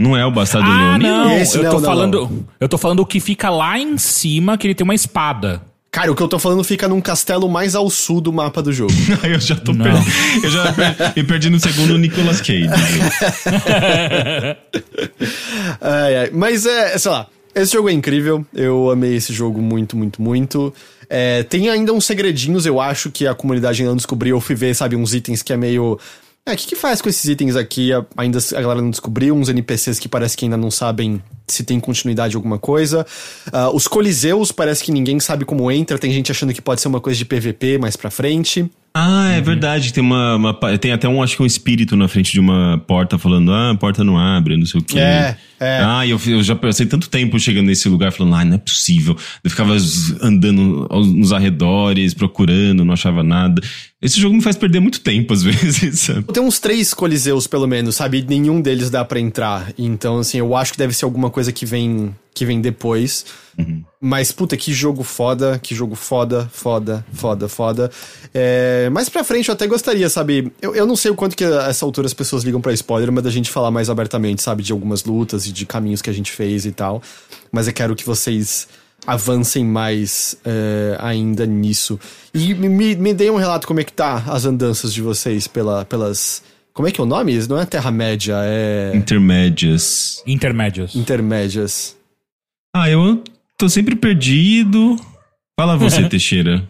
Não 0.00 0.16
é 0.16 0.26
o 0.26 0.30
Bastardo 0.32 0.68
Ah, 0.68 0.96
Leonino? 0.96 1.24
não, 1.24 1.38
Esse 1.38 1.58
eu 1.58 1.62
não, 1.62 1.70
tô 1.70 1.80
não, 1.80 1.84
falando. 1.88 2.46
Eu 2.58 2.68
tô 2.68 2.76
falando 2.78 3.00
o 3.00 3.06
que 3.06 3.20
fica 3.20 3.48
lá 3.48 3.78
em 3.78 3.96
cima, 3.96 4.58
que 4.58 4.66
ele 4.66 4.74
tem 4.74 4.82
uma 4.84 4.94
espada. 4.94 5.62
Cara, 5.94 6.10
o 6.10 6.14
que 6.14 6.22
eu 6.22 6.28
tô 6.28 6.38
falando 6.38 6.64
fica 6.64 6.88
num 6.88 7.02
castelo 7.02 7.46
mais 7.50 7.74
ao 7.74 7.90
sul 7.90 8.18
do 8.18 8.32
mapa 8.32 8.62
do 8.62 8.72
jogo. 8.72 8.94
eu 9.22 9.38
já 9.38 9.54
tô 9.54 9.74
Não. 9.74 9.84
perdido. 9.84 10.10
Eu 10.42 10.50
já 10.50 10.74
me 11.14 11.22
perdi 11.22 11.50
no 11.50 11.60
segundo 11.60 11.98
Nicolas 11.98 12.40
Cage. 12.40 12.66
Ai, 15.80 16.16
ai. 16.16 16.30
Mas 16.32 16.64
é, 16.64 16.96
sei 16.96 17.10
lá, 17.10 17.26
esse 17.54 17.72
jogo 17.74 17.90
é 17.90 17.92
incrível. 17.92 18.44
Eu 18.54 18.90
amei 18.90 19.16
esse 19.16 19.34
jogo 19.34 19.60
muito, 19.60 19.94
muito, 19.94 20.22
muito. 20.22 20.72
É, 21.10 21.42
tem 21.42 21.68
ainda 21.68 21.92
uns 21.92 22.06
segredinhos, 22.06 22.64
eu 22.64 22.80
acho, 22.80 23.10
que 23.10 23.26
a 23.26 23.34
comunidade 23.34 23.82
ainda 23.82 23.90
não 23.90 23.96
descobriu. 23.96 24.36
Eu 24.36 24.40
fui 24.40 24.54
ver, 24.54 24.74
sabe, 24.74 24.96
uns 24.96 25.12
itens 25.12 25.42
que 25.42 25.52
é 25.52 25.58
meio. 25.58 25.98
É, 26.44 26.54
o 26.54 26.56
que, 26.56 26.66
que 26.66 26.76
faz 26.76 27.00
com 27.00 27.08
esses 27.08 27.24
itens 27.24 27.54
aqui? 27.54 27.90
Ainda 28.16 28.38
a 28.38 28.60
galera 28.60 28.82
não 28.82 28.90
descobriu. 28.90 29.34
Uns 29.34 29.48
NPCs 29.48 30.00
que 30.00 30.08
parece 30.08 30.36
que 30.36 30.44
ainda 30.44 30.56
não 30.56 30.72
sabem 30.72 31.22
se 31.46 31.62
tem 31.62 31.78
continuidade 31.78 32.34
alguma 32.34 32.58
coisa. 32.58 33.06
Ah, 33.52 33.70
os 33.70 33.86
coliseus, 33.86 34.50
parece 34.50 34.82
que 34.82 34.90
ninguém 34.90 35.20
sabe 35.20 35.44
como 35.44 35.70
entra. 35.70 35.98
Tem 35.98 36.12
gente 36.12 36.32
achando 36.32 36.52
que 36.52 36.60
pode 36.60 36.80
ser 36.80 36.88
uma 36.88 37.00
coisa 37.00 37.16
de 37.16 37.24
PVP 37.24 37.78
mais 37.78 37.94
pra 37.94 38.10
frente. 38.10 38.68
Ah, 38.94 39.30
é 39.32 39.40
verdade. 39.40 39.92
Tem 39.92 40.02
uma, 40.02 40.36
uma 40.36 40.78
Tem 40.78 40.92
até 40.92 41.08
um, 41.08 41.22
acho 41.22 41.36
que 41.36 41.42
um 41.42 41.46
espírito 41.46 41.96
na 41.96 42.08
frente 42.08 42.32
de 42.32 42.40
uma 42.40 42.82
porta 42.86 43.18
falando, 43.18 43.52
ah, 43.52 43.70
a 43.70 43.74
porta 43.74 44.04
não 44.04 44.18
abre, 44.18 44.56
não 44.56 44.66
sei 44.66 44.80
o 44.80 44.84
quê. 44.84 44.98
É, 44.98 45.36
é. 45.58 45.80
Ah, 45.82 46.06
eu, 46.06 46.20
eu 46.26 46.42
já 46.42 46.54
passei 46.54 46.84
tanto 46.86 47.08
tempo 47.08 47.38
chegando 47.38 47.66
nesse 47.66 47.88
lugar 47.88 48.12
falando, 48.12 48.34
ah, 48.34 48.44
não 48.44 48.54
é 48.54 48.58
possível. 48.58 49.16
Eu 49.42 49.50
ficava 49.50 49.76
andando 50.20 50.88
nos 50.90 51.32
arredores, 51.32 52.12
procurando, 52.12 52.84
não 52.84 52.92
achava 52.92 53.22
nada. 53.22 53.62
Esse 54.00 54.20
jogo 54.20 54.34
me 54.34 54.42
faz 54.42 54.56
perder 54.56 54.80
muito 54.80 55.00
tempo, 55.00 55.32
às 55.32 55.42
vezes, 55.44 56.00
sabe? 56.00 56.24
Tem 56.24 56.42
uns 56.42 56.58
três 56.58 56.92
coliseus, 56.92 57.46
pelo 57.46 57.66
menos, 57.66 57.94
sabe? 57.96 58.26
Nenhum 58.28 58.60
deles 58.60 58.90
dá 58.90 59.04
pra 59.04 59.20
entrar. 59.20 59.72
Então, 59.78 60.18
assim, 60.18 60.38
eu 60.38 60.56
acho 60.56 60.72
que 60.72 60.78
deve 60.78 60.92
ser 60.92 61.04
alguma 61.04 61.30
coisa 61.30 61.52
que 61.52 61.64
vem, 61.64 62.14
que 62.34 62.44
vem 62.46 62.60
depois. 62.60 63.24
Mas, 64.00 64.32
puta, 64.32 64.56
que 64.56 64.72
jogo 64.72 65.02
foda, 65.04 65.58
que 65.62 65.74
jogo 65.74 65.94
foda, 65.94 66.48
foda, 66.52 67.04
foda, 67.12 67.48
foda. 67.48 67.90
É, 68.34 68.88
mais 68.90 69.08
pra 69.08 69.22
frente 69.22 69.48
eu 69.48 69.52
até 69.54 69.66
gostaria, 69.66 70.08
sabe? 70.08 70.50
Eu, 70.60 70.74
eu 70.74 70.86
não 70.86 70.96
sei 70.96 71.10
o 71.10 71.14
quanto 71.14 71.36
que 71.36 71.44
a 71.44 71.68
essa 71.68 71.84
altura 71.84 72.06
as 72.06 72.14
pessoas 72.14 72.42
ligam 72.42 72.60
pra 72.60 72.72
spoiler, 72.72 73.12
mas 73.12 73.22
da 73.22 73.30
gente 73.30 73.50
falar 73.50 73.70
mais 73.70 73.88
abertamente, 73.90 74.42
sabe? 74.42 74.62
De 74.62 74.72
algumas 74.72 75.04
lutas 75.04 75.46
e 75.46 75.52
de 75.52 75.64
caminhos 75.66 76.00
que 76.02 76.10
a 76.10 76.12
gente 76.12 76.32
fez 76.32 76.64
e 76.66 76.72
tal. 76.72 77.02
Mas 77.52 77.66
eu 77.68 77.72
quero 77.74 77.94
que 77.94 78.04
vocês 78.06 78.66
avancem 79.06 79.64
mais 79.64 80.36
é, 80.44 80.96
ainda 80.98 81.44
nisso. 81.46 82.00
E 82.32 82.54
me- 82.54 82.68
me, 82.68 82.96
me 82.96 83.12
deem 83.14 83.30
um 83.30 83.36
relato 83.36 83.66
como 83.66 83.80
é 83.80 83.84
que 83.84 83.92
tá 83.92 84.24
as 84.28 84.44
andanças 84.46 84.92
de 84.94 85.02
vocês 85.02 85.46
pela, 85.46 85.84
pelas. 85.84 86.42
Como 86.72 86.88
é 86.88 86.90
que 86.90 87.00
é 87.00 87.04
o 87.04 87.06
nome? 87.06 87.36
Não 87.46 87.60
é 87.60 87.66
Terra-média, 87.66 88.34
é. 88.44 88.92
Intermédias. 88.94 90.22
Intermédias. 90.26 90.94
Intermédias. 90.96 91.96
Ah, 92.74 92.88
eu 92.88 93.22
tô 93.58 93.68
sempre 93.68 93.94
perdido. 93.94 94.96
Fala 95.58 95.76
você, 95.76 96.08
Teixeira. 96.08 96.66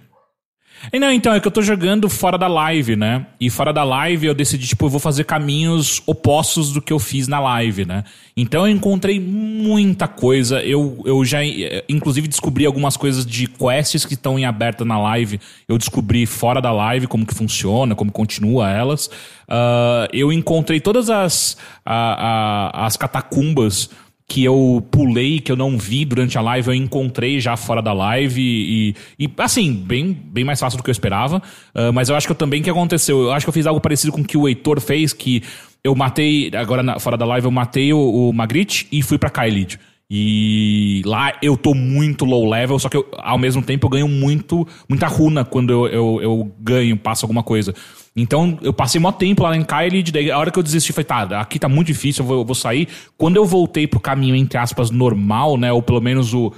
E 0.92 0.98
não, 0.98 1.12
então, 1.12 1.32
é 1.32 1.38
que 1.38 1.46
eu 1.46 1.53
tô 1.53 1.62
jogando 1.62 2.09
fora 2.09 2.36
da 2.36 2.48
live, 2.48 2.96
né? 2.96 3.24
E 3.40 3.48
fora 3.48 3.72
da 3.72 3.84
live 3.84 4.26
eu 4.26 4.34
decidi, 4.34 4.66
tipo, 4.66 4.84
eu 4.86 4.90
vou 4.90 4.98
fazer 4.98 5.22
caminhos 5.22 6.03
opostos 6.07 6.72
do 6.72 6.82
que 6.82 6.92
eu 6.92 6.98
fiz 6.98 7.28
na 7.28 7.38
live, 7.38 7.84
né? 7.84 8.03
Então 8.36 8.66
eu 8.66 8.72
encontrei 8.72 9.20
muita 9.20 10.09
coisa. 10.09 10.61
Eu, 10.61 11.00
eu 11.05 11.24
já, 11.24 11.44
eh, 11.44 11.84
inclusive, 11.88 12.26
descobri 12.26 12.66
algumas 12.66 12.96
coisas 12.96 13.24
de 13.24 13.46
quests 13.46 14.05
que 14.05 14.14
estão 14.14 14.36
em 14.36 14.44
aberta 14.44 14.84
na 14.84 15.00
live. 15.00 15.38
Eu 15.68 15.78
descobri 15.78 16.26
fora 16.26 16.61
da 16.61 16.72
live 16.72 17.07
como 17.07 17.24
que 17.24 17.34
funciona, 17.34 17.94
como 17.94 18.11
continua 18.11 18.68
elas. 18.68 19.07
Uh, 19.48 20.09
eu 20.12 20.32
encontrei 20.32 20.80
todas 20.80 21.09
as, 21.11 21.57
a, 21.86 22.80
a, 22.82 22.86
as 22.86 22.96
catacumbas 22.96 23.88
que 24.32 24.42
eu 24.42 24.82
pulei, 24.90 25.40
que 25.40 25.52
eu 25.52 25.56
não 25.56 25.76
vi 25.76 26.06
durante 26.06 26.38
a 26.38 26.40
live, 26.40 26.68
eu 26.68 26.74
encontrei 26.74 27.38
já 27.38 27.54
fora 27.54 27.82
da 27.82 27.92
live 27.92 28.40
e, 28.40 28.96
e 29.18 29.30
assim, 29.36 29.74
bem, 29.74 30.10
bem 30.10 30.42
mais 30.42 30.58
fácil 30.58 30.78
do 30.78 30.82
que 30.82 30.88
eu 30.88 30.92
esperava. 30.92 31.36
Uh, 31.74 31.92
mas 31.92 32.08
eu 32.08 32.16
acho 32.16 32.26
que 32.26 32.32
eu 32.32 32.36
também 32.36 32.62
que 32.62 32.70
aconteceu, 32.70 33.24
eu 33.24 33.32
acho 33.32 33.44
que 33.44 33.50
eu 33.50 33.52
fiz 33.52 33.66
algo 33.66 33.78
parecido 33.78 34.10
com 34.10 34.22
o 34.22 34.24
que 34.24 34.38
o 34.38 34.48
Heitor 34.48 34.80
fez, 34.80 35.12
que 35.12 35.42
eu 35.84 35.94
matei, 35.94 36.50
agora 36.54 36.82
na, 36.82 36.98
fora 36.98 37.18
da 37.18 37.26
live, 37.26 37.44
eu 37.44 37.50
matei 37.50 37.92
o, 37.92 37.98
o 37.98 38.32
Magritte 38.32 38.88
e 38.90 39.02
fui 39.02 39.18
pra 39.18 39.28
Kylid. 39.28 39.78
E 40.10 41.02
lá 41.04 41.34
eu 41.42 41.54
tô 41.54 41.74
muito 41.74 42.24
low 42.24 42.48
level, 42.48 42.78
só 42.78 42.88
que 42.88 42.96
eu, 42.96 43.06
ao 43.18 43.36
mesmo 43.36 43.60
tempo 43.62 43.84
eu 43.86 43.90
ganho 43.90 44.08
muito, 44.08 44.66
muita 44.88 45.08
runa 45.08 45.44
quando 45.44 45.70
eu, 45.70 45.86
eu, 45.88 46.22
eu 46.22 46.52
ganho, 46.58 46.96
passo 46.96 47.26
alguma 47.26 47.42
coisa. 47.42 47.74
Então 48.14 48.58
eu 48.62 48.72
passei 48.72 49.00
mó 49.00 49.10
tempo 49.10 49.42
lá 49.42 49.56
em 49.56 49.64
Kylie, 49.64 50.02
daí 50.04 50.30
a 50.30 50.38
hora 50.38 50.50
que 50.50 50.58
eu 50.58 50.62
desisti 50.62 50.92
foi, 50.92 51.04
tá, 51.04 51.22
aqui 51.40 51.58
tá 51.58 51.68
muito 51.68 51.86
difícil, 51.86 52.22
eu 52.22 52.28
vou, 52.28 52.38
eu 52.38 52.44
vou 52.44 52.54
sair. 52.54 52.88
Quando 53.16 53.36
eu 53.36 53.44
voltei 53.44 53.86
pro 53.86 53.98
caminho, 53.98 54.36
entre 54.36 54.58
aspas, 54.58 54.90
normal, 54.90 55.56
né, 55.56 55.72
ou 55.72 55.82
pelo 55.82 56.00
menos 56.00 56.34
o 56.34 56.52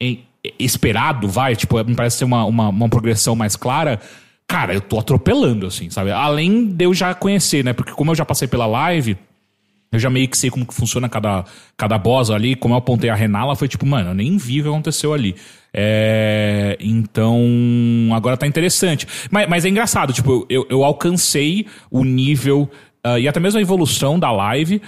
em, 0.00 0.24
esperado, 0.58 1.28
vai, 1.28 1.56
tipo, 1.56 1.82
me 1.84 1.94
parece 1.94 2.18
ser 2.18 2.24
uma, 2.24 2.44
uma, 2.44 2.68
uma 2.68 2.88
progressão 2.88 3.34
mais 3.34 3.56
clara, 3.56 4.00
cara, 4.46 4.72
eu 4.72 4.80
tô 4.80 4.98
atropelando, 4.98 5.66
assim, 5.66 5.90
sabe? 5.90 6.10
Além 6.10 6.66
de 6.66 6.84
eu 6.84 6.94
já 6.94 7.12
conhecer, 7.12 7.64
né, 7.64 7.72
porque 7.72 7.92
como 7.92 8.10
eu 8.10 8.14
já 8.14 8.24
passei 8.24 8.46
pela 8.48 8.66
live... 8.66 9.18
Eu 9.92 9.98
já 9.98 10.08
meio 10.08 10.28
que 10.28 10.38
sei 10.38 10.50
como 10.50 10.64
que 10.64 10.72
funciona 10.72 11.08
cada, 11.08 11.44
cada 11.76 11.98
boss 11.98 12.30
ali. 12.30 12.54
Como 12.54 12.74
eu 12.74 12.78
apontei 12.78 13.10
a 13.10 13.14
Renala, 13.14 13.56
foi 13.56 13.66
tipo, 13.66 13.84
mano, 13.84 14.10
eu 14.10 14.14
nem 14.14 14.36
vi 14.36 14.60
o 14.60 14.62
que 14.62 14.68
aconteceu 14.68 15.12
ali. 15.12 15.34
É, 15.72 16.76
então, 16.80 17.40
agora 18.12 18.36
tá 18.36 18.46
interessante. 18.46 19.06
Mas, 19.30 19.48
mas 19.48 19.64
é 19.64 19.68
engraçado, 19.68 20.12
tipo, 20.12 20.46
eu, 20.48 20.66
eu 20.70 20.84
alcancei 20.84 21.66
o 21.90 22.04
nível 22.04 22.70
uh, 23.06 23.18
e 23.18 23.28
até 23.28 23.40
mesmo 23.40 23.58
a 23.58 23.62
evolução 23.62 24.18
da 24.18 24.30
live, 24.30 24.80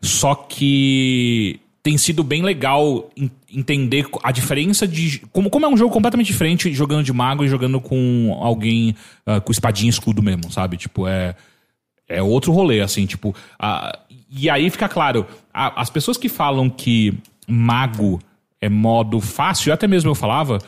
só 0.00 0.34
que 0.34 1.60
tem 1.82 1.96
sido 1.96 2.22
bem 2.22 2.42
legal 2.42 3.10
entender 3.50 4.06
a 4.22 4.30
diferença 4.30 4.86
de. 4.86 5.22
Como, 5.32 5.48
como 5.48 5.66
é 5.66 5.68
um 5.68 5.76
jogo 5.76 5.92
completamente 5.92 6.26
diferente 6.26 6.72
jogando 6.72 7.04
de 7.04 7.12
mago 7.12 7.44
e 7.44 7.48
jogando 7.48 7.80
com 7.80 8.36
alguém 8.40 8.94
uh, 9.26 9.40
com 9.40 9.52
espadinha 9.52 9.88
e 9.88 9.90
escudo 9.90 10.22
mesmo, 10.22 10.50
sabe? 10.50 10.76
Tipo, 10.76 11.06
é. 11.06 11.34
É 12.10 12.22
outro 12.22 12.52
rolê, 12.52 12.80
assim, 12.80 13.04
tipo. 13.04 13.34
E 14.30 14.50
aí 14.50 14.68
fica 14.70 14.88
claro, 14.88 15.26
a, 15.52 15.80
as 15.80 15.90
pessoas 15.90 16.16
que 16.16 16.28
falam 16.28 16.68
que 16.68 17.18
mago 17.46 18.20
é 18.60 18.68
modo 18.68 19.20
fácil, 19.20 19.72
até 19.72 19.86
mesmo 19.86 20.10
eu 20.10 20.14
falava, 20.14 20.58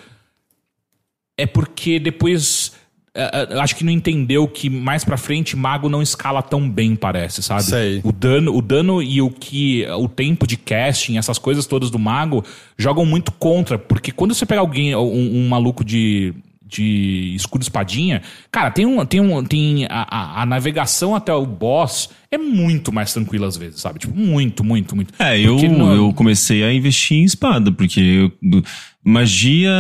é 1.36 1.46
porque 1.46 1.98
depois 1.98 2.72
uh, 3.16 3.58
acho 3.60 3.76
que 3.76 3.84
não 3.84 3.92
entendeu 3.92 4.46
que 4.46 4.70
mais 4.70 5.04
pra 5.04 5.16
frente 5.16 5.56
mago 5.56 5.88
não 5.88 6.02
escala 6.02 6.42
tão 6.42 6.68
bem, 6.68 6.94
parece, 6.94 7.42
sabe? 7.42 7.64
Sei. 7.64 8.00
O 8.04 8.12
dano, 8.12 8.54
o 8.54 8.62
dano 8.62 9.02
e 9.02 9.20
o 9.20 9.30
que 9.30 9.86
o 9.90 10.08
tempo 10.08 10.46
de 10.46 10.56
casting, 10.56 11.18
essas 11.18 11.38
coisas 11.38 11.66
todas 11.66 11.90
do 11.90 11.98
mago 11.98 12.44
jogam 12.78 13.04
muito 13.04 13.32
contra, 13.32 13.78
porque 13.78 14.12
quando 14.12 14.34
você 14.34 14.46
pega 14.46 14.60
alguém 14.60 14.94
um, 14.94 15.44
um 15.44 15.48
maluco 15.48 15.84
de 15.84 16.34
de 16.70 17.34
escudo 17.34 17.62
espadinha, 17.62 18.22
cara, 18.50 18.70
tem 18.70 18.86
um. 18.86 19.04
Tem 19.04 19.20
um 19.20 19.44
tem 19.44 19.86
a, 19.86 20.06
a, 20.08 20.42
a, 20.42 20.46
navegação 20.46 21.14
até 21.14 21.34
o 21.34 21.44
boss 21.44 22.08
é 22.30 22.38
muito 22.38 22.92
mais 22.92 23.12
tranquila 23.12 23.48
às 23.48 23.56
vezes, 23.56 23.80
sabe? 23.80 23.98
Tipo, 23.98 24.16
muito, 24.16 24.62
muito, 24.62 24.94
muito. 24.94 25.12
É, 25.18 25.38
eu, 25.38 25.56
não... 25.70 25.92
eu 25.92 26.12
comecei 26.12 26.62
a 26.62 26.72
investir 26.72 27.18
em 27.18 27.24
espada, 27.24 27.72
porque 27.72 28.30
eu, 28.42 28.62
magia. 29.04 29.70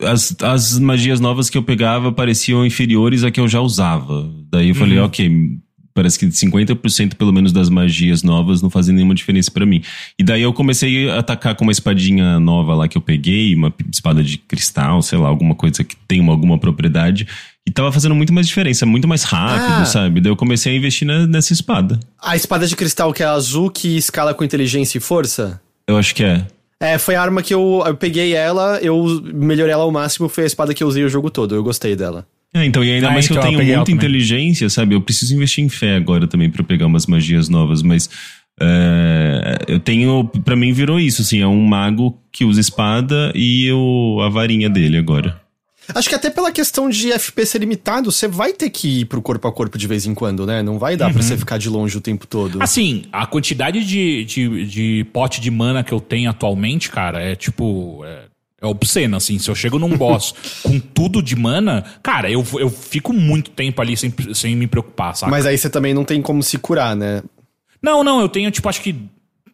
As, 0.00 0.36
as 0.42 0.78
magias 0.78 1.20
novas 1.20 1.48
que 1.48 1.56
eu 1.56 1.62
pegava 1.62 2.10
pareciam 2.10 2.66
inferiores 2.66 3.22
a 3.22 3.30
que 3.30 3.40
eu 3.40 3.48
já 3.48 3.60
usava. 3.60 4.28
Daí 4.50 4.70
eu 4.70 4.74
falei, 4.74 4.98
uhum. 4.98 5.04
ok, 5.04 5.58
parece 5.94 6.18
que 6.18 6.26
50% 6.26 7.14
pelo 7.14 7.32
menos 7.32 7.52
das 7.52 7.70
magias 7.70 8.22
novas 8.22 8.60
não 8.60 8.68
fazem 8.68 8.94
nenhuma 8.94 9.14
diferença 9.14 9.50
para 9.50 9.64
mim. 9.64 9.82
E 10.18 10.24
daí 10.24 10.42
eu 10.42 10.52
comecei 10.52 11.08
a 11.08 11.20
atacar 11.20 11.54
com 11.54 11.62
uma 11.62 11.72
espadinha 11.72 12.40
nova 12.40 12.74
lá 12.74 12.88
que 12.88 12.98
eu 12.98 13.02
peguei, 13.02 13.54
uma 13.54 13.72
espada 13.92 14.22
de 14.22 14.36
cristal, 14.36 15.00
sei 15.00 15.18
lá, 15.18 15.28
alguma 15.28 15.54
coisa 15.54 15.84
que 15.84 15.96
tem 16.08 16.20
uma, 16.20 16.32
alguma 16.32 16.58
propriedade. 16.58 17.28
E 17.66 17.70
tava 17.70 17.90
fazendo 17.92 18.14
muito 18.14 18.32
mais 18.32 18.46
diferença, 18.46 18.84
muito 18.84 19.08
mais 19.08 19.22
rápido, 19.22 19.82
ah. 19.82 19.84
sabe? 19.86 20.20
Daí 20.20 20.30
eu 20.30 20.36
comecei 20.36 20.74
a 20.74 20.76
investir 20.76 21.06
na, 21.06 21.26
nessa 21.26 21.52
espada. 21.52 21.98
A 22.20 22.36
espada 22.36 22.66
de 22.66 22.76
cristal 22.76 23.12
que 23.12 23.22
é 23.22 23.26
azul 23.26 23.70
que 23.70 23.96
escala 23.96 24.34
com 24.34 24.44
inteligência 24.44 24.98
e 24.98 25.00
força? 25.00 25.60
Eu 25.86 25.96
acho 25.96 26.14
que 26.14 26.24
é. 26.24 26.44
É, 26.80 26.98
foi 26.98 27.14
a 27.14 27.22
arma 27.22 27.42
que 27.42 27.54
eu, 27.54 27.82
eu 27.86 27.96
peguei 27.96 28.34
ela, 28.34 28.78
eu 28.82 29.22
melhorei 29.32 29.72
ela 29.72 29.84
ao 29.84 29.92
máximo, 29.92 30.28
foi 30.28 30.44
a 30.44 30.46
espada 30.46 30.74
que 30.74 30.82
eu 30.82 30.88
usei 30.88 31.04
o 31.04 31.08
jogo 31.08 31.30
todo, 31.30 31.54
eu 31.54 31.62
gostei 31.62 31.96
dela. 31.96 32.26
É, 32.54 32.64
então, 32.64 32.84
e 32.84 32.92
ainda 32.92 33.08
ah, 33.08 33.10
mais 33.10 33.24
então, 33.24 33.42
que 33.42 33.48
eu 33.48 33.58
tenho 33.58 33.76
muita 33.76 33.90
inteligência, 33.90 34.70
sabe? 34.70 34.94
Eu 34.94 35.00
preciso 35.00 35.34
investir 35.34 35.64
em 35.64 35.68
fé 35.68 35.96
agora 35.96 36.28
também 36.28 36.48
para 36.48 36.62
pegar 36.62 36.86
umas 36.86 37.04
magias 37.06 37.48
novas, 37.48 37.82
mas 37.82 38.08
é, 38.60 39.58
eu 39.66 39.80
tenho. 39.80 40.30
para 40.44 40.54
mim 40.54 40.72
virou 40.72 41.00
isso, 41.00 41.22
assim, 41.22 41.40
é 41.40 41.46
um 41.46 41.60
mago 41.60 42.16
que 42.30 42.44
usa 42.44 42.60
espada 42.60 43.32
e 43.34 43.70
o, 43.72 44.20
a 44.22 44.28
varinha 44.28 44.70
dele 44.70 44.96
agora. 44.96 45.42
Acho 45.94 46.08
que 46.08 46.14
até 46.14 46.30
pela 46.30 46.50
questão 46.50 46.88
de 46.88 47.12
FP 47.12 47.44
ser 47.44 47.58
limitado, 47.58 48.10
você 48.10 48.26
vai 48.26 48.52
ter 48.52 48.70
que 48.70 49.00
ir 49.00 49.04
pro 49.04 49.20
corpo 49.20 49.46
a 49.48 49.52
corpo 49.52 49.76
de 49.76 49.86
vez 49.86 50.06
em 50.06 50.14
quando, 50.14 50.46
né? 50.46 50.62
Não 50.62 50.78
vai 50.78 50.96
dar 50.96 51.08
uhum. 51.08 51.12
pra 51.12 51.22
você 51.22 51.36
ficar 51.36 51.58
de 51.58 51.68
longe 51.68 51.98
o 51.98 52.00
tempo 52.00 52.26
todo. 52.26 52.62
Assim, 52.62 53.02
a 53.12 53.26
quantidade 53.26 53.84
de, 53.84 54.24
de, 54.24 54.66
de 54.66 55.06
pote 55.12 55.40
de 55.40 55.50
mana 55.50 55.84
que 55.84 55.92
eu 55.92 56.00
tenho 56.00 56.30
atualmente, 56.30 56.88
cara, 56.88 57.20
é 57.20 57.34
tipo. 57.34 58.02
É 58.04 58.33
é 58.64 58.68
obsceno, 58.68 59.16
assim. 59.16 59.38
Se 59.38 59.50
eu 59.50 59.54
chego 59.54 59.78
num 59.78 59.96
boss 59.96 60.34
com 60.62 60.78
tudo 60.80 61.22
de 61.22 61.36
mana, 61.36 61.84
cara, 62.02 62.30
eu, 62.30 62.44
eu 62.54 62.70
fico 62.70 63.12
muito 63.12 63.50
tempo 63.50 63.80
ali 63.80 63.96
sem, 63.96 64.12
sem 64.32 64.56
me 64.56 64.66
preocupar, 64.66 65.16
sabe? 65.16 65.30
Mas 65.30 65.46
aí 65.46 65.56
você 65.56 65.70
também 65.70 65.94
não 65.94 66.04
tem 66.04 66.20
como 66.22 66.42
se 66.42 66.58
curar, 66.58 66.96
né? 66.96 67.22
Não, 67.82 68.02
não, 68.02 68.20
eu 68.20 68.28
tenho, 68.28 68.50
tipo, 68.50 68.68
acho 68.68 68.80
que 68.80 68.96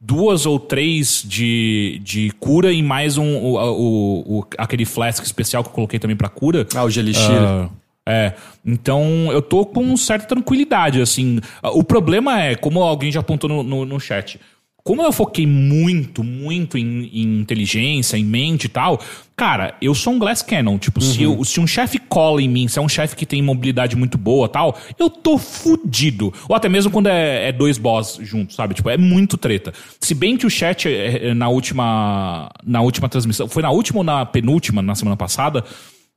duas 0.01 0.47
ou 0.47 0.59
três 0.59 1.23
de, 1.27 2.01
de 2.03 2.31
cura 2.41 2.73
e 2.73 2.83
mais 2.83 3.19
um 3.19 3.37
o, 3.37 3.57
o, 3.57 4.39
o 4.39 4.47
aquele 4.57 4.87
flask 4.87 5.23
especial 5.23 5.63
que 5.63 5.69
eu 5.69 5.75
coloquei 5.75 5.99
também 5.99 6.17
pra 6.17 6.29
cura. 6.29 6.67
Ah, 6.75 6.85
o 6.85 6.91
Gelishir. 6.91 7.31
Uh, 7.31 7.71
é, 8.09 8.33
então 8.65 9.31
eu 9.31 9.43
tô 9.43 9.67
com 9.67 9.97
certa 9.97 10.27
tranquilidade, 10.27 11.01
assim. 11.01 11.41
O 11.63 11.85
problema 11.85 12.41
é, 12.41 12.55
como 12.57 12.83
alguém 12.83 13.13
já 13.13 13.21
apontou 13.21 13.49
no, 13.49 13.63
no, 13.63 13.85
no 13.85 14.01
chat, 14.01 14.41
como 14.83 15.03
eu 15.03 15.13
foquei 15.13 15.47
muito, 15.47 16.25
muito 16.25 16.79
em, 16.79 17.11
em, 17.13 17.41
inteligência, 17.41 18.17
em 18.17 18.25
mente 18.25 18.65
e 18.65 18.69
tal, 18.69 19.01
cara, 19.37 19.75
eu 19.81 19.95
sou 19.95 20.15
um 20.15 20.19
Glass 20.19 20.43
Cannon. 20.43 20.79
Tipo, 20.79 21.01
uhum. 21.01 21.07
se, 21.07 21.23
eu, 21.23 21.45
se 21.45 21.61
um 21.61 21.67
chefe 21.67 21.99
cola 21.99 22.43
em 22.43 22.49
mim, 22.49 22.69
se 22.69 22.79
é 22.79 22.83
um 22.83 22.89
chefe 22.89 23.17
que 23.17 23.27
tem 23.27 23.43
mobilidade 23.43 23.97
muito 23.97 24.19
boa 24.19 24.49
tal, 24.49 24.79
eu 24.99 25.09
tô 25.09 25.39
fudido. 25.39 26.33
Ou 26.49 26.57
até 26.57 26.69
mesmo 26.69 26.91
quando 26.91 27.09
é, 27.09 27.49
é, 27.49 27.53
dois 27.53 27.79
boss 27.79 28.19
juntos, 28.23 28.57
sabe? 28.57 28.75
Tipo, 28.75 28.91
é 28.91 28.97
muito 28.97 29.37
treta. 29.37 29.73
Se 30.01 30.15
bem 30.15 30.37
que 30.37 30.47
o 30.47 30.51
chat 30.51 30.89
é, 30.89 31.29
é, 31.29 31.35
na 31.35 31.49
última, 31.49 32.51
na 32.65 32.81
última 32.81 33.09
transmissão, 33.09 33.49
foi 33.49 33.63
na 33.63 33.71
última 33.71 33.99
ou 34.01 34.05
na 34.05 34.27
penúltima, 34.27 34.83
na 34.83 34.95
semana 34.95 35.17
passada, 35.17 35.65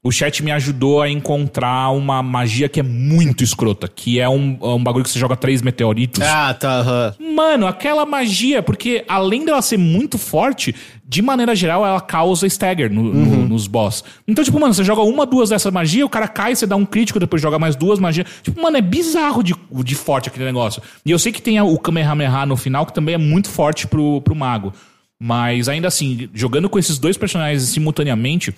o 0.04 0.12
chat 0.12 0.44
me 0.44 0.52
ajudou 0.52 1.02
a 1.02 1.10
encontrar 1.10 1.90
uma 1.92 2.22
magia 2.22 2.68
que 2.68 2.78
é 2.78 2.84
muito 2.84 3.42
escrota, 3.42 3.88
que 3.88 4.20
é 4.20 4.28
um, 4.28 4.58
um 4.62 4.84
bagulho 4.84 5.06
que 5.06 5.10
você 5.10 5.18
joga 5.18 5.38
três 5.38 5.62
meteoritos. 5.62 6.22
Ah, 6.22 6.54
tá. 6.54 7.16
Uhum. 7.18 7.34
Mano, 7.34 7.66
aquela 7.66 8.06
magia, 8.06 8.62
porque 8.62 9.06
além 9.08 9.46
dela 9.46 9.62
ser 9.62 9.78
muito 9.78 10.18
forte, 10.18 10.76
de 11.08 11.22
maneira 11.22 11.56
geral 11.56 11.86
ela 11.86 12.02
causa 12.02 12.46
stagger 12.46 12.92
no, 12.92 13.02
uhum. 13.02 13.12
no, 13.14 13.48
nos 13.48 13.66
boss. 13.66 14.04
Então, 14.28 14.44
tipo, 14.44 14.60
mano, 14.60 14.74
você 14.74 14.84
joga 14.84 15.02
uma, 15.02 15.26
duas 15.26 15.50
dessa 15.50 15.72
magia, 15.72 16.06
o 16.06 16.10
cara 16.10 16.28
cai, 16.28 16.54
você 16.54 16.68
dá 16.68 16.76
um 16.76 16.86
crítico, 16.86 17.18
depois 17.18 17.42
joga 17.42 17.58
mais 17.58 17.74
duas 17.74 17.98
magias. 17.98 18.28
Tipo, 18.44 18.62
mano, 18.62 18.76
é 18.76 18.82
bizarro 18.82 19.42
de, 19.42 19.56
de 19.72 19.96
forte 19.96 20.28
aquele 20.28 20.44
negócio. 20.44 20.82
E 21.06 21.12
eu 21.12 21.18
sei 21.18 21.32
que 21.32 21.42
tem 21.42 21.62
o 21.62 21.78
Kamehameha 21.78 22.46
no 22.46 22.58
final, 22.58 22.86
que 22.86 22.94
também 22.94 23.16
é 23.16 23.18
muito 23.18 23.48
forte 23.48 23.88
pro, 23.88 24.20
pro 24.20 24.36
mago. 24.36 24.74
Mas 25.18 25.70
ainda 25.70 25.88
assim, 25.88 26.30
jogando 26.34 26.68
com 26.68 26.78
esses 26.78 26.98
dois 27.00 27.16
personagens 27.16 27.64
simultaneamente, 27.70 28.54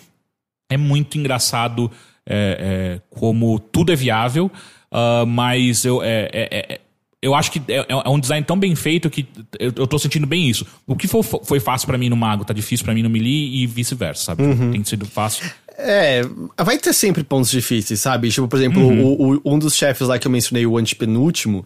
é 0.70 0.78
muito 0.78 1.18
engraçado 1.18 1.91
é, 2.28 2.99
é, 2.99 3.01
como 3.09 3.59
tudo 3.59 3.91
é 3.91 3.95
viável, 3.95 4.51
uh, 4.91 5.26
mas 5.26 5.86
eu, 5.86 6.01
é, 6.01 6.30
é, 6.34 6.74
é, 6.74 6.82
eu 7.22 7.36
acho 7.36 7.51
que 7.51 7.61
é, 7.68 8.09
um 8.09 8.20
design 8.20 8.45
tão 8.45 8.57
bem 8.57 8.76
feito 8.76 9.09
que 9.09 9.28
eu, 9.59 9.72
eu 9.76 9.88
tô 9.88 9.97
sentindo 9.99 10.26
bem 10.26 10.49
isso. 10.49 10.66
O 10.88 10.95
que 10.95 11.07
foi, 11.07 11.22
foi 11.24 11.59
fácil 11.59 11.88
para 11.88 11.97
mim 11.97 12.09
no 12.09 12.16
Mago 12.16 12.43
tá 12.43 12.53
difícil 12.53 12.84
para 12.84 12.93
mim 12.93 13.03
no 13.03 13.09
Melee 13.09 13.63
e 13.63 13.68
vice-versa, 13.68 14.24
sabe? 14.24 14.43
Uhum. 14.43 14.72
Tem 14.72 14.84
sido 14.84 15.05
fácil. 15.05 15.49
É, 15.78 16.22
vai 16.63 16.78
ter 16.78 16.93
sempre 16.93 17.24
pontos 17.24 17.51
difíceis, 17.51 17.99
sabe? 17.99 18.30
Tipo, 18.30 18.47
por 18.47 18.57
exemplo, 18.57 18.82
uhum. 18.82 19.03
o, 19.03 19.41
o, 19.43 19.53
um 19.53 19.59
dos 19.59 19.76
chefes 19.76 20.07
lá 20.07 20.18
que 20.18 20.26
eu 20.26 20.32
mencionei, 20.32 20.66
o 20.66 20.78
antepenúltimo, 20.78 21.66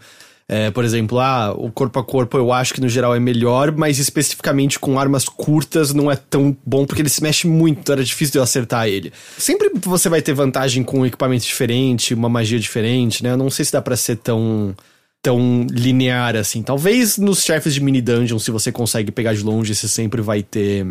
É, 0.51 0.71
por 0.71 0.83
exemplo, 0.83 1.19
ah, 1.19 1.53
o 1.55 1.71
corpo 1.71 1.99
a 1.99 2.03
corpo 2.03 2.35
eu 2.35 2.51
acho 2.51 2.73
que 2.73 2.81
no 2.81 2.89
geral 2.89 3.15
é 3.15 3.19
melhor, 3.19 3.71
mas 3.71 3.99
especificamente 3.99 4.79
com 4.79 4.99
armas 4.99 5.29
curtas 5.29 5.93
não 5.93 6.09
é 6.09 6.15
tão 6.15 6.57
bom 6.65 6.87
porque 6.87 7.03
ele 7.03 7.09
se 7.09 7.21
mexe 7.21 7.45
muito, 7.45 7.81
então 7.81 7.93
era 7.93 8.03
difícil 8.03 8.31
de 8.31 8.39
eu 8.39 8.43
acertar 8.43 8.87
ele. 8.87 9.13
Sempre 9.37 9.69
você 9.75 10.09
vai 10.09 10.23
ter 10.23 10.33
vantagem 10.33 10.83
com 10.83 11.01
um 11.01 11.05
equipamento 11.05 11.45
diferente, 11.45 12.15
uma 12.15 12.27
magia 12.27 12.59
diferente, 12.59 13.23
né? 13.23 13.33
Eu 13.33 13.37
não 13.37 13.51
sei 13.51 13.63
se 13.63 13.71
dá 13.71 13.79
para 13.79 13.95
ser 13.95 14.15
tão 14.15 14.75
tão 15.21 15.67
linear 15.69 16.35
assim. 16.35 16.63
Talvez 16.63 17.17
nos 17.19 17.43
chefes 17.43 17.75
de 17.75 17.81
mini 17.83 18.01
dungeon, 18.01 18.39
se 18.39 18.49
você 18.49 18.71
consegue 18.71 19.11
pegar 19.11 19.35
de 19.35 19.43
longe, 19.43 19.75
você 19.75 19.87
sempre 19.87 20.19
vai 20.19 20.41
ter 20.41 20.83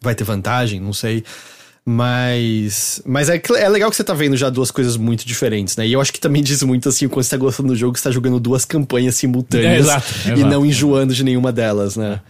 vai 0.00 0.14
ter 0.14 0.22
vantagem, 0.22 0.78
não 0.78 0.92
sei. 0.92 1.24
Mas. 1.86 3.02
Mas 3.04 3.28
é, 3.28 3.40
é 3.58 3.68
legal 3.68 3.90
que 3.90 3.96
você 3.96 4.04
tá 4.04 4.14
vendo 4.14 4.36
já 4.36 4.48
duas 4.50 4.70
coisas 4.70 4.96
muito 4.96 5.26
diferentes, 5.26 5.76
né? 5.76 5.86
E 5.86 5.92
eu 5.92 6.00
acho 6.00 6.12
que 6.12 6.20
também 6.20 6.42
diz 6.42 6.62
muito 6.62 6.88
assim, 6.88 7.08
quando 7.08 7.24
você 7.24 7.30
tá 7.30 7.36
gostando 7.36 7.68
do 7.70 7.76
jogo, 7.76 7.96
você 7.96 8.04
tá 8.04 8.10
jogando 8.10 8.38
duas 8.38 8.64
campanhas 8.64 9.16
simultâneas 9.16 9.72
É, 9.72 9.78
exato, 9.78 10.06
e 10.26 10.32
exato. 10.32 10.46
não 10.46 10.64
enjoando 10.64 11.14
de 11.14 11.24
nenhuma 11.24 11.50
delas, 11.52 11.96
né? 11.96 12.20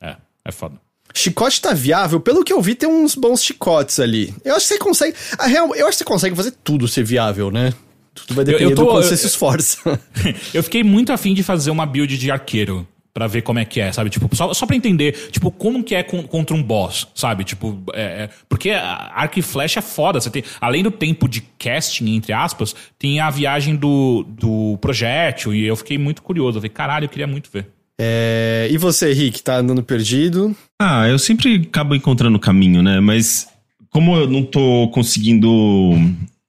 É, 0.00 0.16
é 0.44 0.52
foda. 0.52 0.76
Chicote 1.14 1.60
tá 1.60 1.74
viável, 1.74 2.20
pelo 2.20 2.42
que 2.42 2.52
eu 2.52 2.60
vi, 2.62 2.74
tem 2.74 2.88
uns 2.88 3.14
bons 3.14 3.44
chicotes 3.44 4.00
ali. 4.00 4.34
Eu 4.44 4.56
acho 4.56 4.66
que 4.66 4.74
você 4.74 4.78
consegue. 4.78 5.16
A 5.38 5.46
real, 5.46 5.74
eu 5.74 5.86
acho 5.86 5.98
que 5.98 6.04
você 6.04 6.04
consegue 6.04 6.34
fazer 6.34 6.52
tudo 6.64 6.88
ser 6.88 7.04
viável, 7.04 7.50
né? 7.50 7.72
Tudo 8.14 8.34
vai 8.34 8.44
depender 8.44 8.72
eu 8.72 8.74
tô- 8.76 8.82
do 8.84 8.88
quanto 8.90 9.04
eu- 9.04 9.08
você 9.08 9.16
se 9.16 9.26
esforça. 9.26 9.78
Eu 10.52 10.62
fiquei 10.62 10.82
muito 10.84 11.12
afim 11.14 11.32
de 11.32 11.42
fazer 11.42 11.70
uma 11.70 11.86
build 11.86 12.16
de 12.18 12.30
arqueiro. 12.30 12.86
Pra 13.14 13.26
ver 13.26 13.42
como 13.42 13.58
é 13.58 13.64
que 13.66 13.78
é, 13.78 13.92
sabe? 13.92 14.08
Tipo, 14.08 14.34
só, 14.34 14.54
só 14.54 14.64
pra 14.64 14.74
entender, 14.74 15.12
tipo, 15.30 15.50
como 15.50 15.84
que 15.84 15.94
é 15.94 16.02
con- 16.02 16.22
contra 16.22 16.56
um 16.56 16.62
boss, 16.62 17.06
sabe? 17.14 17.44
Tipo, 17.44 17.78
é, 17.92 18.02
é- 18.24 18.30
porque 18.48 18.70
a- 18.70 19.12
arco 19.14 19.38
e 19.38 19.42
flecha 19.42 19.80
é 19.80 19.82
foda. 19.82 20.18
Você 20.18 20.30
tem, 20.30 20.42
além 20.58 20.82
do 20.82 20.90
tempo 20.90 21.28
de 21.28 21.42
casting, 21.58 22.14
entre 22.14 22.32
aspas, 22.32 22.74
tem 22.98 23.20
a 23.20 23.28
viagem 23.28 23.76
do, 23.76 24.24
do 24.26 24.78
projétil. 24.80 25.54
E 25.54 25.64
eu 25.66 25.76
fiquei 25.76 25.98
muito 25.98 26.22
curioso. 26.22 26.56
Eu 26.56 26.62
falei, 26.62 26.70
caralho, 26.70 27.04
eu 27.04 27.08
queria 27.10 27.26
muito 27.26 27.50
ver. 27.52 27.66
É, 28.00 28.66
e 28.70 28.78
você, 28.78 29.12
Rick, 29.12 29.42
tá 29.42 29.56
andando 29.58 29.82
perdido? 29.82 30.56
Ah, 30.80 31.06
eu 31.06 31.18
sempre 31.18 31.66
acabo 31.68 31.94
encontrando 31.94 32.38
o 32.38 32.40
caminho, 32.40 32.82
né? 32.82 32.98
Mas 32.98 33.46
como 33.90 34.16
eu 34.16 34.26
não 34.26 34.42
tô 34.42 34.88
conseguindo 34.88 35.50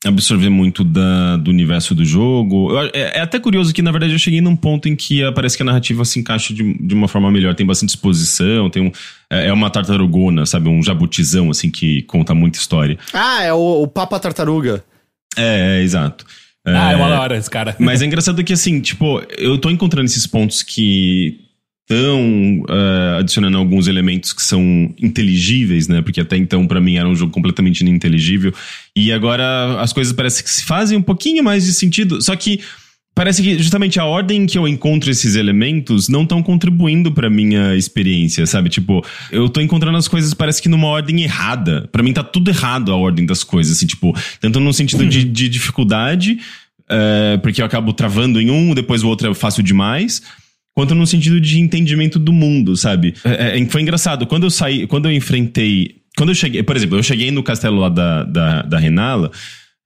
absorver 0.05 0.49
muito 0.49 0.83
da, 0.83 1.37
do 1.37 1.49
universo 1.49 1.95
do 1.95 2.03
jogo, 2.03 2.71
eu- 2.71 2.89
é, 2.93 3.17
é 3.17 3.21
até 3.21 3.39
curioso 3.39 3.73
que, 3.73 3.81
na 3.81 3.91
verdade, 3.91 4.13
eu 4.13 4.19
cheguei 4.19 4.41
num 4.41 4.55
ponto 4.55 4.87
em 4.89 4.95
que 4.95 5.23
ah, 5.23 5.31
parece 5.31 5.55
que 5.55 5.63
a 5.63 5.65
narrativa 5.65 6.03
se 6.05 6.19
encaixa 6.19 6.53
de, 6.53 6.73
de 6.73 6.93
uma 6.93 7.07
forma 7.07 7.31
melhor. 7.31 7.55
Tem 7.55 7.65
bastante 7.65 7.89
exposição, 7.89 8.69
tem 8.69 8.83
um, 8.83 8.91
é 9.29 9.47
é 9.47 9.53
uma 9.53 9.69
tartarugona, 9.69 10.45
sabe? 10.45 10.69
Um 10.69 10.83
jabutizão, 10.83 11.49
assim, 11.49 11.69
que 11.71 12.01
conta 12.03 12.33
muita 12.33 12.57
história. 12.59 12.97
Ah, 13.13 13.43
é 13.43 13.53
o, 13.53 13.81
o 13.83 13.87
Papa 13.87 14.19
Tartaruga. 14.19 14.83
É, 15.37 15.79
é 15.79 15.83
exato. 15.83 16.25
Ah, 16.65 16.91
é 16.91 16.95
uma 16.95 17.09
da 17.09 17.19
hora 17.19 17.37
esse 17.37 17.49
cara. 17.49 17.75
Mas 17.79 18.01
é 18.01 18.05
engraçado 18.05 18.41
que, 18.43 18.53
assim, 18.53 18.79
tipo, 18.79 19.21
eu 19.37 19.57
tô 19.57 19.69
encontrando 19.69 20.05
esses 20.05 20.25
pontos 20.25 20.63
que 20.63 21.39
estão 21.89 22.63
adicionando 23.19 23.57
alguns 23.57 23.87
elementos 23.87 24.33
que 24.33 24.41
são 24.41 24.93
inteligíveis, 25.01 25.87
né? 25.87 26.01
Porque 26.01 26.21
até 26.21 26.37
então, 26.37 26.65
pra 26.65 26.81
mim, 26.81 26.95
era 26.95 27.07
um 27.07 27.15
jogo 27.15 27.31
completamente 27.31 27.81
ininteligível. 27.81 28.53
E 28.95 29.11
agora 29.11 29.81
as 29.81 29.91
coisas 29.93 30.13
parecem 30.13 30.43
que 30.43 30.49
se 30.49 30.63
fazem 30.63 30.97
um 30.97 31.01
pouquinho 31.01 31.43
mais 31.43 31.65
de 31.65 31.73
sentido. 31.73 32.21
Só 32.21 32.35
que 32.35 32.61
parece 33.15 33.43
que 33.43 33.57
justamente 33.59 33.99
a 33.99 34.05
ordem 34.05 34.45
que 34.45 34.57
eu 34.57 34.67
encontro 34.67 35.11
esses 35.11 35.35
elementos 35.35 36.09
não 36.09 36.23
estão 36.23 36.41
contribuindo 36.41 37.11
pra 37.11 37.29
minha 37.29 37.75
experiência, 37.75 38.45
sabe? 38.45 38.69
Tipo, 38.69 39.05
eu 39.31 39.49
tô 39.49 39.61
encontrando 39.61 39.97
as 39.97 40.07
coisas 40.07 40.33
parece 40.33 40.61
que 40.61 40.69
numa 40.69 40.87
ordem 40.87 41.21
errada. 41.21 41.87
Pra 41.91 42.01
mim 42.01 42.13
tá 42.13 42.23
tudo 42.23 42.49
errado 42.49 42.91
a 42.91 42.95
ordem 42.95 43.25
das 43.25 43.43
coisas, 43.43 43.77
assim, 43.77 43.85
tipo, 43.85 44.15
tanto 44.39 44.59
no 44.59 44.73
sentido 44.73 45.05
de, 45.05 45.23
de 45.23 45.49
dificuldade, 45.49 46.39
é, 46.89 47.37
porque 47.37 47.61
eu 47.61 47.65
acabo 47.65 47.93
travando 47.93 48.41
em 48.41 48.49
um, 48.49 48.73
depois 48.73 49.03
o 49.03 49.07
outro 49.07 49.29
é 49.29 49.33
fácil 49.33 49.63
demais. 49.63 50.21
Quanto 50.75 50.95
no 50.95 51.05
sentido 51.05 51.39
de 51.39 51.59
entendimento 51.59 52.17
do 52.17 52.33
mundo, 52.33 52.75
sabe? 52.75 53.13
É, 53.23 53.59
é, 53.59 53.65
foi 53.67 53.81
engraçado. 53.81 54.25
Quando 54.25 54.43
eu 54.43 54.49
saí, 54.49 54.87
quando 54.87 55.07
eu 55.07 55.11
enfrentei. 55.11 55.97
Quando 56.17 56.29
eu 56.29 56.35
cheguei, 56.35 56.63
por 56.63 56.75
exemplo, 56.75 56.97
eu 56.97 57.03
cheguei 57.03 57.31
no 57.31 57.43
castelo 57.43 57.77
lá 57.79 57.89
da, 57.89 58.23
da, 58.23 58.61
da 58.63 58.77
Renala, 58.79 59.31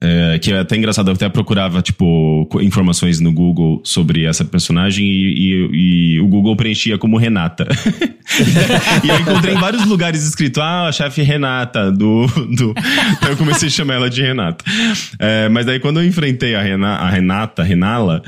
é, 0.01 0.37
que 0.39 0.51
é 0.51 0.59
até 0.59 0.75
engraçado, 0.77 1.07
eu 1.09 1.13
até 1.13 1.27
procurava, 1.27 1.81
tipo, 1.81 2.47
informações 2.61 3.19
no 3.19 3.31
Google 3.31 3.81
sobre 3.83 4.25
essa 4.25 4.45
personagem 4.45 5.05
e, 5.07 5.33
e- 5.33 6.15
e 6.15 6.19
o 6.19 6.27
Google 6.27 6.55
preenchia 6.55 6.97
como 6.97 7.17
Renata. 7.17 7.65
e 9.03 9.09
eu 9.09 9.19
encontrei 9.19 9.55
em 9.55 9.59
vários 9.59 9.85
lugares 9.85 10.23
escrito, 10.23 10.61
ah, 10.61 10.87
a 10.87 10.91
chefe 10.91 11.21
Renata, 11.21 11.91
do, 11.91 12.27
do... 12.27 12.73
Então 13.17 13.29
eu 13.29 13.37
comecei 13.37 13.69
a 13.69 13.71
chamar 13.71 13.95
ela 13.95 14.09
de 14.09 14.21
Renata. 14.21 14.63
É, 15.17 15.49
mas 15.49 15.65
daí 15.65 15.79
quando 15.79 15.99
eu 15.99 16.05
enfrentei 16.05 16.55
a, 16.55 16.61
Rena, 16.61 16.89
a 16.89 17.09
Renata, 17.09 17.63
Renala, 17.63 18.21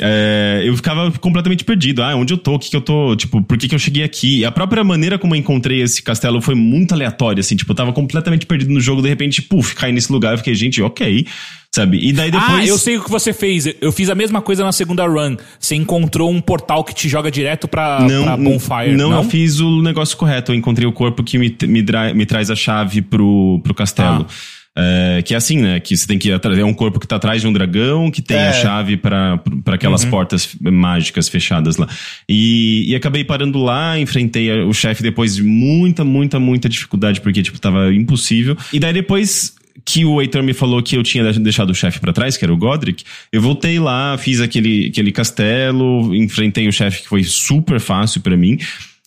é, 0.00 0.62
eu 0.64 0.74
ficava 0.74 1.10
completamente 1.12 1.64
perdido. 1.64 2.02
Ah, 2.02 2.14
onde 2.16 2.32
eu 2.32 2.38
tô? 2.38 2.54
O 2.54 2.58
que, 2.58 2.70
que 2.70 2.76
eu 2.76 2.80
tô? 2.80 3.14
Tipo, 3.14 3.42
por 3.42 3.58
que, 3.58 3.68
que 3.68 3.74
eu 3.74 3.78
cheguei 3.78 4.02
aqui? 4.02 4.38
E 4.38 4.44
a 4.44 4.50
própria 4.50 4.82
maneira 4.82 5.18
como 5.18 5.34
eu 5.34 5.38
encontrei 5.38 5.82
esse 5.82 6.02
castelo 6.02 6.40
foi 6.40 6.54
muito 6.54 6.94
aleatória, 6.94 7.40
assim. 7.40 7.56
Tipo, 7.56 7.72
eu 7.72 7.76
tava 7.76 7.92
completamente 7.92 8.46
perdido 8.46 8.72
no 8.72 8.80
jogo, 8.80 9.02
de 9.02 9.08
repente, 9.08 9.42
puf, 9.42 9.74
caí 9.74 9.92
nesse 9.92 10.10
lugar. 10.10 10.32
Eu 10.32 10.38
fiquei, 10.38 10.54
gente, 10.54 10.80
ok. 10.80 11.26
Sabe? 11.74 11.98
E 12.06 12.12
daí 12.12 12.30
depois. 12.30 12.50
Ah, 12.50 12.66
eu 12.66 12.78
sei 12.78 12.98
o 12.98 13.04
que 13.04 13.10
você 13.10 13.32
fez. 13.32 13.66
Eu 13.80 13.92
fiz 13.92 14.08
a 14.08 14.14
mesma 14.14 14.40
coisa 14.40 14.64
na 14.64 14.72
segunda 14.72 15.06
run. 15.06 15.36
Você 15.58 15.74
encontrou 15.74 16.30
um 16.30 16.40
portal 16.40 16.84
que 16.84 16.94
te 16.94 17.08
joga 17.08 17.30
direto 17.30 17.68
pra, 17.68 17.98
pra 17.98 18.36
Bonfire. 18.36 18.94
Não, 18.94 19.12
eu 19.12 19.24
fiz 19.24 19.60
o 19.60 19.82
negócio 19.82 20.16
correto. 20.16 20.52
Eu 20.52 20.56
encontrei 20.56 20.86
o 20.86 20.92
corpo 20.92 21.22
que 21.22 21.38
me, 21.38 21.54
me, 21.62 21.84
me 22.14 22.26
traz 22.26 22.50
a 22.50 22.56
chave 22.56 23.00
pro, 23.02 23.60
pro 23.62 23.74
castelo. 23.74 24.26
É, 24.76 25.20
que 25.22 25.34
é 25.34 25.36
assim, 25.36 25.58
né? 25.58 25.80
Que 25.80 25.94
você 25.96 26.06
tem 26.06 26.18
que 26.18 26.28
ir 26.28 26.32
atrás. 26.32 26.58
É 26.58 26.64
um 26.64 26.72
corpo 26.72 26.98
que 26.98 27.06
tá 27.06 27.16
atrás 27.16 27.42
de 27.42 27.46
um 27.46 27.52
dragão, 27.52 28.10
que 28.10 28.22
tem 28.22 28.36
É. 28.36 28.48
a 28.48 28.52
chave 28.52 28.96
para 28.96 29.42
aquelas 29.66 30.04
portas 30.04 30.56
mágicas 30.60 31.28
fechadas 31.28 31.76
lá. 31.76 31.86
E, 32.28 32.86
e 32.88 32.94
acabei 32.96 33.22
parando 33.22 33.58
lá, 33.62 33.98
enfrentei 33.98 34.50
o 34.62 34.72
chefe 34.72 35.02
depois 35.02 35.36
de 35.36 35.42
muita, 35.42 36.04
muita, 36.04 36.40
muita 36.40 36.68
dificuldade, 36.68 37.20
porque, 37.20 37.42
tipo, 37.42 37.60
tava 37.60 37.92
impossível. 37.92 38.56
E 38.72 38.78
daí 38.78 38.92
depois 38.94 39.54
que 39.84 40.04
o 40.04 40.20
Heitor 40.20 40.42
me 40.42 40.52
falou 40.52 40.82
que 40.82 40.96
eu 40.96 41.02
tinha 41.02 41.32
deixado 41.32 41.70
o 41.70 41.74
chefe 41.74 41.98
pra 41.98 42.12
trás, 42.12 42.36
que 42.36 42.44
era 42.44 42.52
o 42.52 42.56
Godric, 42.56 43.04
eu 43.32 43.42
voltei 43.42 43.78
lá, 43.78 44.16
fiz 44.16 44.40
aquele, 44.40 44.86
aquele 44.88 45.10
castelo, 45.10 46.14
enfrentei 46.14 46.68
o 46.68 46.72
chefe 46.72 47.02
que 47.02 47.08
foi 47.08 47.24
super 47.24 47.80
fácil 47.80 48.20
pra 48.20 48.36
mim. 48.36 48.58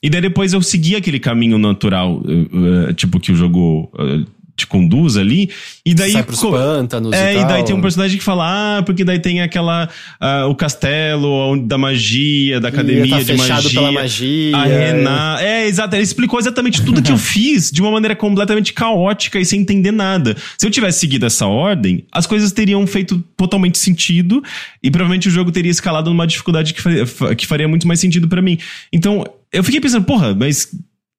E 0.04 0.10
daí 0.10 0.22
depois 0.22 0.54
eu 0.54 0.62
segui 0.62 0.96
aquele 0.96 1.20
caminho 1.20 1.58
natural, 1.58 2.18
uh, 2.18 2.90
uh, 2.90 2.94
tipo, 2.94 3.20
que 3.20 3.32
o 3.32 3.36
jogo 3.36 3.90
uh, 3.94 4.26
te 4.56 4.66
conduz 4.66 5.18
ali. 5.18 5.50
E 5.86 5.94
daí. 5.94 6.12
Sai 6.14 6.24
pros 6.24 6.40
pântanos 6.40 7.12
É, 7.14 7.34
e 7.34 7.38
e, 7.38 7.40
daí 7.46 7.58
tal. 7.58 7.64
tem 7.66 7.76
um 7.76 7.82
personagem 7.82 8.18
que 8.18 8.24
fala, 8.24 8.78
ah, 8.78 8.84
porque 8.84 9.04
daí 9.04 9.20
tem 9.20 9.42
aquela. 9.42 9.90
ah, 10.20 10.46
o 10.48 10.56
castelo 10.56 11.62
da 11.66 11.78
magia, 11.78 12.60
da 12.60 12.70
academia 12.70 13.18
tá 13.18 13.20
de 13.20 13.26
fechado 13.26 13.64
magia. 13.64 13.80
pela 13.80 13.92
magia. 13.92 14.58
A 14.58 14.64
Renan. 14.66 15.38
É, 15.40 15.68
exato. 15.68 15.96
Ele 15.96 16.04
explicou 16.04 16.40
exatamente 16.40 16.82
tudo 16.84 17.02
que 17.02 17.12
eu 17.12 17.18
fiz 17.20 17.70
de 17.70 17.82
uma 17.82 17.92
maneira 17.92 18.16
completamente 18.16 18.72
caótica 18.74 19.40
e 19.40 19.46
sem 19.46 19.62
entender 19.62 19.92
nada. 19.92 20.36
Se 20.58 20.66
eu 20.66 20.72
tivesse 20.72 21.00
seguido 21.00 21.26
essa 21.26 21.46
ordem, 21.46 22.06
as 22.12 22.26
coisas 22.26 22.52
teriam 22.52 22.86
feito 22.88 23.24
totalmente 23.36 23.78
sentido 23.78 24.42
e 24.82 24.90
provavelmente 24.90 25.28
o 25.28 25.32
jogo 25.32 25.52
teria 25.52 25.72
escalado 25.72 26.10
numa 26.10 26.26
dificuldade 26.26 26.74
que 26.74 26.82
faria, 26.82 27.06
que 27.36 27.46
faria 27.46 27.68
muito 27.68 27.88
mais 27.88 28.00
sentido 28.00 28.28
pra 28.28 28.42
mim. 28.42 28.58
Então, 28.92 29.26
eu 29.52 29.64
fiquei 29.64 29.80
pensando, 29.82 30.06
porra, 30.06 30.34
mas. 30.34 30.70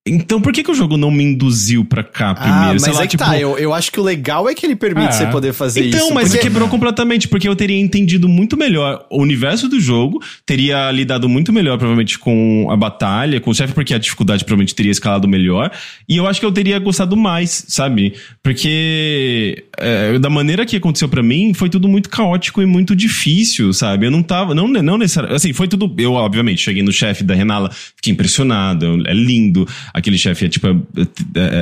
Então 0.06 0.40
por 0.40 0.52
que, 0.52 0.62
que 0.62 0.70
o 0.70 0.74
jogo 0.74 0.96
não 0.96 1.10
me 1.10 1.24
induziu 1.24 1.84
pra 1.84 2.04
cá 2.04 2.34
primeiro? 2.34 2.58
Ah, 2.58 2.72
mas 2.74 2.82
Sei 2.82 2.92
lá, 2.92 3.00
é 3.02 3.06
que 3.06 3.10
tipo, 3.16 3.24
tá. 3.24 3.38
Eu, 3.38 3.58
eu 3.58 3.74
acho 3.74 3.90
que 3.90 3.98
o 3.98 4.02
legal 4.02 4.48
é 4.48 4.54
que 4.54 4.64
ele 4.64 4.76
permite 4.76 5.08
Ah. 5.08 5.12
você 5.12 5.26
poder 5.26 5.52
fazer 5.52 5.80
isso. 5.84 5.96
então, 5.96 6.10
mas 6.12 6.28
porque- 6.28 6.42
quebrou 6.44 6.68
completamente, 6.68 7.26
porque 7.28 7.48
eu 7.48 7.56
teria 7.56 7.80
entendido 7.80 8.28
muito 8.28 8.56
melhor 8.56 9.04
o 9.10 9.20
universo 9.20 9.68
do 9.68 9.80
jogo, 9.80 10.22
teria 10.44 10.90
lidado 10.92 11.28
muito 11.28 11.52
melhor, 11.52 11.76
provavelmente, 11.78 12.18
com 12.18 12.68
a 12.70 12.76
batalha, 12.76 13.40
com 13.40 13.50
o 13.50 13.54
chefe, 13.54 13.72
porque 13.74 13.92
a 13.94 13.98
dificuldade 13.98 14.44
provavelmente 14.44 14.74
teria 14.74 14.92
escalado 14.92 15.26
melhor. 15.26 15.70
E 16.08 16.16
eu 16.16 16.26
acho 16.26 16.38
que 16.38 16.46
eu 16.46 16.52
teria 16.52 16.78
gostado 16.78 17.16
mais, 17.16 17.64
sabe? 17.68 18.14
Porque 18.42 19.64
é, 19.78 20.18
da 20.18 20.30
maneira 20.30 20.64
que 20.64 20.76
aconteceu 20.76 21.08
pra 21.08 21.22
mim, 21.22 21.52
foi 21.54 21.68
tudo 21.68 21.88
muito 21.88 22.08
caótico 22.08 22.62
e 22.62 22.66
muito 22.66 22.94
difícil, 22.96 23.72
sabe? 23.72 24.06
Eu 24.06 24.10
não 24.10 24.22
tava. 24.22 24.54
Não, 24.54 24.66
não 24.68 24.96
necessariamente. 24.98 25.36
Assim, 25.36 25.52
foi 25.52 25.68
tudo. 25.68 25.92
Eu, 25.98 26.12
obviamente, 26.14 26.62
cheguei 26.62 26.82
no 26.82 26.92
chefe 26.92 27.22
da 27.24 27.34
Renala, 27.34 27.70
fiquei 27.96 28.12
impressionado, 28.12 29.02
é 29.06 29.12
lindo. 29.12 29.66
Aquele 29.96 30.18
chefe 30.18 30.44
é 30.44 30.48
tipo. 30.50 30.66
É, 30.68 30.72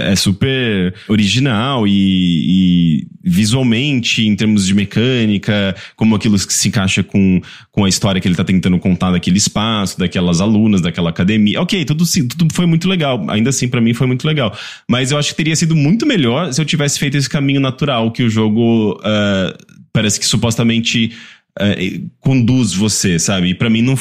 é- 0.08 0.12
é 0.12 0.16
super 0.16 0.92
original 1.08 1.86
e, 1.86 1.92
e 1.92 3.06
visualmente, 3.22 4.26
em 4.26 4.34
termos 4.34 4.66
de 4.66 4.74
mecânica, 4.74 5.74
como 5.94 6.16
aquilo 6.16 6.36
que 6.36 6.52
se 6.52 6.66
encaixa 6.68 7.02
com, 7.04 7.40
com 7.70 7.84
a 7.84 7.88
história 7.88 8.20
que 8.20 8.26
ele 8.26 8.34
tá 8.34 8.42
tentando 8.42 8.76
contar 8.80 9.12
daquele 9.12 9.38
espaço, 9.38 9.96
daquelas 9.98 10.40
alunas, 10.40 10.80
daquela 10.80 11.10
academia. 11.10 11.60
Ok, 11.62 11.84
tudo, 11.84 12.04
tudo 12.36 12.52
foi 12.52 12.66
muito 12.66 12.88
legal. 12.88 13.24
Ainda 13.30 13.50
assim, 13.50 13.68
pra 13.68 13.80
mim 13.80 13.94
foi 13.94 14.08
muito 14.08 14.26
legal. 14.26 14.52
Mas 14.90 15.12
eu 15.12 15.18
acho 15.18 15.30
que 15.30 15.36
teria 15.36 15.54
sido 15.54 15.76
muito 15.76 16.04
melhor 16.04 16.52
se 16.52 16.60
eu 16.60 16.64
tivesse 16.64 16.98
feito 16.98 17.16
esse 17.16 17.30
caminho 17.30 17.60
natural 17.60 18.10
que 18.10 18.24
o 18.24 18.28
jogo 18.28 19.00
ah, 19.04 19.56
parece 19.92 20.18
que 20.18 20.26
supostamente 20.26 21.12
é, 21.60 22.00
conduz 22.20 22.74
você, 22.74 23.16
sabe? 23.16 23.50
E 23.50 23.54
pra 23.54 23.70
mim 23.70 23.80
não, 23.80 23.94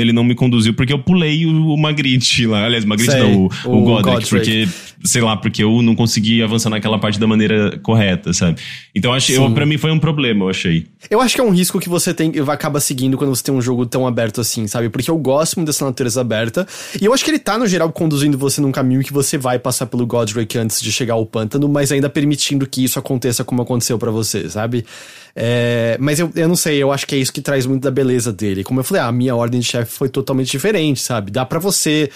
ele 0.00 0.12
não 0.12 0.22
me 0.22 0.34
conduziu 0.34 0.74
porque 0.74 0.92
eu 0.92 0.98
pulei 1.00 1.44
o, 1.44 1.74
o 1.74 1.76
Magritte 1.76 2.46
lá. 2.46 2.64
Aliás, 2.64 2.84
Magritte 2.84 3.12
sei, 3.12 3.22
não, 3.22 3.46
o, 3.46 3.50
o, 3.66 3.78
o 3.78 4.02
Godric, 4.02 4.28
porque, 4.28 4.68
sei 5.04 5.20
lá, 5.20 5.36
porque 5.36 5.64
eu 5.64 5.82
não 5.82 5.96
consegui 5.96 6.40
avançar 6.40 6.70
naquela 6.70 7.00
parte 7.00 7.18
da 7.18 7.26
maneira 7.26 7.76
correta, 7.82 8.32
sabe? 8.32 8.60
Então 8.94 9.12
acho, 9.12 9.32
eu, 9.32 9.50
pra 9.50 9.66
mim 9.66 9.76
foi 9.76 9.90
um 9.90 9.98
problema, 9.98 10.44
eu 10.44 10.50
achei. 10.50 10.86
Eu 11.10 11.20
acho 11.20 11.34
que 11.34 11.40
é 11.40 11.44
um 11.44 11.50
risco 11.50 11.80
que 11.80 11.88
você 11.88 12.14
tem, 12.14 12.32
acaba 12.46 12.78
seguindo 12.78 13.16
quando 13.16 13.34
você 13.34 13.42
tem 13.42 13.52
um 13.52 13.62
jogo 13.62 13.86
tão 13.86 14.06
aberto 14.06 14.40
assim, 14.40 14.68
sabe? 14.68 14.88
Porque 14.88 15.10
eu 15.10 15.18
gosto 15.18 15.56
muito 15.56 15.66
dessa 15.66 15.84
natureza 15.84 16.20
aberta. 16.20 16.64
E 17.00 17.04
eu 17.04 17.12
acho 17.12 17.24
que 17.24 17.30
ele 17.32 17.40
tá, 17.40 17.58
no 17.58 17.66
geral, 17.66 17.90
conduzindo 17.90 18.38
você 18.38 18.60
num 18.60 18.70
caminho 18.70 19.02
que 19.02 19.12
você 19.12 19.36
vai 19.36 19.58
passar 19.58 19.86
pelo 19.86 20.06
Godric 20.06 20.56
antes 20.56 20.80
de 20.80 20.92
chegar 20.92 21.14
ao 21.14 21.26
pântano, 21.26 21.68
mas 21.68 21.90
ainda 21.90 22.08
permitindo 22.08 22.68
que 22.68 22.84
isso 22.84 23.00
aconteça 23.00 23.42
como 23.42 23.62
aconteceu 23.62 23.98
para 23.98 24.12
você, 24.12 24.48
sabe? 24.48 24.84
É, 25.34 25.96
mas 26.00 26.18
eu, 26.18 26.30
eu 26.34 26.48
não 26.48 26.56
sei, 26.56 26.82
eu 26.82 26.92
acho 26.92 27.06
que 27.06 27.14
é 27.14 27.18
isso 27.18 27.32
que 27.32 27.40
traz 27.40 27.66
muito 27.66 27.82
da 27.82 27.90
beleza 27.90 28.32
dele. 28.32 28.64
Como 28.64 28.80
eu 28.80 28.84
falei, 28.84 29.02
ah, 29.02 29.06
a 29.06 29.12
minha 29.12 29.34
ordem 29.34 29.60
de 29.60 29.66
chefe 29.66 29.92
foi 29.92 30.08
totalmente 30.08 30.50
diferente, 30.50 31.00
sabe? 31.00 31.30
Dá 31.30 31.44
para 31.44 31.58
você 31.58 32.10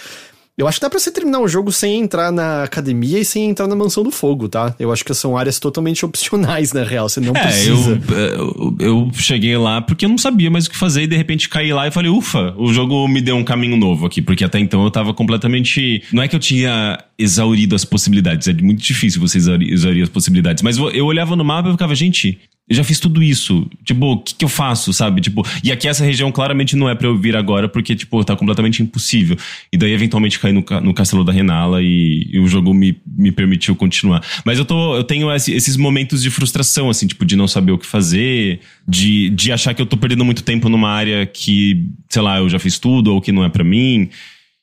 eu 0.57 0.69
acho 0.69 0.79
que 0.79 0.85
dá 0.85 0.89
pra 0.89 0.97
você 0.97 1.11
terminar 1.11 1.41
o 1.41 1.49
jogo 1.49 1.69
sem 1.69 1.99
entrar 1.99 2.31
na 2.31 2.63
academia 2.63 3.19
e 3.19 3.25
sem 3.25 3.49
entrar 3.49 3.67
na 3.67 3.75
mansão 3.75 4.05
do 4.05 4.11
fogo, 4.11 4.47
tá? 4.47 4.73
Eu 4.79 4.89
acho 4.89 5.03
que 5.03 5.13
são 5.13 5.37
áreas 5.37 5.59
totalmente 5.59 6.05
opcionais, 6.05 6.71
na 6.71 6.83
real. 6.83 7.09
Você 7.09 7.19
não 7.19 7.35
é, 7.35 7.41
precisa. 7.41 8.01
Eu, 8.09 8.75
eu, 8.79 9.11
cheguei 9.13 9.57
lá 9.57 9.81
porque 9.81 10.05
eu 10.05 10.09
não 10.09 10.17
sabia 10.17 10.49
mais 10.49 10.65
o 10.65 10.69
que 10.69 10.77
fazer 10.77 11.03
e 11.03 11.07
de 11.07 11.17
repente 11.17 11.49
caí 11.49 11.73
lá 11.73 11.87
e 11.87 11.91
falei, 11.91 12.09
ufa, 12.09 12.53
o 12.57 12.73
jogo 12.73 13.05
me 13.05 13.21
deu 13.21 13.35
um 13.35 13.43
caminho 13.43 13.75
novo 13.75 14.05
aqui. 14.05 14.21
Porque 14.21 14.45
até 14.45 14.57
então 14.57 14.81
eu 14.85 14.89
tava 14.89 15.13
completamente. 15.13 16.01
Não 16.13 16.23
é 16.23 16.27
que 16.29 16.35
eu 16.37 16.39
tinha 16.39 17.03
exaurido 17.19 17.75
as 17.75 17.83
possibilidades, 17.83 18.47
é 18.47 18.53
muito 18.53 18.81
difícil 18.81 19.19
você 19.19 19.37
exaurir 19.37 20.03
as 20.03 20.09
possibilidades. 20.09 20.63
Mas 20.63 20.77
eu 20.77 21.05
olhava 21.05 21.35
no 21.35 21.43
mapa 21.43 21.67
e 21.67 21.71
ficava, 21.73 21.93
gente, 21.95 22.39
eu 22.67 22.75
já 22.75 22.83
fiz 22.83 22.99
tudo 22.99 23.21
isso. 23.21 23.69
Tipo, 23.83 24.13
o 24.13 24.17
que, 24.17 24.33
que, 24.33 24.43
eu 24.43 24.49
faço, 24.49 24.91
sabe? 24.91 25.21
Tipo, 25.21 25.45
e 25.63 25.71
aqui 25.71 25.87
essa 25.87 26.03
região 26.03 26.31
claramente 26.31 26.75
não 26.75 26.89
é 26.89 26.95
para 26.95 27.07
eu 27.07 27.15
vir 27.15 27.35
agora, 27.35 27.69
porque, 27.69 27.95
tipo, 27.95 28.23
tá 28.23 28.35
completamente 28.35 28.81
impossível. 28.81 29.37
E 29.71 29.77
daí, 29.77 29.91
eventualmente, 29.91 30.39
caí 30.39 30.51
no, 30.51 30.65
no 30.81 30.93
castelo 30.93 31.23
da 31.23 31.31
Renala 31.31 31.81
e, 31.83 32.27
e, 32.31 32.39
o 32.39 32.47
jogo 32.47 32.73
me, 32.73 32.97
me 33.05 33.31
permitiu 33.31 33.75
continuar. 33.75 34.25
Mas 34.43 34.57
eu 34.57 34.65
tô, 34.65 34.95
eu 34.95 35.03
tenho 35.03 35.31
esse, 35.31 35.53
esses 35.53 35.77
momentos 35.77 36.23
de 36.23 36.31
frustração, 36.31 36.89
assim, 36.89 37.05
tipo, 37.05 37.23
de 37.23 37.35
não 37.35 37.47
saber 37.47 37.71
o 37.71 37.77
que 37.77 37.85
fazer, 37.85 38.61
de, 38.87 39.29
de 39.29 39.51
achar 39.51 39.75
que 39.75 39.81
eu 39.81 39.85
tô 39.85 39.95
perdendo 39.95 40.25
muito 40.25 40.41
tempo 40.41 40.67
numa 40.67 40.89
área 40.89 41.23
que, 41.25 41.85
sei 42.09 42.21
lá, 42.23 42.39
eu 42.39 42.49
já 42.49 42.57
fiz 42.57 42.79
tudo 42.79 43.13
ou 43.13 43.21
que 43.21 43.31
não 43.31 43.43
é 43.43 43.49
para 43.49 43.63
mim. 43.63 44.09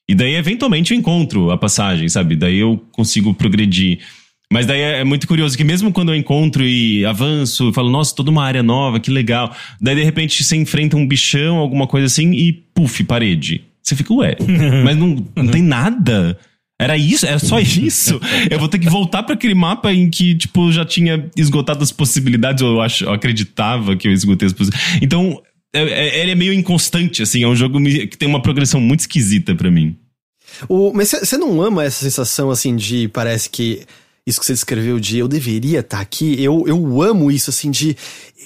E 0.09 0.15
daí, 0.15 0.35
eventualmente, 0.35 0.93
eu 0.93 0.99
encontro 0.99 1.53
a 1.53 1.57
passagem, 1.57 2.09
sabe? 2.09 2.35
Daí 2.35 2.59
eu 2.59 2.85
consigo 2.91 3.33
progredir. 3.33 4.01
Mas 4.53 4.67
daí 4.67 4.81
é, 4.81 5.01
é 5.01 5.05
muito 5.05 5.27
curioso 5.27 5.57
que 5.57 5.65
mesmo 5.65 5.91
quando 5.91 6.13
eu 6.13 6.15
encontro 6.15 6.63
e 6.63 7.07
avanço, 7.07 7.69
eu 7.69 7.73
falo, 7.73 7.91
nossa, 7.91 8.15
toda 8.15 8.31
uma 8.31 8.45
área 8.45 8.63
nova, 8.63 9.01
que 9.01 9.11
legal. 9.11 9.57
Daí 9.81 9.97
de 9.97 10.05
repente 10.05 10.45
você 10.45 10.55
enfrenta 10.57 10.95
um 10.95 11.07
bichão, 11.07 11.57
alguma 11.57 11.87
coisa 11.87 12.07
assim, 12.07 12.33
e 12.33 12.53
puf, 12.53 13.03
parede. 13.05 13.65
Você 13.83 13.97
fica, 13.97 14.13
ué, 14.13 14.37
mas 14.85 14.95
não, 14.95 15.25
não 15.35 15.49
tem 15.49 15.63
nada. 15.63 16.39
Era 16.79 16.99
isso, 16.99 17.25
era 17.25 17.39
só 17.39 17.59
isso. 17.61 18.21
Eu 18.51 18.59
vou 18.59 18.69
ter 18.69 18.79
que 18.79 18.91
voltar 18.91 19.23
para 19.23 19.35
aquele 19.35 19.55
mapa 19.55 19.91
em 19.91 20.11
que, 20.11 20.35
tipo, 20.35 20.71
já 20.71 20.85
tinha 20.85 21.31
esgotado 21.35 21.83
as 21.83 21.91
possibilidades, 21.91 22.63
ou 22.63 22.75
eu, 22.75 22.83
acho, 22.83 23.05
eu 23.05 23.13
acreditava 23.13 23.97
que 23.97 24.07
eu 24.07 24.13
esgotei 24.13 24.47
as 24.47 24.53
possibilidades. 24.53 24.99
Então, 25.01 25.41
é, 25.75 25.83
é, 25.83 26.21
ele 26.21 26.33
é 26.33 26.35
meio 26.35 26.53
inconstante, 26.53 27.23
assim, 27.23 27.43
é 27.43 27.49
um 27.49 27.57
jogo 27.57 27.83
que 27.83 28.19
tem 28.19 28.29
uma 28.29 28.43
progressão 28.43 28.83
muito 28.83 29.01
esquisita 29.01 29.55
para 29.55 29.71
mim. 29.71 29.97
O, 30.69 30.93
mas 30.93 31.09
você 31.09 31.39
não 31.39 31.63
ama 31.63 31.85
essa 31.85 32.05
sensação, 32.05 32.51
assim, 32.51 32.77
de 32.77 33.09
parece 33.09 33.49
que 33.49 33.87
isso 34.27 34.39
que 34.39 34.47
você 34.47 34.53
descreveu 34.53 35.01
de 35.01 35.19
eu 35.19 35.27
deveria 35.27 35.81
estar 35.81 35.97
tá 35.97 36.03
aqui, 36.03 36.41
eu, 36.43 36.65
eu 36.67 37.03
amo 37.03 37.31
isso, 37.31 37.51
assim, 37.51 37.71
de 37.71 37.97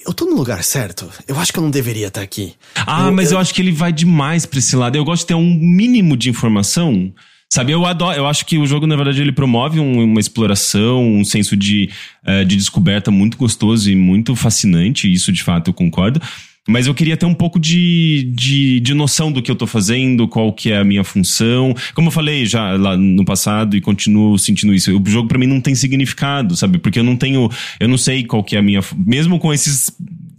eu 0.06 0.14
tô 0.14 0.24
no 0.24 0.36
lugar 0.36 0.62
certo. 0.62 1.10
Eu 1.26 1.38
acho 1.38 1.52
que 1.52 1.58
eu 1.58 1.62
não 1.62 1.70
deveria 1.70 2.06
estar 2.06 2.20
tá 2.20 2.24
aqui. 2.24 2.54
Ah, 2.74 3.06
eu, 3.06 3.12
mas 3.12 3.30
eu... 3.30 3.36
eu 3.36 3.40
acho 3.40 3.52
que 3.52 3.60
ele 3.60 3.72
vai 3.72 3.92
demais 3.92 4.46
pra 4.46 4.58
esse 4.58 4.74
lado. 4.76 4.96
Eu 4.96 5.04
gosto 5.04 5.22
de 5.22 5.26
ter 5.28 5.34
um 5.34 5.54
mínimo 5.54 6.16
de 6.16 6.30
informação. 6.30 7.12
Sabe, 7.52 7.72
eu 7.72 7.86
adoro, 7.86 8.16
eu 8.16 8.26
acho 8.26 8.44
que 8.44 8.58
o 8.58 8.66
jogo, 8.66 8.86
na 8.86 8.96
verdade, 8.96 9.20
ele 9.20 9.30
promove 9.32 9.78
um, 9.78 10.02
uma 10.02 10.18
exploração, 10.18 11.04
um 11.04 11.24
senso 11.24 11.56
de, 11.56 11.90
uh, 12.26 12.44
de 12.44 12.56
descoberta 12.56 13.10
muito 13.10 13.36
gostoso 13.36 13.90
e 13.90 13.94
muito 13.94 14.34
fascinante, 14.34 15.10
isso 15.10 15.30
de 15.32 15.44
fato 15.44 15.68
eu 15.68 15.74
concordo. 15.74 16.20
Mas 16.66 16.86
eu 16.86 16.94
queria 16.94 17.16
ter 17.16 17.26
um 17.26 17.34
pouco 17.34 17.60
de, 17.60 18.30
de, 18.34 18.80
de 18.80 18.94
noção 18.94 19.30
do 19.30 19.40
que 19.40 19.50
eu 19.50 19.56
tô 19.56 19.66
fazendo, 19.66 20.26
qual 20.26 20.52
que 20.52 20.72
é 20.72 20.78
a 20.78 20.84
minha 20.84 21.04
função. 21.04 21.74
Como 21.94 22.08
eu 22.08 22.12
falei 22.12 22.44
já 22.44 22.72
lá 22.72 22.96
no 22.96 23.24
passado 23.24 23.76
e 23.76 23.80
continuo 23.80 24.38
sentindo 24.38 24.74
isso, 24.74 24.90
o 24.96 25.08
jogo 25.08 25.28
para 25.28 25.38
mim 25.38 25.46
não 25.46 25.60
tem 25.60 25.74
significado, 25.74 26.56
sabe? 26.56 26.78
Porque 26.78 26.98
eu 26.98 27.04
não 27.04 27.16
tenho, 27.16 27.48
eu 27.78 27.88
não 27.88 27.96
sei 27.98 28.24
qual 28.24 28.42
que 28.42 28.56
é 28.56 28.58
a 28.58 28.62
minha, 28.62 28.80
mesmo 28.96 29.38
com 29.38 29.52
esses 29.52 29.90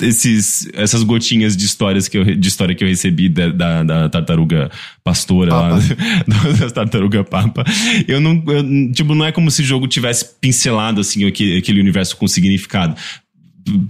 esses, 0.02 0.70
essas 0.74 1.04
gotinhas 1.04 1.58
de 1.58 1.66
histórias 1.66 2.08
que 2.08 2.18
eu, 2.18 2.24
de 2.24 2.48
história 2.48 2.76
que 2.76 2.84
eu 2.84 2.88
recebi 2.88 3.30
da, 3.30 3.50
da, 3.50 3.84
da 3.84 4.10
tartaruga 4.10 4.70
pastora 5.04 5.52
Papa. 5.52 5.76
lá, 6.28 6.52
da 6.54 6.70
tartaruga 6.70 7.24
papa. 7.24 7.64
Eu 8.08 8.20
não, 8.20 8.44
eu, 8.48 8.92
tipo, 8.92 9.16
não 9.16 9.26
é 9.26 9.32
como 9.32 9.50
se 9.50 9.62
o 9.62 9.66
jogo 9.66 9.88
tivesse 9.88 10.26
pincelado 10.40 11.02
assim 11.02 11.26
aquele, 11.26 11.58
aquele 11.58 11.80
universo 11.80 12.16
com 12.18 12.28
significado 12.28 12.96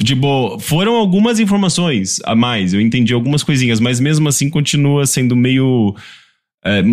tipo, 0.04 0.60
foram 0.60 0.96
algumas 0.96 1.40
informações 1.40 2.20
a 2.24 2.36
mais, 2.36 2.74
eu 2.74 2.82
entendi 2.82 3.14
algumas 3.14 3.44
coisinhas, 3.44 3.80
mas 3.80 4.00
mesmo 4.00 4.28
assim 4.28 4.50
continua 4.50 5.06
sendo 5.06 5.36
meio. 5.36 5.96
É, 6.66 6.84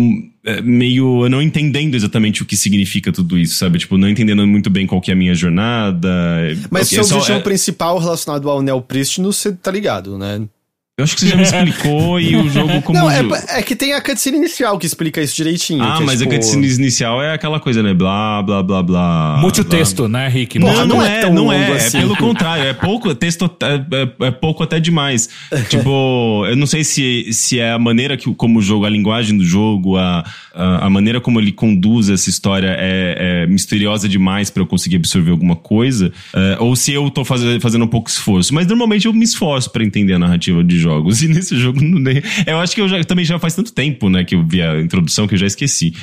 é, 0.45 0.61
meio 0.61 1.27
não 1.27 1.41
entendendo 1.41 1.95
exatamente 1.95 2.41
o 2.41 2.45
que 2.45 2.55
significa 2.55 3.11
tudo 3.11 3.37
isso, 3.37 3.55
sabe? 3.55 3.79
Tipo, 3.79 3.97
não 3.97 4.07
entendendo 4.07 4.45
muito 4.45 4.69
bem 4.69 4.85
qual 4.85 5.01
que 5.01 5.11
é 5.11 5.13
a 5.13 5.17
minha 5.17 5.33
jornada. 5.33 6.07
Mas 6.69 6.87
okay, 6.87 7.03
seu 7.03 7.17
objetivo 7.17 7.39
é... 7.39 7.41
principal 7.41 7.97
relacionado 7.97 8.49
ao 8.49 8.61
Neo 8.61 8.81
Prístino, 8.81 9.33
você 9.33 9.51
tá 9.51 9.71
ligado, 9.71 10.17
né? 10.17 10.47
Eu 10.97 11.03
acho 11.03 11.13
que 11.13 11.23
você 11.23 11.27
já 11.27 11.35
me 11.35 11.43
explicou 11.73 12.17
e 12.21 12.37
o 12.37 12.49
jogo 12.49 12.81
como. 12.81 12.97
Não, 12.97 13.11
é, 13.11 13.19
é, 13.49 13.61
que 13.61 13.75
tem 13.75 13.91
a 13.91 13.99
cutscene 13.99 14.37
inicial 14.37 14.79
que 14.79 14.85
explica 14.85 15.21
isso 15.21 15.35
direitinho. 15.35 15.83
Ah, 15.83 15.97
é, 15.99 16.05
mas 16.05 16.19
tipo... 16.19 16.31
a 16.31 16.35
cutscene 16.37 16.65
inicial 16.73 17.21
é 17.21 17.33
aquela 17.33 17.59
coisa, 17.59 17.83
né? 17.83 17.93
Blá, 17.93 18.41
blá, 18.41 18.63
blá, 18.63 18.81
blá. 18.81 19.37
Muito 19.41 19.61
texto, 19.65 20.07
né, 20.07 20.29
Rick? 20.29 20.57
Não, 20.57 20.73
não, 20.73 20.87
não 20.87 21.01
é, 21.05 21.19
é 21.19 21.29
não 21.29 21.51
é. 21.51 21.73
Assim. 21.73 21.97
É 21.97 21.99
pelo 21.99 22.15
contrário, 22.15 22.63
é 22.63 22.73
pouco, 22.73 23.13
texto 23.13 23.51
é, 23.61 23.75
é, 23.75 24.27
é 24.27 24.31
pouco 24.31 24.63
até 24.63 24.79
demais. 24.79 25.27
tipo, 25.67 26.45
eu 26.47 26.55
não 26.55 26.65
sei 26.65 26.85
se, 26.85 27.27
se 27.33 27.59
é 27.59 27.73
a 27.73 27.79
maneira 27.79 28.15
que, 28.15 28.33
como 28.33 28.59
o 28.59 28.61
jogo, 28.61 28.85
a 28.85 28.89
linguagem 28.89 29.37
do 29.37 29.43
jogo, 29.43 29.97
a, 29.97 30.23
a, 30.53 30.85
a 30.85 30.89
maneira 30.89 31.19
como 31.19 31.41
ele 31.41 31.51
conduz 31.51 32.07
essa 32.07 32.29
história 32.29 32.73
é, 32.79 33.43
é 33.43 33.47
misteriosa 33.47 34.07
demais 34.07 34.49
para 34.49 34.63
eu 34.63 34.65
conseguir 34.65 34.95
absorver 34.95 35.31
alguma 35.31 35.57
coisa, 35.57 36.13
é, 36.33 36.55
ou 36.61 36.73
se 36.73 36.93
eu 36.93 37.09
tô 37.09 37.25
faz, 37.25 37.41
fazendo 37.61 37.83
um 37.83 37.89
pouco 37.89 38.09
esforço. 38.09 38.53
Mas 38.53 38.65
normalmente 38.65 39.07
eu 39.07 39.13
me 39.13 39.25
esforço 39.25 39.69
para 39.69 39.83
entender 39.83 40.13
a 40.13 40.19
narrativa 40.19 40.63
de 40.63 40.84
jogos. 40.85 41.21
E 41.25 41.27
nesse 41.27 41.57
jogo, 41.57 41.79
eu 42.45 42.59
acho 42.59 42.75
que 42.75 42.81
eu 42.81 42.87
já, 42.87 43.03
também 43.03 43.25
já 43.25 43.39
faz 43.39 43.55
tanto 43.55 43.73
tempo, 43.73 44.09
né, 44.09 44.23
que 44.23 44.35
eu 44.35 44.45
vi 44.45 44.61
a 44.61 44.79
introdução 44.79 45.27
que 45.27 45.33
eu 45.33 45.39
já 45.39 45.47
esqueci. 45.47 45.93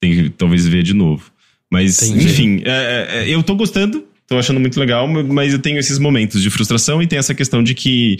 Tem 0.00 0.10
que 0.10 0.30
talvez 0.30 0.66
ver 0.66 0.82
de 0.82 0.94
novo. 0.94 1.30
Mas, 1.70 2.02
Entendi. 2.02 2.26
enfim, 2.26 2.62
é, 2.64 2.70
é, 2.70 3.22
é, 3.22 3.34
eu 3.34 3.42
tô 3.42 3.54
gostando, 3.54 4.04
tô 4.26 4.38
achando 4.38 4.58
muito 4.58 4.80
legal, 4.80 5.06
mas 5.06 5.52
eu 5.52 5.58
tenho 5.58 5.78
esses 5.78 5.98
momentos 5.98 6.42
de 6.42 6.50
frustração 6.50 7.02
e 7.02 7.06
tem 7.06 7.18
essa 7.18 7.34
questão 7.34 7.62
de 7.62 7.74
que 7.74 8.16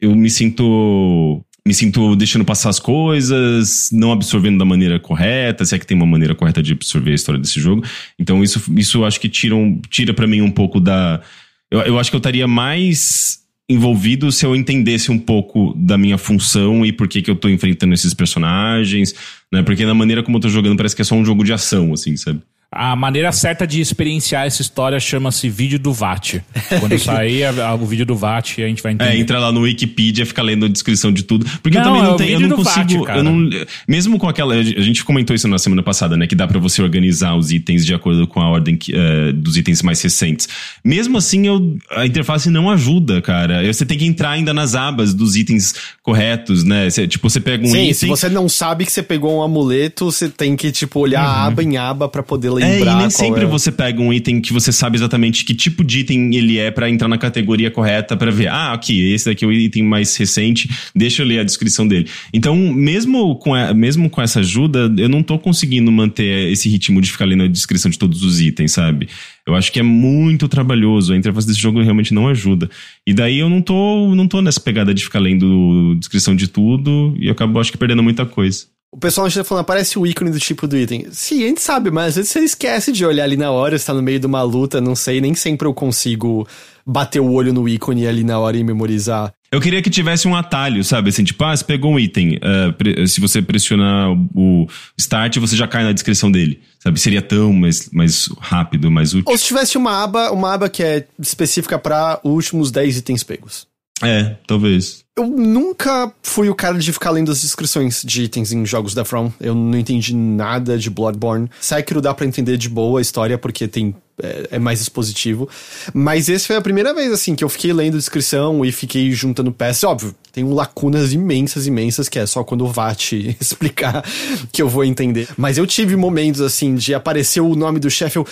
eu 0.00 0.14
me 0.14 0.28
sinto 0.28 1.42
me 1.66 1.74
sinto 1.74 2.14
deixando 2.14 2.44
passar 2.44 2.68
as 2.68 2.78
coisas, 2.78 3.90
não 3.92 4.12
absorvendo 4.12 4.56
da 4.56 4.64
maneira 4.64 5.00
correta, 5.00 5.64
se 5.64 5.74
é 5.74 5.78
que 5.80 5.86
tem 5.86 5.96
uma 5.96 6.06
maneira 6.06 6.32
correta 6.32 6.62
de 6.62 6.74
absorver 6.74 7.10
a 7.10 7.14
história 7.14 7.40
desse 7.40 7.58
jogo. 7.58 7.82
Então 8.16 8.40
isso, 8.40 8.62
isso 8.76 9.04
acho 9.04 9.18
que 9.18 9.28
tira, 9.28 9.56
um, 9.56 9.80
tira 9.90 10.14
para 10.14 10.28
mim 10.28 10.42
um 10.42 10.50
pouco 10.50 10.78
da. 10.78 11.20
Eu, 11.68 11.80
eu 11.80 11.98
acho 11.98 12.08
que 12.08 12.14
eu 12.14 12.18
estaria 12.18 12.46
mais 12.46 13.40
envolvido 13.68 14.30
se 14.30 14.46
eu 14.46 14.54
entendesse 14.54 15.10
um 15.10 15.18
pouco 15.18 15.74
da 15.76 15.98
minha 15.98 16.16
função 16.16 16.86
e 16.86 16.92
por 16.92 17.08
que, 17.08 17.20
que 17.20 17.30
eu 17.30 17.36
tô 17.36 17.48
enfrentando 17.48 17.94
esses 17.94 18.14
personagens, 18.14 19.14
né? 19.52 19.62
Porque 19.62 19.84
na 19.84 19.94
maneira 19.94 20.22
como 20.22 20.36
eu 20.36 20.40
tô 20.40 20.48
jogando 20.48 20.76
parece 20.76 20.94
que 20.94 21.02
é 21.02 21.04
só 21.04 21.16
um 21.16 21.24
jogo 21.24 21.42
de 21.42 21.52
ação, 21.52 21.92
assim, 21.92 22.16
sabe? 22.16 22.40
A 22.70 22.96
maneira 22.96 23.30
certa 23.30 23.64
de 23.64 23.80
experienciar 23.80 24.44
essa 24.44 24.60
história 24.60 24.98
chama-se 24.98 25.48
vídeo 25.48 25.78
do 25.78 25.92
VAT. 25.92 26.42
Quando 26.80 26.98
sair 27.00 27.44
o 27.80 27.86
vídeo 27.86 28.04
do 28.04 28.16
VAT, 28.16 28.60
a 28.62 28.66
gente 28.66 28.82
vai 28.82 28.92
entender. 28.92 29.12
É, 29.12 29.16
entra 29.16 29.38
lá 29.38 29.52
no 29.52 29.60
Wikipedia, 29.60 30.26
fica 30.26 30.42
lendo 30.42 30.66
a 30.66 30.68
descrição 30.68 31.12
de 31.12 31.22
tudo. 31.22 31.46
Porque 31.62 31.78
não, 31.78 31.84
eu 31.84 31.92
também 31.92 32.02
não 32.02 32.14
é 32.14 32.16
tenho, 32.16 32.40
eu 32.40 32.48
não 32.48 32.56
consigo. 32.56 33.04
VAT, 33.04 33.16
eu 33.16 33.22
não, 33.22 33.48
mesmo 33.86 34.18
com 34.18 34.28
aquela. 34.28 34.54
A 34.54 34.62
gente 34.62 35.04
comentou 35.04 35.34
isso 35.34 35.46
na 35.46 35.58
semana 35.58 35.82
passada, 35.82 36.16
né? 36.16 36.26
Que 36.26 36.34
dá 36.34 36.46
para 36.46 36.58
você 36.58 36.82
organizar 36.82 37.36
os 37.36 37.52
itens 37.52 37.86
de 37.86 37.94
acordo 37.94 38.26
com 38.26 38.40
a 38.40 38.48
ordem 38.48 38.76
que, 38.76 38.92
uh, 38.92 39.32
dos 39.32 39.56
itens 39.56 39.80
mais 39.80 40.02
recentes. 40.02 40.48
Mesmo 40.84 41.18
assim, 41.18 41.46
eu, 41.46 41.78
a 41.92 42.04
interface 42.04 42.50
não 42.50 42.68
ajuda, 42.68 43.22
cara. 43.22 43.64
Você 43.72 43.86
tem 43.86 43.96
que 43.96 44.04
entrar 44.04 44.30
ainda 44.30 44.52
nas 44.52 44.74
abas 44.74 45.14
dos 45.14 45.36
itens 45.36 45.74
corretos, 46.02 46.64
né? 46.64 46.90
Você, 46.90 47.06
tipo, 47.06 47.30
você 47.30 47.40
pega 47.40 47.64
um 47.64 47.70
Sim, 47.70 47.82
item. 47.82 47.94
Se 47.94 48.06
você 48.06 48.28
não 48.28 48.48
sabe 48.48 48.84
que 48.84 48.90
você 48.90 49.04
pegou 49.04 49.38
um 49.38 49.42
amuleto, 49.42 50.06
você 50.06 50.28
tem 50.28 50.56
que, 50.56 50.72
tipo, 50.72 50.98
olhar 50.98 51.24
uhum. 51.24 51.46
aba 51.46 51.62
em 51.62 51.76
aba 51.76 52.08
para 52.08 52.24
poder 52.24 52.55
lembrar. 52.58 52.92
É, 52.92 52.94
e 52.94 52.98
nem 52.98 53.10
sempre 53.10 53.42
é. 53.44 53.46
você 53.46 53.70
pega 53.70 54.00
um 54.00 54.12
item 54.12 54.40
que 54.40 54.52
você 54.52 54.72
sabe 54.72 54.96
exatamente 54.96 55.44
que 55.44 55.54
tipo 55.54 55.84
de 55.84 56.00
item 56.00 56.34
ele 56.34 56.58
é 56.58 56.70
pra 56.70 56.88
entrar 56.90 57.08
na 57.08 57.18
categoria 57.18 57.70
correta 57.70 58.16
pra 58.16 58.30
ver, 58.30 58.48
ah, 58.48 58.72
aqui, 58.72 59.12
esse 59.12 59.26
daqui 59.26 59.44
é 59.44 59.48
o 59.48 59.52
item 59.52 59.82
mais 59.82 60.16
recente, 60.16 60.68
deixa 60.94 61.22
eu 61.22 61.26
ler 61.26 61.40
a 61.40 61.44
descrição 61.44 61.86
dele. 61.86 62.06
Então, 62.32 62.56
mesmo 62.56 63.36
com, 63.36 63.54
a- 63.54 63.72
mesmo 63.74 64.08
com 64.10 64.20
essa 64.22 64.40
ajuda, 64.40 64.92
eu 64.98 65.08
não 65.08 65.22
tô 65.22 65.38
conseguindo 65.38 65.90
manter 65.92 66.50
esse 66.50 66.68
ritmo 66.68 67.00
de 67.00 67.10
ficar 67.10 67.24
lendo 67.24 67.44
a 67.44 67.48
descrição 67.48 67.90
de 67.90 67.98
todos 67.98 68.22
os 68.22 68.40
itens, 68.40 68.72
sabe? 68.72 69.08
Eu 69.46 69.54
acho 69.54 69.70
que 69.70 69.78
é 69.78 69.82
muito 69.82 70.48
trabalhoso, 70.48 71.12
a 71.12 71.16
interface 71.16 71.46
desse 71.46 71.60
jogo 71.60 71.80
realmente 71.80 72.12
não 72.12 72.26
ajuda. 72.28 72.68
E 73.06 73.14
daí 73.14 73.38
eu 73.38 73.48
não 73.48 73.62
tô, 73.62 74.12
não 74.14 74.26
tô 74.26 74.42
nessa 74.42 74.58
pegada 74.60 74.92
de 74.92 75.04
ficar 75.04 75.20
lendo 75.20 75.94
descrição 75.98 76.34
de 76.34 76.48
tudo 76.48 77.14
e 77.18 77.26
eu 77.26 77.32
acabo, 77.32 77.60
acho 77.60 77.70
que, 77.70 77.78
perdendo 77.78 78.02
muita 78.02 78.26
coisa. 78.26 78.66
O 78.96 78.98
pessoal 78.98 79.26
está 79.26 79.44
falando, 79.44 79.60
aparece 79.60 79.98
o 79.98 80.06
ícone 80.06 80.30
do 80.30 80.40
tipo 80.40 80.66
do 80.66 80.74
item. 80.74 81.06
Sim, 81.12 81.44
a 81.44 81.48
gente 81.48 81.60
sabe, 81.60 81.90
mas 81.90 82.08
às 82.08 82.14
vezes 82.14 82.30
você 82.30 82.40
esquece 82.40 82.90
de 82.90 83.04
olhar 83.04 83.24
ali 83.24 83.36
na 83.36 83.50
hora, 83.50 83.78
você 83.78 83.84
tá 83.84 83.92
no 83.92 84.00
meio 84.02 84.18
de 84.18 84.24
uma 84.24 84.40
luta, 84.42 84.80
não 84.80 84.96
sei, 84.96 85.20
nem 85.20 85.34
sempre 85.34 85.68
eu 85.68 85.74
consigo 85.74 86.48
bater 86.86 87.20
o 87.20 87.30
olho 87.30 87.52
no 87.52 87.68
ícone 87.68 88.06
ali 88.06 88.24
na 88.24 88.38
hora 88.38 88.56
e 88.56 88.64
memorizar. 88.64 89.34
Eu 89.52 89.60
queria 89.60 89.82
que 89.82 89.90
tivesse 89.90 90.26
um 90.26 90.34
atalho, 90.34 90.82
sabe? 90.82 91.10
Assim, 91.10 91.24
tipo, 91.24 91.44
ah, 91.44 91.54
você 91.54 91.62
pegou 91.62 91.92
um 91.92 91.98
item. 91.98 92.38
pre- 92.78 93.06
se 93.06 93.20
você 93.20 93.42
pressionar 93.42 94.12
o 94.34 94.66
start, 94.96 95.36
você 95.38 95.54
já 95.54 95.68
cai 95.68 95.84
na 95.84 95.92
descrição 95.92 96.30
dele. 96.30 96.60
Sabe? 96.78 96.98
Seria 96.98 97.20
tão 97.20 97.52
mais, 97.52 97.90
mais 97.92 98.28
rápido, 98.40 98.90
mais 98.90 99.12
útil. 99.12 99.30
Ou 99.30 99.36
se 99.36 99.44
tivesse 99.44 99.76
uma 99.76 100.02
aba, 100.04 100.30
uma 100.32 100.54
aba 100.54 100.70
que 100.70 100.82
é 100.82 101.06
específica 101.18 101.78
para 101.78 102.18
últimos 102.24 102.70
10 102.70 102.96
itens 102.96 103.22
pegos. 103.22 103.66
É, 104.02 104.36
talvez. 104.46 105.04
Eu 105.16 105.26
nunca 105.26 106.12
fui 106.22 106.50
o 106.50 106.54
cara 106.54 106.78
de 106.78 106.92
ficar 106.92 107.10
lendo 107.10 107.32
as 107.32 107.40
descrições 107.40 108.02
de 108.04 108.24
itens 108.24 108.52
em 108.52 108.66
jogos 108.66 108.92
da 108.92 109.04
From. 109.04 109.32
Eu 109.40 109.54
não 109.54 109.78
entendi 109.78 110.14
nada 110.14 110.76
de 110.76 110.90
Bloodborne. 110.90 111.50
Sekiro 111.58 112.02
dá 112.02 112.12
pra 112.12 112.26
entender 112.26 112.58
de 112.58 112.68
boa 112.68 112.98
a 112.98 113.02
história, 113.02 113.38
porque 113.38 113.66
tem 113.66 113.94
é, 114.22 114.48
é 114.52 114.58
mais 114.58 114.80
expositivo. 114.80 115.48
Mas 115.94 116.28
esse 116.28 116.46
foi 116.46 116.56
a 116.56 116.60
primeira 116.60 116.92
vez, 116.94 117.10
assim, 117.12 117.34
que 117.34 117.42
eu 117.42 117.48
fiquei 117.48 117.72
lendo 117.72 117.96
descrição 117.96 118.64
e 118.64 118.72
fiquei 118.72 119.10
juntando 119.12 119.50
peças. 119.52 119.84
Óbvio, 119.84 120.14
tem 120.32 120.44
lacunas 120.44 121.14
imensas, 121.14 121.66
imensas, 121.66 122.08
que 122.08 122.18
é 122.18 122.26
só 122.26 122.44
quando 122.44 122.64
o 122.64 122.68
VAT 122.68 123.12
explicar 123.40 124.04
que 124.52 124.60
eu 124.60 124.68
vou 124.68 124.84
entender. 124.84 125.28
Mas 125.36 125.56
eu 125.56 125.66
tive 125.66 125.96
momentos, 125.96 126.42
assim, 126.42 126.74
de 126.74 126.94
aparecer 126.94 127.40
o 127.40 127.54
nome 127.54 127.78
do 127.78 127.90
chefe, 127.90 128.18
eu... 128.18 128.26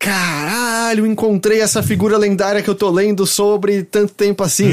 Caralho, 0.00 1.04
encontrei 1.06 1.60
essa 1.60 1.82
figura 1.82 2.16
lendária 2.16 2.62
que 2.62 2.70
eu 2.70 2.74
tô 2.74 2.90
lendo 2.90 3.26
sobre 3.26 3.82
tanto 3.82 4.14
tempo 4.14 4.42
assim. 4.42 4.70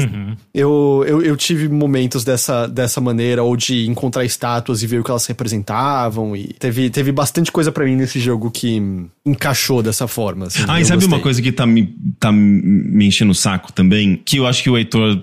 Eu, 0.54 1.04
eu, 1.06 1.20
eu 1.22 1.36
tive 1.36 1.68
momentos 1.68 2.24
dessa, 2.24 2.66
dessa 2.66 2.98
maneira, 2.98 3.42
ou 3.42 3.54
de 3.54 3.86
encontrar 3.86 4.24
estátuas 4.24 4.82
e 4.82 4.86
ver 4.86 5.00
o 5.00 5.04
que 5.04 5.10
elas 5.10 5.26
representavam. 5.26 6.34
E 6.34 6.44
teve, 6.58 6.88
teve 6.88 7.12
bastante 7.12 7.52
coisa 7.52 7.70
pra 7.70 7.84
mim 7.84 7.94
nesse 7.94 8.18
jogo 8.18 8.50
que 8.50 8.80
encaixou 9.24 9.82
dessa 9.82 10.08
forma. 10.08 10.46
assim. 10.46 10.64
Ah, 10.66 10.80
e 10.80 10.84
sabe 10.86 11.02
gostei. 11.02 11.14
uma 11.16 11.22
coisa 11.22 11.42
que 11.42 11.52
tá 11.52 11.66
me, 11.66 11.94
tá 12.18 12.32
me 12.32 13.06
enchendo 13.06 13.32
o 13.32 13.34
saco 13.34 13.70
também? 13.70 14.16
Que 14.24 14.38
eu 14.38 14.46
acho 14.46 14.62
que 14.62 14.70
o 14.70 14.78
Heitor 14.78 15.20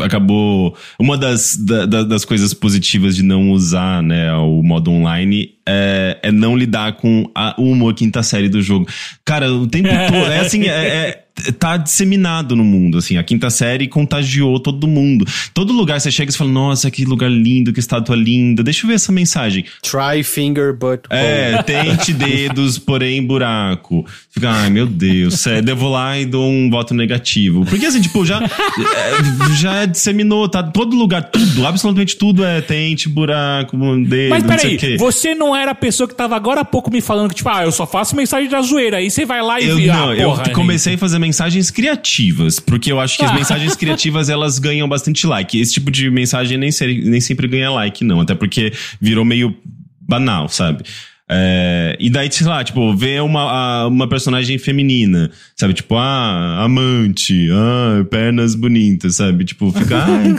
acabou. 0.00 0.76
Uma 1.00 1.16
das, 1.18 1.56
da- 1.56 1.86
da- 1.86 2.04
das 2.04 2.24
coisas 2.24 2.54
positivas 2.54 3.16
de 3.16 3.22
não 3.24 3.50
usar 3.50 4.02
né, 4.02 4.32
o 4.34 4.62
modo 4.62 4.90
online 4.90 5.54
é, 5.68 6.18
é 6.22 6.32
não 6.32 6.56
lidar 6.56 6.94
com 6.94 7.30
a, 7.34 7.54
o 7.58 7.70
humor 7.70 7.92
quinta 7.94 8.22
série 8.22 8.48
do 8.48 8.62
jogo. 8.62 8.86
Cara, 9.24 9.52
o 9.52 9.66
tempo 9.66 9.88
todo. 10.08 10.32
É 10.32 10.40
assim, 10.40 10.64
é- 10.64 10.68
é- 10.70 11.24
tá 11.56 11.76
disseminado 11.76 12.56
no 12.56 12.64
mundo, 12.64 12.98
assim. 12.98 13.16
A 13.16 13.22
quinta 13.22 13.48
série 13.48 13.86
contagiou 13.86 14.58
todo 14.58 14.88
mundo. 14.88 15.24
Todo 15.54 15.72
lugar 15.72 16.00
você 16.00 16.10
chega 16.10 16.32
e 16.32 16.34
fala, 16.36 16.50
nossa, 16.50 16.90
que 16.90 17.04
lugar 17.04 17.30
lindo, 17.30 17.72
que 17.72 17.78
estátua 17.78 18.16
linda. 18.16 18.60
Deixa 18.62 18.84
eu 18.84 18.88
ver 18.88 18.94
essa 18.94 19.12
mensagem. 19.12 19.64
Try 19.82 20.24
finger, 20.24 20.72
but. 20.76 21.02
É, 21.10 21.62
tente 21.62 22.12
dedos, 22.12 22.76
porém 22.78 23.24
buraco. 23.24 24.04
Fica, 24.30 24.50
ai 24.50 24.70
meu 24.70 24.86
Deus, 24.86 25.40
sério, 25.40 25.70
eu 25.70 25.76
vou 25.76 25.90
lá 25.90 26.18
e 26.18 26.26
dou 26.26 26.48
um 26.50 26.68
voto 26.70 26.92
negativo. 26.92 27.64
Porque 27.66 27.86
assim, 27.86 28.00
tipo, 28.00 28.24
já, 28.26 28.42
é, 28.42 29.54
já 29.56 29.84
disseminou, 29.84 30.48
tá? 30.48 30.62
Todo 30.62 30.96
lugar, 30.96 31.22
tudo, 31.22 31.66
absolutamente 31.66 32.16
tudo 32.16 32.44
é 32.44 32.60
tente, 32.60 33.08
buraco, 33.08 33.76
dedo, 34.04 34.30
Mas 34.30 34.42
não 34.42 34.58
sei 34.58 34.74
o 34.74 34.78
peraí, 34.78 34.78
quê. 34.78 34.96
você 34.98 35.34
não 35.34 35.54
era 35.60 35.72
a 35.72 35.74
pessoa 35.74 36.08
que 36.08 36.14
tava 36.14 36.34
agora 36.36 36.60
há 36.60 36.64
pouco 36.64 36.90
me 36.90 37.00
falando 37.00 37.30
que, 37.30 37.36
tipo, 37.36 37.48
ah, 37.48 37.62
eu 37.64 37.72
só 37.72 37.86
faço 37.86 38.14
mensagem 38.16 38.48
da 38.48 38.60
zoeira. 38.62 38.98
Aí 38.98 39.10
você 39.10 39.24
vai 39.24 39.42
lá 39.42 39.60
e 39.60 39.66
Eu, 39.66 39.78
não, 39.78 40.08
ah, 40.10 40.16
eu 40.16 40.28
porra, 40.30 40.50
comecei 40.50 40.94
a 40.94 40.98
fazer 40.98 41.18
mensagens 41.18 41.70
criativas, 41.70 42.58
porque 42.60 42.90
eu 42.90 42.98
acho 43.00 43.16
que 43.18 43.24
as 43.24 43.30
Ah. 43.30 43.34
mensagens 43.34 43.74
criativas 43.76 44.28
elas 44.28 44.58
ganham 44.58 44.88
bastante 44.88 45.26
like. 45.26 45.58
Esse 45.60 45.74
tipo 45.74 45.90
de 45.90 46.10
mensagem 46.10 46.56
nem, 46.58 46.70
ser- 46.70 47.02
nem 47.04 47.20
sempre 47.20 47.46
ganha 47.48 47.70
like, 47.70 48.04
não, 48.04 48.20
até 48.20 48.34
porque 48.34 48.72
virou 49.00 49.24
meio 49.24 49.54
banal, 50.00 50.48
sabe? 50.48 50.82
É, 51.30 51.94
e 52.00 52.08
daí, 52.08 52.32
sei 52.32 52.46
lá, 52.46 52.64
tipo, 52.64 52.96
ver 52.96 53.22
uma, 53.22 53.86
uma 53.86 54.08
personagem 54.08 54.56
feminina, 54.56 55.30
sabe? 55.54 55.74
Tipo, 55.74 55.96
ah, 55.96 56.64
amante, 56.64 57.48
ah, 57.52 58.04
pernas 58.08 58.54
bonitas, 58.54 59.16
sabe? 59.16 59.44
Tipo, 59.44 59.70
fica, 59.70 59.98
ai, 60.06 60.36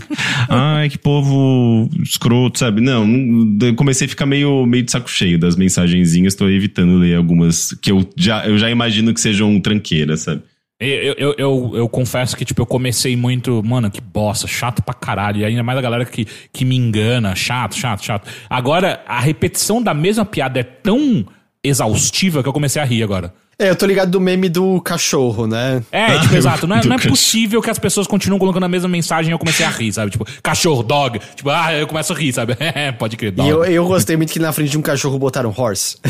ai, 0.49 0.89
que 0.89 0.97
povo 0.97 1.89
escroto, 2.01 2.57
sabe? 2.57 2.81
Não, 2.81 3.07
comecei 3.75 4.07
a 4.07 4.09
ficar 4.09 4.25
meio, 4.25 4.65
meio 4.65 4.83
de 4.83 4.91
saco 4.91 5.09
cheio 5.09 5.37
das 5.37 5.55
mensagenzinhas, 5.55 6.33
tô 6.33 6.49
evitando 6.49 6.97
ler 6.97 7.15
algumas 7.15 7.73
que 7.81 7.91
eu 7.91 8.09
já, 8.17 8.45
eu 8.47 8.57
já 8.57 8.69
imagino 8.69 9.13
que 9.13 9.21
sejam 9.21 9.59
tranqueiras, 9.59 10.21
sabe? 10.21 10.41
Eu, 10.79 11.13
eu, 11.17 11.35
eu, 11.37 11.71
eu 11.75 11.89
confesso 11.89 12.37
que, 12.37 12.45
tipo, 12.45 12.61
eu 12.61 12.65
comecei 12.65 13.13
muito, 13.15 13.61
mano, 13.65 13.91
que 13.91 13.99
bosta, 13.99 14.47
chato 14.47 14.81
pra 14.81 14.93
caralho. 14.93 15.41
E 15.41 15.45
ainda 15.45 15.61
mais 15.61 15.77
a 15.77 15.81
galera 15.81 16.05
que, 16.05 16.25
que 16.53 16.63
me 16.63 16.77
engana, 16.77 17.35
chato, 17.35 17.75
chato, 17.75 18.03
chato. 18.05 18.29
Agora, 18.49 19.03
a 19.05 19.19
repetição 19.19 19.83
da 19.83 19.93
mesma 19.93 20.23
piada 20.23 20.59
é 20.59 20.63
tão 20.63 21.25
exaustiva 21.61 22.41
que 22.41 22.47
eu 22.47 22.53
comecei 22.53 22.81
a 22.81 22.85
rir 22.85 23.03
agora. 23.03 23.33
É, 23.61 23.69
eu 23.69 23.75
tô 23.75 23.85
ligado 23.85 24.09
do 24.09 24.21
meme 24.21 24.47
do 24.47 24.79
cachorro, 24.79 25.45
né? 25.45 25.83
É, 25.91 26.17
tipo, 26.19 26.33
exato. 26.33 26.65
Não 26.65 26.77
é, 26.77 26.85
não 26.85 26.95
é 26.95 26.99
possível 26.99 27.61
que 27.61 27.69
as 27.69 27.77
pessoas 27.77 28.07
continuem 28.07 28.39
colocando 28.39 28.63
a 28.63 28.69
mesma 28.69 28.87
mensagem 28.87 29.31
e 29.31 29.33
eu 29.33 29.37
comecei 29.39 29.65
a 29.65 29.69
rir, 29.69 29.91
sabe? 29.91 30.11
Tipo, 30.11 30.25
cachorro, 30.41 30.81
dog. 30.81 31.19
Tipo, 31.35 31.49
ah, 31.49 31.73
eu 31.73 31.85
começo 31.85 32.13
a 32.13 32.15
rir, 32.15 32.31
sabe? 32.31 32.55
Pode 32.97 33.17
crer, 33.17 33.33
E 33.33 33.35
dog. 33.35 33.49
eu, 33.49 33.65
eu 33.65 33.85
gostei 33.85 34.15
muito 34.15 34.31
que 34.31 34.39
na 34.39 34.53
frente 34.53 34.69
de 34.71 34.77
um 34.77 34.81
cachorro 34.81 35.19
botaram 35.19 35.53
horse. 35.57 35.97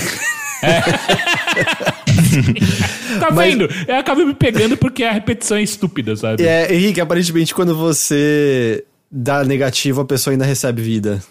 Tá 3.19 3.31
Mas- 3.31 3.51
vendo? 3.51 3.69
Eu 3.87 3.95
acabei 3.97 4.25
me 4.25 4.33
pegando 4.33 4.77
porque 4.77 5.03
a 5.03 5.11
repetição 5.11 5.57
é 5.57 5.63
estúpida, 5.63 6.15
sabe? 6.15 6.43
É, 6.45 6.73
Henrique, 6.73 7.01
aparentemente 7.01 7.53
quando 7.53 7.75
você 7.75 8.83
dá 9.11 9.43
negativo, 9.43 10.01
a 10.01 10.05
pessoa 10.05 10.33
ainda 10.33 10.45
recebe 10.45 10.81
vida. 10.81 11.21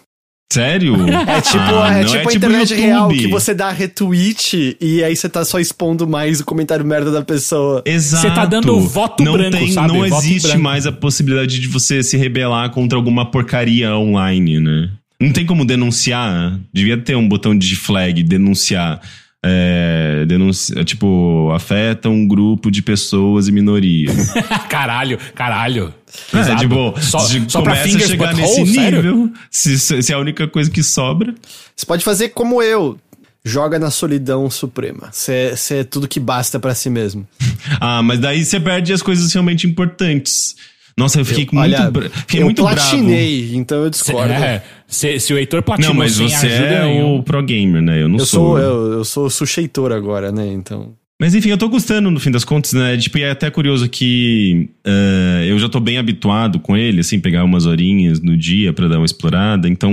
Sério? 0.51 0.95
É 1.27 1.41
tipo, 1.41 1.57
Ah, 1.59 1.93
é 1.99 2.03
não 2.03 2.11
tipo 2.11 2.27
a 2.29 2.33
internet 2.33 2.69
YouTube. 2.71 2.81
real, 2.87 3.09
que 3.09 3.27
você 3.27 3.53
dá 3.53 3.69
retweet 3.71 4.75
e 4.81 5.03
aí 5.03 5.15
você 5.15 5.29
tá 5.29 5.45
só 5.45 5.59
expondo 5.59 6.07
mais 6.07 6.39
o 6.39 6.45
comentário 6.45 6.83
merda 6.83 7.11
da 7.11 7.21
pessoa. 7.21 7.83
Exato. 7.85 8.27
Você 8.27 8.33
tá 8.33 8.45
dando 8.47 8.79
voto 8.79 9.23
não 9.23 9.33
branco, 9.33 9.57
tem, 9.57 9.71
sabe? 9.71 9.87
Não 9.89 10.09
Voto 10.09 10.25
existe 10.25 10.47
branco. 10.47 10.63
mais 10.63 10.87
a 10.87 10.91
possibilidade 10.91 11.59
de 11.59 11.67
você 11.67 12.01
se 12.01 12.17
rebelar 12.17 12.71
contra 12.71 12.97
alguma 12.97 13.29
porcaria 13.29 13.95
online, 13.95 14.59
né? 14.59 14.89
Não 15.21 15.31
tem 15.31 15.45
como 15.45 15.63
denunciar. 15.65 16.59
Devia 16.73 16.97
ter 16.97 17.15
um 17.15 17.27
botão 17.27 17.55
de 17.55 17.75
flag, 17.75 18.23
denunciar. 18.23 19.01
É, 19.43 20.25
denuncia, 20.27 20.83
tipo, 20.83 21.49
afeta 21.55 22.09
um 22.09 22.27
grupo 22.27 22.69
de 22.69 22.81
pessoas 22.81 23.47
e 23.47 23.51
minorias. 23.53 24.33
caralho, 24.69 25.17
caralho. 25.33 25.93
é, 26.33 26.55
tipo, 26.57 26.93
só, 27.01 27.25
de- 27.25 27.49
só 27.49 27.61
pra 27.61 27.71
começa 27.71 27.81
a 27.87 27.91
fingers 27.91 28.09
chegar 28.11 28.33
nesse 28.35 28.61
hole, 28.61 28.71
nível. 28.71 29.31
Se, 29.49 29.79
se 29.79 30.11
é 30.11 30.15
a 30.15 30.19
única 30.19 30.45
coisa 30.47 30.69
que 30.69 30.83
sobra. 30.83 31.33
Você 31.75 31.85
pode 31.85 32.03
fazer 32.03 32.29
como 32.29 32.61
eu. 32.61 32.97
Joga 33.45 33.79
na 33.79 33.89
solidão 33.89 34.49
suprema. 34.49 35.09
Você 35.13 35.55
é 35.71 35.83
tudo 35.85 36.09
que 36.09 36.19
basta 36.19 36.59
pra 36.59 36.75
si 36.75 36.89
mesmo. 36.89 37.25
Ah, 37.79 38.01
mas 38.01 38.19
daí 38.19 38.43
você 38.43 38.59
perde 38.59 38.91
as 38.91 39.01
coisas 39.01 39.31
realmente 39.31 39.65
importantes. 39.67 40.55
Nossa, 40.97 41.19
eu 41.19 41.25
fiquei 41.25 41.45
muito, 41.51 41.57
Olha, 41.59 41.91
fiquei 42.11 42.41
eu 42.41 42.45
muito 42.45 42.63
bravo. 42.63 42.75
platinei, 42.77 43.53
então 43.55 43.83
eu 43.83 43.89
discordo. 43.89 44.33
É, 44.33 44.63
se, 44.89 45.19
se 45.19 45.33
o 45.33 45.37
Heitor 45.37 45.61
platinou 45.61 45.91
Não, 45.93 45.99
mas 45.99 46.13
sem 46.13 46.27
você 46.27 46.47
ajuda 46.47 46.65
é 46.65 46.85
nenhuma. 46.85 47.15
o 47.19 47.23
pro 47.23 47.41
gamer, 47.43 47.81
né? 47.81 48.01
Eu 48.01 48.09
não 48.09 48.17
Eu 48.17 48.25
sou. 48.25 48.57
sou, 48.57 48.59
eu, 48.59 48.91
eu 48.93 49.05
sou 49.05 49.29
susheitor 49.29 49.91
agora, 49.91 50.31
né? 50.31 50.51
Então. 50.51 50.93
Mas 51.21 51.35
enfim, 51.35 51.49
eu 51.49 51.57
tô 51.57 51.67
gostando 51.67 52.09
no 52.09 52.19
fim 52.19 52.31
das 52.31 52.43
contas, 52.45 52.73
né? 52.73 52.95
Tipo, 52.97 53.17
e 53.17 53.23
é 53.23 53.31
até 53.31 53.49
curioso 53.51 53.89
que 53.89 54.69
eh, 54.85 55.45
eu 55.49 55.59
já 55.59 55.67
tô 55.67 55.79
bem 55.79 55.97
habituado 55.97 56.59
com 56.59 56.77
ele, 56.77 57.01
assim, 57.01 57.19
pegar 57.19 57.43
umas 57.43 57.65
horinhas 57.65 58.21
no 58.21 58.37
dia 58.37 58.71
pra 58.71 58.87
dar 58.87 58.97
uma 58.99 59.05
explorada. 59.05 59.67
Então, 59.67 59.91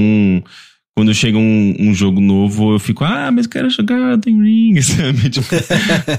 quando 0.96 1.12
chega 1.12 1.36
um, 1.36 1.74
um 1.80 1.92
jogo 1.92 2.20
novo, 2.20 2.72
eu 2.74 2.78
fico, 2.78 3.02
ah, 3.04 3.30
mas 3.32 3.46
eu 3.46 3.50
quero 3.50 3.68
jogar 3.68 4.12
Elden 4.12 4.40
Ring, 4.40 4.78
sabe? 4.82 5.28
Tipo, 5.28 5.48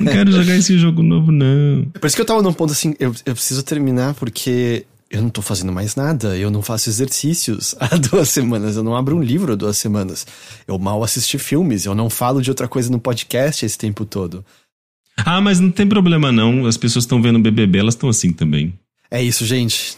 não 0.03 0.11
quero 0.11 0.29
jogar 0.31 0.57
esse 0.57 0.77
jogo 0.77 1.01
novo, 1.01 1.31
não. 1.31 1.85
Por 1.99 2.05
isso 2.05 2.15
que 2.15 2.21
eu 2.21 2.25
tava 2.25 2.41
num 2.41 2.51
ponto 2.53 2.73
assim, 2.73 2.93
eu, 2.99 3.15
eu 3.25 3.33
preciso 3.33 3.63
terminar 3.63 4.13
porque 4.13 4.83
eu 5.09 5.21
não 5.21 5.29
tô 5.29 5.41
fazendo 5.41 5.71
mais 5.71 5.95
nada, 5.95 6.37
eu 6.37 6.51
não 6.51 6.61
faço 6.61 6.89
exercícios 6.89 7.75
há 7.79 7.95
duas 7.97 8.29
semanas, 8.29 8.75
eu 8.75 8.83
não 8.83 8.95
abro 8.95 9.15
um 9.15 9.21
livro 9.21 9.53
há 9.53 9.55
duas 9.55 9.77
semanas, 9.77 10.25
eu 10.67 10.77
mal 10.77 11.03
assisti 11.03 11.37
filmes, 11.37 11.85
eu 11.85 11.95
não 11.95 12.09
falo 12.09 12.41
de 12.41 12.49
outra 12.49 12.67
coisa 12.67 12.91
no 12.91 12.99
podcast 12.99 13.65
esse 13.65 13.77
tempo 13.77 14.05
todo. 14.05 14.45
Ah, 15.17 15.41
mas 15.41 15.59
não 15.59 15.71
tem 15.71 15.87
problema 15.87 16.31
não. 16.31 16.67
As 16.67 16.77
pessoas 16.77 17.03
estão 17.03 17.19
vendo 17.19 17.39
BBB, 17.39 17.79
elas 17.79 17.95
estão 17.95 18.07
assim 18.07 18.31
também. 18.31 18.77
É 19.09 19.23
isso, 19.23 19.45
gente. 19.45 19.97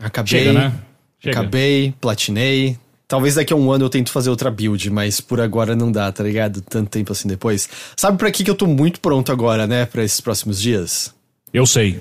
Acabei, 0.00 0.44
Chega, 0.44 0.52
né? 0.52 0.72
Chega. 1.18 1.40
acabei, 1.40 1.94
platinei, 2.00 2.78
Talvez 3.12 3.34
daqui 3.34 3.52
a 3.52 3.56
um 3.56 3.70
ano 3.70 3.84
eu 3.84 3.90
tento 3.90 4.10
fazer 4.10 4.30
outra 4.30 4.50
build, 4.50 4.88
mas 4.88 5.20
por 5.20 5.38
agora 5.38 5.76
não 5.76 5.92
dá, 5.92 6.10
tá 6.10 6.24
ligado? 6.24 6.62
Tanto 6.62 6.88
tempo 6.88 7.12
assim 7.12 7.28
depois. 7.28 7.68
Sabe 7.94 8.16
pra 8.16 8.30
que 8.30 8.42
que 8.42 8.50
eu 8.50 8.54
tô 8.54 8.66
muito 8.66 9.00
pronto 9.00 9.30
agora, 9.30 9.66
né? 9.66 9.84
Pra 9.84 10.02
esses 10.02 10.18
próximos 10.18 10.58
dias? 10.58 11.14
Eu 11.52 11.66
sei. 11.66 12.00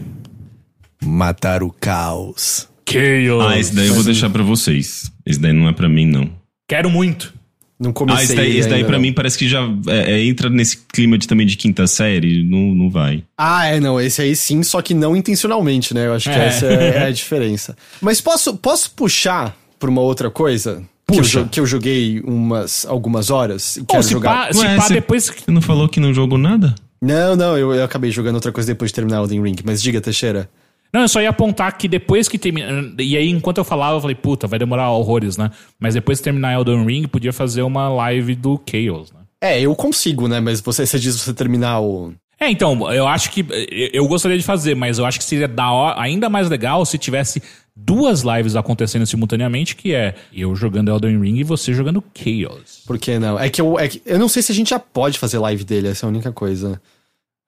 Matar 1.04 1.64
o 1.64 1.72
caos. 1.72 2.68
Chaos. 2.88 3.46
Ah, 3.48 3.58
esse 3.60 3.74
daí 3.76 3.88
eu 3.88 3.94
vou 3.94 4.04
deixar 4.04 4.30
pra 4.30 4.44
vocês. 4.44 5.12
Esse 5.26 5.40
daí 5.40 5.54
não 5.54 5.68
é 5.70 5.74
pra 5.74 5.88
mim, 5.90 6.06
não. 6.06 6.30
Quero 6.68 6.90
muito. 6.90 7.34
Não 7.80 7.92
comecei 7.92 8.20
Ah, 8.22 8.24
esse 8.26 8.36
daí, 8.36 8.58
esse 8.58 8.70
daí 8.70 8.84
pra 8.84 8.94
não. 8.94 9.00
mim 9.02 9.12
parece 9.12 9.36
que 9.38 9.50
já 9.50 9.62
é, 9.88 10.12
é, 10.12 10.26
entra 10.26 10.50
nesse 10.52 10.78
clima 10.94 11.18
de, 11.18 11.28
também 11.28 11.48
de 11.48 11.58
quinta 11.58 11.88
série. 11.88 12.44
Não, 12.44 12.76
não 12.76 12.90
vai. 12.92 13.24
Ah, 13.36 13.66
é, 13.66 13.80
não, 13.80 14.00
esse 14.00 14.22
aí 14.22 14.36
sim, 14.36 14.62
só 14.62 14.82
que 14.84 14.94
não 14.94 15.16
intencionalmente, 15.16 15.92
né? 15.94 16.06
Eu 16.06 16.14
acho 16.14 16.30
que 16.30 16.36
É. 16.36 16.46
essa 16.48 16.66
é 16.68 17.06
a 17.08 17.12
diferença. 17.12 17.76
Mas 18.00 18.22
posso, 18.22 18.56
posso 18.58 18.92
puxar 18.92 19.56
pra 19.80 19.90
uma 19.90 20.02
outra 20.02 20.30
coisa? 20.30 20.84
Que 21.08 21.18
eu, 21.18 21.24
Puxa. 21.24 21.50
que 21.52 21.60
eu 21.60 21.66
joguei 21.66 22.22
umas, 22.24 22.86
algumas 22.86 23.32
horas 23.32 23.78
e 23.78 23.80
Pô, 23.82 23.88
quero 23.94 24.04
se 24.04 24.12
jogar. 24.12 24.48
pá, 24.48 24.54
se 24.54 24.60
Ué, 24.60 24.76
pá 24.76 24.82
você- 24.84 24.94
depois 24.94 25.30
que. 25.30 25.42
Você 25.44 25.52
não 25.52 25.62
falou 25.62 25.90
que 25.90 26.00
não 26.00 26.14
jogou 26.14 26.38
nada? 26.38 26.76
Não, 27.02 27.36
não, 27.36 27.58
eu, 27.58 27.74
eu 27.74 27.84
acabei 27.84 28.12
jogando 28.12 28.36
outra 28.36 28.52
coisa 28.52 28.68
depois 28.72 28.92
de 28.92 28.96
terminar 28.96 29.22
o 29.22 29.24
Elden 29.24 29.42
Ring. 29.42 29.56
Mas 29.66 29.82
diga, 29.82 30.00
Teixeira. 30.00 30.48
Não, 30.94 31.02
eu 31.02 31.08
só 31.08 31.22
ia 31.22 31.30
apontar 31.30 31.78
que 31.78 31.88
depois 31.88 32.28
que 32.28 32.38
termina. 32.38 32.94
E 33.00 33.16
aí, 33.16 33.30
enquanto 33.30 33.60
eu 33.60 33.64
falava, 33.64 33.96
eu 33.98 34.02
falei, 34.02 34.16
puta, 34.16 34.46
vai 34.48 34.60
demorar 34.60 34.92
horrores, 34.92 35.38
né? 35.38 35.50
Mas 35.80 35.94
depois 35.94 36.18
de 36.18 36.24
terminar 36.26 36.54
Elden 36.54 36.86
Ring, 36.86 37.08
podia 37.08 37.32
fazer 37.32 37.62
uma 37.62 37.88
live 37.90 38.36
do 38.36 38.60
Chaos, 38.70 39.12
né? 39.12 39.20
É, 39.40 39.60
eu 39.62 39.74
consigo, 39.76 40.28
né? 40.28 40.40
Mas 40.40 40.60
você, 40.62 40.86
você 40.86 41.00
diz 41.00 41.16
você 41.20 41.34
terminar 41.34 41.80
o. 41.80 42.14
É, 42.40 42.50
então, 42.50 42.92
eu 42.92 43.08
acho 43.08 43.32
que. 43.32 43.46
Eu 43.94 44.08
gostaria 44.08 44.38
de 44.38 44.44
fazer, 44.44 44.76
mas 44.76 45.00
eu 45.00 45.06
acho 45.06 45.18
que 45.18 45.24
seria 45.26 45.48
da 45.48 45.72
hora- 45.72 46.02
ainda 46.02 46.30
mais 46.30 46.50
legal 46.50 46.86
se 46.86 46.98
tivesse 46.98 47.42
duas 47.76 48.22
lives 48.22 48.56
acontecendo 48.56 49.06
simultaneamente, 49.06 49.76
que 49.76 49.94
é 49.94 50.16
eu 50.34 50.56
jogando 50.56 50.92
Elden 50.92 51.20
Ring 51.22 51.38
e 51.38 51.44
você 51.44 51.74
jogando 51.74 52.04
Chaos. 52.14 52.84
Por 52.86 52.98
que 53.00 53.18
não? 53.18 53.40
É 53.40 53.50
que 53.50 53.62
eu, 53.62 53.80
é 53.80 53.88
que 53.88 54.02
eu 54.06 54.20
não 54.20 54.28
sei 54.28 54.42
se 54.44 54.52
a 54.52 54.56
gente 54.56 54.72
já 54.72 54.80
pode 54.80 55.18
fazer 55.18 55.40
live 55.40 55.64
dele, 55.64 55.88
essa 55.88 56.06
é 56.06 56.08
a 56.08 56.10
única 56.10 56.32
coisa. 56.32 56.82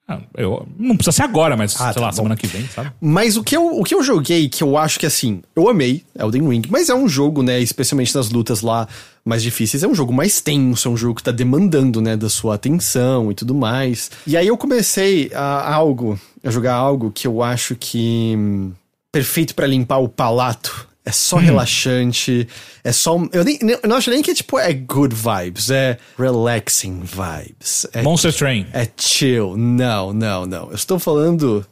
Ah, 0.08 0.20
eu, 0.36 0.68
não 0.78 0.98
precisa 0.98 1.14
ser 1.14 1.24
agora, 1.24 1.56
mas 1.56 1.76
Ah, 1.80 1.86
sei 1.86 1.94
tá 1.94 2.02
lá, 2.02 2.08
bom. 2.08 2.14
semana 2.18 2.36
que 2.36 2.46
vem, 2.46 2.68
sabe? 2.68 2.92
Mas 3.00 3.38
o 3.38 3.44
que, 3.44 3.56
eu, 3.56 3.66
o 3.80 3.84
que 3.86 3.96
eu 3.96 4.04
joguei, 4.04 4.50
que 4.50 4.62
eu 4.62 4.78
acho 4.78 5.00
que 5.00 5.06
assim, 5.06 5.42
eu 5.56 5.70
amei 5.70 6.04
Elden 6.20 6.50
Ring, 6.50 6.64
mas 6.70 6.90
é 6.90 6.94
um 6.96 7.08
jogo, 7.08 7.42
né, 7.42 7.60
especialmente 7.62 8.14
nas 8.14 8.30
lutas 8.30 8.62
lá 8.62 8.86
mais 9.24 9.42
difíceis, 9.42 9.82
é 9.82 9.88
um 9.88 9.96
jogo 9.96 10.12
mais 10.12 10.42
tenso, 10.42 10.90
é 10.90 10.92
um 10.92 10.98
jogo 10.98 11.16
que 11.16 11.24
tá 11.24 11.32
demandando, 11.32 12.02
né, 12.02 12.18
da 12.18 12.30
sua 12.30 12.56
atenção 12.56 13.32
e 13.32 13.34
tudo 13.34 13.56
mais. 13.56 14.12
E 14.28 14.36
aí 14.36 14.46
eu 14.48 14.58
comecei 14.58 15.32
a 15.34 15.74
algo, 15.74 16.20
a 16.44 16.52
jogar 16.52 16.76
algo 16.76 17.10
que 17.10 17.26
eu 17.26 17.42
acho 17.42 17.74
que 17.74 18.34
hum, 18.38 18.72
perfeito 19.10 19.56
pra 19.56 19.66
limpar 19.66 20.00
o 20.00 20.10
palato. 20.10 20.90
É 21.06 21.12
só 21.12 21.36
relaxante, 21.38 22.48
é 22.82 22.92
só. 22.94 23.18
Eu, 23.34 23.44
nem, 23.44 23.60
eu 23.62 23.90
não 23.90 23.98
acho 23.98 24.10
nem 24.10 24.22
que 24.22 24.32
é 24.32 24.34
tipo, 24.34 24.58
é 24.58 24.72
good 24.74 25.14
vibes, 25.14 25.70
é 25.70 25.98
relaxing 26.18 27.02
vibes. 27.04 27.86
É 27.92 28.02
Monster 28.02 28.34
Train. 28.34 28.68
é 28.72 28.88
chill. 28.96 29.58
Não, 29.58 30.14
não, 30.14 30.46
não. 30.46 30.70
Eu 30.70 30.76
estou 30.76 30.98
falando 30.98 31.66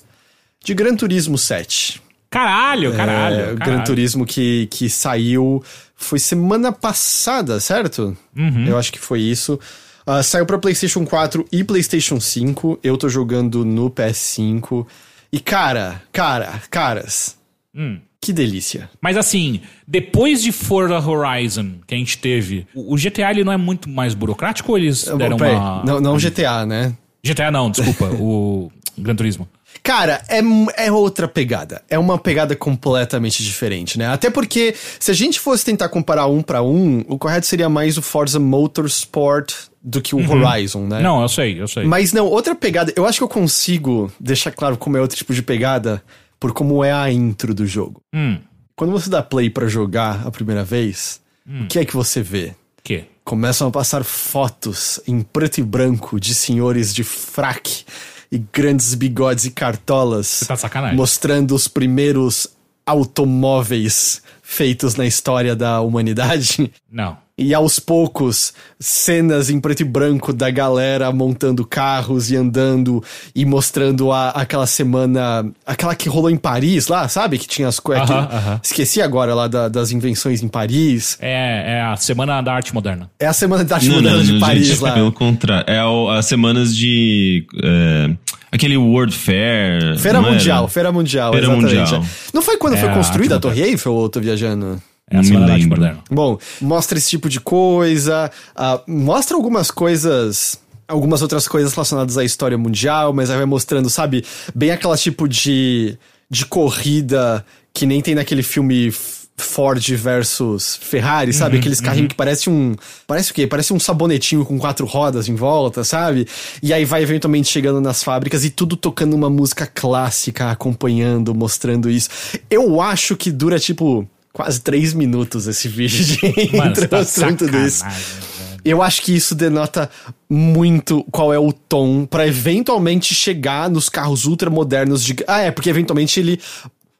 de 0.63 0.73
Gran 0.73 0.95
Turismo 0.95 1.37
7. 1.37 2.01
Caralho, 2.29 2.93
caralho. 2.93 3.35
É, 3.35 3.39
caralho. 3.39 3.57
Gran 3.59 3.83
Turismo 3.83 4.25
que, 4.25 4.67
que 4.67 4.89
saiu. 4.89 5.63
Foi 5.95 6.19
semana 6.19 6.71
passada, 6.71 7.59
certo? 7.59 8.17
Uhum. 8.35 8.65
Eu 8.67 8.77
acho 8.77 8.91
que 8.91 8.99
foi 8.99 9.21
isso. 9.21 9.59
Ah, 10.05 10.23
saiu 10.23 10.45
pra 10.45 10.57
PlayStation 10.57 11.05
4 11.05 11.45
e 11.51 11.63
PlayStation 11.63 12.19
5. 12.19 12.79
Eu 12.83 12.97
tô 12.97 13.07
jogando 13.07 13.63
no 13.63 13.89
PS5. 13.89 14.85
E 15.31 15.39
cara, 15.39 16.01
cara, 16.11 16.61
caras. 16.69 17.37
Hum. 17.73 17.99
Que 18.21 18.31
delícia. 18.31 18.87
Mas 19.01 19.17
assim, 19.17 19.61
depois 19.87 20.43
de 20.43 20.51
Forza 20.51 20.99
Horizon 20.99 21.71
que 21.87 21.95
a 21.95 21.97
gente 21.97 22.19
teve, 22.19 22.67
o 22.75 22.95
GTA 22.95 23.31
ele 23.31 23.43
não 23.43 23.51
é 23.51 23.57
muito 23.57 23.89
mais 23.89 24.13
burocrático 24.13 24.71
ou 24.71 24.77
eles 24.77 25.05
deram 25.05 25.37
Peraí, 25.37 25.55
uma. 25.55 25.83
Não, 25.83 25.99
não 25.99 26.17
GTA, 26.17 26.63
né? 26.65 26.95
GTA 27.23 27.49
não, 27.49 27.71
desculpa, 27.71 28.05
o 28.21 28.71
Gran 28.95 29.15
Turismo. 29.15 29.49
Cara, 29.81 30.21
é, 30.29 30.41
é 30.85 30.91
outra 30.91 31.27
pegada. 31.27 31.81
É 31.89 31.97
uma 31.97 32.19
pegada 32.19 32.55
completamente 32.55 33.43
diferente, 33.43 33.97
né? 33.97 34.07
Até 34.07 34.29
porque, 34.29 34.75
se 34.99 35.09
a 35.09 35.13
gente 35.13 35.39
fosse 35.39 35.65
tentar 35.65 35.89
comparar 35.89 36.27
um 36.27 36.43
pra 36.43 36.61
um, 36.61 37.03
o 37.07 37.17
correto 37.17 37.47
seria 37.47 37.69
mais 37.69 37.97
o 37.97 38.01
Forza 38.01 38.39
Motorsport 38.39 39.51
do 39.81 39.99
que 39.99 40.13
o 40.13 40.19
Horizon, 40.19 40.85
né? 40.85 41.01
Não, 41.01 41.21
eu 41.21 41.29
sei, 41.29 41.59
eu 41.59 41.67
sei. 41.67 41.85
Mas 41.85 42.13
não, 42.13 42.27
outra 42.27 42.53
pegada. 42.53 42.93
Eu 42.95 43.05
acho 43.05 43.17
que 43.17 43.23
eu 43.23 43.29
consigo 43.29 44.11
deixar 44.19 44.51
claro 44.51 44.77
como 44.77 44.97
é 44.97 45.01
outro 45.01 45.17
tipo 45.17 45.33
de 45.33 45.41
pegada 45.41 46.03
por 46.41 46.51
como 46.53 46.83
é 46.83 46.91
a 46.91 47.09
intro 47.11 47.53
do 47.53 47.65
jogo. 47.67 48.01
Hum, 48.13 48.39
Quando 48.75 48.91
você 48.91 49.09
dá 49.09 49.21
play 49.21 49.47
pra 49.49 49.67
jogar 49.67 50.25
a 50.27 50.31
primeira 50.31 50.63
vez, 50.63 51.21
o 51.47 51.67
que 51.67 51.77
é 51.79 51.85
que 51.85 51.95
você 51.95 52.21
vê? 52.21 52.55
que? 52.83 53.05
começam 53.23 53.67
a 53.67 53.71
passar 53.71 54.03
fotos 54.03 54.99
em 55.07 55.21
preto 55.21 55.59
e 55.59 55.63
branco 55.63 56.19
de 56.19 56.33
senhores 56.33 56.91
de 56.93 57.03
fraque 57.03 57.85
e 58.31 58.39
grandes 58.39 58.95
bigodes 58.95 59.45
e 59.45 59.51
cartolas. 59.51 60.25
Você 60.27 60.45
tá 60.45 60.55
de 60.55 60.61
sacanagem. 60.61 60.97
Mostrando 60.97 61.53
os 61.53 61.67
primeiros 61.67 62.47
automóveis 62.85 64.21
feitos 64.41 64.95
na 64.95 65.05
história 65.05 65.55
da 65.55 65.79
humanidade. 65.81 66.71
Não. 66.91 67.17
E 67.37 67.53
aos 67.55 67.79
poucos, 67.79 68.53
cenas 68.79 69.49
em 69.49 69.59
preto 69.59 69.79
e 69.81 69.83
branco 69.83 70.31
da 70.31 70.51
galera 70.51 71.11
montando 71.11 71.65
carros 71.65 72.29
e 72.29 72.35
andando 72.35 73.03
e 73.33 73.45
mostrando 73.45 74.11
a, 74.11 74.29
aquela 74.29 74.67
semana. 74.67 75.45
Aquela 75.65 75.95
que 75.95 76.07
rolou 76.07 76.29
em 76.29 76.37
Paris 76.37 76.87
lá, 76.87 77.07
sabe? 77.07 77.39
Que 77.39 77.47
tinha 77.47 77.67
as 77.67 77.79
coisas. 77.79 78.07
Aham, 78.09 78.27
aham. 78.31 78.59
Esqueci 78.61 79.01
agora 79.01 79.33
lá 79.33 79.47
da- 79.47 79.69
das 79.69 79.91
invenções 79.91 80.43
em 80.43 80.47
Paris. 80.47 81.17
É, 81.19 81.77
é 81.77 81.81
a 81.81 81.95
Semana 81.95 82.41
da 82.41 82.53
Arte 82.53 82.73
Moderna. 82.73 83.09
É 83.19 83.25
a 83.25 83.33
semana 83.33 83.63
da 83.63 83.75
arte 83.75 83.89
moderna 83.89 84.23
de 84.23 84.39
Paris 84.39 84.67
gente, 84.67 84.83
lá. 84.83 84.91
Pelo 84.91 85.11
contrário. 85.11 85.65
É 85.67 85.83
o- 85.83 86.09
as 86.09 86.25
semanas 86.27 86.75
de. 86.75 87.47
é, 87.63 88.11
aquele 88.51 88.77
World 88.77 89.15
Fair. 89.15 89.97
Feira 89.97 90.19
não 90.19 90.27
era? 90.27 90.35
Mundial, 90.37 90.67
Feira 90.67 90.91
Mundial, 90.91 91.31
Feira 91.31 91.47
exatamente. 91.47 91.75
Mundial. 91.79 92.05
Não 92.33 92.41
foi 92.41 92.57
quando 92.57 92.75
É 92.75 92.77
foi 92.77 92.89
construída 92.89 93.37
a 93.37 93.39
Torre 93.39 93.61
Eiffel 93.61 93.93
ou 93.93 94.03
eu 94.03 94.09
tô 94.09 94.19
viajando? 94.19 94.79
É 95.11 95.17
a 95.17 95.21
Não 95.21 95.29
me 95.29 95.45
lembro. 95.45 95.77
Moderna. 95.77 95.99
Bom, 96.09 96.39
mostra 96.61 96.97
esse 96.97 97.09
tipo 97.09 97.27
de 97.27 97.39
coisa, 97.39 98.31
ah, 98.55 98.81
mostra 98.87 99.35
algumas 99.35 99.69
coisas, 99.69 100.57
algumas 100.87 101.21
outras 101.21 101.47
coisas 101.47 101.73
relacionadas 101.73 102.17
à 102.17 102.23
história 102.23 102.57
mundial, 102.57 103.11
mas 103.13 103.29
aí 103.29 103.37
vai 103.37 103.45
mostrando, 103.45 103.89
sabe, 103.89 104.23
bem 104.55 104.71
aquela 104.71 104.97
tipo 104.97 105.27
de, 105.27 105.97
de 106.29 106.45
corrida 106.45 107.45
que 107.73 107.85
nem 107.85 108.01
tem 108.01 108.15
naquele 108.15 108.41
filme 108.41 108.91
Ford 109.37 109.81
versus 109.95 110.77
Ferrari, 110.81 111.33
sabe? 111.33 111.57
Aqueles 111.57 111.81
carrinhos 111.81 112.09
que 112.09 112.15
parece 112.15 112.49
um. 112.49 112.75
Parece 113.07 113.31
o 113.31 113.33
quê? 113.33 113.47
Parece 113.47 113.73
um 113.73 113.79
sabonetinho 113.79 114.45
com 114.45 114.57
quatro 114.59 114.85
rodas 114.85 115.27
em 115.27 115.35
volta, 115.35 115.83
sabe? 115.83 116.27
E 116.61 116.71
aí 116.71 116.85
vai 116.85 117.01
eventualmente 117.01 117.49
chegando 117.49 117.81
nas 117.81 118.03
fábricas 118.03 118.45
e 118.45 118.49
tudo 118.49 118.77
tocando 118.77 119.13
uma 119.15 119.29
música 119.29 119.65
clássica, 119.65 120.51
acompanhando, 120.51 121.33
mostrando 121.33 121.89
isso. 121.89 122.09
Eu 122.49 122.79
acho 122.79 123.15
que 123.17 123.31
dura 123.31 123.59
tipo 123.59 124.07
quase 124.33 124.61
três 124.61 124.93
minutos 124.93 125.47
esse 125.47 125.67
vídeo 125.67 126.03
de 126.03 126.55
Mano, 126.57 126.73
tá 126.75 127.03
tudo 127.05 127.57
isso. 127.65 127.79
sacanagem, 127.79 127.79
velho. 127.79 128.61
Eu 128.63 128.81
acho 128.81 129.01
que 129.01 129.15
isso 129.15 129.33
denota 129.33 129.89
muito 130.29 131.03
qual 131.11 131.33
é 131.33 131.39
o 131.39 131.51
tom 131.51 132.05
pra 132.05 132.27
eventualmente 132.27 133.15
chegar 133.15 133.69
nos 133.69 133.89
carros 133.89 134.25
ultramodernos 134.25 135.03
de. 135.03 135.15
Ah, 135.27 135.41
é, 135.41 135.51
porque 135.51 135.69
eventualmente 135.69 136.19
ele 136.19 136.39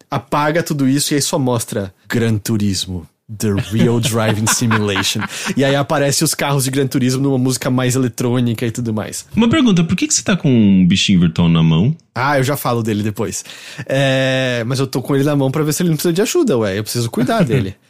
apaga 0.09 0.63
tudo 0.63 0.87
isso 0.87 1.13
e 1.13 1.15
aí 1.15 1.21
só 1.21 1.37
mostra 1.37 1.93
Gran 2.09 2.37
Turismo. 2.37 3.07
The 3.37 3.53
Real 3.71 3.99
Driving 3.99 4.47
Simulation. 4.47 5.21
e 5.55 5.63
aí 5.63 5.75
aparece 5.75 6.23
os 6.23 6.33
carros 6.33 6.65
de 6.65 6.71
Gran 6.71 6.87
Turismo 6.87 7.21
numa 7.21 7.37
música 7.37 7.69
mais 7.69 7.95
eletrônica 7.95 8.65
e 8.65 8.71
tudo 8.71 8.93
mais. 8.93 9.25
Uma 9.35 9.49
pergunta: 9.49 9.83
por 9.83 9.95
que, 9.95 10.07
que 10.07 10.13
você 10.13 10.23
tá 10.23 10.35
com 10.35 10.49
um 10.49 10.85
bichinho 10.85 11.19
virtual 11.19 11.49
na 11.49 11.63
mão? 11.63 11.95
Ah, 12.13 12.37
eu 12.37 12.43
já 12.43 12.57
falo 12.57 12.83
dele 12.83 13.03
depois. 13.03 13.43
É, 13.85 14.63
mas 14.67 14.79
eu 14.79 14.87
tô 14.87 15.01
com 15.01 15.15
ele 15.15 15.23
na 15.23 15.35
mão 15.35 15.49
pra 15.49 15.63
ver 15.63 15.73
se 15.73 15.81
ele 15.81 15.89
não 15.89 15.95
precisa 15.95 16.13
de 16.13 16.21
ajuda, 16.21 16.57
ué. 16.57 16.77
Eu 16.77 16.83
preciso 16.83 17.09
cuidar 17.09 17.43
dele. 17.43 17.75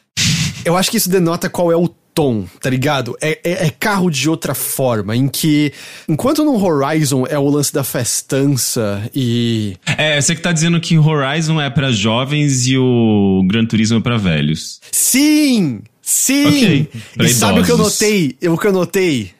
Eu 0.63 0.77
acho 0.77 0.91
que 0.91 0.97
isso 0.97 1.09
denota 1.09 1.49
qual 1.49 1.71
é 1.71 1.75
o 1.75 1.89
tom, 2.13 2.45
tá 2.61 2.69
ligado? 2.69 3.15
É, 3.21 3.39
é- 3.43 3.67
é 3.67 3.69
carro 3.69 4.09
de 4.09 4.29
outra 4.29 4.53
forma, 4.53 5.15
em 5.15 5.27
que, 5.27 5.71
enquanto 6.07 6.43
no 6.43 6.61
Horizon 6.63 7.25
é 7.27 7.37
o 7.37 7.49
lance 7.49 7.73
da 7.73 7.83
festança 7.83 9.09
e. 9.15 9.75
É, 9.97 10.19
você 10.19 10.35
que 10.35 10.41
tá 10.41 10.51
dizendo 10.51 10.79
que 10.79 10.97
Horizon 10.97 11.59
é 11.59 11.69
pra 11.69 11.91
jovens 11.91 12.67
e 12.67 12.77
o 12.77 13.43
Gran 13.47 13.65
Turismo 13.65 13.97
é 13.97 14.01
pra 14.01 14.17
velhos. 14.17 14.79
Sim! 14.91 15.81
Sim! 16.01 16.45
Ok, 16.47 16.89
pra 17.15 17.25
E 17.25 17.29
sabe 17.29 17.59
o 17.61 17.63
que 17.63 17.71
eu 17.71 17.77
notei? 17.77 18.35
O 18.43 18.57
que 18.57 18.67
eu 18.67 18.73
notei? 18.73 19.31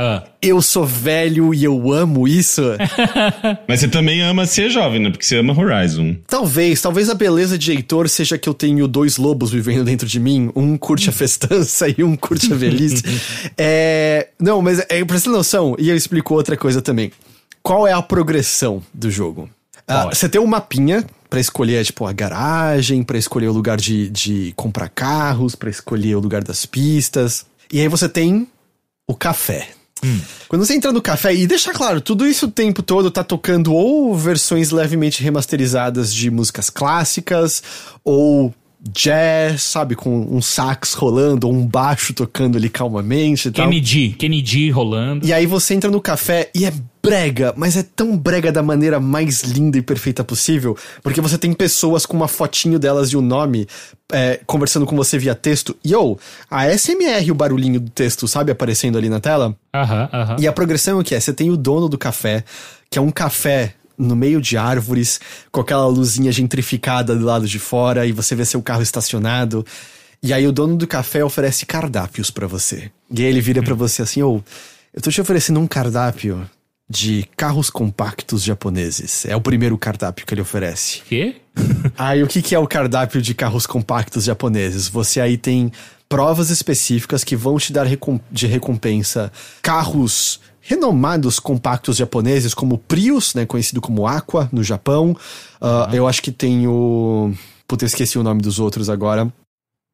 Ah, 0.00 0.22
Eu 0.40 0.62
sou 0.62 0.86
velho 0.86 1.52
e 1.52 1.64
eu 1.64 1.92
amo 1.92 2.28
isso. 2.28 2.62
Mas 3.66 3.80
você 3.80 3.88
também 3.88 4.22
ama 4.22 4.46
ser 4.46 4.70
jovem, 4.70 5.00
né? 5.00 5.10
Porque 5.10 5.26
você 5.26 5.38
ama 5.38 5.52
Horizon. 5.52 6.14
Talvez, 6.28 6.80
talvez 6.80 7.10
a 7.10 7.14
beleza 7.14 7.58
de 7.58 7.72
Heitor 7.72 8.08
seja 8.08 8.38
que 8.38 8.48
eu 8.48 8.54
tenho 8.54 8.86
dois 8.86 9.16
lobos 9.16 9.50
vivendo 9.50 9.82
dentro 9.82 10.06
de 10.06 10.20
mim. 10.20 10.52
Um 10.54 10.78
curte 10.78 11.08
a 11.10 11.12
festança 11.12 11.88
e 11.88 12.04
um 12.04 12.14
curte 12.14 12.52
a 12.52 12.56
velhice. 12.56 13.02
é, 13.58 14.28
não, 14.38 14.62
mas 14.62 14.78
é, 14.88 15.04
pra 15.04 15.18
você 15.18 15.24
ter 15.24 15.30
noção, 15.30 15.74
e 15.76 15.90
eu 15.90 15.96
explico 15.96 16.32
outra 16.32 16.56
coisa 16.56 16.80
também. 16.80 17.10
Qual 17.60 17.84
é 17.84 17.92
a 17.92 18.00
progressão 18.00 18.80
do 18.94 19.10
jogo? 19.10 19.50
Ah, 19.88 20.06
é? 20.12 20.14
Você 20.14 20.28
tem 20.28 20.40
um 20.40 20.46
mapinha 20.46 21.04
para 21.28 21.40
escolher, 21.40 21.84
tipo, 21.84 22.06
a 22.06 22.12
garagem, 22.12 23.02
para 23.02 23.18
escolher 23.18 23.48
o 23.48 23.52
lugar 23.52 23.76
de, 23.76 24.08
de 24.10 24.52
comprar 24.54 24.88
carros, 24.90 25.56
para 25.56 25.70
escolher 25.70 26.14
o 26.14 26.20
lugar 26.20 26.44
das 26.44 26.64
pistas. 26.64 27.44
E 27.72 27.80
aí 27.80 27.88
você 27.88 28.08
tem 28.08 28.46
o 29.08 29.14
café. 29.16 29.70
Hum. 30.04 30.20
Quando 30.48 30.64
você 30.64 30.74
entra 30.74 30.92
no 30.92 31.02
café, 31.02 31.34
e 31.34 31.46
deixa 31.46 31.72
claro, 31.72 32.00
tudo 32.00 32.26
isso 32.26 32.46
o 32.46 32.50
tempo 32.50 32.82
todo 32.82 33.10
tá 33.10 33.24
tocando 33.24 33.72
ou 33.72 34.16
versões 34.16 34.70
levemente 34.70 35.22
remasterizadas 35.22 36.12
de 36.14 36.30
músicas 36.30 36.70
clássicas, 36.70 37.62
ou 38.04 38.54
jazz, 38.80 39.62
sabe, 39.62 39.96
com 39.96 40.20
um 40.20 40.40
sax 40.40 40.94
rolando, 40.94 41.48
ou 41.48 41.52
um 41.52 41.66
baixo 41.66 42.14
tocando 42.14 42.56
ali 42.56 42.68
calmamente 42.68 43.48
e 43.48 43.50
tal. 43.50 43.66
Kennedy, 43.66 44.10
Kennedy 44.10 44.70
rolando. 44.70 45.26
E 45.26 45.32
aí 45.32 45.46
você 45.46 45.74
entra 45.74 45.90
no 45.90 46.00
café 46.00 46.50
e 46.54 46.64
é 46.64 46.72
brega, 47.02 47.54
mas 47.56 47.76
é 47.76 47.82
tão 47.82 48.16
brega 48.16 48.52
da 48.52 48.62
maneira 48.62 49.00
mais 49.00 49.42
linda 49.42 49.78
e 49.78 49.82
perfeita 49.82 50.22
possível, 50.22 50.76
porque 51.02 51.20
você 51.20 51.38
tem 51.38 51.52
pessoas 51.52 52.04
com 52.04 52.16
uma 52.16 52.28
fotinho 52.28 52.78
delas 52.78 53.10
e 53.10 53.16
o 53.16 53.20
um 53.20 53.22
nome 53.22 53.66
é, 54.12 54.40
conversando 54.46 54.86
com 54.86 54.96
você 54.96 55.18
via 55.18 55.34
texto. 55.34 55.76
E 55.84 55.94
ou, 55.94 56.18
a 56.50 56.66
SMR, 56.68 57.30
o 57.30 57.34
barulhinho 57.34 57.80
do 57.80 57.90
texto, 57.90 58.28
sabe, 58.28 58.52
aparecendo 58.52 58.98
ali 58.98 59.08
na 59.08 59.20
tela. 59.20 59.56
Aham, 59.74 60.08
aham. 60.12 60.36
E 60.38 60.46
a 60.46 60.52
progressão 60.52 60.98
é 60.98 61.00
o 61.00 61.04
que 61.04 61.14
é? 61.14 61.20
Você 61.20 61.32
tem 61.32 61.50
o 61.50 61.56
dono 61.56 61.88
do 61.88 61.98
café, 61.98 62.44
que 62.90 62.98
é 62.98 63.02
um 63.02 63.10
café 63.10 63.74
no 63.98 64.14
meio 64.14 64.40
de 64.40 64.56
árvores, 64.56 65.20
com 65.50 65.60
aquela 65.60 65.86
luzinha 65.86 66.30
gentrificada 66.30 67.16
do 67.16 67.24
lado 67.24 67.46
de 67.46 67.58
fora, 67.58 68.06
e 68.06 68.12
você 68.12 68.34
vê 68.34 68.44
seu 68.44 68.62
carro 68.62 68.82
estacionado. 68.82 69.66
E 70.22 70.32
aí 70.32 70.46
o 70.46 70.52
dono 70.52 70.76
do 70.76 70.86
café 70.86 71.24
oferece 71.24 71.66
cardápios 71.66 72.30
para 72.30 72.46
você. 72.46 72.90
E 73.10 73.22
aí 73.22 73.28
ele 73.28 73.40
vira 73.40 73.62
para 73.62 73.74
você 73.74 74.02
assim: 74.02 74.22
"Ou, 74.22 74.38
oh, 74.38 74.50
eu 74.94 75.02
tô 75.02 75.10
te 75.10 75.20
oferecendo 75.20 75.60
um 75.60 75.66
cardápio 75.66 76.48
de 76.88 77.28
carros 77.36 77.68
compactos 77.68 78.42
japoneses. 78.42 79.26
É 79.26 79.36
o 79.36 79.40
primeiro 79.40 79.76
cardápio 79.76 80.24
que 80.24 80.32
ele 80.32 80.40
oferece. 80.40 81.02
Quê? 81.06 81.36
aí 81.98 82.22
o 82.22 82.26
que, 82.26 82.40
que 82.40 82.54
é 82.54 82.58
o 82.58 82.66
cardápio 82.66 83.20
de 83.20 83.34
carros 83.34 83.66
compactos 83.66 84.24
japoneses? 84.24 84.88
Você 84.88 85.20
aí 85.20 85.36
tem 85.36 85.70
provas 86.08 86.48
específicas 86.48 87.22
que 87.22 87.36
vão 87.36 87.58
te 87.58 87.72
dar 87.72 87.86
de 88.30 88.46
recompensa 88.46 89.30
carros 89.60 90.40
renomados 90.68 91.40
compactos 91.40 91.96
japoneses, 91.96 92.52
como 92.52 92.76
Prius, 92.76 93.32
né, 93.32 93.46
conhecido 93.46 93.80
como 93.80 94.06
Aqua 94.06 94.50
no 94.52 94.62
Japão. 94.62 95.16
Uh, 95.58 95.66
uhum. 95.66 95.94
Eu 95.94 96.06
acho 96.06 96.22
que 96.22 96.30
tem 96.30 96.68
o. 96.68 97.32
Puta, 97.66 97.84
eu 97.84 97.86
esqueci 97.86 98.18
o 98.18 98.22
nome 98.22 98.42
dos 98.42 98.60
outros 98.60 98.90
agora. 98.90 99.32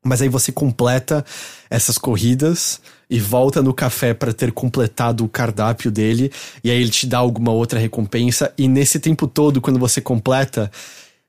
Mas 0.04 0.20
aí 0.20 0.28
você 0.28 0.50
completa 0.50 1.24
essas 1.70 1.96
corridas 1.96 2.80
e 3.08 3.20
volta 3.20 3.62
no 3.62 3.72
café 3.72 4.12
para 4.12 4.32
ter 4.32 4.50
completado 4.50 5.24
o 5.24 5.28
cardápio 5.28 5.92
dele. 5.92 6.30
E 6.62 6.70
aí 6.70 6.80
ele 6.80 6.90
te 6.90 7.06
dá 7.06 7.18
alguma 7.18 7.52
outra 7.52 7.78
recompensa. 7.78 8.52
E 8.58 8.66
nesse 8.66 8.98
tempo 8.98 9.28
todo, 9.28 9.60
quando 9.60 9.78
você 9.78 10.00
completa, 10.00 10.70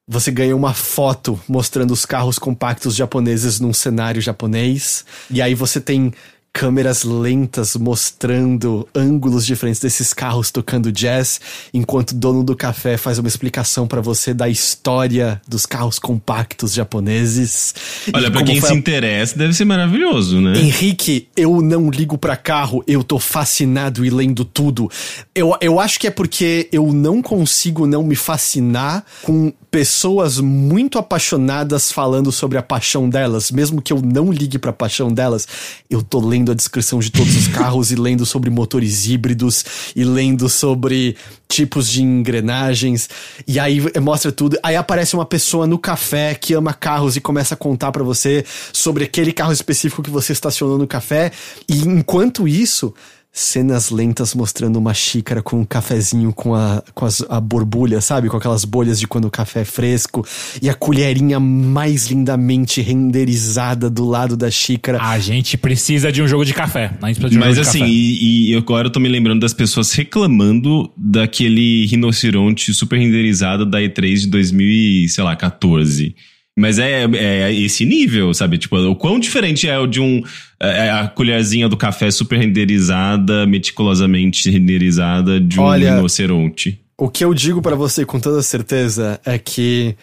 você 0.07 0.31
ganha 0.31 0.55
uma 0.55 0.73
foto 0.73 1.39
mostrando 1.47 1.91
os 1.91 2.05
carros 2.05 2.37
compactos 2.37 2.95
japoneses 2.95 3.59
num 3.59 3.73
cenário 3.73 4.21
japonês. 4.21 5.05
E 5.29 5.41
aí 5.41 5.53
você 5.53 5.79
tem 5.79 6.11
câmeras 6.55 7.03
lentas 7.03 7.75
mostrando 7.75 8.87
ângulos 8.95 9.45
diferentes 9.45 9.81
desses 9.81 10.13
carros 10.13 10.49
tocando 10.51 10.89
jazz, 10.89 11.41
enquanto 11.73 12.11
o 12.11 12.15
dono 12.15 12.45
do 12.45 12.55
café 12.55 12.95
faz 12.95 13.19
uma 13.19 13.27
explicação 13.27 13.85
para 13.85 13.99
você 13.99 14.33
da 14.33 14.47
história 14.47 15.41
dos 15.45 15.65
carros 15.65 15.99
compactos 15.99 16.73
japoneses. 16.73 17.75
Olha, 18.13 18.31
para 18.31 18.41
quem 18.41 18.61
se 18.61 18.71
a... 18.71 18.73
interessa, 18.73 19.37
deve 19.37 19.53
ser 19.53 19.65
maravilhoso, 19.65 20.39
né? 20.39 20.57
Henrique, 20.57 21.27
eu 21.35 21.61
não 21.61 21.89
ligo 21.89 22.17
para 22.17 22.37
carro, 22.37 22.81
eu 22.87 23.03
tô 23.03 23.19
fascinado 23.19 24.05
e 24.05 24.09
lendo 24.09 24.45
tudo. 24.45 24.89
Eu, 25.35 25.57
eu 25.59 25.77
acho 25.77 25.99
que 25.99 26.07
é 26.07 26.11
porque 26.11 26.69
eu 26.71 26.93
não 26.93 27.21
consigo 27.21 27.85
não 27.85 28.01
me 28.01 28.15
fascinar 28.15 29.03
com 29.23 29.51
pessoas 29.75 30.39
muito 30.39 30.97
apaixonadas 30.97 31.91
falando 31.91 32.31
sobre 32.31 32.57
a 32.57 32.63
paixão 32.63 33.09
delas, 33.09 33.51
mesmo 33.51 33.81
que 33.81 33.91
eu 33.91 34.01
não 34.01 34.31
ligue 34.31 34.57
para 34.57 34.69
a 34.69 34.73
paixão 34.73 35.11
delas, 35.11 35.45
eu 35.89 36.01
tô 36.01 36.25
lendo 36.25 36.44
a 36.51 36.55
descrição 36.55 36.99
de 36.99 37.11
todos 37.11 37.35
os 37.35 37.47
carros 37.47 37.91
e 37.91 37.95
lendo 37.95 38.25
sobre 38.25 38.49
motores 38.49 39.07
híbridos 39.07 39.65
e 39.95 40.03
lendo 40.03 40.49
sobre 40.49 41.15
tipos 41.47 41.89
de 41.89 42.01
engrenagens 42.01 43.09
e 43.47 43.59
aí 43.59 43.81
mostra 44.01 44.31
tudo. 44.31 44.57
Aí 44.63 44.75
aparece 44.75 45.15
uma 45.15 45.25
pessoa 45.25 45.67
no 45.67 45.77
café 45.77 46.35
que 46.35 46.53
ama 46.53 46.73
carros 46.73 47.15
e 47.15 47.21
começa 47.21 47.53
a 47.53 47.57
contar 47.57 47.91
para 47.91 48.03
você 48.03 48.43
sobre 48.73 49.03
aquele 49.03 49.31
carro 49.31 49.53
específico 49.53 50.03
que 50.03 50.09
você 50.09 50.33
estacionou 50.33 50.77
no 50.77 50.87
café. 50.87 51.31
E 51.67 51.79
enquanto 51.79 52.47
isso, 52.47 52.93
cenas 53.35 53.89
lentas 53.89 54.33
mostrando 54.33 54.77
uma 54.77 54.93
xícara 54.93 55.41
com 55.41 55.59
um 55.59 55.65
cafezinho 55.65 56.31
com 56.31 56.55
a, 56.55 56.81
com 56.93 57.05
as, 57.05 57.21
a 57.29 57.41
borbulha, 57.41 57.99
sabe? 57.99 58.29
Com 58.29 58.37
aquelas 58.37 58.63
bolhas 58.63 58.97
de 58.97 59.05
quando 59.05 59.25
o 59.25 59.29
café 59.29 59.61
é 59.61 59.65
fresco. 59.65 60.25
E 60.61 60.69
a 60.69 60.73
colherinha 60.73 61.37
mais 61.37 62.07
lindamente 62.07 62.81
renderizada 62.81 63.89
do 63.89 64.05
lado 64.05 64.37
da 64.37 64.49
xícara. 64.49 65.01
A 65.01 65.19
gente 65.19 65.57
precisa 65.57 66.13
de 66.13 66.21
um 66.21 66.27
jogo 66.29 66.45
de 66.45 66.53
café. 66.53 66.93
A 67.01 67.07
gente 67.07 67.19
precisa 67.19 67.29
de 67.29 67.37
um 67.37 67.39
Mas 67.41 67.57
jogo 67.57 67.67
assim, 67.67 67.83
de 67.83 67.91
e, 67.91 68.51
e 68.51 68.55
agora 68.55 68.87
eu 68.87 68.91
tô 68.91 69.01
me 69.01 69.09
lembrando 69.09 69.41
das 69.41 69.53
pessoas 69.53 69.91
reclamando 69.91 70.89
daquele 70.95 71.85
rinoceronte 71.87 72.73
super 72.73 72.97
renderizado 72.97 73.65
da 73.65 73.79
E3 73.79 74.21
de 74.21 74.27
2014. 74.27 76.15
Mas 76.57 76.79
é, 76.79 77.03
é 77.03 77.53
esse 77.53 77.85
nível, 77.85 78.33
sabe? 78.33 78.57
Tipo, 78.57 78.77
o 78.77 78.95
quão 78.95 79.19
diferente 79.19 79.67
é 79.67 79.77
o 79.77 79.85
de 79.85 79.99
um. 79.99 80.23
É, 80.57 80.87
é 80.87 80.89
a 80.89 81.07
colherzinha 81.07 81.67
do 81.67 81.75
café 81.75 82.09
super 82.09 82.39
renderizada, 82.39 83.45
meticulosamente 83.45 84.49
renderizada 84.49 85.39
de 85.39 85.59
um 85.59 85.63
Olha, 85.63 85.95
rinoceronte. 85.95 86.79
O 86.97 87.09
que 87.09 87.25
eu 87.25 87.33
digo 87.33 87.61
para 87.61 87.75
você 87.75 88.05
com 88.05 88.21
toda 88.21 88.41
certeza 88.41 89.19
é 89.25 89.37
que 89.37 89.97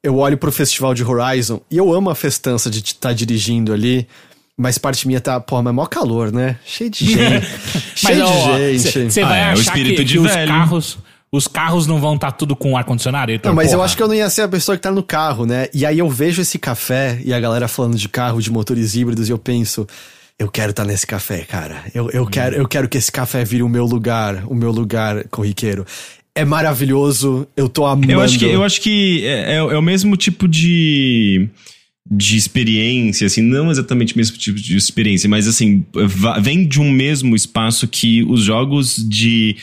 eu 0.00 0.16
olho 0.16 0.38
pro 0.38 0.52
festival 0.52 0.94
de 0.94 1.02
Horizon 1.02 1.60
e 1.68 1.76
eu 1.76 1.92
amo 1.92 2.08
a 2.08 2.14
festança 2.14 2.70
de 2.70 2.78
estar 2.78 3.08
tá 3.08 3.12
dirigindo 3.12 3.72
ali. 3.72 4.06
Mas 4.56 4.76
parte 4.76 5.06
minha 5.06 5.20
tá, 5.20 5.40
pô, 5.40 5.60
mas 5.62 5.70
é 5.70 5.74
mó 5.74 5.86
calor, 5.86 6.32
né? 6.32 6.56
Cheio 6.64 6.90
de 6.90 7.04
gente. 7.14 7.46
cheio 7.94 8.26
de 8.26 8.78
gente. 8.78 9.12
Você 9.12 9.22
vai 9.22 9.40
ah, 9.40 9.48
é, 9.48 9.52
achar 9.52 9.74
que, 9.74 10.04
que 10.04 10.18
os 10.18 10.32
carros 10.32 10.98
os 11.30 11.46
carros 11.46 11.86
não 11.86 12.00
vão 12.00 12.14
estar 12.14 12.30
tá 12.30 12.36
tudo 12.36 12.56
com 12.56 12.76
ar-condicionado. 12.76 13.32
Não, 13.44 13.54
mas 13.54 13.68
porra. 13.68 13.78
eu 13.78 13.84
acho 13.84 13.96
que 13.96 14.02
eu 14.02 14.08
não 14.08 14.14
ia 14.14 14.30
ser 14.30 14.42
a 14.42 14.48
pessoa 14.48 14.76
que 14.76 14.82
tá 14.82 14.90
no 14.90 15.02
carro, 15.02 15.44
né? 15.44 15.68
E 15.74 15.84
aí 15.84 15.98
eu 15.98 16.08
vejo 16.08 16.40
esse 16.40 16.58
café 16.58 17.20
e 17.24 17.32
a 17.32 17.40
galera 17.40 17.68
falando 17.68 17.96
de 17.96 18.08
carro, 18.08 18.40
de 18.40 18.50
motores 18.50 18.94
híbridos, 18.94 19.28
e 19.28 19.32
eu 19.32 19.38
penso, 19.38 19.86
eu 20.38 20.50
quero 20.50 20.70
estar 20.70 20.84
tá 20.84 20.88
nesse 20.88 21.06
café, 21.06 21.40
cara. 21.40 21.84
Eu, 21.94 22.10
eu, 22.10 22.22
hum. 22.22 22.26
quero, 22.26 22.56
eu 22.56 22.66
quero 22.66 22.88
que 22.88 22.96
esse 22.96 23.12
café 23.12 23.44
vire 23.44 23.62
o 23.62 23.68
meu 23.68 23.84
lugar, 23.84 24.44
o 24.46 24.54
meu 24.54 24.70
lugar 24.70 25.24
corriqueiro. 25.28 25.84
É 26.34 26.44
maravilhoso, 26.44 27.46
eu 27.56 27.68
tô 27.68 27.84
amando. 27.84 28.12
Eu 28.12 28.20
acho 28.20 28.38
que, 28.38 28.44
eu 28.44 28.64
acho 28.64 28.80
que 28.80 29.26
é, 29.26 29.54
é, 29.54 29.56
é 29.56 29.78
o 29.78 29.82
mesmo 29.82 30.16
tipo 30.16 30.48
de 30.48 31.48
de 32.10 32.38
experiência, 32.38 33.26
assim, 33.26 33.42
não 33.42 33.70
exatamente 33.70 34.14
o 34.14 34.16
mesmo 34.16 34.38
tipo 34.38 34.58
de 34.58 34.74
experiência, 34.74 35.28
mas 35.28 35.46
assim, 35.46 35.84
vem 36.40 36.66
de 36.66 36.80
um 36.80 36.90
mesmo 36.90 37.36
espaço 37.36 37.86
que 37.86 38.22
os 38.24 38.42
jogos 38.42 38.96
de 38.96 39.56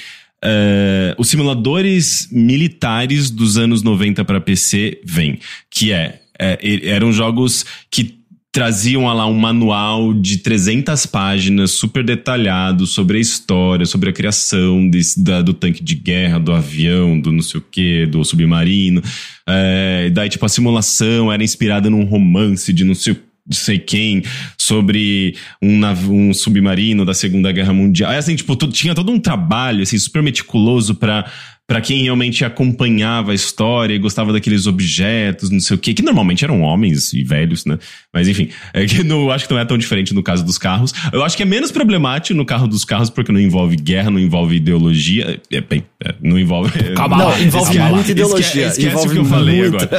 Uh, 0.43 1.15
os 1.17 1.27
simuladores 1.27 2.27
militares 2.31 3.31
dos 3.31 3.57
anos 3.57 3.81
90 3.81 4.23
para 4.25 4.39
PC 4.39 5.01
vêm, 5.03 5.39
que 5.71 5.91
é, 5.91 6.21
é, 6.39 6.87
eram 6.87 7.11
jogos 7.11 7.65
que 7.89 8.25
traziam 8.55 9.03
lá 9.05 9.27
um 9.27 9.37
manual 9.37 10.13
de 10.13 10.37
300 10.37 11.05
páginas 11.07 11.71
super 11.71 12.05
detalhado 12.05 12.85
sobre 12.85 13.17
a 13.17 13.21
história, 13.21 13.85
sobre 13.85 14.09
a 14.09 14.13
criação 14.13 14.89
desse, 14.89 15.21
da, 15.21 15.41
do 15.41 15.53
tanque 15.53 15.83
de 15.83 15.93
guerra, 15.93 16.39
do 16.39 16.53
avião, 16.53 17.19
do 17.19 17.33
não 17.33 17.41
sei 17.41 17.59
o 17.59 17.63
que, 17.69 18.05
do 18.05 18.23
submarino. 18.23 19.01
É, 19.45 20.09
daí, 20.09 20.29
tipo, 20.29 20.45
a 20.45 20.49
simulação 20.49 21.29
era 21.33 21.43
inspirada 21.43 21.89
num 21.89 22.05
romance 22.05 22.71
de 22.71 22.85
não 22.85 22.95
sei 22.95 23.11
o 23.11 23.21
sei 23.51 23.77
quem, 23.77 24.23
sobre 24.57 25.35
um, 25.61 25.79
um 26.09 26.33
submarino 26.33 27.05
da 27.05 27.13
Segunda 27.13 27.51
Guerra 27.51 27.73
Mundial. 27.73 28.11
Assim, 28.11 28.35
tipo, 28.35 28.55
tudo, 28.55 28.73
tinha 28.73 28.95
todo 28.95 29.11
um 29.11 29.19
trabalho, 29.19 29.83
assim, 29.83 29.97
super 29.97 30.23
meticuloso 30.23 30.95
para 30.95 31.25
para 31.67 31.81
quem 31.81 32.03
realmente 32.03 32.45
acompanhava 32.45 33.31
a 33.31 33.35
história 33.35 33.95
e 33.95 33.97
gostava 33.97 34.31
daqueles 34.31 34.67
objetos, 34.67 35.49
não 35.49 35.59
sei 35.59 35.75
o 35.75 35.79
quê, 35.79 35.95
que 35.95 36.03
normalmente 36.03 36.45
eram 36.45 36.61
homens 36.61 37.11
e 37.11 37.23
velhos, 37.23 37.65
né? 37.65 37.79
Mas 38.13 38.27
enfim, 38.27 38.49
é 38.71 38.85
que 38.85 39.03
não, 39.03 39.31
acho 39.31 39.47
que 39.47 39.53
não 39.53 39.59
é 39.59 39.65
tão 39.65 39.77
diferente 39.77 40.13
no 40.13 40.21
caso 40.21 40.45
dos 40.45 40.59
carros. 40.59 40.93
Eu 41.11 41.23
acho 41.23 41.35
que 41.35 41.41
é 41.41 41.45
menos 41.45 41.71
problemático 41.71 42.37
no 42.37 42.45
carro 42.45 42.67
dos 42.67 42.85
carros 42.85 43.09
porque 43.09 43.31
não 43.31 43.39
envolve 43.39 43.75
guerra, 43.77 44.11
não 44.11 44.19
envolve 44.19 44.57
ideologia. 44.57 45.41
É, 45.51 45.59
bem, 45.59 45.83
é, 46.03 46.13
não 46.21 46.37
envolve. 46.37 46.71
Calma, 46.93 47.17
não, 47.17 47.41
envolve 47.41 47.79
muita 47.79 48.11
ideologia. 48.11 48.67
Esque, 48.67 48.81
esquece 48.81 48.85
envolve 48.85 49.07
o 49.07 49.11
que 49.13 49.17
eu 49.17 49.25
falei 49.25 49.65
agora. 49.65 49.89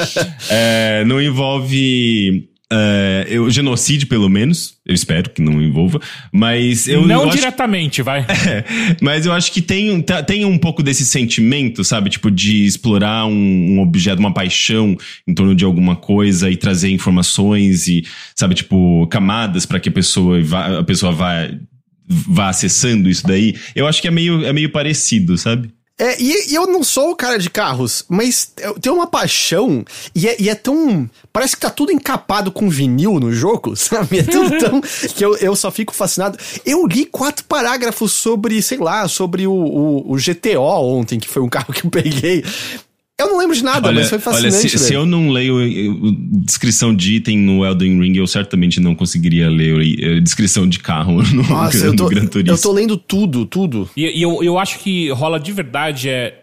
É, 0.49 1.05
não 1.05 1.21
envolve 1.21 2.49
Uh, 2.73 3.23
eu, 3.29 3.49
genocídio, 3.49 4.09
pelo 4.09 4.29
menos. 4.29 4.75
Eu 4.85 4.93
espero 4.93 5.31
que 5.31 5.41
não 5.41 5.63
envolva. 5.63 6.01
Mas 6.33 6.89
eu. 6.89 7.07
Não 7.07 7.25
eu 7.25 7.31
diretamente, 7.31 8.03
vai. 8.03 8.27
É, 8.47 8.65
mas 9.01 9.27
eu 9.27 9.33
acho 9.33 9.51
que 9.51 9.61
tem, 9.61 10.05
tem 10.27 10.45
um 10.45 10.57
pouco 10.57 10.83
desse 10.83 11.05
sentimento, 11.05 11.83
sabe? 11.83 12.11
Tipo, 12.11 12.31
de 12.31 12.65
explorar 12.65 13.27
um, 13.27 13.33
um, 13.33 13.81
objeto, 13.81 14.21
uma 14.21 14.33
paixão 14.33 14.97
em 15.27 15.35
torno 15.35 15.55
de 15.55 15.65
alguma 15.65 15.97
coisa 15.97 16.49
e 16.51 16.57
trazer 16.57 16.91
informações 16.91 17.89
e, 17.89 18.05
sabe, 18.37 18.55
tipo, 18.55 19.07
camadas 19.09 19.67
para 19.67 19.81
que 19.81 19.89
a 19.89 19.93
pessoa, 19.93 20.41
vá, 20.43 20.79
a 20.79 20.85
pessoa 20.85 21.13
vá, 21.13 21.49
vá 22.07 22.49
acessando 22.51 23.09
isso 23.09 23.27
daí. 23.27 23.57
Eu 23.75 23.87
acho 23.87 24.01
que 24.01 24.09
é 24.09 24.13
meio, 24.13 24.45
é 24.45 24.53
meio 24.53 24.71
parecido, 24.71 25.37
sabe? 25.37 25.71
É, 25.99 26.21
e, 26.21 26.53
e, 26.53 26.55
eu 26.55 26.67
não 26.67 26.85
sou 26.85 27.11
o 27.11 27.17
cara 27.17 27.39
de 27.39 27.49
carros, 27.49 28.05
mas 28.07 28.53
eu 28.59 28.79
tenho 28.79 28.97
uma 28.97 29.07
paixão 29.07 29.83
e 30.15 30.29
é, 30.29 30.37
e 30.39 30.51
é, 30.51 30.55
tão. 30.55 31.09
Parece 31.33 31.57
que 31.57 31.63
tá 31.63 31.71
tudo 31.71 31.91
encapado 31.91 32.53
com 32.53 32.69
vinil 32.69 33.19
no 33.19 33.33
jogo, 33.33 33.75
sabe? 33.77 34.19
É 34.19 34.23
tudo 34.23 34.59
tão. 34.59 34.81
que 34.81 35.25
eu, 35.25 35.35
eu 35.37 35.57
só 35.57 35.71
fico 35.71 35.95
fascinado. 35.95 36.39
Eu 36.67 36.87
li 36.87 37.07
quatro 37.07 37.45
parágrafos 37.45 38.13
sobre, 38.13 38.61
sei 38.61 38.77
lá, 38.77 39.09
sobre 39.09 39.47
o, 39.47 39.53
o, 39.53 40.13
o 40.13 40.17
GTO 40.17 40.61
ontem, 40.61 41.19
que 41.19 41.29
foi 41.29 41.43
um 41.43 41.49
carro 41.51 41.73
que 41.73 41.87
eu 41.87 41.91
peguei. 41.91 42.45
Eu 43.19 43.29
não 43.29 43.39
lembro 43.39 43.57
de 43.57 43.65
nada, 43.65 43.89
olha, 43.89 44.01
mas 44.01 44.11
foi 44.11 44.19
fascinante. 44.19 44.57
Olha, 44.57 44.69
se, 44.69 44.79
se, 44.79 44.93
eu 44.93 45.07
não 45.07 45.31
leio 45.31 45.57
descrição 46.45 46.95
de 46.95 47.15
item 47.15 47.39
no 47.39 47.65
Elden 47.65 47.99
Ring, 47.99 48.15
eu 48.15 48.27
certamente 48.27 48.79
não 48.79 48.95
conseguiria 48.95 49.49
ler 49.49 50.21
descrição 50.21 50.69
de 50.69 50.79
carro 50.79 51.23
no, 51.33 51.43
Nossa, 51.43 51.87
eu 51.87 51.97
tô, 51.97 52.09
Gran 52.09 52.27
Turismo. 52.27 52.55
Eu 52.55 52.61
tô 52.61 52.73
lendo 52.73 52.97
tudo, 52.99 53.47
tudo. 53.47 53.89
E, 53.97 54.05
e, 54.05 54.21
eu, 54.21 54.43
eu 54.43 54.59
acho 54.59 54.81
que 54.81 55.09
rola 55.11 55.41
de 55.41 55.53
verdade 55.53 56.09
é. 56.11 56.43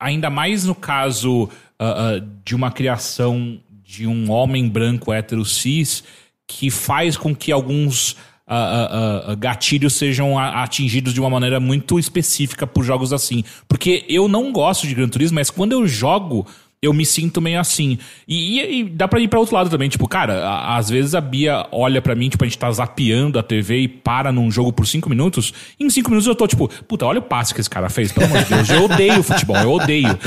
Ainda 0.00 0.30
mais 0.30 0.64
no 0.64 0.74
caso 0.74 1.42
uh, 1.44 1.48
uh, 1.48 2.28
de 2.42 2.54
uma 2.54 2.70
criação 2.70 3.60
de 3.84 4.06
um 4.06 4.30
homem 4.30 4.66
branco 4.66 5.12
hétero 5.12 5.44
cis, 5.44 6.02
que 6.48 6.70
faz 6.70 7.18
com 7.18 7.36
que 7.36 7.52
alguns 7.52 8.16
uh, 8.50 9.32
uh, 9.32 9.36
gatilhos 9.36 9.94
sejam 9.94 10.38
atingidos 10.38 11.14
de 11.14 11.20
uma 11.20 11.30
maneira 11.30 11.60
muito 11.60 11.98
específica 11.98 12.66
por 12.66 12.82
jogos 12.82 13.12
assim. 13.12 13.44
Porque 13.68 14.04
eu 14.08 14.26
não 14.28 14.52
gosto 14.52 14.86
de 14.86 14.94
Gran 14.94 15.08
Turismo, 15.08 15.36
mas 15.36 15.50
quando 15.50 15.72
eu 15.72 15.86
jogo 15.86 16.46
eu 16.82 16.94
me 16.94 17.04
sinto 17.04 17.42
meio 17.42 17.60
assim. 17.60 17.98
E, 18.26 18.58
e, 18.58 18.80
e 18.80 18.84
dá 18.84 19.06
pra 19.06 19.20
ir 19.20 19.28
pra 19.28 19.38
outro 19.38 19.54
lado 19.54 19.68
também. 19.68 19.88
Tipo, 19.88 20.08
cara, 20.08 20.46
a, 20.46 20.78
às 20.78 20.88
vezes 20.88 21.14
a 21.14 21.20
Bia 21.20 21.66
olha 21.70 22.00
pra 22.00 22.14
mim, 22.14 22.30
tipo, 22.30 22.42
a 22.42 22.46
gente 22.46 22.56
tá 22.56 22.72
zapeando 22.72 23.38
a 23.38 23.42
TV 23.42 23.80
e 23.80 23.88
para 23.88 24.32
num 24.32 24.50
jogo 24.50 24.72
por 24.72 24.86
cinco 24.86 25.10
minutos. 25.10 25.52
E 25.78 25.84
em 25.84 25.90
cinco 25.90 26.08
minutos 26.08 26.26
eu 26.26 26.34
tô, 26.34 26.46
tipo, 26.46 26.68
puta, 26.88 27.04
olha 27.04 27.18
o 27.18 27.22
passe 27.22 27.52
que 27.52 27.60
esse 27.60 27.68
cara 27.68 27.90
fez, 27.90 28.10
pelo 28.12 28.26
amor 28.26 28.42
de 28.44 28.54
Deus. 28.54 28.70
Eu 28.70 28.84
odeio 28.84 29.22
futebol, 29.22 29.56
eu 29.56 29.72
odeio. 29.72 30.18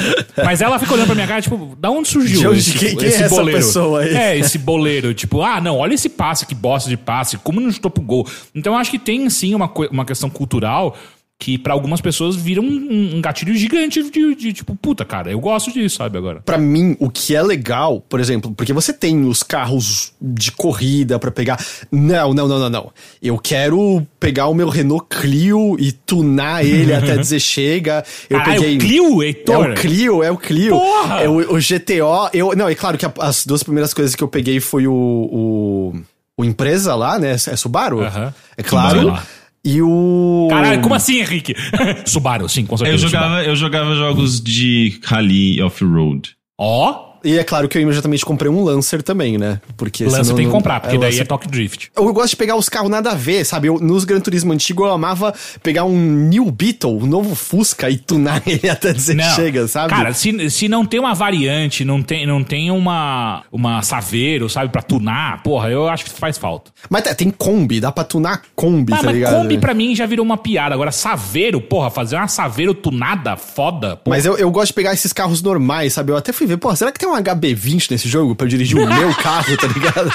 Mas 0.45 0.61
ela 0.61 0.77
fica 0.77 0.93
olhando 0.93 1.07
pra 1.07 1.15
minha 1.15 1.27
cara, 1.27 1.41
tipo, 1.41 1.75
da 1.79 1.89
onde 1.89 2.07
surgiu 2.07 2.51
onde, 2.51 2.59
esse, 2.59 2.77
quem, 2.77 2.95
quem 2.97 3.07
esse 3.07 3.23
é 3.23 3.29
boleiro? 3.29 3.59
Essa 3.59 3.67
pessoa 3.67 4.01
aí? 4.01 4.15
É, 4.15 4.37
esse 4.37 4.59
boleiro. 4.59 5.11
Tipo, 5.15 5.41
ah, 5.41 5.59
não, 5.59 5.77
olha 5.77 5.95
esse 5.95 6.09
passe, 6.09 6.45
que 6.45 6.53
bosta 6.53 6.87
de 6.87 6.97
passe, 6.97 7.35
como 7.37 7.59
não 7.59 7.71
chutou 7.71 7.89
pro 7.89 8.03
gol. 8.03 8.27
Então 8.53 8.73
eu 8.73 8.79
acho 8.79 8.91
que 8.91 8.99
tem 8.99 9.27
sim 9.27 9.55
uma, 9.55 9.71
uma 9.89 10.05
questão 10.05 10.29
cultural 10.29 10.95
que 11.43 11.57
para 11.57 11.73
algumas 11.73 11.99
pessoas 11.99 12.37
vira 12.37 12.61
um, 12.61 13.15
um 13.15 13.21
gatilho 13.21 13.53
gigante 13.53 14.01
de, 14.01 14.33
de, 14.33 14.53
tipo, 14.53 14.77
puta, 14.77 15.03
cara, 15.03 15.29
eu 15.29 15.41
gosto 15.41 15.73
disso, 15.73 15.97
sabe, 15.97 16.17
agora. 16.17 16.39
para 16.39 16.57
mim, 16.57 16.95
o 17.01 17.09
que 17.09 17.35
é 17.35 17.43
legal, 17.43 17.99
por 17.99 18.21
exemplo, 18.21 18.53
porque 18.55 18.71
você 18.71 18.93
tem 18.93 19.25
os 19.25 19.43
carros 19.43 20.13
de 20.21 20.53
corrida 20.53 21.19
para 21.19 21.31
pegar. 21.31 21.61
Não, 21.91 22.33
não, 22.33 22.47
não, 22.47 22.59
não, 22.59 22.69
não. 22.69 22.91
Eu 23.21 23.37
quero 23.37 24.07
pegar 24.21 24.47
o 24.47 24.53
meu 24.53 24.69
Renault 24.69 25.05
Clio 25.09 25.75
e 25.77 25.91
tunar 25.91 26.63
ele 26.63 26.93
até 26.95 27.17
dizer 27.17 27.41
chega. 27.41 28.05
Eu 28.29 28.37
ah, 28.37 28.43
peguei. 28.45 28.75
É 28.75 28.77
o 28.77 28.79
Clio, 28.79 29.23
Heitor? 29.23 29.65
É 29.65 29.69
o 29.69 29.75
Clio, 29.75 30.23
é 30.23 30.31
o 30.31 30.37
Clio. 30.37 30.79
Porra! 30.79 31.23
É 31.23 31.27
o, 31.27 31.55
o 31.55 31.57
GTO. 31.57 32.29
Eu, 32.31 32.55
não, 32.55 32.69
é 32.69 32.75
claro 32.75 32.97
que 32.97 33.05
as 33.19 33.45
duas 33.45 33.63
primeiras 33.63 33.93
coisas 33.93 34.15
que 34.15 34.23
eu 34.23 34.29
peguei 34.29 34.61
foi 34.61 34.87
o. 34.87 34.93
o, 34.93 35.93
o 36.37 36.45
empresa 36.45 36.95
lá, 36.95 37.19
né? 37.19 37.31
É 37.33 37.55
Subaru? 37.57 38.01
É 38.55 38.63
claro. 38.63 39.19
E 39.65 39.81
o. 39.81 40.47
Caralho, 40.49 40.81
como 40.81 40.93
assim, 40.93 41.19
Henrique? 41.19 41.55
Subaru, 42.05 42.49
sim, 42.49 42.65
com 42.65 42.75
certeza. 42.75 43.05
Eu 43.05 43.09
jogava, 43.09 43.43
eu 43.43 43.55
jogava 43.55 43.95
jogos 43.95 44.41
de 44.41 44.99
rally 45.03 45.61
off-road. 45.61 46.35
Ó. 46.59 46.91
Oh? 46.91 47.12
E 47.23 47.37
é 47.37 47.43
claro 47.43 47.67
que 47.67 47.77
eu 47.77 47.81
imediatamente 47.81 48.25
comprei 48.25 48.51
um 48.51 48.63
Lancer 48.63 49.01
também, 49.01 49.37
né? 49.37 49.61
Porque 49.77 50.03
Lancer 50.03 50.25
senão, 50.25 50.35
tem 50.37 50.45
que 50.45 50.51
comprar, 50.51 50.79
porque 50.79 50.95
é, 50.95 50.99
daí 50.99 51.09
Lancer... 51.11 51.23
é 51.23 51.25
Tokyo 51.25 51.49
Drift. 51.49 51.91
Eu 51.95 52.13
gosto 52.13 52.31
de 52.31 52.35
pegar 52.35 52.55
os 52.55 52.67
carros 52.67 52.89
nada 52.89 53.11
a 53.11 53.15
ver, 53.15 53.45
sabe? 53.45 53.67
Eu, 53.67 53.79
nos 53.79 54.03
Gran 54.03 54.19
Turismo 54.19 54.51
antigo 54.51 54.85
eu 54.85 54.91
amava 54.91 55.33
pegar 55.61 55.85
um 55.85 55.97
New 55.97 56.51
Beetle, 56.51 56.97
um 56.97 57.05
novo 57.05 57.35
Fusca 57.35 57.89
e 57.89 57.97
tunar 57.97 58.41
ele 58.47 58.69
até 58.69 58.91
dizer 58.91 59.15
não, 59.15 59.35
chega, 59.35 59.67
sabe? 59.67 59.89
Cara, 59.89 60.13
se, 60.13 60.49
se 60.49 60.67
não 60.67 60.85
tem 60.85 60.99
uma 60.99 61.13
variante, 61.13 61.85
não 61.85 62.01
tem, 62.01 62.25
não 62.25 62.43
tem 62.43 62.69
uma, 62.71 63.43
uma 63.51 63.81
Saveiro, 63.81 64.49
sabe, 64.49 64.71
pra 64.71 64.81
tunar, 64.81 65.41
porra, 65.43 65.69
eu 65.69 65.87
acho 65.87 66.05
que 66.05 66.11
faz 66.11 66.37
falta. 66.37 66.71
Mas 66.89 67.03
tem 67.15 67.29
Kombi, 67.29 67.79
dá 67.79 67.91
pra 67.91 68.03
tunar 68.03 68.41
Kombi, 68.55 68.93
ah, 68.93 68.97
tá 68.97 69.03
mas 69.03 69.15
ligado? 69.15 69.35
Kombi 69.35 69.57
pra 69.57 69.73
mim 69.73 69.95
já 69.95 70.05
virou 70.05 70.25
uma 70.25 70.37
piada. 70.37 70.73
Agora, 70.73 70.91
Saveiro, 70.91 71.61
porra, 71.61 71.89
fazer 71.89 72.15
uma 72.15 72.27
Saveiro 72.27 72.73
tunada, 72.73 73.37
foda. 73.37 73.97
Porra. 73.97 74.17
Mas 74.17 74.25
eu, 74.25 74.37
eu 74.37 74.49
gosto 74.51 74.67
de 74.67 74.73
pegar 74.73 74.93
esses 74.93 75.13
carros 75.13 75.41
normais, 75.41 75.93
sabe? 75.93 76.11
Eu 76.11 76.17
até 76.17 76.31
fui 76.31 76.47
ver, 76.47 76.57
porra, 76.57 76.75
será 76.75 76.91
que 76.91 76.99
tem 76.99 77.12
um 77.13 77.23
HB20 77.23 77.91
nesse 77.91 78.09
jogo 78.09 78.35
pra 78.35 78.45
eu 78.45 78.49
dirigir 78.49 78.77
o 78.77 78.87
meu 78.87 79.13
carro, 79.15 79.55
tá 79.57 79.67
ligado? 79.67 80.11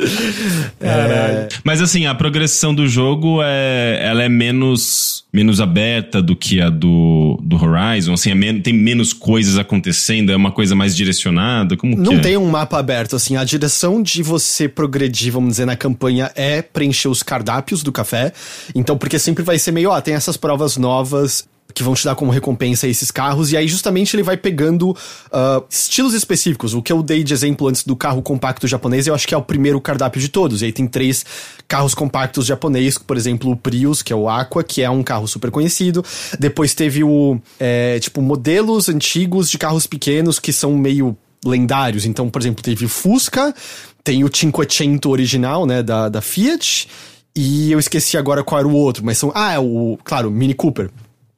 é... 0.80 1.48
Mas 1.62 1.80
assim, 1.80 2.06
a 2.06 2.14
progressão 2.14 2.74
do 2.74 2.88
jogo 2.88 3.40
é, 3.42 4.00
ela 4.02 4.22
é 4.22 4.28
menos, 4.28 5.24
menos 5.32 5.60
aberta 5.60 6.20
do 6.22 6.34
que 6.34 6.60
a 6.60 6.70
do, 6.70 7.38
do 7.42 7.56
Horizon, 7.56 8.14
assim, 8.14 8.30
é 8.30 8.34
men 8.34 8.60
tem 8.60 8.72
menos 8.72 9.12
coisas 9.12 9.58
acontecendo, 9.58 10.32
é 10.32 10.36
uma 10.36 10.52
coisa 10.52 10.74
mais 10.74 10.96
direcionada, 10.96 11.76
como 11.76 11.96
Não 11.96 12.14
é? 12.14 12.18
tem 12.18 12.36
um 12.36 12.46
mapa 12.46 12.78
aberto, 12.78 13.16
assim, 13.16 13.36
a 13.36 13.44
direção 13.44 14.02
de 14.02 14.22
você 14.22 14.68
progredir, 14.68 15.32
vamos 15.32 15.50
dizer, 15.50 15.66
na 15.66 15.76
campanha 15.76 16.30
é 16.34 16.62
preencher 16.62 17.08
os 17.08 17.22
cardápios 17.22 17.82
do 17.82 17.92
café, 17.92 18.32
então, 18.74 18.96
porque 18.96 19.18
sempre 19.18 19.42
vai 19.42 19.58
ser 19.58 19.72
meio, 19.72 19.90
ó, 19.90 20.00
tem 20.00 20.14
essas 20.14 20.36
provas 20.36 20.76
novas, 20.76 21.46
que 21.72 21.82
vão 21.82 21.94
te 21.94 22.04
dar 22.04 22.14
como 22.14 22.30
recompensa 22.30 22.86
esses 22.86 23.10
carros, 23.10 23.52
e 23.52 23.56
aí 23.56 23.66
justamente 23.66 24.14
ele 24.14 24.22
vai 24.22 24.36
pegando 24.36 24.90
uh, 24.90 25.64
estilos 25.68 26.14
específicos. 26.14 26.72
O 26.72 26.82
que 26.82 26.92
eu 26.92 27.02
dei 27.02 27.24
de 27.24 27.32
exemplo 27.32 27.66
antes 27.68 27.84
do 27.84 27.96
carro 27.96 28.22
compacto 28.22 28.66
japonês, 28.66 29.06
eu 29.06 29.14
acho 29.14 29.26
que 29.26 29.34
é 29.34 29.36
o 29.36 29.42
primeiro 29.42 29.80
cardápio 29.80 30.20
de 30.20 30.28
todos. 30.28 30.62
E 30.62 30.66
aí 30.66 30.72
tem 30.72 30.86
três 30.86 31.24
carros 31.66 31.94
compactos 31.94 32.46
japoneses, 32.46 32.96
por 32.98 33.16
exemplo, 33.16 33.50
o 33.50 33.56
Prius, 33.56 34.02
que 34.02 34.12
é 34.12 34.16
o 34.16 34.28
Aqua, 34.28 34.62
que 34.62 34.82
é 34.82 34.90
um 34.90 35.02
carro 35.02 35.26
super 35.26 35.50
conhecido. 35.50 36.04
Depois 36.38 36.74
teve 36.74 37.02
o, 37.02 37.40
é, 37.58 37.98
tipo, 37.98 38.22
modelos 38.22 38.88
antigos 38.88 39.50
de 39.50 39.58
carros 39.58 39.86
pequenos 39.86 40.38
que 40.38 40.52
são 40.52 40.76
meio 40.76 41.16
lendários. 41.44 42.04
Então, 42.04 42.30
por 42.30 42.40
exemplo, 42.40 42.62
teve 42.62 42.84
o 42.84 42.88
Fusca, 42.88 43.54
tem 44.02 44.22
o 44.22 44.30
Cinquecento 44.32 45.10
original, 45.10 45.66
né, 45.66 45.82
da, 45.82 46.08
da 46.08 46.20
Fiat, 46.20 46.88
e 47.36 47.72
eu 47.72 47.80
esqueci 47.80 48.16
agora 48.16 48.44
qual 48.44 48.60
era 48.60 48.68
o 48.68 48.74
outro, 48.74 49.04
mas 49.04 49.18
são. 49.18 49.32
Ah, 49.34 49.52
é 49.54 49.58
o. 49.58 49.98
Claro, 50.04 50.30
Mini 50.30 50.54
Cooper. 50.54 50.88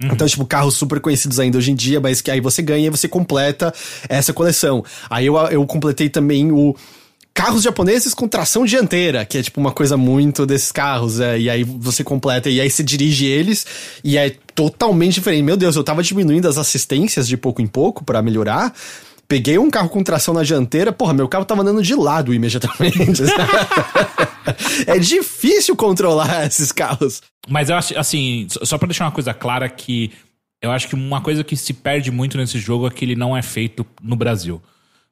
Uhum. 0.03 0.11
Então, 0.13 0.27
tipo, 0.27 0.45
carros 0.45 0.75
super 0.75 1.01
conhecidos 1.01 1.41
ainda 1.41 1.59
hoje 1.59 1.71
em 1.71 1.75
dia, 1.75 2.01
mas 2.01 2.21
que 2.21 2.31
aí 2.31 2.41
você 2.41 2.63
ganha 2.63 2.87
e 2.87 2.91
você 2.91 3.09
completa 3.09 3.73
essa 4.09 4.33
coleção. 4.33 4.85
Aí 5.09 5.27
eu, 5.27 5.37
eu 5.37 5.65
completei 5.67 6.09
também 6.09 6.53
o 6.53 6.75
carros 7.33 7.63
japoneses 7.63 8.15
com 8.15 8.27
tração 8.27 8.65
dianteira, 8.65 9.27
que 9.27 9.37
é 9.37 9.43
tipo 9.43 9.61
uma 9.61 9.71
coisa 9.71 9.95
muito 9.99 10.47
desses 10.47 10.73
carros, 10.73 11.21
é, 11.21 11.39
e 11.39 11.51
aí 11.51 11.63
você 11.65 12.03
completa, 12.03 12.49
e 12.49 12.59
aí 12.59 12.71
você 12.71 12.83
dirige 12.83 13.27
eles, 13.27 13.67
e 14.03 14.17
é 14.17 14.35
totalmente 14.55 15.15
diferente. 15.15 15.43
Meu 15.43 15.57
Deus, 15.57 15.77
eu 15.77 15.85
tava 15.85 16.03
diminuindo 16.03 16.49
as 16.49 16.57
assistências 16.57 17.29
de 17.29 17.37
pouco 17.37 17.61
em 17.61 17.67
pouco 17.67 18.03
para 18.03 18.23
melhorar, 18.23 18.73
Peguei 19.29 19.59
um 19.59 19.69
carro 19.69 19.89
com 19.89 20.05
tração 20.05 20.33
na 20.33 20.45
dianteira, 20.45 20.93
porra, 20.93 21.13
meu 21.13 21.27
carro 21.27 21.45
tava 21.45 21.63
andando 21.63 21.83
de 21.83 21.97
lado 21.97 22.33
imediatamente. 22.33 23.25
é 24.87 24.99
difícil 25.01 25.75
controlar 25.75 26.47
esses 26.47 26.71
carros. 26.71 27.21
Mas 27.47 27.71
eu 27.71 27.77
acho, 27.77 27.99
assim, 27.99 28.47
só 28.49 28.77
pra 28.79 28.87
deixar 28.87 29.05
uma 29.05 29.13
coisa 29.13 29.33
clara 29.33 29.69
que 29.69 30.13
eu 30.61 30.71
acho 30.71 30.89
que 30.89 30.95
uma 30.95 31.21
coisa 31.21 31.45
que 31.45 31.57
se 31.57 31.73
perde 31.73 32.11
muito 32.11 32.37
nesse 32.37 32.59
jogo 32.59 32.87
é 32.87 32.91
que 32.91 33.05
ele 33.05 33.15
não 33.15 33.37
é 33.37 33.43
feito 33.43 33.87
no 34.03 34.17
Brasil. 34.17 34.61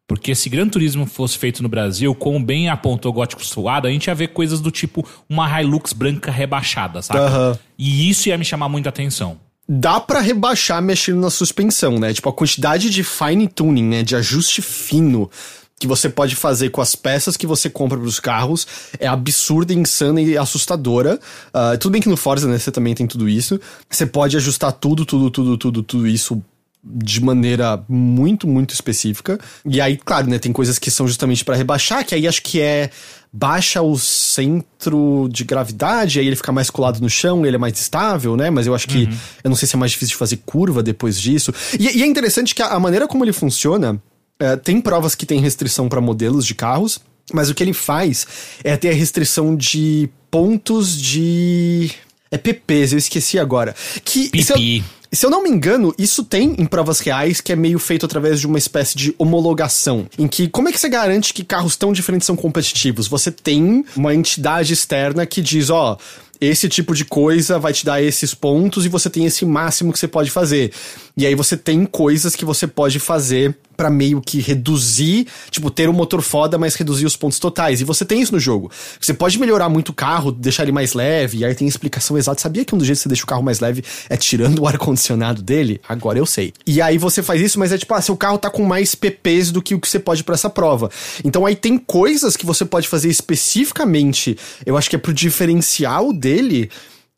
Porque 0.07 0.35
se 0.35 0.51
Gran 0.51 0.69
Turismo 0.69 1.07
fosse 1.07 1.39
feito 1.39 1.63
no 1.63 1.69
Brasil, 1.69 2.15
como 2.15 2.39
bem 2.39 2.69
apontou 2.69 3.13
Gótico 3.13 3.45
Suado, 3.45 3.87
a 3.87 3.91
gente 3.91 4.07
ia 4.07 4.15
ver 4.15 4.29
coisas 4.29 4.61
do 4.61 4.71
tipo 4.71 5.07
uma 5.29 5.61
Hilux 5.61 5.95
branca 5.95 6.31
rebaixada, 6.31 7.01
sabe? 7.01 7.21
Uhum. 7.21 7.59
E 7.79 8.11
isso 8.11 8.29
ia 8.29 8.37
me 8.37 8.45
chamar 8.45 8.69
muita 8.69 8.89
atenção 8.89 9.39
dá 9.69 9.99
para 9.99 10.21
rebaixar 10.21 10.83
mexendo 10.83 11.21
na 11.21 11.31
suspensão, 11.31 11.99
né? 11.99 12.13
Tipo, 12.13 12.29
a 12.29 12.33
quantidade 12.33 12.91
de 12.91 13.03
fine 13.03 13.49
tuning, 13.49 13.85
né? 13.85 14.03
De 14.03 14.15
ajuste 14.15 14.61
fino 14.61 15.31
que 15.79 15.87
você 15.87 16.09
pode 16.09 16.37
fazer 16.37 16.71
com 16.71 16.81
as 16.81 16.95
peças 16.95 17.37
que 17.37 17.47
você 17.47 17.69
compra 17.69 17.99
para 17.99 18.07
os 18.07 18.21
carros 18.21 18.67
é 18.99 19.07
absurda, 19.07 19.73
insana 19.75 20.21
e 20.21 20.37
assustadora. 20.37 21.19
Uh, 21.49 21.77
tudo 21.79 21.93
bem 21.93 22.01
que 22.01 22.09
no 22.09 22.17
Forza, 22.17 22.49
né, 22.49 22.59
você 22.59 22.71
também 22.71 22.95
tem 22.95 23.07
tudo 23.07 23.29
isso. 23.29 23.61
Você 23.91 24.07
pode 24.07 24.37
ajustar 24.37 24.73
tudo, 24.73 25.05
tudo, 25.05 25.31
tudo, 25.31 25.59
tudo, 25.59 25.83
tudo 25.83 26.07
isso 26.07 26.43
de 26.85 27.23
maneira 27.23 27.83
muito, 27.89 28.47
muito 28.47 28.75
específica. 28.75 29.39
E 29.65 29.81
aí, 29.81 29.97
claro, 29.97 30.29
né, 30.29 30.39
tem 30.39 30.53
coisas 30.53 30.79
que 30.79 30.91
são 30.91 31.09
justamente 31.09 31.45
para 31.45 31.57
rebaixar, 31.57 32.05
que 32.05 32.15
aí 32.15 32.29
acho 32.29 32.43
que 32.43 32.61
é 32.61 32.91
baixa 33.33 33.83
o 33.83 33.99
centro 33.99 35.29
de 35.31 35.43
gravidade, 35.43 36.21
aí 36.21 36.27
ele 36.27 36.37
fica 36.37 36.53
mais 36.53 36.71
colado 36.71 37.01
no 37.01 37.09
chão, 37.09 37.45
ele 37.45 37.57
é 37.57 37.59
mais 37.59 37.79
estável, 37.81 38.37
né? 38.37 38.51
Mas 38.51 38.67
eu 38.67 38.75
acho 38.75 38.87
que. 38.87 39.05
Uhum. 39.05 39.17
Eu 39.43 39.49
não 39.51 39.57
sei 39.57 39.67
se 39.67 39.75
é 39.75 39.79
mais 39.79 39.93
difícil 39.93 40.13
de 40.13 40.19
fazer 40.19 40.37
curva 40.45 40.83
depois 40.83 41.19
disso. 41.19 41.53
E, 41.79 41.99
e 41.99 42.03
é 42.03 42.07
interessante 42.07 42.55
que 42.55 42.63
a, 42.63 42.69
a, 42.69 42.79
maneira 42.79 43.09
como 43.09 43.25
ele 43.25 43.33
funciona. 43.33 44.01
É, 44.39 44.57
tem 44.57 44.81
provas 44.81 45.15
que 45.15 45.27
tem 45.27 45.41
restrição 45.41 45.89
para 45.89 46.01
modelos 46.01 46.45
de 46.45 46.55
carros, 46.55 47.01
mas 47.33 47.49
o 47.49 47.55
que 47.55 47.63
ele 47.63 47.73
faz 47.73 48.27
é 48.63 48.77
ter 48.77 48.91
a 48.91 48.95
restrição 48.95 49.57
de 49.57 50.09
pontos 50.31 51.01
de. 51.01 51.91
É 52.31 52.37
PPs, 52.37 52.93
eu 52.93 52.99
esqueci 52.99 53.39
agora. 53.39 53.75
Que. 54.05 54.29
Pipi. 54.31 54.85
Se 55.13 55.25
eu 55.25 55.31
não 55.31 55.45
me 55.45 55.49
engano, 55.49 55.95
isso 55.97 56.25
tem 56.25 56.57
em 56.59 56.67
provas 56.67 56.99
reais 56.99 57.41
que 57.41 57.53
é 57.53 57.57
meio 57.57 57.79
feito 57.79 58.05
através 58.05 58.41
de 58.41 58.49
uma 58.49 58.59
espécie 58.59 58.97
de 58.97 59.15
homologação. 59.17 60.09
Em 60.19 60.27
que, 60.27 60.49
como 60.49 60.69
é 60.69 60.73
que 60.73 60.81
você 60.81 60.89
garante 60.89 61.33
que 61.33 61.45
carros 61.45 61.77
tão 61.77 61.93
diferentes 61.93 62.27
são 62.27 62.35
competitivos? 62.35 63.07
Você 63.07 63.31
tem 63.31 63.85
uma 63.95 64.13
entidade 64.13 64.73
externa 64.73 65.25
que 65.25 65.41
diz, 65.41 65.71
ó. 65.71 65.93
Oh, 65.93 66.25
esse 66.41 66.69
tipo 66.69 66.95
de 66.95 67.05
coisa 67.05 67.61
vai 67.61 67.73
te 67.73 67.85
dar 67.85 68.03
esses 68.03 68.35
pontos 68.35 68.85
e 68.85 68.89
você 68.89 69.09
tem 69.09 69.25
esse 69.25 69.47
máximo 69.47 69.93
que 69.93 69.99
você 69.99 70.09
pode 70.09 70.31
fazer. 70.31 70.73
E 71.17 71.25
aí 71.25 71.35
você 71.35 71.57
tem 71.57 71.87
coisas 71.87 72.35
que 72.35 72.45
você 72.45 72.67
pode 72.67 72.99
fazer 72.99 73.57
para 73.77 73.91
meio 73.91 74.21
que 74.21 74.41
reduzir, 74.41 75.27
tipo, 75.51 75.71
ter 75.71 75.89
um 75.89 75.93
motor 75.93 76.23
foda, 76.23 76.59
mas 76.59 76.75
reduzir 76.75 77.07
os 77.07 77.17
pontos 77.17 77.39
totais. 77.39 77.81
E 77.81 77.85
você 77.85 78.05
tem 78.05 78.21
isso 78.21 78.33
no 78.33 78.41
jogo. 78.41 78.71
Você 79.01 79.13
pode 79.13 79.39
melhorar 79.39 79.69
muito 79.69 79.91
o 79.91 79.93
carro, 79.93 80.33
deixar 80.33 80.63
ele 80.63 80.73
mais 80.73 80.95
leve, 80.95 81.39
e 81.39 81.45
aí 81.45 81.55
tem 81.55 81.67
explicação 81.67 82.17
exata. 82.17 82.41
Sabia 82.41 82.65
que 82.65 82.75
um 82.75 82.79
dos 82.79 82.87
jeitos 82.87 83.01
que 83.01 83.03
você 83.05 83.09
deixa 83.09 83.25
o 83.25 83.27
carro 83.27 83.43
mais 83.43 83.61
leve 83.61 83.85
é 84.09 84.17
tirando 84.17 84.61
o 84.61 84.67
ar-condicionado 84.69 85.43
dele? 85.43 85.81
Agora 85.89 86.19
eu 86.19 86.27
sei. 86.27 86.53
E 86.67 86.81
aí 86.81 86.99
você 86.99 87.23
faz 87.23 87.41
isso, 87.41 87.59
mas 87.59 87.73
é 87.73 87.79
tipo, 87.79 87.93
ah, 87.95 88.01
seu 88.01 88.17
carro 88.17 88.39
tá 88.39 88.51
com 88.51 88.65
mais 88.65 88.95
PPs 88.95 89.51
do 89.51 89.63
que 89.63 89.75
o 89.75 89.81
que 89.81 89.89
você 89.89 89.99
pode 89.99 90.25
para 90.25 90.35
essa 90.35 90.51
prova. 90.51 90.91
Então 91.25 91.47
aí 91.47 91.57
tem 91.57 91.79
coisas 91.79 92.37
que 92.37 92.47
você 92.47 92.65
pode 92.65 92.89
fazer 92.89 93.09
especificamente, 93.09 94.37
eu 94.65 94.77
acho 94.77 94.89
que 94.89 94.97
é 94.97 94.99
pro 94.99 95.13
diferencial 95.13 96.13
dele, 96.13 96.71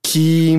que 0.03 0.57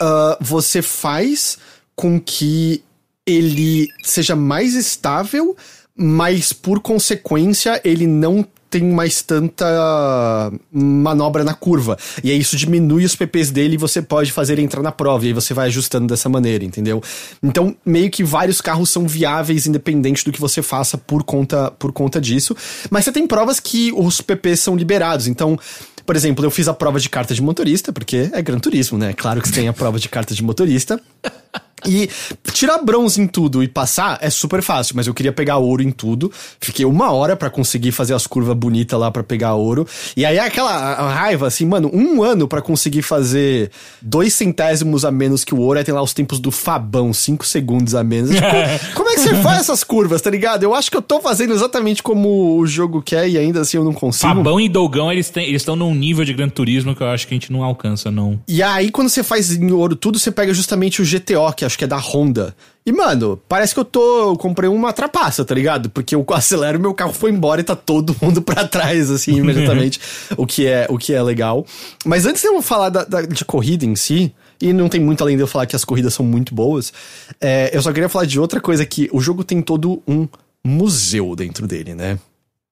uh, 0.00 0.36
você 0.40 0.82
faz 0.82 1.58
com 1.94 2.20
que 2.20 2.82
ele 3.30 3.88
seja 4.02 4.34
mais 4.34 4.74
estável, 4.74 5.56
mas 5.96 6.52
por 6.52 6.80
consequência 6.80 7.80
ele 7.84 8.06
não 8.06 8.46
tem 8.70 8.84
mais 8.84 9.20
tanta 9.20 10.52
manobra 10.72 11.42
na 11.42 11.52
curva. 11.52 11.98
E 12.22 12.30
aí 12.30 12.38
isso 12.38 12.56
diminui 12.56 13.04
os 13.04 13.16
PPs 13.16 13.50
dele 13.50 13.74
e 13.74 13.76
você 13.76 14.00
pode 14.00 14.30
fazer 14.30 14.52
ele 14.52 14.62
entrar 14.62 14.80
na 14.80 14.92
prova. 14.92 15.24
E 15.24 15.28
aí 15.28 15.34
você 15.34 15.52
vai 15.52 15.66
ajustando 15.66 16.06
dessa 16.06 16.28
maneira, 16.28 16.64
entendeu? 16.64 17.02
Então, 17.42 17.74
meio 17.84 18.08
que 18.10 18.22
vários 18.22 18.60
carros 18.60 18.88
são 18.88 19.08
viáveis, 19.08 19.66
independente 19.66 20.24
do 20.24 20.30
que 20.30 20.40
você 20.40 20.62
faça 20.62 20.96
por 20.96 21.24
conta, 21.24 21.72
por 21.72 21.92
conta 21.92 22.20
disso. 22.20 22.56
Mas 22.88 23.04
você 23.04 23.12
tem 23.12 23.26
provas 23.26 23.58
que 23.58 23.92
os 23.92 24.20
PPs 24.20 24.60
são 24.60 24.76
liberados. 24.76 25.26
Então, 25.26 25.58
por 26.06 26.14
exemplo, 26.14 26.44
eu 26.44 26.50
fiz 26.50 26.68
a 26.68 26.74
prova 26.74 27.00
de 27.00 27.08
carta 27.08 27.34
de 27.34 27.42
motorista, 27.42 27.92
porque 27.92 28.30
é 28.32 28.40
Gran 28.40 28.60
Turismo, 28.60 28.96
né? 28.96 29.12
Claro 29.12 29.42
que 29.42 29.48
você 29.48 29.54
tem 29.54 29.68
a 29.68 29.72
prova 29.72 29.98
de 29.98 30.08
carta 30.08 30.32
de 30.32 30.44
motorista. 30.44 31.00
E 31.86 32.08
tirar 32.52 32.78
bronze 32.78 33.20
em 33.20 33.26
tudo 33.26 33.62
e 33.62 33.68
passar 33.68 34.18
é 34.20 34.30
super 34.30 34.62
fácil, 34.62 34.96
mas 34.96 35.06
eu 35.06 35.14
queria 35.14 35.32
pegar 35.32 35.58
ouro 35.58 35.82
em 35.82 35.90
tudo. 35.90 36.30
Fiquei 36.60 36.84
uma 36.84 37.10
hora 37.12 37.36
para 37.36 37.50
conseguir 37.50 37.92
fazer 37.92 38.14
as 38.14 38.26
curvas 38.26 38.56
bonitas 38.56 38.98
lá 38.98 39.10
para 39.10 39.22
pegar 39.22 39.54
ouro. 39.54 39.86
E 40.16 40.24
aí 40.24 40.36
é 40.36 40.44
aquela 40.44 41.10
raiva, 41.12 41.46
assim, 41.46 41.64
mano, 41.64 41.90
um 41.92 42.22
ano 42.22 42.46
para 42.46 42.60
conseguir 42.60 43.02
fazer 43.02 43.70
dois 44.00 44.34
centésimos 44.34 45.04
a 45.04 45.10
menos 45.10 45.44
que 45.44 45.54
o 45.54 45.60
ouro. 45.60 45.78
Aí 45.78 45.84
tem 45.84 45.94
lá 45.94 46.02
os 46.02 46.12
tempos 46.12 46.38
do 46.38 46.50
Fabão, 46.50 47.12
cinco 47.12 47.46
segundos 47.46 47.94
a 47.94 48.04
menos. 48.04 48.30
Tipo, 48.30 48.46
como 48.94 49.08
é 49.08 49.14
que 49.14 49.20
você 49.20 49.34
faz 49.36 49.60
essas 49.60 49.84
curvas, 49.84 50.20
tá 50.20 50.30
ligado? 50.30 50.62
Eu 50.62 50.74
acho 50.74 50.90
que 50.90 50.96
eu 50.96 51.02
tô 51.02 51.20
fazendo 51.20 51.52
exatamente 51.52 52.02
como 52.02 52.58
o 52.58 52.66
jogo 52.66 53.02
quer 53.02 53.28
e 53.28 53.38
ainda 53.38 53.60
assim 53.60 53.76
eu 53.76 53.84
não 53.84 53.92
consigo. 53.92 54.34
Fabão 54.34 54.60
e 54.60 54.68
Dogão, 54.68 55.10
eles 55.10 55.32
estão 55.36 55.76
num 55.76 55.94
nível 55.94 56.24
de 56.24 56.32
Gran 56.32 56.48
Turismo 56.48 56.94
que 56.94 57.02
eu 57.02 57.08
acho 57.08 57.26
que 57.26 57.34
a 57.34 57.36
gente 57.36 57.52
não 57.52 57.62
alcança, 57.62 58.10
não. 58.10 58.40
E 58.46 58.62
aí, 58.62 58.90
quando 58.90 59.08
você 59.08 59.22
faz 59.22 59.52
em 59.52 59.70
ouro 59.70 59.96
tudo, 59.96 60.18
você 60.18 60.30
pega 60.30 60.52
justamente 60.52 61.00
o 61.00 61.04
GTO, 61.04 61.52
que 61.56 61.64
é 61.64 61.69
acho 61.70 61.78
que 61.78 61.84
é 61.84 61.86
da 61.86 61.98
Honda. 61.98 62.54
E, 62.84 62.92
mano, 62.92 63.40
parece 63.48 63.72
que 63.72 63.80
eu 63.80 63.84
tô. 63.84 64.30
Eu 64.30 64.36
comprei 64.36 64.68
uma 64.68 64.92
trapaça, 64.92 65.44
tá 65.44 65.54
ligado? 65.54 65.88
Porque 65.88 66.14
eu 66.14 66.26
acelero 66.34 66.80
meu 66.80 66.92
carro 66.92 67.12
foi 67.12 67.30
embora 67.30 67.60
e 67.60 67.64
tá 67.64 67.76
todo 67.76 68.14
mundo 68.20 68.42
para 68.42 68.66
trás, 68.66 69.10
assim, 69.10 69.36
imediatamente. 69.36 70.00
o, 70.36 70.46
que 70.46 70.66
é, 70.66 70.86
o 70.90 70.98
que 70.98 71.14
é 71.14 71.22
legal. 71.22 71.64
Mas 72.04 72.26
antes 72.26 72.42
de 72.42 72.48
eu 72.48 72.60
falar 72.60 72.88
da, 72.88 73.04
da, 73.04 73.22
de 73.22 73.44
corrida 73.44 73.86
em 73.86 73.94
si, 73.94 74.34
e 74.60 74.72
não 74.72 74.88
tem 74.88 75.00
muito 75.00 75.22
além 75.22 75.36
de 75.36 75.42
eu 75.42 75.46
falar 75.46 75.66
que 75.66 75.76
as 75.76 75.84
corridas 75.84 76.12
são 76.12 76.26
muito 76.26 76.54
boas, 76.54 76.92
é, 77.40 77.70
eu 77.72 77.80
só 77.80 77.92
queria 77.92 78.08
falar 78.08 78.26
de 78.26 78.38
outra 78.38 78.60
coisa 78.60 78.84
que 78.84 79.08
o 79.12 79.20
jogo 79.20 79.44
tem 79.44 79.62
todo 79.62 80.02
um 80.06 80.28
museu 80.64 81.34
dentro 81.34 81.66
dele, 81.66 81.94
né? 81.94 82.18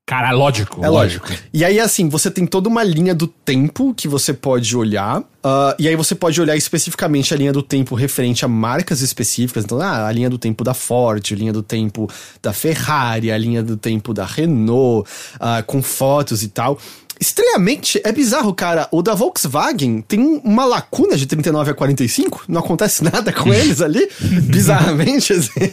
Cara, 0.09 0.31
lógico. 0.31 0.83
É 0.83 0.89
lógico. 0.89 1.29
lógico. 1.29 1.49
E 1.53 1.63
aí, 1.63 1.79
assim, 1.79 2.09
você 2.09 2.31
tem 2.31 2.47
toda 2.47 2.67
uma 2.67 2.83
linha 2.83 3.15
do 3.15 3.27
tempo 3.27 3.93
que 3.95 4.09
você 4.09 4.33
pode 4.33 4.75
olhar. 4.75 5.21
Uh, 5.21 5.77
e 5.79 5.87
aí 5.87 5.95
você 5.95 6.15
pode 6.15 6.41
olhar 6.41 6.57
especificamente 6.57 7.35
a 7.35 7.37
linha 7.37 7.53
do 7.53 7.63
tempo 7.63 7.95
referente 7.95 8.43
a 8.43 8.49
marcas 8.49 9.03
específicas. 9.03 9.65
Então, 9.65 9.79
ah, 9.83 10.07
a 10.07 10.11
linha 10.11 10.31
do 10.31 10.39
tempo 10.39 10.65
da 10.65 10.73
Ford, 10.73 11.23
a 11.31 11.35
linha 11.35 11.53
do 11.53 11.63
tempo 11.63 12.09
da 12.43 12.55
Ferrari, 12.55 13.31
a 13.31 13.37
linha 13.37 13.63
do 13.63 13.77
tempo 13.77 14.15
da 14.15 14.25
Renault, 14.25 15.07
uh, 15.35 15.63
com 15.67 15.83
fotos 15.83 16.43
e 16.43 16.49
tal. 16.49 16.79
Estranhamente, 17.21 18.01
é 18.03 18.11
bizarro, 18.11 18.55
cara. 18.55 18.89
O 18.91 19.03
da 19.03 19.15
Volkswagen 19.15 20.01
tem 20.01 20.41
uma 20.43 20.65
lacuna 20.65 21.19
de 21.19 21.27
39 21.27 21.73
a 21.73 21.75
45. 21.75 22.45
Não 22.49 22.61
acontece 22.61 23.05
nada 23.05 23.31
com 23.31 23.53
eles 23.53 23.83
ali. 23.83 24.09
bizarramente, 24.49 25.35
assim. 25.35 25.71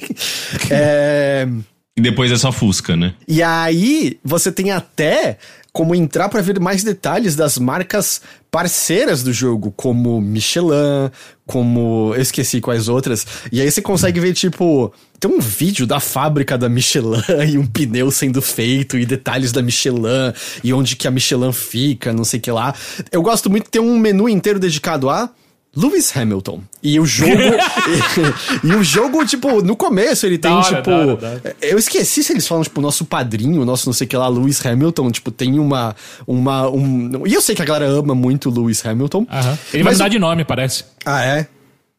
É. 0.70 1.48
E 1.98 2.02
depois 2.02 2.30
é 2.30 2.36
só 2.36 2.52
Fusca, 2.52 2.96
né? 2.96 3.14
E 3.26 3.42
aí, 3.42 4.20
você 4.22 4.52
tem 4.52 4.70
até 4.72 5.38
como 5.72 5.96
entrar 5.96 6.28
para 6.28 6.42
ver 6.42 6.60
mais 6.60 6.84
detalhes 6.84 7.36
das 7.36 7.58
marcas 7.58 8.22
parceiras 8.52 9.24
do 9.24 9.32
jogo, 9.32 9.74
como 9.76 10.20
Michelin, 10.20 11.10
como. 11.46 12.14
Eu 12.14 12.22
esqueci 12.22 12.60
quais 12.60 12.90
outras. 12.90 13.26
E 13.50 13.62
aí 13.62 13.72
você 13.72 13.82
consegue 13.82 14.20
ver, 14.20 14.34
tipo. 14.34 14.94
Tem 15.20 15.32
um 15.32 15.40
vídeo 15.40 15.88
da 15.88 16.02
fábrica 16.02 16.58
da 16.58 16.68
Michelin 16.68 17.22
e 17.50 17.58
um 17.58 17.66
pneu 17.66 18.12
sendo 18.12 18.42
feito 18.42 18.98
e 18.98 19.06
detalhes 19.06 19.54
da 19.54 19.62
Michelin 19.62 20.34
e 20.64 20.74
onde 20.74 20.98
que 20.98 21.08
a 21.08 21.12
Michelin 21.12 21.54
fica, 21.54 22.12
não 22.12 22.26
sei 22.26 22.40
o 22.40 22.44
que 22.44 22.52
lá. 22.52 22.76
Eu 23.10 23.22
gosto 23.22 23.50
muito 23.50 23.66
de 23.66 23.72
ter 23.72 23.80
um 23.80 23.98
menu 23.98 24.28
inteiro 24.28 24.60
dedicado 24.60 25.10
a 25.10 25.30
Lewis 25.76 26.16
Hamilton. 26.16 26.62
E 26.82 27.00
o 27.00 27.06
jogo. 27.06 27.32
e, 27.32 28.68
e, 28.68 28.76
o 28.76 28.84
jogo, 28.84 29.26
tipo, 29.26 29.62
no 29.62 29.76
começo 29.76 30.26
ele 30.26 30.38
tem, 30.38 30.52
hora, 30.52 30.64
tipo. 30.64 30.90
Da 30.90 30.98
hora, 30.98 31.16
da 31.16 31.30
hora. 31.30 31.56
Eu 31.62 31.78
esqueci 31.78 32.24
se 32.24 32.32
eles 32.32 32.48
falam, 32.48 32.64
tipo, 32.64 32.80
nosso 32.80 33.04
padrinho, 33.06 33.66
nosso 33.66 33.88
não 33.88 33.94
sei 33.94 34.06
o 34.06 34.10
que 34.10 34.16
lá, 34.16 34.28
Lewis 34.28 34.66
Hamilton, 34.66 35.12
tipo, 35.12 35.32
tem 35.32 35.60
uma. 35.60 35.96
uma 36.26 36.70
um, 36.70 37.28
e 37.28 37.34
eu 37.34 37.42
sei 37.42 37.56
que 37.56 37.62
a 37.62 37.66
galera 37.66 37.88
ama 37.88 38.16
muito 38.16 38.50
Lewis 38.50 38.86
Hamilton. 38.86 39.28
Ele 39.74 39.84
vai 39.84 39.94
mudar 39.94 40.06
o... 40.06 40.10
de 40.10 40.20
nome, 40.20 40.46
parece. 40.46 40.86
Ah, 41.06 41.24
é? 41.26 41.48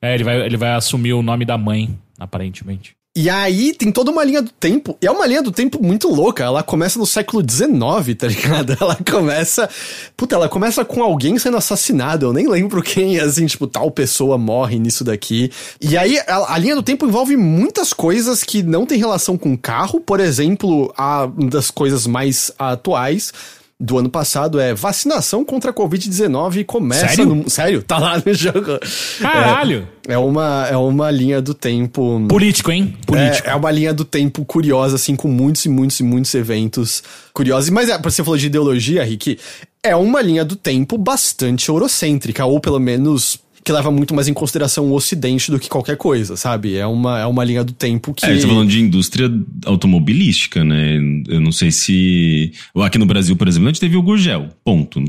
É, 0.01 0.15
ele 0.15 0.24
vai, 0.24 0.40
ele 0.40 0.57
vai 0.57 0.73
assumir 0.73 1.12
o 1.12 1.23
nome 1.23 1.44
da 1.44 1.59
mãe, 1.59 1.98
aparentemente. 2.19 2.97
E 3.16 3.30
aí 3.30 3.72
tem 3.72 3.90
toda 3.90 4.10
uma 4.10 4.22
linha 4.22 4.43
do 4.43 4.51
tempo. 4.51 4.98
E 5.01 5.06
é 5.06 5.10
uma 5.10 5.26
linha 5.26 5.40
do 5.40 5.51
tempo 5.51 5.82
muito 5.82 6.06
louca. 6.06 6.44
Ela 6.44 6.62
começa 6.62 6.98
no 6.98 7.06
século 7.06 7.43
XIX, 7.43 8.14
tá 8.14 8.28
ligado? 8.28 8.76
Ela 8.78 8.94
começa. 9.10 9.70
Puta, 10.14 10.34
ela 10.34 10.51
começa 10.51 10.84
com 10.84 11.02
alguém 11.02 11.38
sendo 11.38 11.56
assassinado. 11.56 12.26
Eu 12.26 12.32
nem 12.34 12.47
lembro 12.47 12.82
quem, 12.82 13.18
assim, 13.18 13.47
tipo, 13.47 13.66
tal 13.66 13.90
pessoa 13.90 14.36
morre 14.36 14.78
nisso 14.78 15.02
daqui. 15.02 15.51
E 15.80 15.97
aí 15.97 16.18
a, 16.18 16.52
a 16.52 16.59
linha 16.59 16.74
do 16.74 16.82
tempo 16.82 17.06
envolve 17.06 17.36
muitas 17.38 17.94
coisas 17.94 18.44
que 18.44 18.62
não 18.62 18.84
tem 18.84 18.98
relação 18.98 19.38
com 19.38 19.56
carro. 19.56 19.98
Por 19.98 20.20
exemplo, 20.20 20.93
a, 20.94 21.24
uma 21.24 21.48
das 21.48 21.70
coisas 21.70 22.06
mais 22.06 22.51
atuais 22.59 23.32
do 23.78 23.98
ano 23.98 24.09
passado 24.09 24.59
é 24.59 24.73
vacinação 24.73 25.44
contra 25.44 25.70
a 25.70 25.74
Covid-19 25.74 26.65
começa 26.65 27.09
Sério? 27.09 27.35
no. 27.35 27.51
Sério? 27.51 27.82
Tá 27.82 27.98
lá 27.98 28.23
no 28.24 28.32
jogo. 28.32 28.78
Caralho! 29.20 29.86
É, 30.09 30.15
é, 30.15 30.19
uma, 30.19 30.66
é 30.70 30.77
uma 30.77 31.11
linha 31.11 31.43
do 31.43 31.53
tempo. 31.53 32.24
Político, 32.27 32.73
hein? 32.73 32.97
Político. 33.07 33.48
É, 33.48 33.53
é, 33.53 33.55
uma 33.55 33.70
linha 33.70 33.93
do 33.93 34.05
tempo 34.05 34.44
curiosa, 34.47 34.97
assim, 34.97 35.15
com 35.15 35.28
muitos 35.28 35.65
e 35.66 35.69
muitos 35.69 36.01
e 36.01 36.03
muitos 36.03 36.35
eventos 36.35 37.03
curiosos. 37.35 37.69
Mas 37.69 37.90
é, 37.90 37.98
você 37.98 38.24
falou 38.24 38.39
de 38.39 38.47
ideologia, 38.47 39.05
Rick. 39.05 39.39
É 39.82 39.94
uma 39.94 40.23
linha 40.23 40.44
do 40.44 40.57
tempo 40.57 40.97
bastante 40.97 41.69
eurocêntrica, 41.69 42.44
ou 42.44 42.59
pelo 42.59 42.81
menos 42.81 43.39
que 43.66 43.72
leva 43.72 43.90
muito 43.90 44.14
mais 44.14 44.28
em 44.28 44.32
consideração 44.32 44.86
o 44.86 44.94
Ocidente 44.94 45.51
do 45.51 45.59
que 45.59 45.68
qualquer 45.68 45.97
coisa, 45.97 46.36
sabe? 46.36 46.76
É 46.76 46.86
uma, 46.86 47.18
é 47.18 47.26
uma 47.26 47.43
linha 47.43 47.64
do 47.64 47.72
tempo 47.72 48.14
que. 48.14 48.24
É, 48.24 48.32
você 48.32 48.43
tá 48.43 48.48
falando 48.48 48.70
de 48.70 48.80
indústria 48.80 49.28
automobilística, 49.64 50.62
né? 50.62 50.98
Eu 51.26 51.40
não 51.40 51.51
sei 51.51 51.72
se. 51.72 52.52
Aqui 52.76 52.97
no 52.97 53.06
Brasil, 53.06 53.34
por 53.34 53.48
exemplo, 53.48 53.66
a 53.66 53.72
gente 53.72 53.80
teve 53.80 53.97
o 53.97 54.02
Gurgel, 54.02 54.51
ponto. 54.64 55.02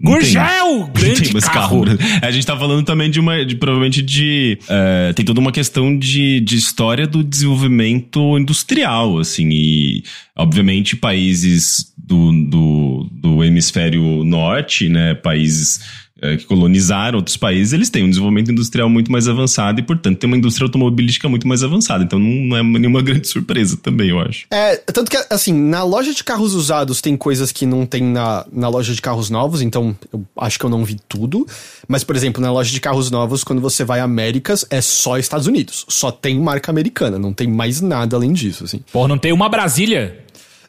Gurgel! 0.00 0.88
Grande 0.96 1.20
tem 1.20 1.40
carro. 1.42 1.84
carro. 1.84 1.98
A 2.22 2.30
gente 2.30 2.46
tá 2.46 2.56
falando 2.56 2.82
também 2.82 3.10
de 3.10 3.20
uma. 3.20 3.44
De, 3.44 3.56
provavelmente 3.56 4.00
de. 4.00 4.58
Uh, 4.62 5.12
tem 5.12 5.22
toda 5.22 5.38
uma 5.38 5.52
questão 5.52 5.96
de, 5.96 6.40
de 6.40 6.56
história 6.56 7.06
do 7.06 7.22
desenvolvimento 7.22 8.38
industrial, 8.38 9.18
assim. 9.18 9.50
E, 9.50 10.02
obviamente, 10.34 10.96
países 10.96 11.92
do, 11.98 12.32
do, 12.48 13.10
do 13.12 13.44
hemisfério 13.44 14.24
norte, 14.24 14.88
né? 14.88 15.14
Países 15.14 16.07
é, 16.20 16.36
que 16.36 16.44
colonizaram 16.44 17.18
outros 17.18 17.36
países, 17.36 17.72
eles 17.72 17.90
têm 17.90 18.04
um 18.04 18.08
desenvolvimento 18.08 18.50
industrial 18.50 18.88
muito 18.88 19.10
mais 19.10 19.28
avançado 19.28 19.80
e, 19.80 19.82
portanto, 19.82 20.18
tem 20.18 20.28
uma 20.28 20.36
indústria 20.36 20.64
automobilística 20.66 21.28
muito 21.28 21.46
mais 21.46 21.62
avançada. 21.62 22.02
Então, 22.02 22.18
não 22.18 22.56
é 22.56 22.62
nenhuma 22.62 23.00
grande 23.02 23.28
surpresa 23.28 23.76
também, 23.76 24.10
eu 24.10 24.18
acho. 24.18 24.46
É, 24.50 24.76
tanto 24.76 25.10
que, 25.10 25.16
assim, 25.30 25.52
na 25.52 25.82
loja 25.82 26.12
de 26.12 26.24
carros 26.24 26.54
usados 26.54 27.00
tem 27.00 27.16
coisas 27.16 27.52
que 27.52 27.64
não 27.64 27.86
tem 27.86 28.02
na, 28.02 28.44
na 28.52 28.68
loja 28.68 28.94
de 28.94 29.00
carros 29.00 29.30
novos, 29.30 29.62
então 29.62 29.96
eu 30.12 30.24
acho 30.36 30.58
que 30.58 30.64
eu 30.64 30.70
não 30.70 30.84
vi 30.84 30.96
tudo. 31.08 31.46
Mas, 31.86 32.02
por 32.02 32.16
exemplo, 32.16 32.42
na 32.42 32.50
loja 32.50 32.70
de 32.70 32.80
carros 32.80 33.10
novos, 33.10 33.44
quando 33.44 33.60
você 33.60 33.84
vai 33.84 34.00
Américas, 34.00 34.66
é 34.70 34.80
só 34.80 35.18
Estados 35.18 35.46
Unidos. 35.46 35.86
Só 35.88 36.10
tem 36.10 36.38
marca 36.38 36.70
americana, 36.70 37.18
não 37.18 37.32
tem 37.32 37.46
mais 37.46 37.80
nada 37.80 38.16
além 38.16 38.32
disso, 38.32 38.64
assim. 38.64 38.80
Pô, 38.92 39.06
não 39.06 39.18
tem 39.18 39.32
uma 39.32 39.48
Brasília? 39.48 40.24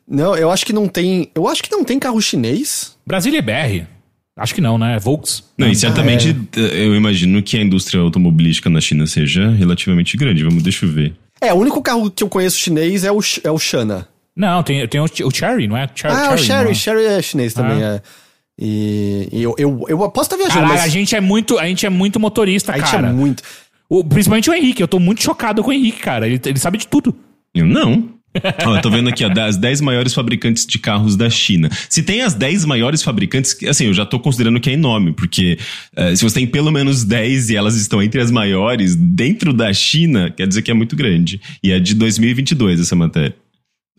Não, 0.08 0.36
eu 0.36 0.50
acho 0.50 0.66
que 0.66 0.74
não 0.74 0.88
tem. 0.88 1.30
Eu 1.36 1.48
acho 1.48 1.62
que 1.62 1.72
não 1.72 1.84
tem 1.84 2.00
carro 2.00 2.20
chinês. 2.22 2.96
Brasília 3.06 3.40
é 3.40 3.42
BR. 3.42 3.99
Acho 4.40 4.56
que 4.56 4.62
não, 4.62 4.78
né? 4.78 4.96
É 4.96 5.00
Volks. 5.00 5.44
Não, 5.58 5.68
e 5.68 5.76
certamente 5.76 6.36
ah, 6.56 6.60
é. 6.60 6.88
eu 6.88 6.96
imagino 6.96 7.42
que 7.44 7.58
a 7.58 7.62
indústria 7.62 8.02
automobilística 8.02 8.70
na 8.70 8.80
China 8.80 9.06
seja 9.06 9.50
relativamente 9.50 10.16
grande. 10.16 10.44
Vamos, 10.44 10.64
deixa 10.64 10.86
eu 10.86 10.92
ver. 10.92 11.14
É, 11.42 11.54
o 11.54 11.58
único 11.58 11.82
carro 11.82 12.10
que 12.10 12.24
eu 12.24 12.30
conheço 12.30 12.58
chinês 12.58 13.04
é 13.04 13.12
o, 13.12 13.20
é 13.44 13.52
o 13.52 13.60
Shana. 13.60 14.08
Não, 14.36 14.64
tem, 14.64 14.88
tem 14.88 15.02
o, 15.02 15.06
o 15.06 15.32
Cherry, 15.32 15.68
não 15.68 15.76
é? 15.76 15.90
Cher, 15.94 16.12
ah, 16.12 16.16
Cherry, 16.16 16.34
o 16.34 16.46
Cherry, 16.46 16.76
Cherry 16.76 17.06
é 17.06 17.22
chinês 17.22 17.54
também, 17.54 17.84
ah. 17.84 17.96
é. 17.96 18.02
E, 18.62 19.30
e 19.32 19.44
eu, 19.44 19.56
eu, 19.58 19.86
eu 19.88 19.98
posso 20.10 20.28
estar 20.28 20.36
viajando, 20.36 20.62
Caralho, 20.62 20.74
mas 20.74 20.84
a 20.84 20.88
gente 20.90 21.16
é 21.16 21.22
muito, 21.22 21.58
a 21.58 21.66
gente 21.66 21.86
é 21.86 21.90
muito 21.90 22.20
motorista, 22.20 22.74
a 22.74 22.78
gente 22.78 22.92
cara. 22.92 23.08
é 23.08 23.12
muito. 23.12 23.42
O- 23.90 24.04
principalmente 24.04 24.50
o 24.50 24.54
Henrique, 24.54 24.84
eu 24.84 24.88
tô 24.88 25.00
muito 25.00 25.24
chocado 25.24 25.64
com 25.64 25.70
o 25.70 25.74
Henrique, 25.74 26.00
cara. 26.00 26.28
Ele, 26.28 26.40
ele 26.46 26.60
sabe 26.60 26.78
de 26.78 26.86
tudo. 26.86 27.16
Eu 27.56 27.66
não. 27.66 28.10
Ó, 28.66 28.80
tô 28.80 28.90
vendo 28.90 29.10
aqui, 29.10 29.26
ó, 29.26 29.30
das 29.30 29.58
10 29.58 29.82
maiores 29.82 30.14
fabricantes 30.14 30.66
de 30.66 30.78
carros 30.78 31.16
da 31.16 31.30
China. 31.30 31.70
Se 31.90 32.04
tem 32.04 32.22
as 32.22 32.34
10 32.34 32.66
maiores 32.66 33.02
fabricantes, 33.02 33.58
assim, 33.68 33.86
eu 33.86 33.94
já 33.94 34.06
tô 34.06 34.20
considerando 34.20 34.60
que 34.60 34.70
é 34.70 34.74
enorme, 34.74 35.14
porque 35.14 35.58
eh, 35.96 36.16
se 36.16 36.24
você 36.24 36.36
tem 36.36 36.48
pelo 36.48 36.72
menos 36.72 37.04
10 37.04 37.50
e 37.50 37.56
elas 37.56 37.76
estão 37.76 38.02
entre 38.02 38.22
as 38.22 38.30
maiores 38.30 38.96
dentro 38.96 39.52
da 39.52 39.74
China, 39.74 40.30
quer 40.30 40.48
dizer 40.48 40.62
que 40.62 40.72
é 40.72 40.74
muito 40.74 40.96
grande. 40.96 41.42
E 41.64 41.72
é 41.72 41.80
de 41.80 41.96
2022 41.96 42.80
essa 42.80 42.96
matéria. 42.96 43.36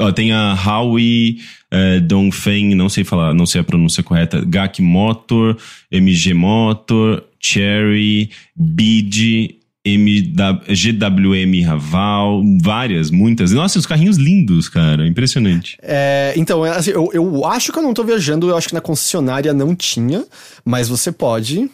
Ó, 0.00 0.10
tem 0.12 0.32
a 0.32 0.54
Huawei, 0.54 1.38
eh, 1.70 2.00
Dongfeng, 2.00 2.74
não 2.74 2.88
sei 2.88 3.04
falar, 3.04 3.34
não 3.34 3.44
sei 3.44 3.60
a 3.60 3.64
pronúncia 3.64 4.02
correta, 4.02 4.42
GAC 4.44 4.80
Motor, 4.80 5.56
MG 5.90 6.32
Motor, 6.32 7.22
Cherry, 7.38 8.30
BID, 8.56 9.59
MW, 9.86 10.60
GWM 10.68 11.66
Raval, 11.66 12.42
várias, 12.60 13.10
muitas. 13.10 13.50
Nossa, 13.52 13.78
os 13.78 13.86
carrinhos 13.86 14.18
lindos, 14.18 14.68
cara, 14.68 15.06
impressionante. 15.06 15.78
É, 15.82 16.34
então, 16.36 16.64
é, 16.66 16.70
assim, 16.70 16.90
eu, 16.90 17.08
eu 17.14 17.46
acho 17.46 17.72
que 17.72 17.78
eu 17.78 17.82
não 17.82 17.94
tô 17.94 18.04
viajando, 18.04 18.48
eu 18.48 18.56
acho 18.56 18.68
que 18.68 18.74
na 18.74 18.80
concessionária 18.80 19.54
não 19.54 19.74
tinha, 19.74 20.24
mas 20.64 20.88
você 20.88 21.10
pode 21.10 21.70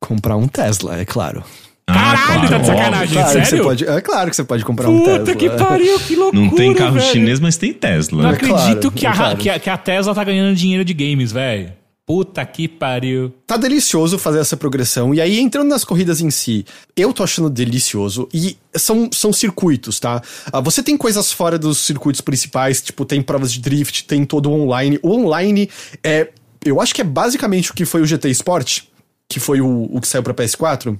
comprar 0.00 0.36
um 0.36 0.48
Tesla, 0.48 0.98
é 0.98 1.04
claro. 1.04 1.44
Caralho, 1.86 2.48
tá 2.48 2.58
de 2.58 2.66
sacanagem, 2.66 3.14
claro 3.14 3.40
que 3.40 3.44
sério? 3.46 3.46
você 3.46 3.62
pode, 3.62 3.84
é 3.84 4.00
claro 4.00 4.30
que 4.30 4.36
você 4.36 4.44
pode 4.44 4.64
comprar 4.64 4.88
um 4.88 4.98
Puta 5.00 5.18
Tesla. 5.18 5.34
que 5.34 5.50
pariu, 5.50 5.98
que 6.00 6.16
loucura, 6.16 6.42
Não 6.42 6.50
tem 6.50 6.72
carro 6.72 6.94
velho. 6.94 7.12
chinês, 7.12 7.40
mas 7.40 7.56
tem 7.56 7.72
Tesla. 7.72 8.22
Não 8.22 8.30
né? 8.30 8.38
claro, 8.38 8.56
acredito 8.56 8.90
que, 8.92 9.06
a, 9.06 9.12
claro. 9.12 9.36
que, 9.36 9.50
a, 9.50 9.58
que 9.58 9.68
a 9.68 9.76
Tesla 9.76 10.14
tá 10.14 10.24
ganhando 10.24 10.54
dinheiro 10.54 10.84
de 10.84 10.94
games, 10.94 11.32
velho. 11.32 11.72
Puta 12.10 12.44
que 12.44 12.66
pariu. 12.66 13.32
Tá 13.46 13.56
delicioso 13.56 14.18
fazer 14.18 14.40
essa 14.40 14.56
progressão. 14.56 15.14
E 15.14 15.20
aí, 15.20 15.38
entrando 15.38 15.68
nas 15.68 15.84
corridas 15.84 16.20
em 16.20 16.28
si, 16.28 16.66
eu 16.96 17.12
tô 17.12 17.22
achando 17.22 17.48
delicioso. 17.48 18.28
E 18.34 18.56
são, 18.74 19.08
são 19.12 19.32
circuitos, 19.32 20.00
tá? 20.00 20.20
Ah, 20.52 20.60
você 20.60 20.82
tem 20.82 20.96
coisas 20.96 21.30
fora 21.30 21.56
dos 21.56 21.78
circuitos 21.78 22.20
principais, 22.20 22.82
tipo, 22.82 23.04
tem 23.04 23.22
provas 23.22 23.52
de 23.52 23.60
drift, 23.60 24.06
tem 24.06 24.24
todo 24.24 24.50
o 24.50 24.60
online. 24.60 24.98
O 25.04 25.12
online 25.12 25.70
é. 26.02 26.32
Eu 26.64 26.80
acho 26.80 26.92
que 26.92 27.00
é 27.00 27.04
basicamente 27.04 27.70
o 27.70 27.74
que 27.74 27.84
foi 27.84 28.02
o 28.02 28.06
GT 28.06 28.28
Sport, 28.30 28.80
que 29.28 29.38
foi 29.38 29.60
o, 29.60 29.88
o 29.92 30.00
que 30.00 30.08
saiu 30.08 30.24
pra 30.24 30.34
PS4. 30.34 30.98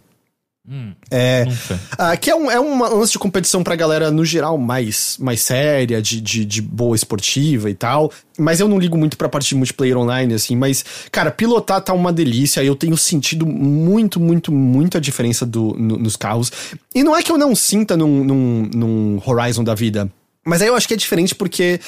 É, 1.10 1.46
ah, 1.98 2.16
que 2.16 2.30
é 2.30 2.34
um, 2.36 2.50
é 2.50 2.60
um 2.60 2.78
lance 2.80 3.12
de 3.12 3.18
competição 3.18 3.62
pra 3.64 3.74
galera, 3.74 4.10
no 4.10 4.24
geral, 4.24 4.56
mais, 4.56 5.16
mais 5.18 5.40
séria, 5.40 6.00
de, 6.00 6.20
de, 6.20 6.44
de 6.44 6.62
boa 6.62 6.94
esportiva 6.94 7.68
e 7.68 7.74
tal. 7.74 8.12
Mas 8.38 8.60
eu 8.60 8.68
não 8.68 8.78
ligo 8.78 8.96
muito 8.96 9.16
pra 9.16 9.28
parte 9.28 9.48
de 9.48 9.54
multiplayer 9.56 9.96
online, 9.98 10.32
assim. 10.34 10.54
Mas, 10.56 10.84
cara, 11.10 11.30
pilotar 11.30 11.80
tá 11.80 11.92
uma 11.92 12.12
delícia. 12.12 12.62
Eu 12.62 12.76
tenho 12.76 12.96
sentido 12.96 13.44
muito, 13.46 14.20
muito, 14.20 14.52
muito 14.52 14.96
a 14.96 15.00
diferença 15.00 15.44
do, 15.44 15.74
no- 15.78 15.98
nos 15.98 16.14
carros. 16.16 16.52
E 16.94 17.02
não 17.02 17.16
é 17.16 17.22
que 17.22 17.32
eu 17.32 17.38
não 17.38 17.54
sinta 17.56 17.96
num, 17.96 18.22
num, 18.22 18.70
num 18.72 19.22
Horizon 19.26 19.64
da 19.64 19.74
vida. 19.74 20.10
Mas 20.46 20.62
aí 20.62 20.68
eu 20.68 20.76
acho 20.76 20.86
que 20.86 20.94
é 20.94 20.96
diferente 20.96 21.34
porque. 21.34 21.80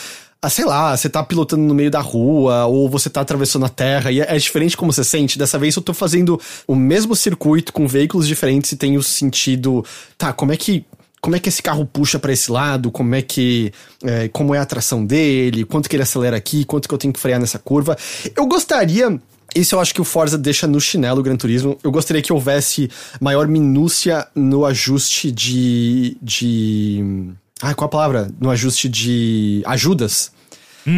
Ah, 0.45 0.51
sei 0.51 0.65
lá, 0.65 0.97
você 0.97 1.09
tá 1.09 1.23
pilotando 1.23 1.63
no 1.63 1.73
meio 1.73 1.89
da 1.89 2.01
rua, 2.01 2.67
ou 2.67 2.91
você 2.91 3.09
tá 3.09 3.21
atravessando 3.21 3.65
a 3.65 3.69
terra, 3.69 4.11
e 4.11 4.21
é, 4.21 4.35
é 4.35 4.37
diferente 4.37 4.77
como 4.77 4.93
você 4.93 5.05
sente. 5.05 5.39
Dessa 5.39 5.57
vez 5.57 5.77
eu 5.77 5.83
tô 5.83 5.95
fazendo 5.95 6.41
o 6.67 6.75
mesmo 6.75 7.15
circuito 7.15 7.73
com 7.73 7.87
veículos 7.87 8.27
diferentes 8.27 8.73
e 8.73 8.77
tenho 8.77 9.01
sentido, 9.05 9.85
tá, 10.19 10.33
como 10.33 10.53
é 10.53 10.57
que. 10.57 10.85
Como 11.21 11.37
é 11.37 11.39
que 11.39 11.49
esse 11.49 11.63
carro 11.63 11.87
puxa 11.87 12.19
pra 12.19 12.33
esse 12.33 12.51
lado? 12.51 12.91
Como 12.91 13.15
é 13.15 13.23
que. 13.23 13.73
é, 14.03 14.27
como 14.27 14.53
é 14.53 14.59
a 14.59 14.67
tração 14.67 15.07
dele? 15.07 15.65
Quanto 15.65 15.89
que 15.89 15.95
ele 15.95 16.03
acelera 16.03 16.37
aqui? 16.37 16.65
Quanto 16.65 16.89
que 16.89 16.95
eu 16.95 16.99
tenho 16.99 17.15
que 17.15 17.21
frear 17.21 17.39
nessa 17.39 17.61
curva? 17.61 17.97
Eu 18.35 18.45
gostaria. 18.47 19.17
Isso 19.55 19.77
eu 19.77 19.81
acho 19.81 19.95
que 19.95 20.01
o 20.01 20.05
Forza 20.05 20.37
deixa 20.37 20.67
no 20.67 20.81
chinelo 20.81 21.21
o 21.21 21.23
Gran 21.23 21.37
Turismo. 21.37 21.79
Eu 21.85 21.93
gostaria 21.93 22.21
que 22.21 22.33
houvesse 22.33 22.91
maior 23.21 23.47
minúcia 23.47 24.27
no 24.35 24.67
ajuste 24.67 25.31
de. 25.31 26.17
de. 26.21 27.33
Ai, 27.63 27.77
qual 27.77 27.87
a 27.87 27.91
palavra? 27.91 28.29
No 28.41 28.51
ajuste 28.51 28.89
de 28.89 29.63
ajudas. 29.65 30.33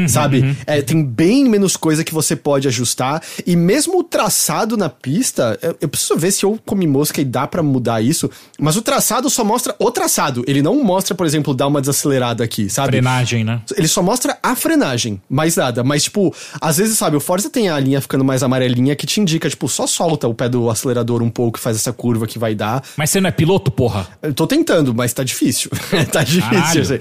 Sabe? 0.09 0.57
É, 0.67 0.83
tem 0.83 1.03
bem 1.05 1.49
menos 1.49 1.77
coisa 1.77 2.05
que 2.05 2.15
você 2.15 2.35
pode 2.37 2.69
ajustar. 2.69 3.23
E 3.47 3.57
mesmo 3.57 3.99
o 3.99 4.05
traçado 4.05 4.77
na 4.77 4.89
pista, 4.89 5.59
eu, 5.63 5.77
eu 5.83 5.89
preciso 5.89 6.17
ver 6.17 6.31
se 6.31 6.45
eu 6.45 6.59
comi 6.65 6.87
mosca 6.87 7.21
e 7.21 7.25
dá 7.25 7.47
pra 7.47 7.63
mudar 7.63 8.03
isso. 8.03 8.31
Mas 8.59 8.77
o 8.77 8.83
traçado 8.83 9.29
só 9.29 9.45
mostra 9.45 9.75
o 9.79 9.91
traçado. 9.91 10.45
Ele 10.47 10.63
não 10.63 10.83
mostra, 10.83 11.15
por 11.15 11.27
exemplo, 11.27 11.55
dar 11.55 11.67
uma 11.67 11.81
desacelerada 11.81 12.45
aqui, 12.45 12.69
sabe? 12.69 12.93
Frenagem, 12.93 13.45
né? 13.45 13.61
Ele 13.77 13.89
só 13.89 14.03
mostra 14.03 14.39
a 14.43 14.55
frenagem, 14.55 15.21
mais 15.29 15.57
nada. 15.57 15.83
Mas, 15.83 16.05
tipo, 16.05 16.35
às 16.61 16.79
vezes, 16.79 16.97
sabe, 16.99 17.17
o 17.17 17.21
Forza 17.21 17.51
tem 17.51 17.69
a 17.69 17.79
linha 17.79 18.01
ficando 18.01 18.25
mais 18.25 18.43
amarelinha 18.43 18.97
que 18.97 19.07
te 19.07 19.21
indica, 19.21 19.49
tipo, 19.49 19.69
só 19.69 19.87
solta 19.87 20.29
o 20.29 20.35
pé 20.35 20.49
do 20.49 20.71
acelerador 20.71 21.23
um 21.23 21.31
pouco 21.31 21.59
e 21.59 21.61
faz 21.61 21.77
essa 21.77 21.93
curva 21.93 22.27
que 22.27 22.39
vai 22.39 22.55
dar. 22.55 22.83
Mas 22.97 23.11
você 23.11 23.21
não 23.21 23.29
é 23.29 23.33
piloto, 23.33 23.71
porra? 23.71 24.07
Eu 24.23 24.33
tô 24.33 24.47
tentando, 24.47 24.95
mas 24.95 25.13
tá 25.13 25.25
difícil. 25.25 25.71
tá 26.11 26.23
difícil. 26.23 26.51
Caralho. 26.51 26.81
assim. 26.81 26.99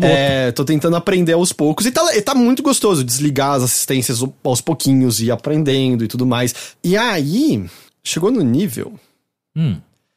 É, 0.00 0.52
tô 0.52 0.64
tentando 0.64 0.96
aprender 0.96 1.32
aos 1.32 1.52
poucos. 1.52 1.86
E 1.86 1.90
tá, 1.90 2.02
tá 2.22 2.34
muito 2.34 2.62
gostoso 2.62 3.04
desligar 3.04 3.52
as 3.52 3.64
assistências 3.64 4.22
aos 4.44 4.60
pouquinhos 4.60 5.20
e 5.20 5.30
aprendendo 5.30 6.04
e 6.04 6.08
tudo 6.08 6.26
mais. 6.26 6.54
E 6.82 6.96
aí, 6.96 7.64
chegou 8.02 8.30
no 8.30 8.42
nível 8.42 8.94
Hum. 9.56 9.76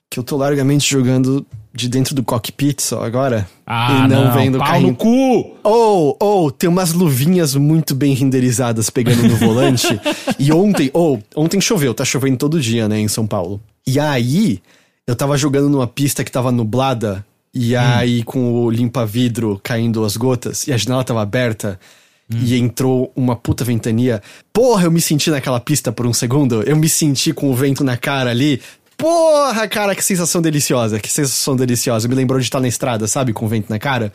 que 0.10 0.18
eu 0.20 0.24
tô 0.24 0.38
largamente 0.38 0.90
jogando 0.90 1.46
de 1.74 1.90
dentro 1.90 2.16
do 2.16 2.24
cockpit 2.24 2.80
só 2.82 3.04
agora. 3.04 3.48
Ah, 3.66 4.06
e 4.06 4.08
não, 4.08 4.26
não, 4.26 4.34
vendo 4.34 4.58
pau 4.58 4.80
no 4.80 4.96
cu! 4.96 5.58
Ou, 5.62 6.16
ou, 6.18 6.50
tem 6.50 6.70
umas 6.70 6.94
luvinhas 6.94 7.54
muito 7.54 7.94
bem 7.94 8.14
renderizadas 8.14 8.90
pegando 8.90 9.28
no 9.28 9.36
volante. 9.36 10.00
e 10.40 10.54
ontem, 10.54 10.90
ou, 10.94 11.22
ontem 11.36 11.60
choveu, 11.60 11.94
tá 11.94 12.06
chovendo 12.06 12.38
todo 12.38 12.62
dia, 12.62 12.88
né, 12.88 12.98
em 12.98 13.10
São 13.10 13.28
Paulo. 13.28 13.60
E 13.86 14.00
aí, 14.00 14.62
eu 15.06 15.16
tava 15.16 15.38
jogando 15.38 15.70
numa 15.70 15.86
pista 15.86 16.24
que 16.24 16.32
tava 16.32 16.50
nublada, 16.52 17.26
e 17.56 17.74
aí 17.76 18.22
com 18.24 18.52
o 18.52 18.70
limpa-vidro 18.70 19.60
caindo 19.64 20.04
as 20.04 20.18
gotas, 20.18 20.68
e 20.68 20.74
a 20.74 20.78
janela 20.78 21.04
tava 21.04 21.22
aberta. 21.22 21.80
E 22.28 22.58
entrou 22.58 23.14
uma 23.16 23.36
puta 23.36 23.64
ventania. 23.64 24.20
Porra, 24.52 24.86
eu 24.86 24.92
me 24.92 25.00
senti 25.00 25.30
naquela 25.30 25.60
pista 25.60 25.92
por 25.92 26.08
um 26.08 26.14
segundo. 26.14 26.64
Eu 26.64 26.76
me 26.76 26.90
senti 26.90 27.32
com 27.32 27.52
o 27.52 27.54
vento 27.54 27.84
na 27.84 27.96
cara 27.98 28.32
ali. 28.32 28.60
Porra, 28.98 29.68
cara, 29.68 29.94
que 29.94 30.04
sensação 30.04 30.42
deliciosa. 30.42 31.00
Que 31.00 31.08
sensação 31.08 31.56
deliciosa. 31.56 32.08
Me 32.08 32.16
lembrou 32.16 32.40
de 32.40 32.46
estar 32.46 32.60
na 32.60 32.68
estrada, 32.68 33.08
sabe? 33.08 33.32
Com 33.32 33.46
o 33.46 33.48
vento 33.48 33.70
na 33.70 33.78
cara. 33.78 34.12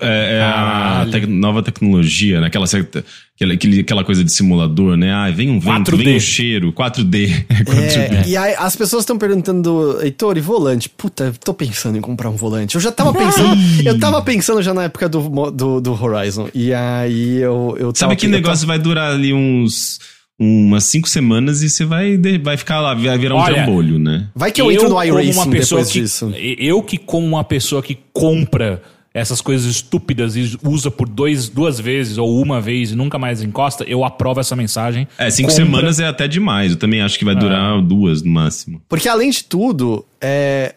É, 0.00 0.38
é 0.38 0.42
a 0.42 1.06
tec- 1.10 1.26
nova 1.26 1.60
tecnologia, 1.62 2.40
né? 2.40 2.46
Aquela, 2.46 2.66
aquela, 2.66 3.54
aquela 3.80 4.04
coisa 4.04 4.22
de 4.22 4.32
simulador, 4.32 4.96
né? 4.96 5.12
Ah, 5.12 5.28
vem 5.30 5.50
um 5.50 5.58
vento, 5.58 5.90
4D. 5.90 6.04
vem 6.04 6.16
um 6.16 6.20
cheiro, 6.20 6.72
4D. 6.72 7.46
4D. 7.48 8.10
É, 8.24 8.28
e 8.28 8.36
aí 8.36 8.54
as 8.56 8.76
pessoas 8.76 9.02
estão 9.02 9.18
perguntando, 9.18 9.98
Heitor, 10.02 10.36
e 10.38 10.40
volante? 10.40 10.88
Puta, 10.88 11.24
eu 11.24 11.32
tô 11.32 11.52
pensando 11.52 11.98
em 11.98 12.00
comprar 12.00 12.30
um 12.30 12.36
volante. 12.36 12.76
Eu 12.76 12.80
já 12.80 12.92
tava 12.92 13.12
pensando, 13.12 13.56
eu 13.84 13.98
tava 13.98 14.22
pensando 14.22 14.62
já 14.62 14.72
na 14.72 14.84
época 14.84 15.08
do, 15.08 15.50
do, 15.50 15.80
do 15.80 15.92
Horizon. 16.04 16.48
E 16.54 16.72
aí 16.72 17.38
eu, 17.38 17.74
eu 17.78 17.92
tava 17.92 17.96
Sabe 17.96 18.16
que 18.16 18.26
eu 18.26 18.30
negócio 18.30 18.66
vai 18.66 18.78
durar 18.78 19.12
ali 19.12 19.32
uns 19.32 19.98
umas 20.38 20.84
cinco 20.84 21.06
semanas 21.08 21.60
e 21.62 21.68
você 21.68 21.84
vai, 21.84 22.18
vai 22.42 22.56
ficar 22.56 22.80
lá, 22.80 22.94
vai 22.94 23.18
virar 23.18 23.34
um 23.34 23.38
Olha, 23.38 23.54
trambolho, 23.56 23.98
né? 23.98 24.18
tava- 24.20 24.30
Vai 24.36 24.52
que 24.52 24.60
eu, 24.62 24.70
entro 24.72 24.88
no 24.88 24.94
como 24.94 25.04
iRacing 25.04 25.32
uma 25.38 25.46
pessoa 25.48 25.80
depois 25.80 25.92
que, 25.92 26.00
disso. 26.00 26.32
Eu 26.58 26.82
que 26.82 26.96
como 26.96 27.26
uma 27.26 27.44
pessoa 27.44 27.82
que 27.82 27.98
compra 28.12 28.80
essas 29.12 29.40
coisas 29.40 29.66
estúpidas 29.66 30.36
e 30.36 30.58
usa 30.62 30.90
por 30.90 31.08
dois, 31.08 31.48
duas 31.48 31.80
vezes 31.80 32.16
ou 32.16 32.40
uma 32.40 32.60
vez 32.60 32.92
e 32.92 32.96
nunca 32.96 33.18
mais 33.18 33.42
encosta, 33.42 33.84
eu 33.84 34.04
aprovo 34.04 34.40
essa 34.40 34.54
mensagem. 34.54 35.06
É, 35.18 35.28
cinco 35.30 35.50
Compra. 35.50 35.64
semanas 35.64 36.00
é 36.00 36.06
até 36.06 36.28
demais. 36.28 36.72
Eu 36.72 36.78
também 36.78 37.00
acho 37.00 37.18
que 37.18 37.24
vai 37.24 37.34
durar 37.34 37.80
duas 37.82 38.22
no 38.22 38.30
máximo. 38.30 38.80
Porque 38.88 39.08
além 39.08 39.30
de 39.30 39.44
tudo, 39.44 40.04
é, 40.20 40.74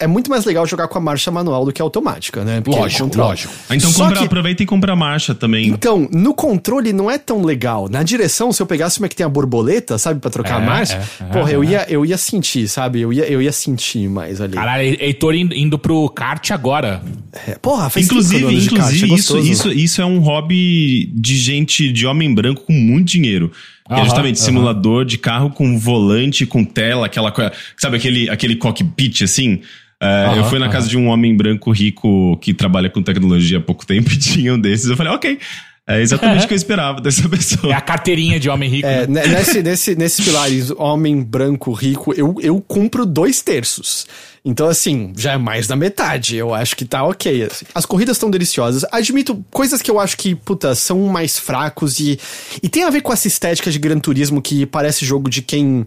é 0.00 0.06
muito 0.08 0.28
mais 0.28 0.44
legal 0.44 0.66
jogar 0.66 0.88
com 0.88 0.98
a 0.98 1.00
marcha 1.00 1.30
manual 1.30 1.64
do 1.64 1.72
que 1.72 1.80
a 1.80 1.84
automática, 1.84 2.44
né? 2.44 2.60
Porque 2.60 2.78
Lógico, 2.78 3.02
o 3.02 3.06
controle- 3.06 3.28
lógico. 3.28 3.52
Ah, 3.68 3.76
Então 3.76 3.92
compra, 3.92 4.18
que- 4.18 4.24
aproveita 4.24 4.62
e 4.62 4.66
compra 4.66 4.92
a 4.92 4.96
marcha 4.96 5.34
também. 5.36 5.68
Então, 5.68 6.08
no 6.12 6.34
controle 6.34 6.92
não 6.92 7.08
é 7.10 7.16
tão 7.16 7.42
legal. 7.42 7.88
Na 7.88 8.02
direção, 8.02 8.52
se 8.52 8.60
eu 8.60 8.66
pegasse 8.66 8.98
uma 8.98 9.08
que 9.08 9.14
tem 9.14 9.24
a 9.24 9.28
borboleta, 9.28 9.96
sabe, 9.96 10.18
pra 10.20 10.30
trocar 10.30 10.60
É, 10.60 10.62
a 10.62 10.66
marcha, 10.66 10.94
é, 11.20 11.24
é, 11.24 11.26
porra, 11.28 11.52
eu, 11.52 11.62
é. 11.62 11.66
ia, 11.66 11.86
eu 11.88 12.04
ia 12.04 12.18
sentir, 12.18 12.66
sabe? 12.68 13.00
Eu 13.00 13.12
ia, 13.12 13.24
eu 13.30 13.40
ia 13.40 13.52
sentir 13.52 14.08
mais 14.08 14.40
ali. 14.40 14.54
Caralho, 14.54 14.96
Heitor 15.00 15.34
indo, 15.34 15.54
indo 15.54 15.78
pro 15.78 16.08
kart 16.10 16.50
agora. 16.50 17.00
É, 17.46 17.56
porra, 17.56 17.88
faz 17.88 18.04
Inclusive, 18.04 18.42
kart, 18.42 18.52
é 18.52 18.56
inclusive 18.56 18.96
isso, 19.14 19.34
gostoso. 19.34 19.48
isso, 19.48 19.72
isso 19.72 20.02
é 20.02 20.06
um 20.06 20.18
hobby 20.18 21.10
de 21.14 21.36
gente, 21.36 21.92
de 21.92 22.04
homem 22.06 22.34
branco 22.34 22.62
com 22.62 22.72
muito 22.72 23.06
dinheiro. 23.10 23.52
Que 23.86 24.00
é 24.00 24.04
justamente 24.04 24.36
aham. 24.38 24.44
simulador 24.46 25.04
de 25.04 25.18
carro 25.18 25.50
com 25.50 25.78
volante, 25.78 26.46
com 26.46 26.64
tela, 26.64 27.04
aquela 27.04 27.30
coisa. 27.30 27.52
Sabe 27.76 27.98
aquele, 27.98 28.30
aquele 28.30 28.56
cockpit 28.56 29.20
assim? 29.22 29.60
É, 30.00 30.38
eu 30.38 30.44
fui 30.44 30.58
na 30.58 30.68
casa 30.68 30.88
de 30.88 30.96
um 30.96 31.08
homem 31.08 31.36
branco 31.36 31.70
rico 31.70 32.36
que 32.38 32.52
trabalha 32.52 32.90
com 32.90 33.02
tecnologia 33.02 33.58
há 33.58 33.60
pouco 33.60 33.86
tempo 33.86 34.10
e 34.10 34.16
tinha 34.18 34.54
um 34.54 34.58
desses. 34.58 34.88
Eu 34.88 34.96
falei, 34.96 35.12
ok. 35.12 35.38
É 35.86 36.00
exatamente 36.00 36.46
o 36.46 36.48
que 36.48 36.54
eu 36.54 36.56
esperava 36.56 36.98
dessa 36.98 37.28
pessoa. 37.28 37.70
É 37.70 37.76
a 37.76 37.80
carteirinha 37.80 38.40
de 38.40 38.48
homem 38.48 38.70
rico. 38.70 38.88
É, 38.88 39.06
né? 39.06 39.26
nesse, 39.26 39.62
nesse, 39.62 39.94
nesses 39.94 40.24
pilares, 40.24 40.70
homem 40.70 41.22
branco 41.22 41.72
rico, 41.72 42.14
eu, 42.14 42.36
eu 42.40 42.58
cumpro 42.58 43.04
dois 43.04 43.42
terços. 43.42 44.06
Então, 44.42 44.66
assim, 44.66 45.12
já 45.14 45.32
é 45.32 45.36
mais 45.36 45.66
da 45.66 45.76
metade. 45.76 46.36
Eu 46.36 46.54
acho 46.54 46.74
que 46.74 46.86
tá 46.86 47.04
ok. 47.04 47.44
Assim. 47.44 47.66
As 47.74 47.84
corridas 47.84 48.16
estão 48.16 48.30
deliciosas. 48.30 48.84
Admito 48.90 49.44
coisas 49.50 49.82
que 49.82 49.90
eu 49.90 50.00
acho 50.00 50.16
que, 50.16 50.34
puta, 50.34 50.74
são 50.74 51.00
mais 51.08 51.38
fracos 51.38 52.00
e. 52.00 52.18
E 52.62 52.68
tem 52.68 52.84
a 52.84 52.90
ver 52.90 53.02
com 53.02 53.12
essa 53.12 53.28
estética 53.28 53.70
de 53.70 53.78
Gran 53.78 53.98
Turismo 53.98 54.40
que 54.40 54.64
parece 54.64 55.04
jogo 55.04 55.28
de 55.28 55.42
quem 55.42 55.86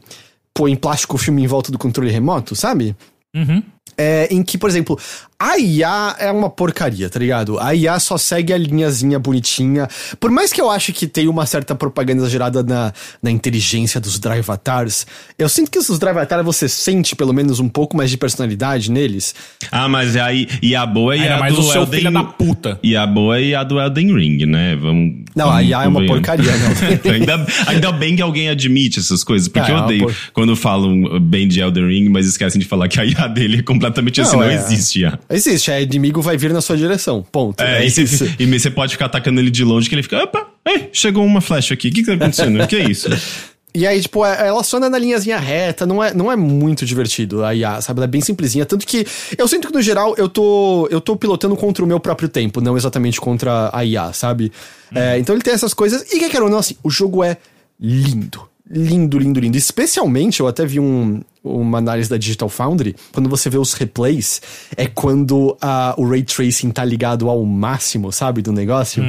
põe 0.53 0.75
plástico 0.75 1.15
o 1.15 1.19
filme 1.19 1.43
em 1.43 1.47
volta 1.47 1.71
do 1.71 1.77
controle 1.79 2.11
remoto, 2.11 2.55
sabe? 2.55 2.95
Uhum. 3.35 3.63
É, 3.97 4.27
em 4.31 4.43
que, 4.43 4.57
por 4.57 4.69
exemplo, 4.69 4.99
a 5.39 5.57
IA 5.59 6.15
é 6.19 6.31
uma 6.31 6.49
porcaria, 6.49 7.09
tá 7.09 7.19
ligado? 7.19 7.59
A 7.59 7.73
IA 7.76 7.99
só 7.99 8.18
segue 8.18 8.51
a 8.53 8.57
linhazinha 8.57 9.19
bonitinha. 9.19 9.88
Por 10.19 10.31
mais 10.31 10.51
que 10.51 10.59
eu 10.59 10.69
ache 10.69 10.91
que 10.91 11.05
tem 11.05 11.27
uma 11.27 11.45
certa 11.45 11.76
propaganda 11.76 12.22
exagerada 12.22 12.64
na, 12.64 12.91
na 13.22 13.30
inteligência 13.31 13.99
dos 14.01 14.18
Drivatars, 14.19 15.05
eu 15.38 15.47
sinto 15.47 15.69
que 15.69 15.77
os 15.77 15.99
Drivatars 15.99 16.43
você 16.43 16.68
sente 16.68 17.15
pelo 17.15 17.34
menos 17.34 17.59
um 17.59 17.69
pouco 17.69 17.95
mais 17.95 18.09
de 18.09 18.18
personalidade 18.18 18.89
neles. 18.91 19.35
Ah, 19.72 19.88
mas 19.88 20.15
aí 20.15 20.47
e 20.61 20.76
a 20.76 20.85
boa 20.85 21.15
e 21.15 21.22
Ainda 21.22 21.35
a 21.35 21.39
mais 21.39 21.53
do 21.53 21.61
o 21.61 21.64
seu 21.64 21.81
Elden 21.84 21.99
filho 21.99 22.11
da 22.14 22.23
puta. 22.23 22.80
E 22.81 22.95
a 22.95 23.05
boa 23.05 23.39
e 23.39 23.53
a 23.53 23.64
do 23.64 23.80
Elden 23.80 24.15
Ring, 24.15 24.45
né? 24.45 24.76
Vamos. 24.76 25.23
Não, 25.35 25.51
a 25.51 25.61
IA 25.61 25.84
é 25.84 25.88
uma 25.88 26.03
porcaria, 26.05 26.51
não. 26.57 26.72
ainda, 27.14 27.45
ainda 27.68 27.91
bem 27.91 28.15
que 28.15 28.22
alguém 28.23 28.49
admite 28.49 28.99
essas 28.99 29.23
coisas, 29.23 29.47
porque 29.47 29.69
É, 29.72 29.73
eu 29.73 29.77
é 29.77 29.81
odeio 29.81 30.03
por- 30.05 30.15
quando 30.34 30.55
falam 30.55 31.19
bem 31.19 31.47
de 31.47 31.59
Elden 31.59 31.88
Ring, 31.88 32.09
mas 32.09 32.26
esquecem 32.26 32.59
de 32.59 32.65
falar 32.68 32.88
que 32.88 32.99
a 32.99 33.05
IA 33.05 33.27
dele 33.27 33.59
é 33.59 33.61
completamente 33.78 34.22
assim, 34.22 34.36
Não, 34.36 34.44
é. 34.44 34.56
existe 34.56 35.02
IA. 35.02 35.20
Existe, 35.30 35.72
é 35.72 35.82
inimigo 35.82 36.22
vai 36.22 36.38
vir 36.38 36.52
na 36.54 36.62
sua 36.62 36.76
direção. 36.78 37.24
Ponto. 37.32 37.62
É, 37.62 37.86
e, 37.86 37.90
você, 37.90 38.36
e 38.40 38.45
você 38.45 38.70
pode 38.70 38.94
ficar 38.94 39.06
atacando 39.06 39.40
ele 39.40 39.49
de 39.52 39.64
longe 39.64 39.88
que 39.88 39.95
ele 39.95 40.04
fica, 40.04 40.24
opa, 40.24 40.48
ei, 40.66 40.90
chegou 40.91 41.26
uma 41.26 41.41
flecha 41.41 41.74
aqui, 41.74 41.90
o 41.90 41.91
que, 41.91 42.02
que 42.02 42.08
tá 42.08 42.14
acontecendo? 42.14 42.62
O 42.62 42.68
que 42.68 42.76
é 42.76 42.90
isso? 42.90 43.10
E 43.76 43.86
aí, 43.86 44.02
tipo, 44.02 44.26
é- 44.26 44.48
ela 44.48 44.64
só 44.64 44.78
anda 44.78 44.90
na 44.90 44.98
linhazinha 44.98 45.38
reta, 45.38 45.86
não 45.86 46.04
é, 46.04 46.12
não 46.12 46.32
é 46.32 46.36
muito 46.36 46.84
divertido 46.84 47.44
a 47.45 47.54
IA, 47.54 47.80
sabe? 47.80 47.99
Ela 47.99 48.06
é 48.06 48.08
bem 48.08 48.22
simplesinha. 48.22 48.66
Tanto 48.66 48.88
que 48.88 49.06
eu 49.38 49.48
sinto 49.48 49.68
que, 49.68 49.74
no 49.74 49.84
geral, 49.84 50.16
eu 50.18 50.28
tô, 50.28 50.88
eu 50.90 50.99
tô 50.99 51.16
pilotando 51.16 51.56
contra 51.56 51.84
o 51.86 51.88
meu 51.88 51.99
próprio 51.99 52.28
tempo, 52.28 52.60
não 52.60 52.76
exatamente 52.76 53.22
contra 53.22 53.70
a 53.72 53.86
IA, 53.86 54.12
sabe? 54.14 54.52
É, 54.95 55.20
então 55.20 55.36
ele 55.36 55.44
tem 55.44 55.54
essas 55.54 55.76
coisas. 55.76 56.02
E 56.12 56.18
que 56.18 56.28
quer 56.28 56.41
ou 56.41 56.49
não, 56.49 56.58
assim, 56.58 56.76
o 56.82 56.90
jogo 56.90 57.24
é 57.24 57.38
lindo. 57.80 58.49
Lindo, 58.69 59.18
lindo, 59.18 59.39
lindo. 59.39 59.57
Especialmente, 59.57 60.41
eu 60.41 60.48
até 60.48 60.65
vi 60.65 60.80
um, 60.80 61.22
uma 61.44 61.77
análise 61.77 62.10
da 62.10 62.18
Digital 62.18 62.49
Foundry. 62.49 62.95
Quando 63.14 63.30
você 63.30 63.49
vê 63.49 63.57
os 63.57 63.73
replays, 63.73 64.41
é 64.76 64.88
quando 64.88 65.57
a, 65.61 65.95
o 65.98 66.07
ray 66.07 66.23
tracing 66.23 66.72
tá 66.72 66.84
ligado 66.84 67.30
ao 67.30 67.44
máximo, 67.45 68.11
sabe? 68.11 68.41
Do 68.41 68.52
negócio 68.52 69.03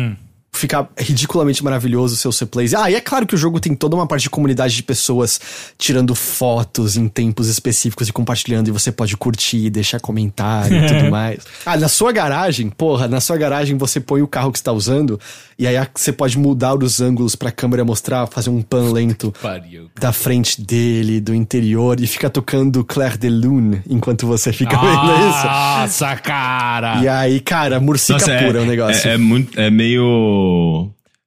fica 0.52 0.88
ridiculamente 0.96 1.62
maravilhoso 1.62 2.14
os 2.14 2.20
seus 2.20 2.38
replays. 2.38 2.74
Ah, 2.74 2.90
e 2.90 2.94
é 2.94 3.00
claro 3.00 3.26
que 3.26 3.34
o 3.34 3.38
jogo 3.38 3.60
tem 3.60 3.74
toda 3.74 3.94
uma 3.94 4.06
parte 4.06 4.22
de 4.22 4.30
comunidade 4.30 4.74
de 4.74 4.82
pessoas 4.82 5.40
tirando 5.76 6.14
fotos 6.14 6.96
em 6.96 7.06
tempos 7.06 7.48
específicos 7.48 8.08
e 8.08 8.12
compartilhando, 8.12 8.68
e 8.68 8.70
você 8.70 8.90
pode 8.90 9.16
curtir, 9.16 9.70
deixar 9.70 10.00
comentário 10.00 10.76
e 10.76 10.86
tudo 10.86 11.10
mais. 11.10 11.40
Ah, 11.64 11.76
na 11.76 11.88
sua 11.88 12.12
garagem, 12.12 12.70
porra, 12.70 13.06
na 13.06 13.20
sua 13.20 13.36
garagem 13.36 13.76
você 13.76 14.00
põe 14.00 14.22
o 14.22 14.26
carro 14.26 14.50
que 14.50 14.58
está 14.58 14.72
usando, 14.72 15.20
e 15.58 15.66
aí 15.66 15.76
você 15.94 16.12
pode 16.12 16.38
mudar 16.38 16.74
os 16.74 17.00
ângulos 17.00 17.36
pra 17.36 17.52
câmera 17.52 17.84
mostrar, 17.84 18.26
fazer 18.26 18.50
um 18.50 18.62
pan 18.62 18.92
lento 18.92 19.32
da 19.98 20.12
frente 20.12 20.60
dele, 20.60 21.20
do 21.20 21.34
interior, 21.34 22.00
e 22.00 22.06
fica 22.06 22.28
tocando 22.28 22.84
Claire 22.84 23.18
de 23.18 23.28
Lune 23.28 23.82
enquanto 23.88 24.26
você 24.26 24.52
fica 24.52 24.74
vendo 24.78 25.28
isso. 25.28 25.46
Nossa, 25.46 26.16
cara! 26.16 27.02
E 27.02 27.08
aí, 27.08 27.40
cara, 27.40 27.78
murcica 27.78 28.18
pura 28.18 28.60
é 28.60 28.62
o 28.62 28.66
negócio. 28.66 29.08
É, 29.08 29.14
é 29.14 29.16
muito. 29.16 29.58
É 29.58 29.70
meio. 29.70 30.37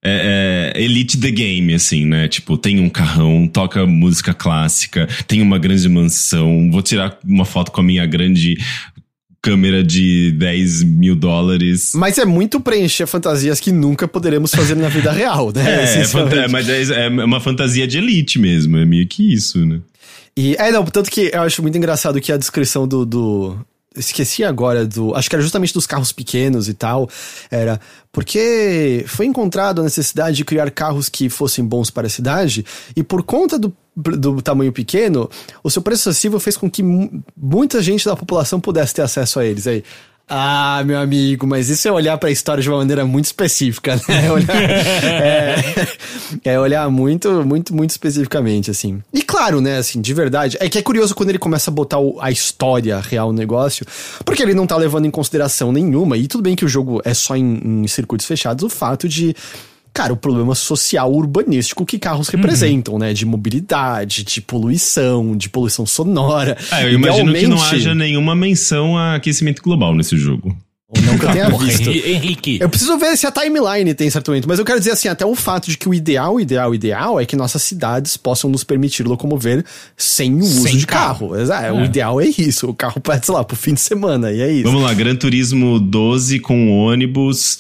É, 0.04 0.74
é 0.76 0.82
elite 0.82 1.20
the 1.20 1.30
game, 1.30 1.74
assim, 1.74 2.06
né? 2.06 2.28
Tipo, 2.28 2.58
tem 2.58 2.80
um 2.80 2.90
carrão, 2.90 3.48
toca 3.48 3.86
música 3.86 4.34
clássica, 4.34 5.08
tem 5.28 5.42
uma 5.42 5.60
grande 5.60 5.88
mansão. 5.88 6.70
Vou 6.72 6.82
tirar 6.82 7.20
uma 7.24 7.46
foto 7.46 7.72
com 7.72 7.82
a 7.82 7.84
minha 7.84 8.06
grande 8.08 8.58
câmera 9.42 9.84
de 9.84 10.32
10 10.34 10.84
mil 10.84 11.16
dólares. 11.16 11.94
Mas 11.96 12.18
é 12.18 12.26
muito 12.26 12.60
preencher 12.60 13.08
fantasias 13.08 13.60
que 13.60 13.72
nunca 13.72 14.08
poderemos 14.08 14.54
fazer 14.54 14.76
na 14.76 14.88
vida 14.88 15.12
real, 15.12 15.52
né? 15.52 15.62
É, 15.82 16.44
é, 16.44 16.48
mas 16.48 16.70
é, 16.70 17.06
é 17.06 17.10
uma 17.10 17.40
fantasia 17.40 17.88
de 17.88 17.98
elite 17.98 18.38
mesmo, 18.38 18.78
é 18.78 18.86
meio 18.86 19.08
que 19.08 19.34
isso, 19.34 19.66
né? 19.66 19.80
E, 20.38 20.56
é, 20.58 20.72
não, 20.72 20.86
tanto 20.86 21.10
que 21.10 21.32
eu 21.34 21.42
acho 21.42 21.62
muito 21.62 21.78
engraçado 21.78 22.22
que 22.22 22.32
a 22.32 22.38
descrição 22.38 22.88
do. 22.88 23.06
do 23.06 23.58
esqueci 23.96 24.44
agora 24.44 24.86
do. 24.86 25.14
Acho 25.16 25.30
que 25.30 25.36
era 25.36 25.44
justamente 25.44 25.74
dos 25.74 25.86
carros 25.86 26.12
pequenos 26.12 26.68
e 26.70 26.74
tal. 26.74 27.10
Era. 27.50 27.80
Porque 28.12 29.06
foi 29.08 29.26
encontrado 29.26 29.82
a 29.82 29.84
necessidade 29.84 30.36
de 30.38 30.46
criar 30.46 30.70
carros 30.72 31.08
que 31.10 31.30
fossem 31.30 31.64
bons 31.66 31.90
para 31.90 32.08
a 32.08 32.10
cidade, 32.10 32.66
e 32.96 33.02
por 33.04 33.24
conta 33.24 33.58
do, 33.58 33.74
do 33.96 34.42
tamanho 34.42 34.74
pequeno, 34.74 35.30
o 35.64 35.70
seu 35.70 35.82
preço 35.82 36.10
acessível 36.10 36.40
fez 36.40 36.58
com 36.58 36.70
que 36.70 36.84
mu- 36.84 37.24
muita 37.36 37.82
gente 37.82 38.06
da 38.06 38.16
população 38.16 38.60
pudesse 38.60 38.94
ter 38.94 39.02
acesso 39.02 39.40
a 39.40 39.46
eles. 39.46 39.66
Aí. 39.66 39.84
Ah, 40.30 40.82
meu 40.86 40.98
amigo, 40.98 41.46
mas 41.46 41.68
isso 41.68 41.86
é 41.88 41.92
olhar 41.92 42.18
para 42.18 42.30
a 42.30 42.32
história 42.32 42.64
de 42.64 42.70
uma 42.70 42.78
maneira 42.78 43.06
muito 43.06 43.26
específica, 43.26 43.98
né? 44.08 44.28
É 44.28 44.32
olhar, 44.32 44.56
é, 45.04 45.88
é 46.46 46.60
olhar 46.60 46.90
muito, 46.90 47.46
muito, 47.46 47.76
muito 47.76 47.90
especificamente, 47.90 48.72
assim. 48.72 49.02
E 49.14 49.22
claro, 49.24 49.60
né, 49.60 49.78
assim, 49.78 50.00
de 50.00 50.14
verdade, 50.14 50.56
é 50.62 50.70
que 50.70 50.78
é 50.78 50.82
curioso 50.82 51.14
quando 51.14 51.30
ele 51.30 51.38
começa 51.40 51.70
a 51.70 51.74
botar 51.74 52.00
o- 52.00 52.18
a 52.22 52.32
história 52.32 52.98
real 53.02 53.34
no 53.34 53.38
negócio, 53.38 53.86
porque 54.24 54.42
ele 54.42 54.54
não 54.54 54.66
tá 54.66 54.78
levando 54.78 55.06
em 55.06 55.12
consideração 55.12 55.70
nenhuma, 55.72 56.16
e 56.18 56.28
tudo 56.28 56.42
bem 56.44 56.56
que 56.56 56.64
o 56.64 56.70
jogo 56.70 57.02
é 57.04 57.14
só 57.14 57.36
em, 57.36 57.82
em 57.84 57.88
circuitos 57.88 58.26
fechados, 58.26 58.64
o 58.64 58.70
fato 58.70 59.10
de 59.10 59.36
cara, 59.94 60.14
o 60.14 60.18
problema 60.18 60.56
social 60.56 61.12
urbanístico 61.14 61.86
que 61.86 62.00
carros 62.00 62.30
representam, 62.30 62.98
né? 62.98 63.14
De 63.14 63.26
mobilidade, 63.26 64.24
de 64.24 64.42
poluição, 64.42 65.36
de 65.36 65.50
poluição 65.50 65.86
sonora. 65.86 66.58
Ah, 66.72 66.84
eu 66.84 66.94
imagino 66.94 67.34
que 67.34 67.48
não 67.48 67.62
haja 67.62 67.94
nenhuma 67.96 68.36
menção 68.36 68.98
a 68.98 69.16
aquecimento 69.16 69.62
global 69.62 69.94
nesse 69.96 70.18
jogo. 70.18 70.56
Ou 70.94 71.02
não 71.04 71.18
que 71.18 71.24
eu 71.26 71.32
tenha 71.32 71.50
visto. 71.58 71.90
Henri- 71.90 72.12
Henrique. 72.12 72.58
Eu 72.60 72.68
preciso 72.70 72.98
ver 72.98 73.16
se 73.18 73.26
a 73.26 73.32
timeline 73.32 73.94
tem 73.94 74.10
certo 74.10 74.28
momento, 74.30 74.46
mas 74.48 74.60
eu 74.60 74.66
quero 74.66 74.78
dizer 74.78 74.92
assim, 74.92 75.08
até 75.08 75.26
o 75.26 75.34
fato 75.36 75.70
de 75.70 75.78
que 75.78 75.88
o 75.88 75.94
ideal, 75.94 76.36
o 76.36 76.40
ideal, 76.42 76.76
ideal 76.76 77.18
é 77.20 77.26
que 77.26 77.34
nossas 77.36 77.64
cidades 77.64 78.18
possam 78.18 78.50
nos 78.50 78.64
permitir 78.66 79.04
locomover 79.08 79.64
sem 79.96 80.34
o 80.36 80.40
uso 80.40 80.64
Sem 80.64 80.76
de 80.78 80.86
carro. 80.86 81.30
carro. 81.30 81.40
Exato, 81.42 81.76
O 81.76 81.86
ideal 81.86 82.20
é 82.20 82.26
isso. 82.26 82.70
O 82.70 82.74
carro 82.74 83.00
pode, 83.00 83.26
sei 83.26 83.34
lá, 83.34 83.42
pro 83.44 83.56
fim 83.56 83.74
de 83.74 83.80
semana, 83.80 84.32
e 84.34 84.42
é 84.42 84.52
isso. 84.52 84.64
Vamos 84.64 84.84
lá, 84.84 84.94
Gran 84.94 85.16
Turismo 85.16 85.80
12 85.80 86.40
com 86.42 86.70
ônibus, 86.78 87.60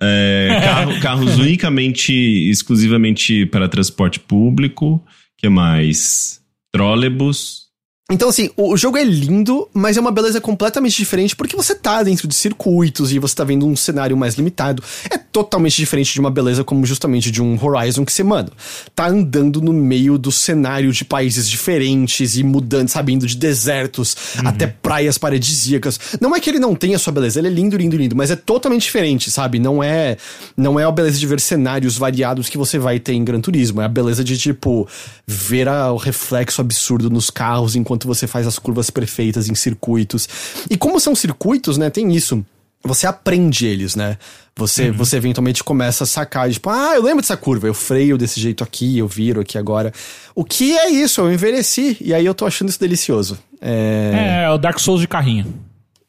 é, 0.00 0.60
carro- 0.62 1.00
carros 1.02 1.38
unicamente, 1.38 2.12
exclusivamente 2.50 3.46
para 3.46 3.68
transporte 3.68 4.18
público, 4.20 5.04
que 5.38 5.48
mais? 5.48 6.40
Trólebus. 6.72 7.63
Então, 8.12 8.28
assim, 8.28 8.50
o, 8.54 8.76
jogo 8.76 8.98
é 8.98 9.02
lindo, 9.02 9.66
mas 9.72 9.96
é 9.96 10.00
uma 10.00 10.10
beleza 10.10 10.38
completamente 10.38 10.94
diferente 10.94 11.34
porque 11.34 11.56
você 11.56 11.74
tá 11.74 12.02
dentro 12.02 12.28
de 12.28 12.34
circuitos 12.34 13.10
e 13.10 13.18
você 13.18 13.34
tá 13.34 13.44
vendo 13.44 13.66
um 13.66 13.74
cenário 13.74 14.14
mais 14.14 14.34
limitado. 14.34 14.82
É 15.10 15.16
totalmente 15.16 15.74
diferente 15.76 16.12
de 16.12 16.20
uma 16.20 16.30
beleza 16.30 16.62
como 16.62 16.84
justamente 16.84 17.30
de 17.30 17.40
um 17.42 17.58
Horizon 17.60 18.04
que 18.04 18.12
você, 18.12 18.22
mano, 18.22 18.52
tá 18.94 19.06
andando 19.08 19.62
no 19.62 19.72
meio 19.72 20.18
do 20.18 20.30
cenário 20.30 20.92
de 20.92 21.02
países 21.02 21.48
diferentes 21.48 22.36
e 22.36 22.44
mudando, 22.44 22.90
sabe, 22.90 23.14
indo 23.14 23.26
de 23.26 23.38
desertos 23.38 24.14
até 24.44 24.66
praias 24.66 25.16
paradisíacas. 25.16 25.98
Não 26.20 26.36
é 26.36 26.40
que 26.40 26.50
ele 26.50 26.58
não 26.60 26.74
tenha 26.74 26.98
sua 26.98 27.12
beleza, 27.12 27.38
ele 27.38 27.48
é 27.48 27.50
lindo, 27.50 27.74
lindo, 27.74 27.96
lindo, 27.96 28.14
mas 28.14 28.30
é 28.30 28.36
totalmente 28.36 28.82
diferente, 28.82 29.30
sabe? 29.30 29.58
Não 29.58 29.82
é, 29.82 30.18
não 30.54 30.78
é 30.78 30.84
a 30.84 30.90
beleza 30.90 31.18
de 31.18 31.26
ver 31.26 31.40
cenários 31.40 31.96
variados 31.96 32.50
que 32.50 32.58
você 32.58 32.78
vai 32.78 33.00
ter 33.00 33.14
em 33.14 33.24
Gran 33.24 33.40
Turismo. 33.40 33.80
É 33.80 33.86
a 33.86 33.88
beleza 33.88 34.22
de, 34.22 34.36
tipo, 34.36 34.86
ver 35.26 35.68
a- 35.68 35.90
o 35.90 35.96
reflexo 35.96 36.60
absurdo 36.60 37.08
nos 37.08 37.30
carros 37.30 37.74
enquanto 37.74 37.93
você 38.06 38.26
faz 38.26 38.46
as 38.46 38.58
curvas 38.58 38.90
perfeitas 38.90 39.48
em 39.48 39.54
circuitos. 39.54 40.28
E 40.68 40.76
como 40.76 40.98
são 40.98 41.14
circuitos, 41.14 41.78
né, 41.78 41.90
tem 41.90 42.12
isso. 42.14 42.44
Você 42.86 43.06
aprende 43.06 43.64
eles, 43.64 43.96
né? 43.96 44.18
Você, 44.56 44.90
você 44.90 45.16
eventualmente 45.16 45.64
começa 45.64 46.04
a 46.04 46.06
sacar, 46.06 46.50
tipo, 46.50 46.68
ah, 46.68 46.92
eu 46.94 47.02
lembro 47.02 47.22
dessa 47.22 47.36
curva, 47.36 47.66
eu 47.66 47.72
freio 47.72 48.18
desse 48.18 48.38
jeito 48.38 48.62
aqui, 48.62 48.98
eu 48.98 49.08
viro 49.08 49.40
aqui 49.40 49.56
agora. 49.56 49.90
O 50.34 50.44
que 50.44 50.76
é 50.76 50.90
isso? 50.90 51.22
Eu 51.22 51.32
envelheci, 51.32 51.96
e 52.00 52.12
aí 52.12 52.26
eu 52.26 52.34
tô 52.34 52.44
achando 52.44 52.68
isso 52.68 52.78
delicioso. 52.78 53.38
É, 53.60 54.42
É, 54.44 54.50
o 54.50 54.58
Dark 54.58 54.78
Souls 54.78 55.00
de 55.00 55.08
carrinho. 55.08 55.46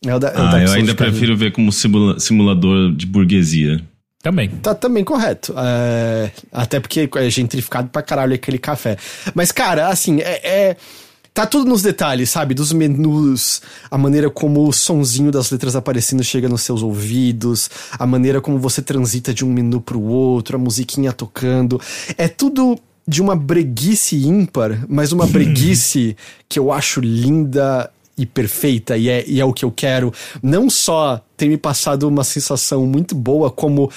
é 0.05 0.13
o 0.13 0.19
da, 0.19 0.27
é 0.27 0.31
o 0.37 0.41
Ah, 0.41 0.43
Dark 0.51 0.61
eu 0.61 0.67
Souls 0.67 0.73
ainda 0.79 0.91
de 0.91 0.97
carrinho. 0.97 1.13
prefiro 1.17 1.37
ver 1.37 1.51
como 1.53 1.71
simula- 1.71 2.19
simulador 2.19 2.93
de 2.93 3.05
burguesia. 3.05 3.81
Também. 4.21 4.49
Tá 4.49 4.75
também 4.75 5.03
correto. 5.03 5.53
É, 5.57 6.29
até 6.51 6.79
porque 6.81 7.09
é 7.15 7.29
gentrificado 7.29 7.87
pra 7.89 8.01
caralho 8.01 8.33
aquele 8.33 8.57
café. 8.57 8.97
Mas, 9.33 9.51
cara, 9.51 9.87
assim, 9.87 10.19
é. 10.19 10.41
é- 10.43 10.77
Tá 11.35 11.45
tudo 11.45 11.69
nos 11.69 11.81
detalhes, 11.81 12.29
sabe? 12.29 12.53
Dos 12.53 12.71
menus, 12.71 13.61
a 13.91 13.97
maneira 13.97 14.29
como 14.29 14.65
o 14.65 14.71
sonzinho 14.71 15.33
das 15.33 15.51
letras 15.51 15.75
aparecendo 15.75 16.23
chega 16.23 16.47
nos 16.47 16.61
seus 16.61 16.81
ouvidos, 16.81 17.69
a 17.99 18.07
maneira 18.07 18.39
como 18.39 18.57
você 18.57 18.81
transita 18.81 19.33
de 19.33 19.43
um 19.43 19.51
menu 19.51 19.81
pro 19.81 20.01
outro, 20.01 20.55
a 20.55 20.59
musiquinha 20.59 21.11
tocando. 21.11 21.77
É 22.17 22.29
tudo 22.29 22.79
de 23.05 23.21
uma 23.21 23.35
breguice 23.35 24.15
ímpar, 24.15 24.85
mas 24.87 25.11
uma 25.11 25.27
breguice 25.27 26.15
que 26.47 26.57
eu 26.57 26.71
acho 26.71 27.01
linda 27.01 27.91
e 28.17 28.25
perfeita, 28.25 28.97
e 28.97 29.09
é, 29.09 29.25
e 29.27 29.41
é 29.41 29.43
o 29.43 29.51
que 29.51 29.65
eu 29.65 29.71
quero. 29.71 30.13
Não 30.41 30.69
só 30.69 31.21
tem 31.35 31.49
me 31.49 31.57
passado 31.57 32.07
uma 32.07 32.23
sensação 32.23 32.85
muito 32.87 33.13
boa, 33.13 33.51
como 33.51 33.91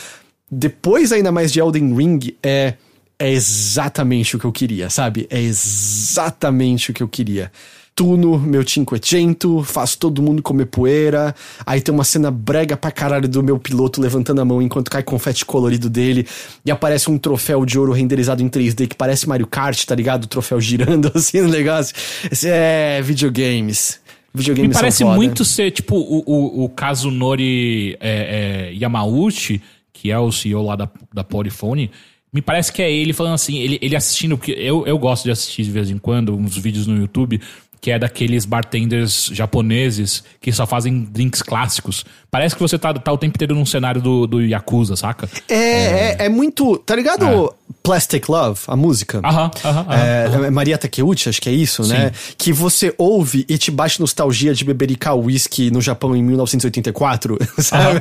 depois 0.50 1.12
ainda 1.12 1.30
mais 1.30 1.52
de 1.52 1.60
Elden 1.60 1.94
Ring, 1.94 2.34
é, 2.42 2.74
é 3.18 3.30
exatamente 3.30 4.36
o 4.36 4.38
que 4.38 4.44
eu 4.44 4.52
queria, 4.52 4.88
sabe? 4.88 5.26
É 5.30 5.40
exatamente 5.40 6.90
o 6.90 6.94
que 6.94 7.02
eu 7.02 7.08
queria 7.08 7.50
tuno, 7.98 8.38
meu 8.38 8.64
cinquecento, 8.64 9.64
faço 9.64 9.98
todo 9.98 10.22
mundo 10.22 10.40
comer 10.40 10.66
poeira. 10.66 11.34
Aí 11.66 11.80
tem 11.80 11.92
uma 11.92 12.04
cena 12.04 12.30
brega 12.30 12.76
pra 12.76 12.92
caralho 12.92 13.28
do 13.28 13.42
meu 13.42 13.58
piloto 13.58 14.00
levantando 14.00 14.40
a 14.40 14.44
mão 14.44 14.62
enquanto 14.62 14.88
cai 14.88 15.02
confete 15.02 15.44
colorido 15.44 15.90
dele. 15.90 16.24
E 16.64 16.70
aparece 16.70 17.10
um 17.10 17.18
troféu 17.18 17.66
de 17.66 17.76
ouro 17.76 17.90
renderizado 17.90 18.40
em 18.40 18.48
3D 18.48 18.86
que 18.86 18.94
parece 18.94 19.28
Mario 19.28 19.48
Kart, 19.48 19.84
tá 19.84 19.96
ligado? 19.96 20.22
O 20.22 20.26
troféu 20.28 20.60
girando 20.60 21.10
assim 21.12 21.40
no 21.40 21.48
negócio. 21.48 21.92
Esse 22.30 22.48
é 22.48 23.02
videogames. 23.02 23.98
Videogames 24.32 24.68
Me 24.68 24.74
parece 24.74 25.04
muito 25.04 25.44
ser, 25.44 25.72
tipo, 25.72 25.96
o, 25.96 26.22
o, 26.24 26.64
o 26.66 26.68
Kazunori 26.68 27.96
é, 27.98 28.70
é, 28.70 28.74
Yamauchi, 28.74 29.60
que 29.92 30.12
é 30.12 30.18
o 30.20 30.30
CEO 30.30 30.62
lá 30.62 30.76
da, 30.76 30.88
da 31.12 31.24
Polyphony, 31.24 31.90
me 32.32 32.42
parece 32.42 32.72
que 32.72 32.82
é 32.82 32.90
ele 32.90 33.12
falando 33.12 33.34
assim, 33.34 33.58
ele, 33.58 33.78
ele 33.80 33.96
assistindo, 33.96 34.36
porque 34.36 34.52
eu, 34.52 34.86
eu 34.86 34.98
gosto 34.98 35.24
de 35.24 35.30
assistir 35.30 35.62
de 35.62 35.70
vez 35.70 35.90
em 35.90 35.98
quando 35.98 36.36
uns 36.36 36.56
vídeos 36.56 36.86
no 36.86 36.96
YouTube 36.96 37.40
que 37.80 37.90
é 37.90 37.98
daqueles 37.98 38.44
bartenders 38.44 39.30
japoneses 39.32 40.24
que 40.40 40.52
só 40.52 40.66
fazem 40.66 41.06
drinks 41.10 41.42
clássicos. 41.42 42.04
Parece 42.30 42.54
que 42.54 42.60
você 42.60 42.78
tá, 42.78 42.92
tá 42.92 43.12
o 43.12 43.18
tempo 43.18 43.36
inteiro 43.36 43.54
num 43.54 43.64
cenário 43.64 44.02
do, 44.02 44.26
do 44.26 44.42
Yakuza, 44.42 44.96
saca? 44.96 45.28
É, 45.48 45.56
é, 45.56 46.16
é 46.20 46.28
muito. 46.28 46.76
Tá 46.78 46.94
ligado? 46.94 47.24
É. 47.24 47.58
Plastic 47.82 48.28
Love, 48.28 48.60
a 48.66 48.76
música. 48.76 49.20
Aham, 49.24 49.50
aham. 49.64 49.86
É, 49.94 50.46
é 50.46 50.50
Maria 50.50 50.76
Takeuchi, 50.76 51.28
acho 51.28 51.40
que 51.40 51.48
é 51.48 51.52
isso, 51.52 51.82
né? 51.82 51.96
Sim. 51.96 52.02
né? 52.02 52.12
Que 52.36 52.52
você 52.52 52.94
ouve 52.98 53.46
e 53.48 53.56
te 53.56 53.70
bate 53.70 54.00
nostalgia 54.00 54.52
de 54.52 54.64
bebericar 54.64 55.16
whisky 55.16 55.70
no 55.70 55.80
Japão 55.80 56.14
em 56.14 56.22
1984, 56.22 57.38
sabe? 57.62 58.00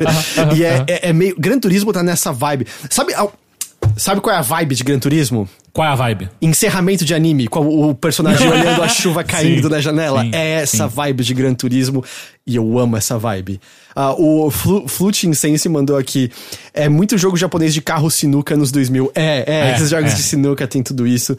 e 0.56 0.64
é, 0.64 0.84
é, 0.88 1.10
é, 1.10 1.14
meio. 1.14 1.36
Gran 1.38 1.60
Turismo 1.60 1.94
tá 1.94 2.02
nessa 2.02 2.34
vibe. 2.34 2.68
Sabe. 2.90 3.14
Sabe 3.98 4.22
qual 4.22 4.36
é 4.36 4.40
a 4.40 4.42
vibe 4.42 4.76
de 4.76 4.84
Gran 4.84 5.00
Turismo? 5.00 5.50
Qual 5.74 5.88
é 5.88 5.92
a 5.92 5.96
vibe? 5.96 6.30
Encerramento 6.42 7.04
de 7.04 7.14
anime, 7.14 7.48
com 7.48 7.90
o 7.90 7.96
personagem 7.96 8.48
olhando 8.50 8.84
a 8.84 8.88
chuva 8.88 9.24
caindo 9.24 9.68
sim, 9.68 9.74
na 9.74 9.82
janela. 9.82 10.22
Sim, 10.22 10.32
é 10.34 10.62
essa 10.62 10.88
sim. 10.88 10.96
vibe 10.96 11.24
de 11.24 11.34
Gran 11.34 11.54
Turismo 11.54 12.04
e 12.46 12.56
eu 12.56 12.78
amo 12.78 12.96
essa 12.96 13.18
vibe. 13.18 13.60
Uh, 13.96 14.46
o 14.46 14.52
Flu 14.52 14.88
Fluting 14.88 15.34
Sense 15.34 15.68
mandou 15.68 15.98
aqui. 15.98 16.32
É 16.74 16.88
muito 16.88 17.18
jogo 17.18 17.36
japonês 17.36 17.74
de 17.74 17.82
carro 17.82 18.10
sinuca 18.12 18.56
nos 18.56 18.72
2000. 18.72 19.12
É, 19.16 19.44
é, 19.48 19.70
é 19.70 19.76
esses 19.76 19.90
jogos 19.90 20.12
é. 20.12 20.16
de 20.16 20.22
sinuca 20.22 20.68
tem 20.68 20.84
tudo 20.84 21.08
isso. 21.08 21.36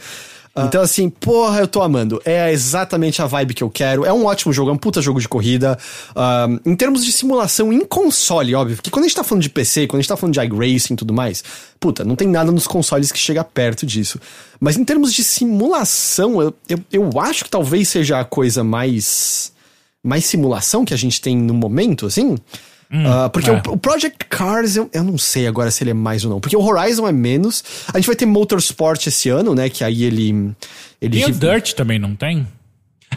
Ah. 0.58 0.64
Então, 0.66 0.82
assim, 0.82 1.08
porra, 1.08 1.60
eu 1.60 1.68
tô 1.68 1.80
amando. 1.80 2.20
É 2.24 2.50
exatamente 2.50 3.22
a 3.22 3.26
vibe 3.26 3.54
que 3.54 3.62
eu 3.62 3.70
quero. 3.70 4.04
É 4.04 4.12
um 4.12 4.24
ótimo 4.24 4.52
jogo, 4.52 4.70
é 4.70 4.72
um 4.72 4.76
puta 4.76 5.00
jogo 5.00 5.20
de 5.20 5.28
corrida. 5.28 5.78
Uh, 6.10 6.60
em 6.68 6.74
termos 6.74 7.04
de 7.04 7.12
simulação 7.12 7.72
em 7.72 7.84
console, 7.84 8.54
óbvio. 8.54 8.76
Porque 8.76 8.90
quando 8.90 9.04
a 9.04 9.08
gente 9.08 9.16
tá 9.16 9.22
falando 9.22 9.42
de 9.42 9.50
PC, 9.50 9.86
quando 9.86 10.00
a 10.00 10.02
gente 10.02 10.08
tá 10.08 10.16
falando 10.16 10.34
de 10.34 10.40
iRacing 10.40 10.94
e 10.94 10.96
tudo 10.96 11.14
mais, 11.14 11.44
puta, 11.78 12.04
não 12.04 12.16
tem 12.16 12.26
nada 12.26 12.50
nos 12.50 12.66
consoles 12.66 13.12
que 13.12 13.18
chega 13.18 13.44
perto 13.44 13.86
disso. 13.86 14.20
Mas 14.58 14.76
em 14.76 14.84
termos 14.84 15.12
de 15.12 15.22
simulação, 15.22 16.42
eu, 16.42 16.54
eu, 16.68 16.78
eu 16.92 17.20
acho 17.20 17.44
que 17.44 17.50
talvez 17.50 17.88
seja 17.88 18.18
a 18.18 18.24
coisa 18.24 18.64
mais. 18.64 19.52
mais 20.02 20.24
simulação 20.24 20.84
que 20.84 20.92
a 20.92 20.98
gente 20.98 21.20
tem 21.20 21.36
no 21.36 21.54
momento, 21.54 22.06
assim. 22.06 22.36
Hum, 22.90 23.04
uh, 23.04 23.28
porque 23.30 23.50
é. 23.50 23.52
o, 23.52 23.72
o, 23.72 23.76
Project 23.76 24.24
Cars, 24.30 24.76
eu, 24.76 24.88
eu 24.94 25.04
não 25.04 25.18
sei 25.18 25.46
agora 25.46 25.70
se 25.70 25.82
ele 25.84 25.90
é 25.90 25.94
mais 25.94 26.24
ou 26.24 26.30
não. 26.30 26.40
Porque 26.40 26.56
o 26.56 26.62
Horizon 26.62 27.06
é 27.06 27.12
menos. 27.12 27.62
A 27.92 27.98
gente 27.98 28.06
vai 28.06 28.16
ter 28.16 28.24
Motorsport 28.24 29.06
esse 29.06 29.28
ano, 29.28 29.54
né? 29.54 29.68
Que 29.68 29.84
aí 29.84 30.04
ele. 30.04 30.52
ele 31.00 31.20
e 31.20 31.24
o 31.24 31.30
Dirt 31.30 31.74
também 31.74 31.98
não 31.98 32.14
tem? 32.14 32.46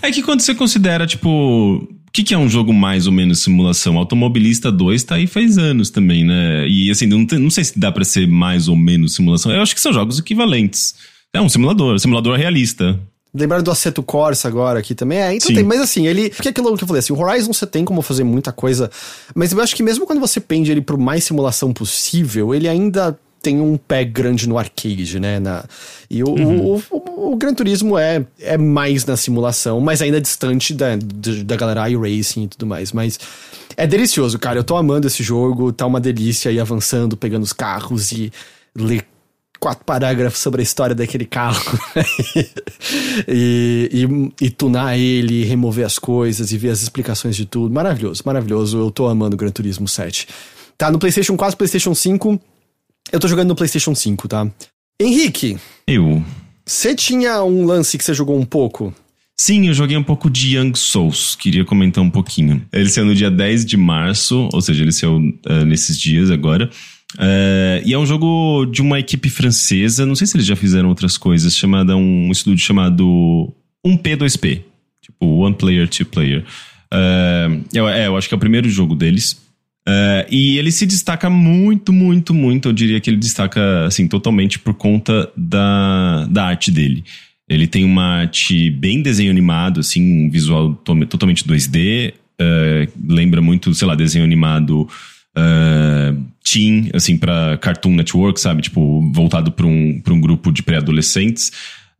É 0.01 0.11
que 0.11 0.21
quando 0.21 0.41
você 0.41 0.53
considera, 0.53 1.07
tipo. 1.07 1.87
O 2.07 2.11
que, 2.11 2.23
que, 2.23 2.33
é 2.33 2.37
um 2.37 2.49
jogo 2.49 2.73
mais 2.73 3.07
ou 3.07 3.13
menos 3.13 3.39
simulação? 3.39 3.97
Automobilista 3.97 4.69
2 4.69 5.03
tá 5.05 5.15
aí 5.15 5.27
faz 5.27 5.57
anos 5.57 5.89
também, 5.89 6.25
né? 6.25 6.67
E 6.67 6.91
assim, 6.91 7.05
não, 7.05 7.25
tem, 7.25 7.39
não 7.39 7.49
sei 7.49 7.63
se 7.63 7.79
dá 7.79 7.89
para 7.89 8.03
ser 8.03 8.27
mais 8.27 8.67
ou 8.67 8.75
menos 8.75 9.15
simulação. 9.15 9.49
Eu 9.49 9.61
acho 9.61 9.73
que 9.73 9.79
são 9.79 9.93
jogos 9.93 10.19
equivalentes. 10.19 10.93
É 11.33 11.39
um 11.39 11.47
simulador, 11.47 11.97
simulador 11.97 12.37
realista. 12.37 12.99
Lembraram 13.33 13.63
do 13.63 13.71
Assetto 13.71 14.03
Corsa 14.03 14.47
agora 14.47 14.79
aqui 14.79 14.93
também. 14.93 15.19
É, 15.19 15.33
então 15.33 15.47
Sim. 15.47 15.55
tem, 15.55 15.63
mas 15.63 15.79
assim, 15.79 16.05
ele. 16.05 16.29
Porque 16.29 16.49
é 16.49 16.51
aquilo 16.51 16.75
que 16.77 16.83
eu 16.83 16.87
falei 16.87 16.99
assim, 16.99 17.13
o 17.13 17.19
Horizon 17.19 17.53
você 17.53 17.65
tem 17.65 17.85
como 17.85 18.01
fazer 18.01 18.23
muita 18.23 18.51
coisa, 18.51 18.91
mas 19.33 19.51
eu 19.51 19.61
acho 19.61 19.75
que 19.75 19.81
mesmo 19.81 20.05
quando 20.05 20.19
você 20.19 20.39
pende 20.39 20.71
ele 20.71 20.81
pro 20.81 20.97
mais 20.97 21.23
simulação 21.23 21.71
possível, 21.71 22.53
ele 22.53 22.67
ainda 22.67 23.17
tem 23.41 23.59
um 23.59 23.75
pé 23.75 24.03
grande 24.03 24.47
no 24.47 24.57
arcade, 24.57 25.19
né? 25.19 25.39
Na, 25.39 25.65
e 26.09 26.23
o, 26.23 26.29
uhum. 26.29 26.65
o, 26.65 26.83
o, 26.91 27.33
o, 27.33 27.35
Gran 27.35 27.53
Turismo 27.53 27.97
é, 27.97 28.25
é 28.39 28.57
mais 28.57 29.05
na 29.05 29.17
simulação, 29.17 29.79
mas 29.79 30.01
ainda 30.01 30.21
distante 30.21 30.73
da, 30.73 30.89
da 31.45 31.55
galera 31.55 31.89
iRacing 31.89 32.43
e 32.43 32.47
tudo 32.47 32.67
mais. 32.67 32.91
Mas 32.91 33.19
é 33.75 33.87
delicioso, 33.87 34.37
cara. 34.37 34.59
Eu 34.59 34.63
tô 34.63 34.75
amando 34.75 35.07
esse 35.07 35.23
jogo, 35.23 35.71
tá 35.71 35.85
uma 35.85 35.99
delícia 35.99 36.51
aí 36.51 36.59
avançando, 36.59 37.17
pegando 37.17 37.43
os 37.43 37.53
carros 37.53 38.11
e 38.11 38.31
ler 38.75 39.05
quatro 39.61 39.85
parágrafos 39.85 40.39
sobre 40.39 40.61
a 40.61 40.63
história 40.63 40.95
daquele 40.95 41.23
carro 41.23 41.61
e, 43.27 43.89
e, 43.93 44.45
e, 44.45 44.49
tunar 44.49 44.97
ele, 44.97 45.45
remover 45.45 45.85
as 45.85 45.99
coisas 45.99 46.51
e 46.51 46.57
ver 46.57 46.71
as 46.71 46.81
explicações 46.81 47.35
de 47.35 47.45
tudo. 47.45 47.71
Maravilhoso, 47.71 48.23
maravilhoso. 48.25 48.79
Eu 48.79 48.89
tô 48.89 49.07
amando 49.07 49.35
o 49.35 49.37
Gran 49.37 49.51
Turismo 49.51 49.87
7. 49.87 50.27
Tá 50.75 50.89
no 50.91 50.97
PlayStation 50.97 51.37
4, 51.37 51.55
PlayStation 51.55 51.93
5. 51.93 52.41
Eu 53.11 53.19
tô 53.19 53.27
jogando 53.27 53.49
no 53.49 53.55
PlayStation 53.55 53.93
5, 53.93 54.27
tá? 54.27 54.49
Henrique. 54.99 55.57
Eu. 55.85 56.23
Você 56.65 56.95
tinha 56.95 57.43
um 57.43 57.63
lance 57.63 57.99
que 57.99 58.03
você 58.03 58.15
jogou 58.15 58.39
um 58.39 58.45
pouco? 58.45 58.91
Sim, 59.39 59.67
eu 59.67 59.73
joguei 59.73 59.95
um 59.95 60.03
pouco 60.03 60.29
de 60.29 60.57
Young 60.57 60.75
Souls, 60.75 61.35
queria 61.35 61.65
comentar 61.65 62.03
um 62.03 62.09
pouquinho. 62.09 62.65
Ele 62.71 62.89
saiu 62.89 63.05
no 63.05 63.15
dia 63.15 63.29
10 63.29 63.65
de 63.65 63.77
março, 63.77 64.49
ou 64.51 64.61
seja, 64.61 64.83
ele 64.83 64.91
saiu 64.91 65.17
uh, 65.17 65.65
nesses 65.65 65.99
dias 65.99 66.31
agora. 66.31 66.69
Uh, 67.15 67.81
e 67.83 67.93
é 67.93 67.97
um 67.97 68.05
jogo 68.05 68.65
de 68.65 68.81
uma 68.81 68.99
equipe 68.99 69.29
francesa, 69.29 70.05
não 70.05 70.15
sei 70.15 70.27
se 70.27 70.35
eles 70.35 70.45
já 70.45 70.55
fizeram 70.55 70.89
outras 70.89 71.17
coisas, 71.17 71.55
chamada 71.55 71.95
um 71.95 72.31
estúdio 72.31 72.63
chamado 72.63 73.53
1P2P, 73.85 74.61
tipo 75.01 75.25
One 75.25 75.55
Player, 75.55 75.87
Two 75.89 76.05
Player. 76.05 76.45
Uh, 76.93 77.63
eu, 77.73 77.87
é, 77.87 78.07
eu 78.07 78.15
acho 78.15 78.27
que 78.27 78.33
é 78.33 78.37
o 78.37 78.39
primeiro 78.39 78.69
jogo 78.69 78.95
deles. 78.95 79.33
Uh, 79.87 80.23
e 80.29 80.57
ele 80.57 80.71
se 80.71 80.85
destaca 80.85 81.29
muito, 81.29 81.91
muito, 81.91 82.33
muito. 82.33 82.69
Eu 82.69 82.73
diria 82.73 82.99
que 82.99 83.09
ele 83.09 83.17
destaca 83.17 83.85
assim 83.85 84.07
totalmente 84.07 84.59
por 84.59 84.73
conta 84.73 85.29
da, 85.35 86.27
da 86.29 86.45
arte 86.45 86.71
dele. 86.71 87.03
Ele 87.49 87.67
tem 87.67 87.83
uma 87.83 88.19
arte 88.19 88.69
bem 88.69 89.01
desenho 89.01 89.31
animado, 89.31 89.81
assim, 89.81 90.25
um 90.25 90.29
visual 90.29 90.73
totalmente 90.75 91.43
2D. 91.43 92.13
lembra 93.05 93.41
muito, 93.41 93.73
sei 93.73 93.85
lá, 93.85 93.95
desenho 93.95 94.23
animado 94.23 94.87
uh, 95.37 96.23
teen, 96.43 96.89
assim, 96.93 97.17
para 97.17 97.57
Cartoon 97.57 97.95
Network, 97.95 98.39
sabe? 98.39 98.61
Tipo, 98.61 99.11
voltado 99.11 99.51
para 99.51 99.65
um, 99.65 99.99
pra 100.01 100.13
um 100.13 100.21
grupo 100.21 100.51
de 100.51 100.63
pré-adolescentes. 100.63 101.51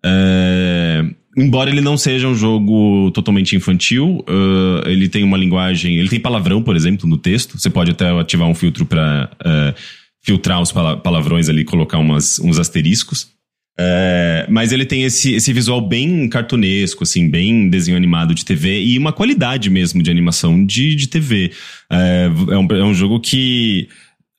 Uh, 0.05 1.13
embora 1.37 1.69
ele 1.69 1.81
não 1.81 1.97
seja 1.97 2.27
um 2.27 2.35
jogo 2.35 3.11
totalmente 3.11 3.55
infantil, 3.55 4.23
uh, 4.27 4.87
ele 4.87 5.07
tem 5.07 5.23
uma 5.23 5.37
linguagem. 5.37 5.97
Ele 5.97 6.09
tem 6.09 6.19
palavrão, 6.19 6.61
por 6.61 6.75
exemplo, 6.75 7.07
no 7.07 7.17
texto. 7.17 7.57
Você 7.59 7.69
pode 7.69 7.91
até 7.91 8.09
ativar 8.09 8.47
um 8.47 8.55
filtro 8.55 8.85
para 8.85 9.29
filtrar 10.23 10.61
os 10.61 10.71
palavrões 10.71 11.49
ali, 11.49 11.63
colocar 11.63 11.97
umas, 11.97 12.39
uns 12.39 12.59
asteriscos. 12.59 13.27
É, 13.80 14.45
mas 14.49 14.72
ele 14.72 14.85
tem 14.85 15.03
esse, 15.03 15.34
esse 15.34 15.52
visual 15.53 15.81
bem 15.81 16.27
cartunesco, 16.30 17.03
assim, 17.03 17.30
bem 17.30 17.69
desenho 17.69 17.98
animado 17.98 18.35
de 18.35 18.45
TV 18.45 18.81
e 18.84 18.98
uma 18.98 19.14
qualidade 19.14 19.69
mesmo 19.69 20.03
de 20.03 20.11
animação 20.11 20.64
de, 20.65 20.95
de 20.95 21.07
TV. 21.07 21.52
É, 21.89 22.30
é, 22.49 22.57
um, 22.57 22.68
é 22.69 22.84
um 22.84 22.93
jogo 22.93 23.19
que 23.19 23.88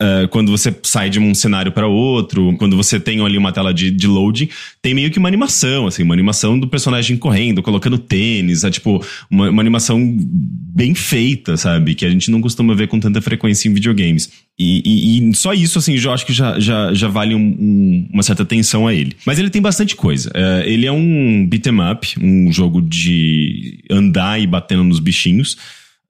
Uh, 0.02 0.26
quando 0.28 0.50
você 0.50 0.74
sai 0.82 1.08
de 1.08 1.20
um 1.20 1.32
cenário 1.32 1.70
para 1.70 1.86
outro, 1.86 2.56
quando 2.58 2.76
você 2.76 2.98
tem 2.98 3.24
ali 3.24 3.38
uma 3.38 3.52
tela 3.52 3.72
de, 3.72 3.88
de 3.88 4.08
loading, 4.08 4.48
tem 4.80 4.94
meio 4.94 5.12
que 5.12 5.18
uma 5.18 5.28
animação, 5.28 5.86
assim, 5.86 6.02
uma 6.02 6.12
animação 6.12 6.58
do 6.58 6.66
personagem 6.66 7.16
correndo, 7.16 7.62
colocando 7.62 7.96
tênis, 7.96 8.64
é 8.64 8.70
tipo, 8.70 9.00
uma, 9.30 9.48
uma 9.48 9.62
animação 9.62 10.00
bem 10.18 10.92
feita, 10.92 11.56
sabe? 11.56 11.94
Que 11.94 12.04
a 12.04 12.10
gente 12.10 12.32
não 12.32 12.40
costuma 12.40 12.74
ver 12.74 12.88
com 12.88 12.98
tanta 12.98 13.20
frequência 13.20 13.68
em 13.68 13.74
videogames. 13.74 14.28
E, 14.58 14.82
e, 14.84 15.30
e 15.30 15.34
só 15.36 15.52
isso, 15.52 15.78
assim, 15.78 15.96
eu 15.96 16.12
acho 16.12 16.26
que 16.26 16.32
já, 16.32 16.58
já, 16.58 16.92
já 16.92 17.06
vale 17.06 17.34
um, 17.36 17.56
um, 17.58 18.08
uma 18.12 18.24
certa 18.24 18.42
atenção 18.42 18.88
a 18.88 18.94
ele. 18.94 19.14
Mas 19.24 19.38
ele 19.38 19.50
tem 19.50 19.62
bastante 19.62 19.94
coisa. 19.94 20.30
Uh, 20.30 20.62
ele 20.64 20.84
é 20.84 20.92
um 20.92 21.46
beat'em 21.46 21.80
up, 21.92 22.14
um 22.20 22.50
jogo 22.50 22.82
de 22.82 23.84
andar 23.88 24.40
e 24.40 24.46
batendo 24.48 24.82
nos 24.82 24.98
bichinhos. 24.98 25.56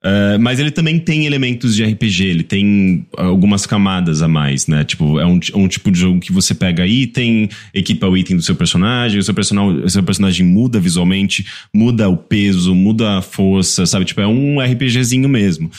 Uh, 0.05 0.37
mas 0.41 0.59
ele 0.59 0.73
também 0.73 0.99
tem 0.99 1.27
elementos 1.27 1.77
de 1.77 1.85
RPG, 1.85 2.25
ele 2.25 2.43
tem 2.43 3.07
algumas 3.17 3.67
camadas 3.67 4.21
a 4.21 4.27
mais, 4.27 4.67
né? 4.67 4.83
Tipo, 4.83 5.21
é 5.21 5.25
um, 5.25 5.39
um 5.55 5.69
tipo 5.69 5.93
de 5.93 6.01
jogo 6.01 6.19
que 6.19 6.33
você 6.33 6.55
pega 6.55 6.85
item, 6.85 7.49
equipa 7.73 8.09
o 8.09 8.17
item 8.17 8.37
do 8.37 8.43
seu 8.43 8.57
personagem, 8.57 9.21
o 9.21 9.23
seu, 9.23 9.33
personal, 9.33 9.89
seu 9.89 10.03
personagem 10.03 10.45
muda 10.45 10.81
visualmente, 10.81 11.47
muda 11.73 12.09
o 12.09 12.17
peso, 12.17 12.75
muda 12.75 13.19
a 13.19 13.23
força, 13.23 13.87
sabe? 13.87 14.05
Tipo, 14.05 14.23
é 14.23 14.27
um 14.27 14.61
RPGzinho 14.61 15.29
mesmo. 15.29 15.71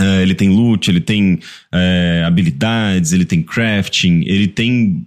Uh, 0.00 0.20
ele 0.20 0.34
tem 0.34 0.50
loot, 0.50 0.90
ele 0.90 1.00
tem 1.00 1.34
uh, 1.34 2.26
habilidades, 2.26 3.12
ele 3.12 3.24
tem 3.24 3.42
crafting, 3.42 4.24
ele 4.26 4.46
tem 4.46 5.06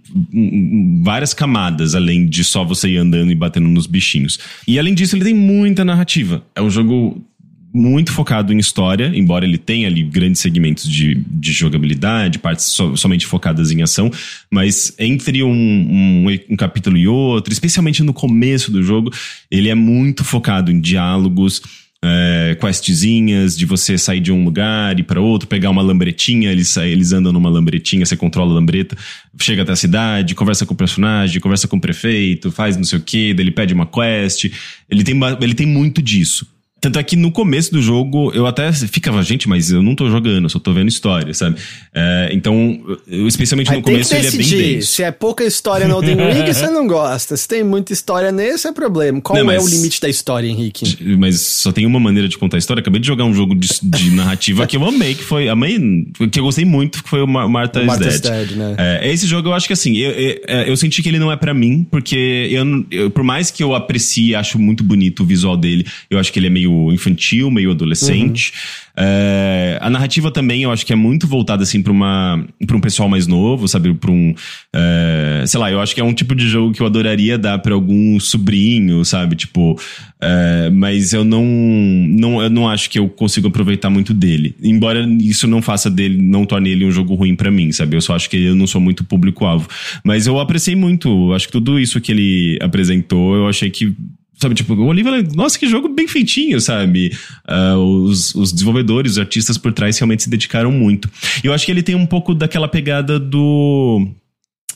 várias 1.02 1.32
camadas 1.32 1.94
além 1.94 2.26
de 2.26 2.42
só 2.42 2.64
você 2.64 2.88
ir 2.88 2.96
andando 2.96 3.30
e 3.30 3.34
batendo 3.34 3.68
nos 3.68 3.86
bichinhos. 3.86 4.38
E 4.66 4.78
além 4.78 4.94
disso, 4.94 5.16
ele 5.16 5.24
tem 5.24 5.34
muita 5.34 5.84
narrativa. 5.84 6.44
É 6.56 6.62
um 6.62 6.70
jogo 6.70 7.24
muito 7.72 8.12
focado 8.12 8.52
em 8.52 8.58
história, 8.58 9.12
embora 9.14 9.44
ele 9.44 9.58
tenha 9.58 9.86
ali 9.86 10.02
grandes 10.02 10.40
segmentos 10.40 10.88
de, 10.88 11.14
de 11.14 11.52
jogabilidade, 11.52 12.38
partes 12.38 12.66
so, 12.66 12.96
somente 12.96 13.26
focadas 13.26 13.70
em 13.70 13.82
ação, 13.82 14.10
mas 14.50 14.92
entre 14.98 15.42
um, 15.42 15.50
um, 15.50 16.26
um, 16.50 16.56
capítulo 16.56 16.96
e 16.96 17.06
outro, 17.06 17.52
especialmente 17.52 18.02
no 18.02 18.12
começo 18.12 18.72
do 18.72 18.82
jogo, 18.82 19.10
ele 19.50 19.68
é 19.68 19.74
muito 19.74 20.24
focado 20.24 20.72
em 20.72 20.80
diálogos, 20.80 21.62
é, 22.02 22.56
questzinhas 22.58 23.56
de 23.56 23.66
você 23.66 23.98
sair 23.98 24.20
de 24.20 24.32
um 24.32 24.42
lugar 24.42 24.98
e 24.98 25.02
para 25.02 25.20
outro, 25.20 25.46
pegar 25.46 25.70
uma 25.70 25.82
lambretinha, 25.82 26.50
eles, 26.50 26.76
eles 26.76 27.12
andam 27.12 27.32
numa 27.32 27.50
lambretinha, 27.50 28.04
você 28.04 28.16
controla 28.16 28.52
a 28.52 28.54
lambreta, 28.54 28.96
chega 29.38 29.62
até 29.62 29.72
a 29.72 29.76
cidade, 29.76 30.34
conversa 30.34 30.64
com 30.64 30.74
o 30.74 30.76
personagem, 30.76 31.40
conversa 31.40 31.68
com 31.68 31.76
o 31.76 31.80
prefeito, 31.80 32.50
faz 32.50 32.76
não 32.76 32.84
sei 32.84 32.98
o 32.98 33.02
que, 33.02 33.28
ele 33.38 33.50
pede 33.50 33.74
uma 33.74 33.86
quest. 33.86 34.50
Ele 34.90 35.04
tem, 35.04 35.20
ele 35.40 35.54
tem 35.54 35.66
muito 35.66 36.02
disso. 36.02 36.46
Tanto 36.80 36.98
é 36.98 37.02
que 37.02 37.14
no 37.16 37.30
começo 37.30 37.70
do 37.72 37.82
jogo 37.82 38.32
eu 38.32 38.46
até 38.46 38.72
ficava, 38.72 39.22
gente, 39.22 39.48
mas 39.48 39.70
eu 39.70 39.82
não 39.82 39.94
tô 39.94 40.08
jogando, 40.08 40.44
eu 40.44 40.48
só 40.48 40.58
tô 40.58 40.72
vendo 40.72 40.88
história, 40.88 41.34
sabe? 41.34 41.56
É, 41.94 42.30
então, 42.32 42.80
eu, 43.06 43.28
especialmente 43.28 43.70
no 43.70 43.82
começo, 43.82 44.14
ele 44.14 44.26
é 44.26 44.30
bem 44.30 44.48
denso. 44.48 44.92
Se 44.92 45.02
é 45.02 45.10
pouca 45.10 45.44
história 45.44 45.86
no 45.86 45.96
Elden 45.96 46.16
Ring, 46.16 46.46
você 46.52 46.68
não 46.68 46.86
gosta. 46.86 47.36
Se 47.36 47.46
tem 47.46 47.62
muita 47.62 47.92
história 47.92 48.32
nesse, 48.32 48.66
é 48.66 48.72
problema. 48.72 49.20
Qual 49.20 49.38
não, 49.38 49.46
mas, 49.46 49.62
é 49.62 49.64
o 49.64 49.68
limite 49.68 50.00
da 50.00 50.08
história, 50.08 50.48
Henrique? 50.48 50.96
Mas 51.18 51.40
só 51.40 51.70
tem 51.70 51.84
uma 51.84 52.00
maneira 52.00 52.28
de 52.28 52.38
contar 52.38 52.56
a 52.56 52.58
história. 52.58 52.80
Acabei 52.80 53.00
de 53.00 53.06
jogar 53.06 53.24
um 53.24 53.34
jogo 53.34 53.54
de, 53.54 53.68
de 53.82 54.10
narrativa 54.10 54.66
que 54.66 54.76
eu 54.76 54.84
amei, 54.84 55.14
que 55.14 55.22
foi. 55.22 55.48
Amei, 55.48 56.06
que 56.30 56.40
eu 56.40 56.44
gostei 56.44 56.64
muito, 56.64 57.02
que 57.02 57.10
foi 57.10 57.20
o 57.20 57.26
Martha's, 57.26 57.84
Martha's 57.84 58.20
Dead. 58.20 58.48
Dead 58.48 58.56
né? 58.56 58.74
é, 58.78 59.12
esse 59.12 59.26
jogo 59.26 59.48
eu 59.48 59.52
acho 59.52 59.66
que 59.66 59.72
assim, 59.72 59.96
eu, 59.96 60.10
eu, 60.12 60.40
é, 60.46 60.70
eu, 60.70 60.76
senti 60.76 61.02
que 61.02 61.08
ele 61.08 61.18
não 61.18 61.30
é 61.30 61.36
para 61.36 61.52
mim, 61.52 61.86
porque 61.90 62.48
eu, 62.50 62.86
eu, 62.90 63.10
por 63.10 63.22
mais 63.22 63.50
que 63.50 63.62
eu 63.62 63.74
aprecie, 63.74 64.34
acho 64.34 64.58
muito 64.58 64.82
bonito 64.82 65.22
o 65.22 65.26
visual 65.26 65.56
dele, 65.56 65.86
eu 66.08 66.18
acho 66.18 66.32
que 66.32 66.38
ele 66.38 66.46
é 66.46 66.50
meio 66.50 66.69
meio 66.70 66.92
infantil, 66.92 67.50
meio 67.50 67.70
adolescente. 67.70 68.52
Uhum. 68.52 68.90
É, 69.02 69.78
a 69.80 69.88
narrativa 69.88 70.30
também 70.30 70.62
eu 70.62 70.70
acho 70.70 70.84
que 70.84 70.92
é 70.92 70.96
muito 70.96 71.26
voltada 71.26 71.62
assim 71.62 71.80
para 71.80 71.92
uma 71.92 72.44
para 72.66 72.76
um 72.76 72.80
pessoal 72.80 73.08
mais 73.08 73.26
novo, 73.26 73.66
sabe, 73.66 73.94
para 73.94 74.10
um 74.10 74.34
é, 74.74 75.44
sei 75.46 75.58
lá, 75.58 75.70
eu 75.70 75.80
acho 75.80 75.94
que 75.94 76.00
é 76.00 76.04
um 76.04 76.12
tipo 76.12 76.34
de 76.34 76.48
jogo 76.48 76.74
que 76.74 76.82
eu 76.82 76.86
adoraria 76.86 77.38
dar 77.38 77.58
para 77.60 77.72
algum 77.72 78.18
sobrinho, 78.20 79.04
sabe, 79.04 79.36
tipo, 79.36 79.80
é, 80.20 80.70
mas 80.70 81.12
eu 81.12 81.24
não 81.24 81.44
não 81.44 82.42
eu 82.42 82.50
não 82.50 82.68
acho 82.68 82.90
que 82.90 82.98
eu 82.98 83.08
consigo 83.08 83.48
aproveitar 83.48 83.88
muito 83.90 84.12
dele. 84.12 84.54
Embora 84.62 85.06
isso 85.20 85.46
não 85.46 85.62
faça 85.62 85.88
dele, 85.88 86.20
não 86.20 86.44
torne 86.44 86.70
ele 86.70 86.84
um 86.84 86.90
jogo 86.90 87.14
ruim 87.14 87.34
para 87.34 87.50
mim, 87.50 87.72
sabe? 87.72 87.96
Eu 87.96 88.00
só 88.00 88.14
acho 88.14 88.28
que 88.28 88.36
eu 88.36 88.54
não 88.54 88.66
sou 88.66 88.80
muito 88.80 89.04
público 89.04 89.46
alvo, 89.46 89.68
mas 90.04 90.26
eu 90.26 90.38
apreciei 90.38 90.76
muito, 90.76 91.32
acho 91.32 91.46
que 91.46 91.52
tudo 91.52 91.78
isso 91.78 92.00
que 92.00 92.12
ele 92.12 92.58
apresentou, 92.60 93.34
eu 93.34 93.48
achei 93.48 93.70
que 93.70 93.94
Sabe, 94.40 94.54
tipo, 94.54 94.72
o 94.72 94.86
Oliver, 94.86 95.22
nossa, 95.34 95.58
que 95.58 95.66
jogo 95.68 95.86
bem 95.86 96.08
feitinho, 96.08 96.58
sabe? 96.62 97.12
Uh, 97.46 97.76
os, 97.76 98.34
os 98.34 98.52
desenvolvedores, 98.52 99.12
os 99.12 99.18
artistas 99.18 99.58
por 99.58 99.70
trás 99.70 99.98
realmente 99.98 100.22
se 100.22 100.30
dedicaram 100.30 100.72
muito. 100.72 101.10
E 101.44 101.46
eu 101.46 101.52
acho 101.52 101.66
que 101.66 101.70
ele 101.70 101.82
tem 101.82 101.94
um 101.94 102.06
pouco 102.06 102.34
daquela 102.34 102.66
pegada 102.66 103.20
do. 103.20 104.08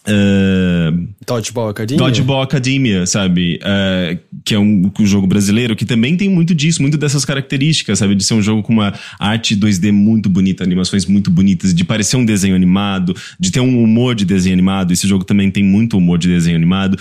Uh, 0.06 1.08
Dodgeball 1.26 1.70
Academia. 1.70 2.04
Dodgeball 2.04 2.42
Academia, 2.42 3.06
sabe? 3.06 3.58
Uh, 3.62 4.20
que 4.44 4.54
é 4.54 4.58
um, 4.58 4.92
um, 5.00 5.06
jogo 5.06 5.26
brasileiro 5.26 5.74
que 5.74 5.86
também 5.86 6.14
tem 6.14 6.28
muito 6.28 6.54
disso, 6.54 6.82
muito 6.82 6.98
dessas 6.98 7.24
características, 7.24 8.00
sabe? 8.00 8.14
De 8.14 8.22
ser 8.22 8.34
um 8.34 8.42
jogo 8.42 8.62
com 8.62 8.70
uma 8.70 8.92
arte 9.18 9.56
2D 9.56 9.90
muito 9.92 10.28
bonita, 10.28 10.62
animações 10.62 11.06
muito 11.06 11.30
bonitas, 11.30 11.74
de 11.74 11.84
parecer 11.86 12.18
um 12.18 12.24
desenho 12.24 12.54
animado, 12.54 13.16
de 13.40 13.50
ter 13.50 13.60
um 13.60 13.82
humor 13.82 14.14
de 14.14 14.26
desenho 14.26 14.52
animado. 14.52 14.92
Esse 14.92 15.08
jogo 15.08 15.24
também 15.24 15.50
tem 15.50 15.64
muito 15.64 15.96
humor 15.96 16.18
de 16.18 16.28
desenho 16.28 16.56
animado. 16.56 16.98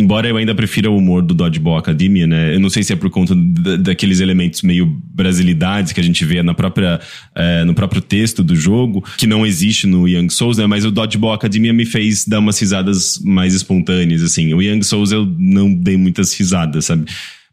Embora 0.00 0.26
eu 0.26 0.36
ainda 0.38 0.54
prefira 0.54 0.90
o 0.90 0.96
humor 0.96 1.20
do 1.20 1.34
Dodgeball 1.34 1.76
Academia, 1.76 2.26
né? 2.26 2.54
Eu 2.54 2.60
não 2.60 2.70
sei 2.70 2.82
se 2.82 2.92
é 2.92 2.96
por 2.96 3.10
conta 3.10 3.34
daqueles 3.34 4.20
elementos 4.20 4.62
meio 4.62 4.86
brasilidades 4.86 5.92
que 5.92 6.00
a 6.00 6.02
gente 6.02 6.24
vê 6.24 6.42
na 6.42 6.54
própria, 6.54 6.98
é, 7.34 7.64
no 7.64 7.74
próprio 7.74 8.00
texto 8.00 8.42
do 8.42 8.56
jogo, 8.56 9.04
que 9.18 9.26
não 9.26 9.44
existe 9.44 9.86
no 9.86 10.08
Young 10.08 10.30
Souls, 10.30 10.56
né? 10.56 10.66
Mas 10.66 10.86
o 10.86 10.90
Dodgeball 10.90 11.34
Academia 11.34 11.72
me 11.72 11.84
fez 11.84 12.26
dar 12.26 12.38
umas 12.38 12.58
risadas 12.58 13.20
mais 13.22 13.52
espontâneas, 13.52 14.22
assim. 14.22 14.54
O 14.54 14.62
Young 14.62 14.82
Souls 14.82 15.12
eu 15.12 15.26
não 15.38 15.72
dei 15.72 15.98
muitas 15.98 16.32
risadas, 16.32 16.86
sabe? 16.86 17.04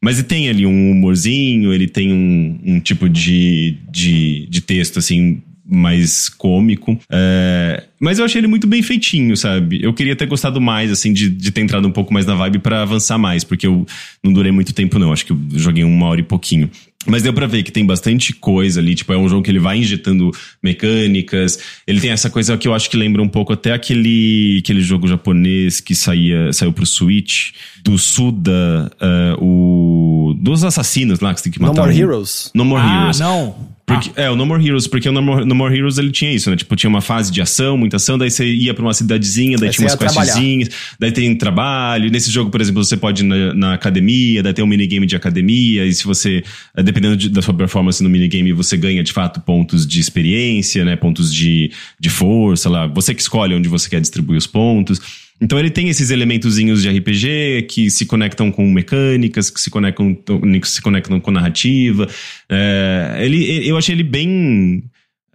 Mas 0.01 0.19
ele 0.19 0.27
tem 0.27 0.47
ali 0.47 0.65
um 0.65 0.91
humorzinho, 0.91 1.73
ele 1.73 1.87
tem 1.87 2.13
um, 2.13 2.59
um 2.63 2.79
tipo 2.79 3.09
de, 3.09 3.77
de, 3.91 4.47
de 4.47 4.61
texto, 4.61 4.99
assim, 4.99 5.41
mais 5.69 6.29
cômico. 6.29 6.97
É, 7.11 7.83
mas 7.99 8.19
eu 8.19 8.25
achei 8.25 8.39
ele 8.39 8.47
muito 8.47 8.67
bem 8.67 8.81
feitinho, 8.81 9.35
sabe? 9.35 9.79
Eu 9.83 9.93
queria 9.93 10.15
ter 10.15 10.25
gostado 10.25 10.61
mais, 10.61 10.91
assim, 10.91 11.11
de, 11.11 11.29
de 11.29 11.51
ter 11.51 11.61
entrado 11.61 11.87
um 11.87 11.91
pouco 11.91 12.13
mais 12.13 12.25
na 12.25 12.35
vibe 12.35 12.59
para 12.59 12.81
avançar 12.81 13.17
mais, 13.17 13.43
porque 13.43 13.67
eu 13.67 13.85
não 14.23 14.31
durei 14.31 14.51
muito 14.51 14.73
tempo, 14.73 14.97
não. 14.97 15.11
Acho 15.11 15.25
que 15.25 15.31
eu 15.31 15.39
joguei 15.53 15.83
uma 15.83 16.07
hora 16.07 16.21
e 16.21 16.23
pouquinho. 16.23 16.69
Mas 17.07 17.23
deu 17.23 17.31
pra 17.31 17.47
ver 17.47 17.63
que 17.63 17.71
tem 17.71 17.85
bastante 17.85 18.33
coisa 18.33 18.81
ali. 18.81 18.93
Tipo, 18.93 19.13
é 19.13 19.17
um 19.17 19.29
jogo 19.29 19.41
que 19.41 19.49
ele 19.49 19.59
vai 19.59 19.77
injetando 19.77 20.29
mecânicas. 20.61 21.57
Ele 21.87 22.01
tem 22.01 22.11
essa 22.11 22.29
coisa 22.29 22.57
que 22.57 22.67
eu 22.67 22.73
acho 22.73 22.89
que 22.89 22.97
lembra 22.97 23.21
um 23.21 23.29
pouco 23.29 23.53
até 23.53 23.71
aquele, 23.71 24.59
aquele 24.61 24.81
jogo 24.81 25.07
japonês 25.07 25.79
que 25.79 25.95
saía, 25.95 26.51
saiu 26.51 26.73
pro 26.73 26.85
Switch, 26.85 27.51
do 27.81 27.97
Suda, 27.97 28.91
uh, 29.01 29.43
o. 29.43 30.33
dos 30.37 30.65
assassinos 30.65 31.21
lá 31.21 31.33
que 31.33 31.39
você 31.39 31.45
tem 31.45 31.53
que 31.53 31.61
matar. 31.61 31.75
No 31.75 31.81
More 31.83 31.95
um. 31.95 31.97
Heroes. 31.97 32.51
No 32.53 32.65
More 32.65 32.83
ah, 32.83 33.01
Heroes. 33.01 33.19
não. 33.19 33.76
Porque, 33.87 34.11
ah. 34.17 34.23
É, 34.23 34.29
o 34.29 34.35
No 34.35 34.45
More 34.45 34.63
Heroes, 34.63 34.85
porque 34.85 35.07
o 35.07 35.13
no 35.13 35.21
More, 35.21 35.45
no 35.45 35.55
More, 35.55 35.73
Heroes 35.73 35.97
ele 35.97 36.11
tinha 36.11 36.33
isso, 36.33 36.49
né? 36.49 36.57
Tipo, 36.57 36.75
tinha 36.75 36.89
uma 36.89 36.99
fase 36.99 37.31
de 37.31 37.41
ação, 37.41 37.77
muita 37.77 37.95
ação, 37.95 38.17
daí 38.17 38.29
você 38.29 38.45
ia 38.45 38.73
pra 38.73 38.83
uma 38.83 38.93
cidadezinha, 38.93 39.57
daí 39.57 39.69
tinha 39.69 39.87
umas 39.87 39.95
questzinhas, 39.95 40.69
daí 40.99 41.09
tem 41.09 41.33
trabalho. 41.33 42.11
Nesse 42.11 42.29
jogo, 42.29 42.51
por 42.51 42.59
exemplo, 42.59 42.83
você 42.83 42.97
pode 42.97 43.23
ir 43.23 43.25
na, 43.25 43.53
na, 43.53 43.73
academia, 43.73 44.43
daí 44.43 44.53
tem 44.53 44.63
um 44.63 44.67
minigame 44.67 45.05
de 45.05 45.15
academia, 45.15 45.85
e 45.85 45.93
se 45.93 46.03
você, 46.03 46.43
eh, 46.75 46.83
dependendo 46.83 47.15
de, 47.15 47.29
da 47.29 47.41
sua 47.41 47.53
performance 47.53 48.03
no 48.03 48.09
minigame, 48.09 48.51
você 48.51 48.75
ganha 48.75 49.01
de 49.01 49.13
fato 49.13 49.39
pontos 49.39 49.87
de 49.87 50.01
experiência, 50.01 50.83
né? 50.83 50.97
Pontos 50.97 51.33
de, 51.33 51.71
de 51.97 52.09
força 52.09 52.69
lá. 52.69 52.87
Você 52.87 53.15
que 53.15 53.21
escolhe 53.21 53.55
onde 53.55 53.69
você 53.69 53.89
quer 53.89 54.01
distribuir 54.01 54.37
os 54.37 54.47
pontos. 54.47 54.99
Então 55.39 55.59
ele 55.59 55.69
tem 55.69 55.87
esses 55.87 56.09
elementozinhos 56.09 56.81
de 56.81 56.89
RPG 56.89 57.67
que 57.69 57.91
se 57.91 58.05
conectam 58.05 58.51
com 58.51 58.69
mecânicas, 58.69 59.49
que 59.49 59.61
se 59.61 59.69
conectam, 59.69 60.15
que 60.15 60.67
se 60.69 60.81
conectam 60.81 61.19
com 61.19 61.31
narrativa. 61.31 62.07
É, 62.49 63.17
ele, 63.21 63.67
eu 63.67 63.77
achei 63.77 63.93
ele 63.93 64.03
bem. 64.03 64.83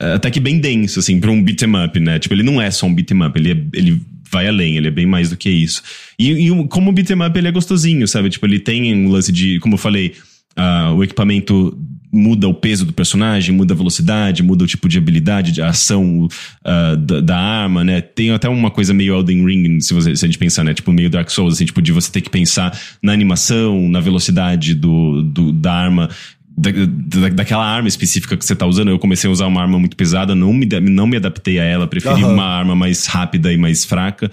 É, 0.00 0.14
até 0.14 0.30
que 0.30 0.40
bem 0.40 0.58
denso, 0.58 0.98
assim, 0.98 1.20
pra 1.20 1.30
um 1.30 1.42
beat'em 1.42 1.84
up, 1.84 2.00
né? 2.00 2.18
Tipo, 2.18 2.34
ele 2.34 2.42
não 2.42 2.60
é 2.60 2.70
só 2.70 2.86
um 2.86 2.94
beat'em 2.94 3.22
up, 3.22 3.38
ele, 3.38 3.52
é, 3.52 3.64
ele 3.74 4.02
vai 4.30 4.48
além, 4.48 4.76
ele 4.76 4.88
é 4.88 4.90
bem 4.90 5.06
mais 5.06 5.30
do 5.30 5.36
que 5.36 5.48
isso. 5.48 5.82
E, 6.18 6.32
e 6.32 6.68
como 6.68 6.90
beat'em 6.90 7.22
up, 7.24 7.38
ele 7.38 7.48
é 7.48 7.52
gostosinho, 7.52 8.08
sabe? 8.08 8.28
Tipo, 8.28 8.46
ele 8.46 8.58
tem 8.58 8.92
um 8.94 9.08
lance 9.08 9.30
de, 9.30 9.60
como 9.60 9.74
eu 9.74 9.78
falei, 9.78 10.14
uh, 10.58 10.94
o 10.94 11.04
equipamento 11.04 11.78
muda 12.12 12.46
o 12.46 12.52
peso 12.52 12.84
do 12.84 12.92
personagem, 12.92 13.54
muda 13.54 13.72
a 13.72 13.76
velocidade, 13.76 14.42
muda 14.42 14.64
o 14.64 14.66
tipo 14.66 14.86
de 14.86 14.98
habilidade, 14.98 15.50
de 15.50 15.62
ação 15.62 16.26
uh, 16.26 16.96
da, 16.96 17.20
da, 17.22 17.38
arma, 17.38 17.82
né? 17.82 18.02
Tem 18.02 18.30
até 18.30 18.48
uma 18.50 18.70
coisa 18.70 18.92
meio 18.92 19.14
Elden 19.14 19.46
Ring, 19.46 19.80
se, 19.80 19.94
você, 19.94 20.14
se 20.14 20.22
a 20.24 20.28
gente 20.28 20.38
pensar, 20.38 20.62
né? 20.62 20.74
Tipo, 20.74 20.92
meio 20.92 21.08
Dark 21.08 21.30
Souls, 21.30 21.54
assim, 21.54 21.64
tipo, 21.64 21.80
de 21.80 21.90
você 21.90 22.12
ter 22.12 22.20
que 22.20 22.28
pensar 22.28 22.78
na 23.02 23.12
animação, 23.12 23.88
na 23.88 23.98
velocidade 23.98 24.74
do, 24.74 25.22
do 25.22 25.52
da 25.52 25.72
arma. 25.72 26.10
Da, 26.54 26.70
da, 26.70 27.30
daquela 27.30 27.64
arma 27.64 27.88
específica 27.88 28.36
que 28.36 28.44
você 28.44 28.54
tá 28.54 28.66
usando. 28.66 28.88
Eu 28.88 28.98
comecei 28.98 29.26
a 29.26 29.32
usar 29.32 29.46
uma 29.46 29.62
arma 29.62 29.78
muito 29.78 29.96
pesada, 29.96 30.34
não 30.34 30.52
me, 30.52 30.66
não 30.82 31.06
me 31.06 31.16
adaptei 31.16 31.58
a 31.58 31.64
ela, 31.64 31.86
preferi 31.86 32.22
uhum. 32.22 32.34
uma 32.34 32.44
arma 32.44 32.76
mais 32.76 33.06
rápida 33.06 33.50
e 33.50 33.56
mais 33.56 33.86
fraca. 33.86 34.30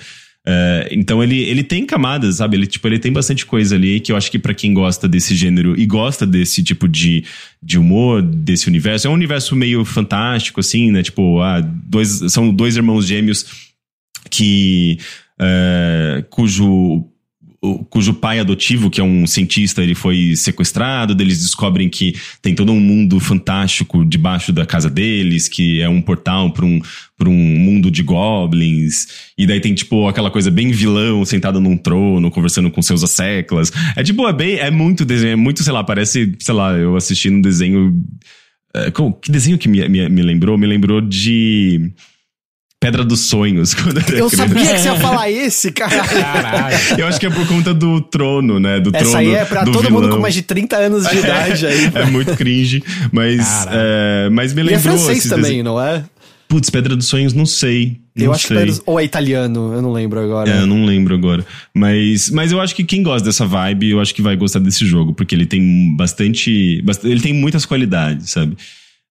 Uh, 0.48 0.88
então 0.92 1.22
ele, 1.22 1.42
ele 1.44 1.64
tem 1.64 1.86
camadas, 1.86 2.38
sabe? 2.38 2.58
Ele, 2.58 2.66
tipo, 2.66 2.88
ele 2.88 2.98
tem 2.98 3.12
bastante 3.12 3.46
coisa 3.46 3.76
ali 3.76 4.00
que 4.00 4.12
eu 4.12 4.16
acho 4.16 4.32
que 4.32 4.40
para 4.40 4.54
quem 4.54 4.74
gosta 4.74 5.08
desse 5.08 5.36
gênero 5.36 5.80
e 5.80 5.86
gosta 5.86 6.26
desse 6.26 6.64
tipo 6.64 6.88
de, 6.88 7.24
de 7.62 7.78
humor, 7.78 8.22
desse 8.22 8.68
universo, 8.68 9.08
é 9.08 9.10
um 9.10 9.14
universo 9.14 9.56
meio 9.56 9.84
fantástico, 9.86 10.60
assim, 10.60 10.92
né? 10.92 11.04
Tipo, 11.04 11.42
ah, 11.42 11.62
dois, 11.62 12.22
são 12.30 12.54
dois 12.54 12.76
irmãos 12.76 13.06
gêmeos 13.06 13.46
que. 14.30 14.98
Uh, 15.42 16.22
cujo 16.30 17.09
cujo 17.90 18.14
pai 18.14 18.40
adotivo, 18.40 18.90
que 18.90 19.02
é 19.02 19.04
um 19.04 19.28
cientista, 19.28 19.84
ele 19.84 19.96
foi 19.96 20.36
sequestrado, 20.36 21.22
eles 21.22 21.42
descobrem 21.42 21.90
que 21.90 22.14
tem 22.42 22.56
todo 22.56 22.72
um 22.72 22.80
mundo 22.80 23.20
fantástico 23.20 24.06
debaixo 24.06 24.54
da 24.54 24.66
casa 24.66 24.90
deles, 24.90 25.48
que 25.50 25.82
é 25.82 25.90
um 25.90 26.02
portal 26.02 26.52
para 26.52 26.66
um, 26.66 26.82
pra 27.18 27.28
um 27.28 27.34
mundo 27.34 27.92
de 27.92 28.02
goblins, 28.02 29.08
e 29.38 29.46
daí 29.46 29.60
tem, 29.60 29.74
tipo, 29.74 30.08
aquela 30.08 30.32
coisa 30.32 30.50
bem 30.50 30.72
vilão, 30.72 31.26
sentado 31.26 31.60
num 31.60 31.76
trono, 31.76 32.32
conversando 32.32 32.72
com 32.72 32.82
seus 32.82 33.04
asseclas. 33.04 33.72
É 33.96 34.04
tipo, 34.04 34.28
é 34.28 34.34
bem, 34.34 34.56
é 34.56 34.72
muito 34.72 35.04
desenho, 35.04 35.34
é 35.34 35.36
muito, 35.36 35.62
sei 35.62 35.74
lá, 35.74 35.84
parece, 35.84 36.34
sei 36.40 36.54
lá, 36.54 36.72
eu 36.74 36.96
assisti 36.96 37.30
um 37.30 37.42
desenho... 37.42 38.02
É, 38.74 38.92
que 39.22 39.32
desenho 39.32 39.58
que 39.58 39.68
me, 39.68 39.88
me, 39.90 40.08
me 40.08 40.22
lembrou? 40.22 40.58
Me 40.58 40.68
lembrou 40.68 41.02
de... 41.02 41.92
Pedra 42.80 43.04
dos 43.04 43.28
Sonhos. 43.28 43.76
eu, 44.16 44.30
sabia 44.30 44.56
que 44.56 44.80
você 44.80 44.88
ia 44.88 44.96
falar 44.96 45.30
esse, 45.30 45.70
cara. 45.72 46.02
Caralho. 46.02 46.78
Eu 46.98 47.08
acho 47.08 47.20
que 47.20 47.26
é 47.26 47.30
por 47.30 47.46
conta 47.46 47.74
do 47.74 48.00
trono, 48.00 48.58
né? 48.58 48.80
Do 48.80 48.90
Essa 48.96 49.04
trono. 49.04 49.18
aí 49.18 49.36
é 49.36 49.44
pra 49.44 49.66
todo 49.66 49.82
vilão. 49.82 50.02
mundo 50.02 50.16
com 50.16 50.22
mais 50.22 50.34
de 50.34 50.44
30 50.44 50.78
anos 50.78 51.08
de 51.08 51.18
idade 51.18 51.68
aí. 51.68 51.92
É, 51.94 52.00
é 52.00 52.06
muito 52.06 52.38
cringe, 52.38 52.82
mas, 53.12 53.68
é, 53.70 54.30
mas 54.32 54.54
me 54.54 54.64
lembrou. 54.64 54.94
E 54.94 54.96
é 54.96 54.98
francês 54.98 55.28
também, 55.28 55.62
não 55.62 55.80
é? 55.80 56.06
Putz, 56.48 56.70
Pedra 56.70 56.96
dos 56.96 57.08
Sonhos, 57.08 57.34
não 57.34 57.46
sei. 57.46 58.00
Não 58.16 58.26
eu 58.26 58.34
acho 58.34 58.48
sei. 58.48 58.58
que 58.58 58.66
Pedra, 58.66 58.82
ou 58.86 59.00
é 59.00 59.04
italiano, 59.04 59.74
eu 59.74 59.82
não 59.82 59.92
lembro 59.92 60.20
agora. 60.20 60.50
É, 60.50 60.62
eu 60.62 60.66
não 60.66 60.86
lembro 60.86 61.14
agora. 61.14 61.46
Mas, 61.76 62.30
mas 62.30 62.52
eu 62.52 62.62
acho 62.62 62.74
que 62.74 62.84
quem 62.84 63.04
gosta 63.04 63.26
dessa 63.26 63.46
vibe, 63.46 63.92
eu 63.92 64.00
acho 64.00 64.16
que 64.16 64.22
vai 64.22 64.38
gostar 64.38 64.60
desse 64.60 64.86
jogo, 64.86 65.14
porque 65.14 65.36
ele 65.36 65.46
tem 65.46 65.96
bastante. 65.98 66.82
bastante 66.82 67.12
ele 67.12 67.22
tem 67.22 67.34
muitas 67.34 67.66
qualidades, 67.66 68.32
sabe? 68.32 68.58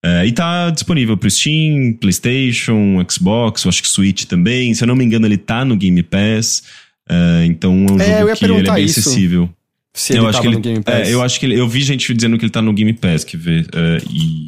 É, 0.05 0.25
e 0.27 0.33
tá 0.33 0.71
disponível 0.71 1.17
pro 1.17 1.31
Steam, 1.31 1.93
PlayStation, 2.01 3.05
Xbox, 3.11 3.65
eu 3.65 3.69
acho 3.69 3.83
que 3.83 3.89
Switch 3.89 4.25
também. 4.25 4.73
Se 4.75 4.85
eu 4.85 4.89
não 4.89 4.95
me 4.95 5.05
engano, 5.05 5.27
ele 5.27 5.37
tá 5.37 5.65
no 5.65 5.77
Game 5.77 6.03
Pass. 6.03 6.63
É, 7.09 7.45
então 7.47 7.87
é 7.89 7.93
um 7.93 8.01
É, 8.01 8.21
jogo 8.21 8.37
que 8.37 8.45
ele 8.45 8.55
é 8.69 8.73
bem 8.75 8.85
isso. 8.85 9.01
acessível. 9.01 9.51
Se 9.95 10.13
ele 10.13 10.21
eu 10.21 10.25
acho 10.29 10.33
tava 10.35 10.43
que 10.43 10.49
ele, 10.49 10.57
no 10.57 10.63
Game 10.63 10.83
Pass. 10.85 11.09
É, 11.09 11.13
eu 11.15 11.23
acho 11.23 11.41
que 11.41 11.47
ele, 11.47 11.59
eu 11.59 11.69
vi 11.69 11.81
gente 11.81 12.15
dizendo 12.15 12.39
que 12.39 12.45
ele 12.45 12.53
tá 12.53 12.63
no 12.63 12.73
Game 12.73 12.93
Pass, 12.93 13.25
que 13.25 13.37
vê. 13.37 13.61
É, 13.75 13.99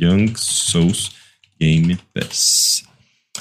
Young 0.04 0.32
Souls 0.36 1.10
Game 1.60 1.98
Pass. 2.14 2.84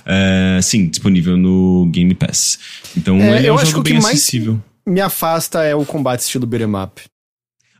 É, 0.05 0.59
sim, 0.63 0.87
disponível 0.87 1.37
no 1.37 1.87
Game 1.91 2.13
Pass. 2.15 2.57
Então 2.97 3.17
É, 3.17 3.37
ele 3.37 3.47
é 3.47 3.49
eu 3.49 3.53
um 3.53 3.57
acho 3.59 3.71
jogo 3.71 3.83
que 3.83 3.91
bem 3.91 3.99
que 3.99 4.03
mais- 4.03 4.17
acessível. 4.17 4.59
Me 4.87 5.01
afasta 5.01 5.61
é 5.63 5.75
o 5.75 5.85
combate 5.85 6.21
estilo 6.21 6.47
beat'em 6.47 6.73
up. 6.75 7.01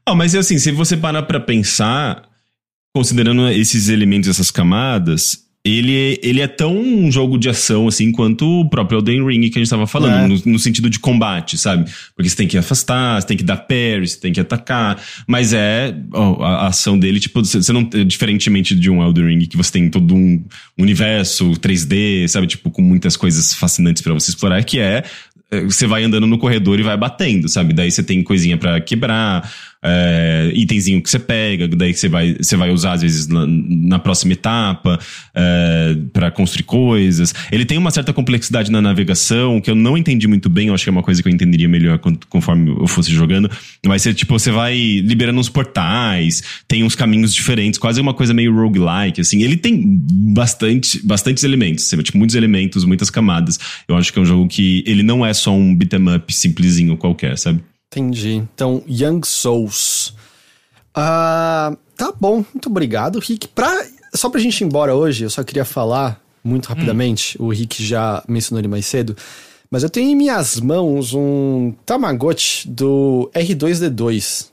Ah, 0.05 0.13
mas 0.13 0.35
assim, 0.35 0.59
se 0.59 0.71
você 0.71 0.95
parar 0.95 1.23
pra 1.23 1.39
pensar, 1.39 2.28
considerando 2.93 3.47
esses 3.49 3.89
elementos, 3.89 4.29
essas 4.29 4.51
camadas, 4.51 5.47
ele, 5.63 6.17
ele 6.23 6.39
é 6.39 6.47
tão 6.47 6.75
um 6.75 7.11
jogo 7.11 7.37
de 7.37 7.49
ação 7.49 7.87
assim 7.87 8.13
quanto 8.13 8.45
o 8.61 8.69
próprio 8.69 8.99
Elden 8.99 9.25
Ring 9.27 9.41
que 9.49 9.59
a 9.59 9.61
gente 9.61 9.69
tava 9.69 9.85
falando, 9.85 10.23
É. 10.23 10.27
no, 10.27 10.53
no 10.53 10.59
sentido 10.59 10.89
de 10.89 10.99
combate, 10.99 11.57
sabe? 11.57 11.89
Porque 12.15 12.29
você 12.29 12.35
tem 12.35 12.47
que 12.47 12.57
afastar, 12.57 13.21
você 13.21 13.27
tem 13.27 13.37
que 13.37 13.43
dar 13.43 13.57
parry, 13.57 14.07
você 14.07 14.17
tem 14.19 14.31
que 14.31 14.39
atacar, 14.39 15.01
mas 15.27 15.51
é 15.51 15.93
ó, 16.13 16.41
a, 16.43 16.49
a 16.63 16.67
ação 16.67 16.97
dele, 16.97 17.19
tipo, 17.19 17.43
você 17.43 17.73
não, 17.73 17.83
diferentemente 17.83 18.73
de 18.73 18.89
um 18.89 19.03
Elden 19.03 19.25
Ring 19.27 19.45
que 19.45 19.57
você 19.57 19.73
tem 19.73 19.89
todo 19.89 20.15
um 20.15 20.41
universo 20.77 21.51
3D, 21.51 22.27
sabe, 22.29 22.47
tipo, 22.47 22.71
com 22.71 22.81
muitas 22.81 23.17
coisas 23.17 23.53
fascinantes 23.53 24.01
pra 24.01 24.13
você 24.13 24.31
explorar, 24.31 24.63
que 24.63 24.79
é 24.79 25.03
é, 25.51 25.61
você 25.61 25.87
vai 25.87 26.03
andando 26.03 26.27
no 26.27 26.37
corredor 26.37 26.79
e 26.79 26.83
vai 26.83 26.95
batendo, 26.95 27.49
sabe? 27.49 27.73
Daí 27.73 27.91
você 27.91 28.03
tem 28.03 28.21
coisinha 28.23 28.55
pra 28.55 28.79
quebrar, 28.79 29.51
é, 29.83 30.51
que 31.01 31.09
você 31.09 31.19
pega, 31.19 31.67
daí 31.67 31.93
que 31.93 31.99
você 31.99 32.09
vai, 32.09 32.35
você 32.39 32.55
vai 32.55 32.71
usar 32.71 32.93
às 32.93 33.01
vezes 33.01 33.27
na, 33.27 33.45
na 33.47 33.99
próxima 33.99 34.33
etapa 34.33 34.99
é, 35.33 35.95
para 36.11 36.31
construir 36.31 36.63
coisas. 36.63 37.33
Ele 37.51 37.65
tem 37.65 37.77
uma 37.77 37.91
certa 37.91 38.11
complexidade 38.13 38.71
na 38.71 38.81
navegação 38.81 39.61
que 39.61 39.69
eu 39.69 39.75
não 39.75 39.97
entendi 39.97 40.27
muito 40.27 40.49
bem, 40.49 40.67
eu 40.67 40.73
acho 40.73 40.83
que 40.83 40.89
é 40.89 40.91
uma 40.91 41.03
coisa 41.03 41.21
que 41.21 41.27
eu 41.27 41.33
entenderia 41.33 41.67
melhor 41.67 41.99
con- 41.99 42.17
conforme 42.29 42.71
eu 42.71 42.87
fosse 42.87 43.11
jogando. 43.11 43.49
Mas 43.85 44.01
você, 44.01 44.13
tipo, 44.13 44.37
você 44.37 44.51
vai 44.51 44.75
liberando 44.77 45.39
uns 45.39 45.49
portais, 45.49 46.43
tem 46.67 46.83
uns 46.83 46.95
caminhos 46.95 47.33
diferentes, 47.33 47.79
quase 47.79 48.01
uma 48.01 48.13
coisa 48.13 48.33
meio 48.33 48.53
roguelike, 48.53 49.21
assim. 49.21 49.41
Ele 49.41 49.57
tem 49.57 49.81
bastante, 50.33 51.05
bastantes 51.05 51.43
elementos, 51.43 51.85
sabe? 51.85 52.03
tipo, 52.03 52.17
muitos 52.17 52.35
elementos, 52.35 52.83
muitas 52.83 53.09
camadas. 53.09 53.59
Eu 53.87 53.95
acho 53.95 54.11
que 54.11 54.19
é 54.19 54.21
um 54.21 54.25
jogo 54.25 54.47
que 54.47 54.83
ele 54.85 55.03
não 55.03 55.25
é 55.25 55.33
só 55.33 55.53
um 55.55 55.73
beat'em 55.75 56.15
up 56.15 56.33
simplesinho 56.33 56.97
qualquer, 56.97 57.37
sabe? 57.37 57.61
Entendi. 57.91 58.35
Então, 58.35 58.83
Young 58.87 59.21
Souls. 59.25 60.13
Ah, 60.93 61.75
tá 61.97 62.13
bom, 62.19 62.45
muito 62.53 62.69
obrigado, 62.69 63.19
Rick. 63.19 63.47
Pra, 63.47 63.85
só 64.13 64.29
pra 64.29 64.39
gente 64.39 64.61
ir 64.61 64.65
embora 64.65 64.95
hoje, 64.95 65.23
eu 65.23 65.29
só 65.29 65.43
queria 65.43 65.65
falar 65.65 66.21
muito 66.43 66.67
rapidamente. 66.67 67.35
O 67.41 67.49
Rick 67.49 67.83
já 67.83 68.23
mencionou 68.27 68.59
ele 68.59 68.67
mais 68.67 68.85
cedo. 68.85 69.15
Mas 69.71 69.83
eu 69.83 69.89
tenho 69.89 70.09
em 70.09 70.15
minhas 70.15 70.59
mãos 70.59 71.13
um 71.13 71.73
Tamagotchi 71.85 72.67
do 72.67 73.29
R2D2. 73.33 74.47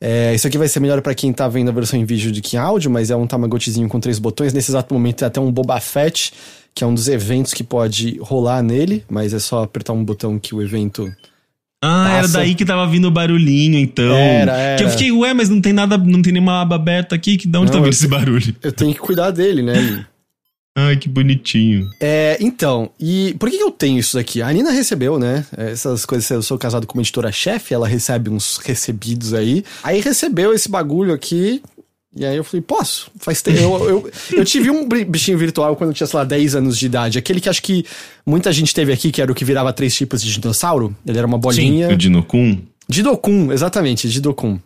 É, 0.00 0.32
isso 0.32 0.46
aqui 0.46 0.56
vai 0.56 0.68
ser 0.68 0.78
melhor 0.78 1.02
pra 1.02 1.14
quem 1.14 1.32
tá 1.32 1.48
vendo 1.48 1.68
a 1.68 1.72
versão 1.72 1.98
em 1.98 2.04
vídeo 2.04 2.32
do 2.32 2.40
que 2.40 2.56
em 2.56 2.58
áudio, 2.58 2.90
mas 2.90 3.10
é 3.10 3.16
um 3.16 3.26
Tamagotchizinho 3.26 3.88
com 3.88 3.98
três 3.98 4.18
botões. 4.18 4.52
Nesse 4.52 4.70
exato 4.70 4.94
momento 4.94 5.16
tem 5.16 5.26
até 5.26 5.40
um 5.40 5.50
Boba 5.50 5.80
Fett, 5.80 6.32
que 6.72 6.84
é 6.84 6.86
um 6.86 6.94
dos 6.94 7.08
eventos 7.08 7.52
que 7.52 7.64
pode 7.64 8.18
rolar 8.20 8.62
nele, 8.62 9.04
mas 9.08 9.34
é 9.34 9.40
só 9.40 9.64
apertar 9.64 9.92
um 9.92 10.04
botão 10.04 10.38
que 10.38 10.54
o 10.54 10.62
evento 10.62 11.12
Ah, 11.82 12.10
era 12.10 12.22
Passa. 12.22 12.38
daí 12.38 12.54
que 12.54 12.64
tava 12.64 12.86
vindo 12.88 13.06
o 13.06 13.10
barulhinho, 13.10 13.78
então. 13.78 14.12
Era, 14.16 14.56
era. 14.56 14.78
Que 14.78 14.84
eu 14.84 14.90
fiquei, 14.90 15.12
ué, 15.12 15.32
mas 15.32 15.48
não 15.48 15.60
tem 15.60 15.72
nada, 15.72 15.96
não 15.96 16.20
tem 16.20 16.32
nenhuma 16.32 16.60
aba 16.60 16.74
aberta 16.74 17.14
aqui, 17.14 17.36
que 17.36 17.46
de 17.46 17.56
onde 17.56 17.70
Não, 17.70 17.78
tá 17.78 17.84
vindo 17.84 17.92
esse 17.92 18.08
barulho? 18.08 18.54
Eu 18.62 18.72
tenho 18.72 18.92
que 18.92 19.00
cuidar 19.00 19.30
dele, 19.30 19.62
né? 19.62 20.04
Ai, 20.76 20.96
que 20.96 21.08
bonitinho. 21.08 21.88
É, 22.00 22.36
então, 22.40 22.90
e 23.00 23.34
por 23.38 23.50
que 23.50 23.56
que 23.56 23.62
eu 23.62 23.70
tenho 23.70 23.98
isso 23.98 24.16
daqui? 24.16 24.40
A 24.40 24.52
Nina 24.52 24.70
recebeu, 24.70 25.18
né? 25.18 25.44
Essas 25.56 26.06
coisas, 26.06 26.28
eu 26.30 26.40
sou 26.40 26.56
casado 26.56 26.86
com 26.86 26.96
uma 26.96 27.02
editora-chefe, 27.02 27.74
ela 27.74 27.88
recebe 27.88 28.30
uns 28.30 28.58
recebidos 28.58 29.34
aí. 29.34 29.64
Aí 29.82 30.00
recebeu 30.00 30.52
esse 30.52 30.68
bagulho 30.68 31.12
aqui. 31.12 31.60
E 32.16 32.24
aí 32.24 32.36
eu 32.36 32.44
falei, 32.44 32.62
posso? 32.62 33.10
Faz 33.18 33.42
tempo. 33.42 33.58
Eu, 33.58 33.88
eu, 33.88 34.10
eu 34.32 34.44
tive 34.44 34.70
um 34.70 34.88
bichinho 34.88 35.36
virtual 35.36 35.76
quando 35.76 35.90
eu 35.90 35.94
tinha, 35.94 36.06
sei 36.06 36.18
lá, 36.18 36.24
10 36.24 36.56
anos 36.56 36.78
de 36.78 36.86
idade. 36.86 37.18
Aquele 37.18 37.40
que 37.40 37.48
acho 37.48 37.62
que 37.62 37.84
muita 38.26 38.52
gente 38.52 38.74
teve 38.74 38.92
aqui, 38.92 39.12
que 39.12 39.20
era 39.20 39.30
o 39.30 39.34
que 39.34 39.44
virava 39.44 39.72
três 39.72 39.94
tipos 39.94 40.22
de 40.22 40.32
dinossauro. 40.32 40.96
Ele 41.06 41.18
era 41.18 41.26
uma 41.26 41.38
bolinha. 41.38 41.90
O 41.90 41.96
Dinokun. 41.96 42.60
Didokun, 42.88 43.52
exatamente, 43.52 44.08
Didokun. 44.08 44.58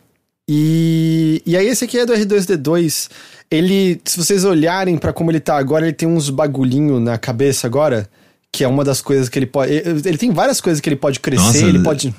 E, 0.49 1.41
e 1.45 1.55
aí 1.57 1.67
esse 1.67 1.83
aqui 1.83 1.99
é 1.99 2.05
do 2.05 2.13
R2D2. 2.13 3.09
Ele, 3.51 4.01
se 4.05 4.17
vocês 4.17 4.45
olharem 4.45 4.97
pra 4.97 5.13
como 5.13 5.29
ele 5.29 5.39
tá 5.39 5.57
agora, 5.57 5.85
ele 5.85 5.93
tem 5.93 6.07
uns 6.07 6.29
bagulhinho 6.29 6.99
na 6.99 7.17
cabeça 7.17 7.67
agora, 7.67 8.09
que 8.51 8.63
é 8.63 8.67
uma 8.67 8.83
das 8.83 9.01
coisas 9.01 9.27
que 9.27 9.37
ele 9.37 9.45
pode... 9.45 9.71
Ele 9.71 10.01
ele 10.05 10.17
tem 10.17 10.31
várias 10.31 10.61
coisas 10.61 10.79
que 10.79 10.89
ele 10.89 10.95
pode 10.95 11.19
crescer, 11.19 11.43
Nossa, 11.43 11.65
ele 11.65 11.83
pode... 11.83 12.15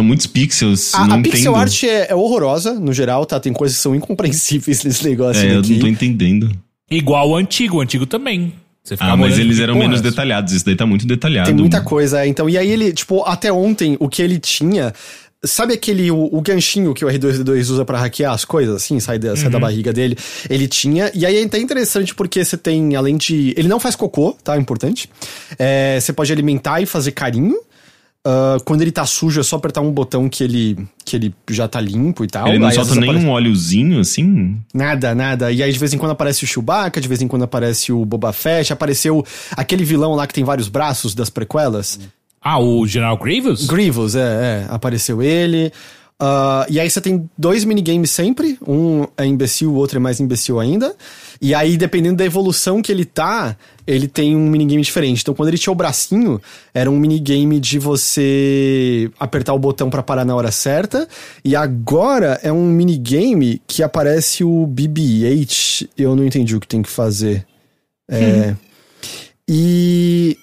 São 0.00 0.04
muitos 0.06 0.26
pixels, 0.26 0.94
A, 0.94 1.06
não 1.06 1.18
a 1.18 1.22
pixel 1.22 1.52
entendo. 1.52 1.56
art 1.56 1.82
é, 1.84 2.06
é 2.10 2.14
horrorosa, 2.14 2.72
no 2.72 2.90
geral, 2.92 3.26
tá? 3.26 3.38
Tem 3.38 3.52
coisas 3.52 3.76
que 3.76 3.82
são 3.82 3.94
incompreensíveis 3.94 4.82
nesse 4.84 5.06
negócio 5.06 5.42
É, 5.42 5.54
eu 5.56 5.60
aqui. 5.60 5.74
não 5.74 5.80
tô 5.80 5.86
entendendo. 5.86 6.50
Igual 6.90 7.28
o 7.30 7.36
antigo, 7.36 7.76
o 7.76 7.80
antigo 7.80 8.06
também. 8.06 8.52
Ah, 8.98 9.14
mas 9.14 9.38
eles 9.38 9.60
eram 9.60 9.74
porra 9.74 9.86
menos 9.86 10.00
é 10.00 10.02
detalhados. 10.02 10.54
Isso 10.54 10.64
daí 10.64 10.74
tá 10.74 10.86
muito 10.86 11.06
detalhado. 11.06 11.46
Tem 11.46 11.54
muita 11.54 11.82
coisa, 11.82 12.24
é. 12.24 12.26
Então, 12.26 12.48
e 12.48 12.56
aí 12.56 12.70
ele, 12.70 12.92
tipo, 12.94 13.22
até 13.24 13.52
ontem, 13.52 13.94
o 14.00 14.08
que 14.08 14.22
ele 14.22 14.38
tinha. 14.38 14.92
Sabe 15.44 15.74
aquele, 15.74 16.10
o, 16.10 16.28
o 16.32 16.40
ganchinho 16.42 16.92
que 16.92 17.04
o 17.04 17.08
R2D2 17.08 17.60
usa 17.60 17.84
pra 17.84 17.98
hackear 17.98 18.32
as 18.32 18.44
coisas, 18.44 18.74
assim, 18.76 18.98
sai 19.00 19.18
da, 19.18 19.36
sai 19.36 19.48
da 19.50 19.58
barriga 19.58 19.92
dele? 19.92 20.16
Ele 20.48 20.66
tinha, 20.66 21.10
e 21.14 21.24
aí 21.24 21.36
é 21.36 21.44
até 21.44 21.58
interessante 21.58 22.14
porque 22.14 22.44
você 22.44 22.56
tem, 22.56 22.96
além 22.96 23.16
de. 23.16 23.54
Ele 23.56 23.68
não 23.68 23.78
faz 23.78 23.94
cocô, 23.94 24.36
tá? 24.42 24.56
Importante. 24.56 25.08
É, 25.58 25.98
você 26.00 26.12
pode 26.12 26.32
alimentar 26.32 26.80
e 26.80 26.86
fazer 26.86 27.12
carinho. 27.12 27.56
Ah, 28.24 28.58
quando 28.64 28.82
ele 28.82 28.92
tá 28.92 29.06
sujo, 29.06 29.40
é 29.40 29.42
só 29.42 29.56
apertar 29.56 29.80
um 29.80 29.90
botão 29.90 30.28
que 30.28 30.44
ele, 30.44 30.78
que 31.04 31.16
ele 31.16 31.34
já 31.50 31.66
tá 31.66 31.80
limpo 31.80 32.22
e 32.22 32.26
tal. 32.26 32.48
Ele 32.48 32.58
não 32.58 32.68
Aí, 32.68 32.74
solta 32.74 32.94
nem 32.94 33.04
aparece- 33.08 33.26
um 33.26 33.30
óleozinho, 33.30 34.00
assim? 34.00 34.58
Nada, 34.74 35.14
nada. 35.14 35.50
E 35.50 35.62
aí 35.62 35.72
de 35.72 35.78
vez 35.78 35.94
em 35.94 35.98
quando 35.98 36.12
aparece 36.12 36.44
o 36.44 36.46
Chewbacca, 36.46 37.00
de 37.00 37.08
vez 37.08 37.22
em 37.22 37.28
quando 37.28 37.44
aparece 37.44 37.92
o 37.92 38.04
Boba 38.04 38.32
Fett, 38.32 38.72
apareceu 38.72 39.24
aquele 39.52 39.84
vilão 39.84 40.14
lá 40.14 40.26
que 40.26 40.34
tem 40.34 40.44
vários 40.44 40.68
braços 40.68 41.14
das 41.14 41.30
prequelas. 41.30 41.98
Ah, 42.42 42.58
o 42.58 42.86
General 42.86 43.16
Grievous? 43.18 43.66
Grievous, 43.66 44.14
é, 44.14 44.20
é, 44.20 44.66
apareceu 44.70 45.22
ele. 45.22 45.72
Ah, 46.22 46.66
e 46.68 46.78
aí 46.78 46.90
você 46.90 47.00
tem 47.00 47.30
dois 47.36 47.64
minigames 47.64 48.10
sempre, 48.10 48.58
um 48.68 49.06
é 49.16 49.24
imbecil, 49.24 49.72
o 49.72 49.74
outro 49.76 49.96
é 49.96 50.00
mais 50.00 50.20
imbecil 50.20 50.60
ainda. 50.60 50.94
E 51.40 51.54
aí, 51.54 51.78
dependendo 51.78 52.16
da 52.16 52.26
evolução 52.26 52.82
que 52.82 52.92
ele 52.92 53.06
tá, 53.06 53.56
ele 53.86 54.06
tem 54.06 54.36
um 54.36 54.46
minigame 54.50 54.82
diferente. 54.82 55.22
Então, 55.22 55.32
quando 55.32 55.48
ele 55.48 55.56
tinha 55.56 55.72
o 55.72 55.74
bracinho, 55.74 56.38
era 56.74 56.90
um 56.90 56.98
minigame 56.98 57.58
de 57.58 57.78
você 57.78 59.10
apertar 59.18 59.54
o 59.54 59.58
botão 59.58 59.88
pra 59.88 60.02
parar 60.02 60.26
na 60.26 60.36
hora 60.36 60.52
certa. 60.52 61.08
E 61.42 61.56
agora 61.56 62.38
é 62.42 62.52
um 62.52 62.66
minigame 62.66 63.62
que 63.66 63.82
aparece 63.82 64.44
o 64.44 64.66
BB-8. 64.66 65.88
Eu 65.96 66.14
não 66.14 66.26
entendi 66.26 66.54
o 66.54 66.60
que 66.60 66.68
tem 66.68 66.82
que 66.82 66.90
fazer. 66.90 67.46
É. 68.06 68.54
E. 69.52 70.36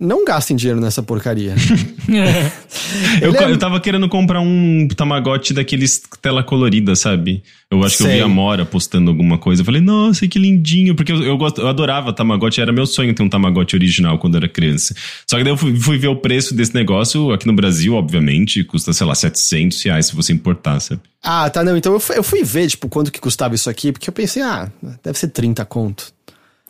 Não 0.00 0.24
gastem 0.24 0.56
dinheiro 0.56 0.80
nessa 0.80 1.02
porcaria. 1.02 1.54
Eu, 3.20 3.30
Ele 3.30 3.36
co- 3.38 3.44
é- 3.44 3.50
eu 3.50 3.58
tava 3.58 3.80
querendo 3.80 4.08
comprar 4.08 4.40
um 4.40 4.88
Tamagotchi 4.88 5.52
daqueles 5.52 6.00
tela 6.22 6.42
colorida, 6.42 6.94
sabe? 6.96 7.42
Eu 7.70 7.82
acho 7.84 7.96
que 7.98 8.02
eu 8.04 8.06
Sei. 8.06 8.16
vi 8.16 8.22
a 8.22 8.28
Mora 8.28 8.64
postando 8.64 9.10
alguma 9.10 9.36
coisa. 9.36 9.60
Eu 9.60 9.66
falei, 9.66 9.80
nossa, 9.80 10.26
que 10.26 10.38
lindinho. 10.38 10.94
Porque 10.94 11.12
eu, 11.12 11.22
eu, 11.22 11.36
gosto, 11.36 11.60
eu 11.60 11.68
adorava 11.68 12.12
Tamagotchi. 12.12 12.60
Era 12.60 12.72
meu 12.72 12.86
sonho 12.86 13.12
ter 13.14 13.22
um 13.22 13.28
Tamagotchi 13.28 13.76
original 13.76 14.18
quando 14.18 14.34
eu 14.34 14.38
era 14.38 14.48
criança. 14.48 14.94
Só 15.26 15.36
que 15.36 15.44
daí 15.44 15.52
eu 15.52 15.56
fui, 15.56 15.76
fui 15.78 15.98
ver 15.98 16.08
o 16.08 16.16
preço 16.16 16.54
desse 16.54 16.74
negócio 16.74 17.30
aqui 17.32 17.46
no 17.46 17.52
Brasil, 17.52 17.94
obviamente. 17.94 18.64
Custa, 18.64 18.92
sei 18.92 19.06
lá, 19.06 19.14
700 19.14 19.82
reais 19.82 20.06
se 20.06 20.16
você 20.16 20.32
importar, 20.32 20.80
sabe? 20.80 21.00
Ah, 21.22 21.50
tá, 21.50 21.62
não. 21.62 21.76
Então 21.76 21.92
eu 21.92 22.00
fui, 22.00 22.16
eu 22.16 22.22
fui 22.22 22.42
ver, 22.42 22.68
tipo, 22.68 22.88
quanto 22.88 23.12
que 23.12 23.20
custava 23.20 23.54
isso 23.54 23.68
aqui, 23.68 23.92
porque 23.92 24.08
eu 24.08 24.14
pensei, 24.14 24.42
ah, 24.42 24.70
deve 25.04 25.18
ser 25.18 25.28
30 25.28 25.64
conto. 25.66 26.12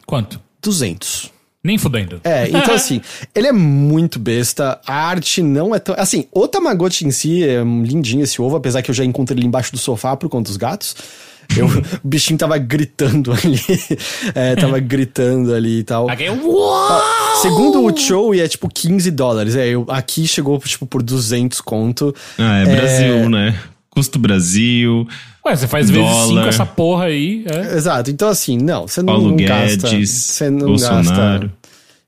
Quanto? 0.04 0.40
200. 0.62 1.30
Nem 1.62 1.76
fudendo. 1.76 2.20
É, 2.24 2.48
então 2.50 2.74
assim, 2.74 3.00
ele 3.34 3.48
é 3.48 3.52
muito 3.52 4.18
besta, 4.18 4.80
a 4.86 4.94
arte 4.94 5.42
não 5.42 5.74
é 5.74 5.78
tão. 5.78 5.94
Assim, 5.98 6.26
o 6.32 6.46
Tamagotchi 6.46 7.06
em 7.06 7.10
si 7.10 7.44
é 7.44 7.62
lindinho 7.62 8.22
esse 8.22 8.40
ovo, 8.40 8.56
apesar 8.56 8.82
que 8.82 8.90
eu 8.90 8.94
já 8.94 9.04
encontrei 9.04 9.38
ele 9.38 9.46
embaixo 9.46 9.72
do 9.72 9.78
sofá 9.78 10.16
por 10.16 10.28
conta 10.28 10.48
dos 10.48 10.56
gatos. 10.56 10.94
Eu, 11.56 11.66
o 12.04 12.08
bichinho 12.08 12.38
tava 12.38 12.58
gritando 12.58 13.32
ali. 13.32 13.60
é, 14.34 14.54
tava 14.54 14.78
gritando 14.78 15.54
ali 15.54 15.80
e 15.80 15.84
tal. 15.84 16.08
Aqui 16.08 16.24
é 16.24 16.30
Uau! 16.30 17.02
Segundo 17.42 17.84
o 17.84 17.96
Joey, 17.96 18.40
é 18.40 18.48
tipo 18.48 18.68
15 18.68 19.10
dólares. 19.10 19.56
É, 19.56 19.66
eu, 19.66 19.86
aqui 19.88 20.26
chegou 20.28 20.58
tipo 20.58 20.86
por 20.86 21.02
200 21.02 21.60
conto. 21.60 22.14
Ah, 22.38 22.58
é 22.58 22.64
Brasil, 22.64 23.30
né? 23.30 23.58
Custo 23.90 24.18
Brasil. 24.18 25.06
Ué, 25.44 25.56
você 25.56 25.66
faz 25.66 25.90
vezes 25.90 26.16
5 26.26 26.38
essa 26.40 26.66
porra 26.66 27.04
aí. 27.04 27.44
É. 27.46 27.76
Exato. 27.76 28.10
Então, 28.10 28.28
assim, 28.28 28.58
não, 28.58 28.86
você 28.86 29.00
não, 29.00 29.14
Paulo 29.14 29.28
não 29.30 29.36
Guedes, 29.36 29.76
gasta. 29.76 30.06
Você 30.06 30.50
não 30.50 30.66
Bolsonaro. 30.66 31.40
gasta. 31.40 31.58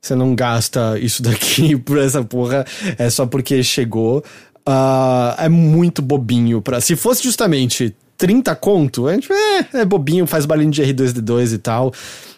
Você 0.01 0.15
não 0.15 0.35
gasta 0.35 0.99
isso 0.99 1.23
daqui 1.23 1.77
por 1.81 1.99
essa 1.99 2.23
porra. 2.25 2.65
É 2.99 3.11
só 3.11 3.27
porque 3.27 3.63
chegou. 3.63 4.25
Ah, 4.65 5.35
é 5.39 5.49
muito 5.49 6.01
bobinho. 6.01 6.61
Pra, 6.63 6.81
se 6.81 6.97
fosse 6.97 7.23
justamente 7.23 7.95
30 8.21 8.55
conto, 8.57 9.09
a 9.09 9.15
gente 9.15 9.29
é, 9.33 9.81
é 9.81 9.85
bobinho, 9.85 10.27
faz 10.27 10.45
barulho 10.45 10.71
de 10.71 10.83
R2D2 10.83 11.55
e 11.55 11.59
tal. 11.59 11.93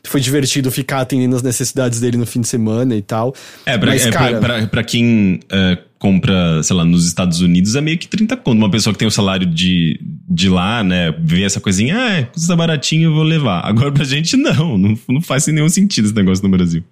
Foi 0.04 0.20
divertido 0.20 0.70
ficar 0.70 1.00
atendendo 1.00 1.34
as 1.34 1.42
necessidades 1.42 1.98
dele 2.00 2.16
no 2.16 2.24
fim 2.24 2.40
de 2.40 2.46
semana 2.48 2.94
e 2.94 3.02
tal. 3.02 3.34
É, 3.66 3.76
pra, 3.76 3.90
Mas, 3.90 4.06
é, 4.06 4.10
cara, 4.10 4.38
pra, 4.38 4.58
pra- 4.58 4.66
pra 4.68 4.84
quem 4.84 5.40
é, 5.50 5.78
compra, 5.98 6.62
sei 6.62 6.76
lá, 6.76 6.84
nos 6.84 7.06
Estados 7.06 7.40
Unidos 7.40 7.74
é 7.74 7.80
meio 7.80 7.98
que 7.98 8.06
30 8.08 8.36
conto. 8.36 8.58
Uma 8.58 8.70
pessoa 8.70 8.92
que 8.92 8.98
tem 9.00 9.08
o 9.08 9.10
salário 9.10 9.46
de, 9.46 10.00
de 10.28 10.48
lá, 10.48 10.82
né, 10.84 11.12
vê 11.20 11.42
essa 11.42 11.60
coisinha, 11.60 11.96
ah, 11.98 12.12
é, 12.18 12.22
custa 12.24 12.54
baratinho, 12.56 13.10
eu 13.10 13.14
vou 13.14 13.24
levar. 13.24 13.60
Agora 13.66 13.90
pra 13.90 14.04
gente, 14.04 14.36
não, 14.36 14.78
não, 14.78 14.98
não 15.08 15.20
faz 15.20 15.46
nenhum 15.48 15.68
sentido 15.68 16.06
esse 16.06 16.14
negócio 16.14 16.42
no 16.44 16.50
Brasil. 16.50 16.82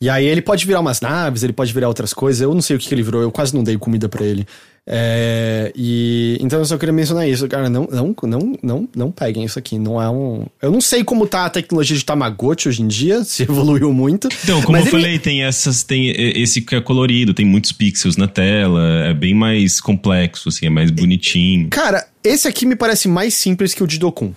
E 0.00 0.10
aí 0.10 0.26
ele 0.26 0.42
pode 0.42 0.66
virar 0.66 0.80
umas 0.80 1.00
naves, 1.00 1.42
ele 1.42 1.52
pode 1.52 1.72
virar 1.72 1.88
outras 1.88 2.12
coisas. 2.12 2.42
Eu 2.42 2.52
não 2.52 2.60
sei 2.60 2.76
o 2.76 2.78
que, 2.78 2.88
que 2.88 2.94
ele 2.94 3.02
virou, 3.02 3.22
eu 3.22 3.30
quase 3.30 3.54
não 3.54 3.62
dei 3.64 3.78
comida 3.78 4.06
pra 4.08 4.24
ele. 4.24 4.46
É, 4.86 5.72
e 5.74 6.36
então 6.40 6.58
eu 6.58 6.64
só 6.64 6.76
queria 6.76 6.92
mencionar 6.92 7.26
isso, 7.28 7.48
cara, 7.48 7.70
não, 7.70 7.88
não, 7.90 8.14
não, 8.24 8.58
não, 8.62 8.88
não 8.94 9.10
peguem 9.10 9.44
isso 9.44 9.58
aqui. 9.58 9.78
Não 9.78 10.00
é 10.00 10.10
um. 10.10 10.44
Eu 10.60 10.70
não 10.70 10.80
sei 10.80 11.02
como 11.02 11.26
tá 11.26 11.46
a 11.46 11.50
tecnologia 11.50 11.96
de 11.96 12.04
Tamagotchi 12.04 12.68
hoje 12.68 12.82
em 12.82 12.88
dia, 12.88 13.22
se 13.24 13.44
evoluiu 13.44 13.92
muito. 13.92 14.28
Então, 14.44 14.60
como 14.62 14.76
eu 14.76 14.82
ele- 14.82 14.90
falei, 14.90 15.18
tem 15.18 15.42
essas, 15.44 15.82
tem 15.82 16.10
esse 16.16 16.60
que 16.60 16.74
é 16.74 16.80
colorido, 16.80 17.32
tem 17.32 17.46
muitos 17.46 17.72
pixels 17.72 18.16
na 18.16 18.28
tela, 18.28 18.82
é 19.06 19.14
bem 19.14 19.34
mais 19.34 19.80
complexo, 19.80 20.48
assim, 20.50 20.66
é 20.66 20.70
mais 20.70 20.90
bonitinho. 20.90 21.68
Cara, 21.70 22.06
esse 22.22 22.46
aqui 22.46 22.66
me 22.66 22.76
parece 22.76 23.08
mais 23.08 23.34
simples 23.34 23.72
que 23.72 23.82
o 23.82 23.86
Didokun. 23.86 24.32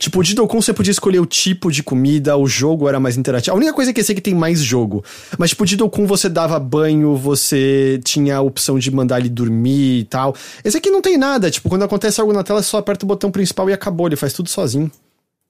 Tipo, 0.00 0.20
o 0.20 0.22
Didokun 0.22 0.62
você 0.62 0.72
podia 0.72 0.90
escolher 0.90 1.20
o 1.20 1.26
tipo 1.26 1.70
de 1.70 1.82
comida, 1.82 2.34
o 2.34 2.46
jogo 2.46 2.88
era 2.88 2.98
mais 2.98 3.18
interativo. 3.18 3.54
A 3.54 3.56
única 3.58 3.74
coisa 3.74 3.90
é 3.90 3.94
que 3.94 4.00
esse 4.00 4.10
aqui 4.12 4.20
tem 4.22 4.34
mais 4.34 4.58
jogo. 4.60 5.04
Mas, 5.38 5.50
tipo, 5.50 5.62
o 5.62 5.66
Didokun 5.66 6.06
você 6.06 6.26
dava 6.26 6.58
banho, 6.58 7.14
você 7.16 8.00
tinha 8.02 8.38
a 8.38 8.40
opção 8.40 8.78
de 8.78 8.90
mandar 8.90 9.20
ele 9.20 9.28
dormir 9.28 9.98
e 9.98 10.04
tal. 10.04 10.34
Esse 10.64 10.78
aqui 10.78 10.88
não 10.88 11.02
tem 11.02 11.18
nada. 11.18 11.50
Tipo, 11.50 11.68
quando 11.68 11.82
acontece 11.82 12.18
algo 12.18 12.32
na 12.32 12.42
tela, 12.42 12.62
você 12.62 12.70
só 12.70 12.78
aperta 12.78 13.04
o 13.04 13.08
botão 13.08 13.30
principal 13.30 13.68
e 13.68 13.74
acabou. 13.74 14.06
Ele 14.06 14.16
faz 14.16 14.32
tudo 14.32 14.48
sozinho. 14.48 14.90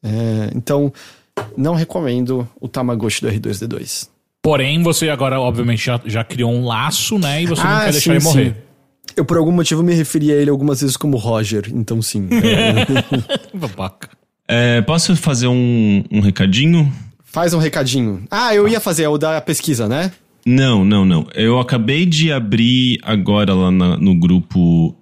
É, 0.02 0.50
então, 0.56 0.92
não 1.56 1.74
recomendo 1.76 2.48
o 2.60 2.66
Tamagotchi 2.66 3.20
do 3.22 3.28
R2D2. 3.28 4.08
Porém, 4.42 4.82
você 4.82 5.10
agora, 5.10 5.40
obviamente, 5.40 5.84
já, 5.86 6.00
já 6.04 6.24
criou 6.24 6.50
um 6.50 6.66
laço, 6.66 7.20
né? 7.20 7.42
E 7.42 7.46
você 7.46 7.62
não 7.62 7.70
Ah, 7.70 7.80
quer 7.84 7.86
sim, 7.86 7.92
deixar 7.92 8.14
ele 8.16 8.24
morrer. 8.24 8.50
sim. 8.50 9.12
Eu, 9.16 9.24
por 9.24 9.36
algum 9.36 9.52
motivo, 9.52 9.80
me 9.82 9.94
referi 9.94 10.32
a 10.32 10.34
ele 10.36 10.50
algumas 10.50 10.80
vezes 10.80 10.96
como 10.96 11.16
Roger. 11.16 11.70
Então, 11.72 12.02
sim. 12.02 12.28
É, 12.34 13.56
Babaca. 13.56 14.08
É, 14.50 14.80
posso 14.82 15.14
fazer 15.16 15.46
um, 15.46 16.02
um 16.10 16.20
recadinho? 16.20 16.92
faz 17.24 17.54
um 17.54 17.58
recadinho. 17.58 18.24
Ah, 18.28 18.52
eu 18.52 18.66
ia 18.66 18.80
fazer 18.80 19.06
o 19.06 19.16
da 19.16 19.40
pesquisa, 19.40 19.86
né? 19.88 20.10
Não, 20.44 20.84
não, 20.84 21.04
não. 21.04 21.28
Eu 21.34 21.60
acabei 21.60 22.04
de 22.04 22.32
abrir 22.32 22.98
agora 23.04 23.54
lá 23.54 23.70
na- 23.70 23.96
no 23.96 24.14
grupo 24.18 24.96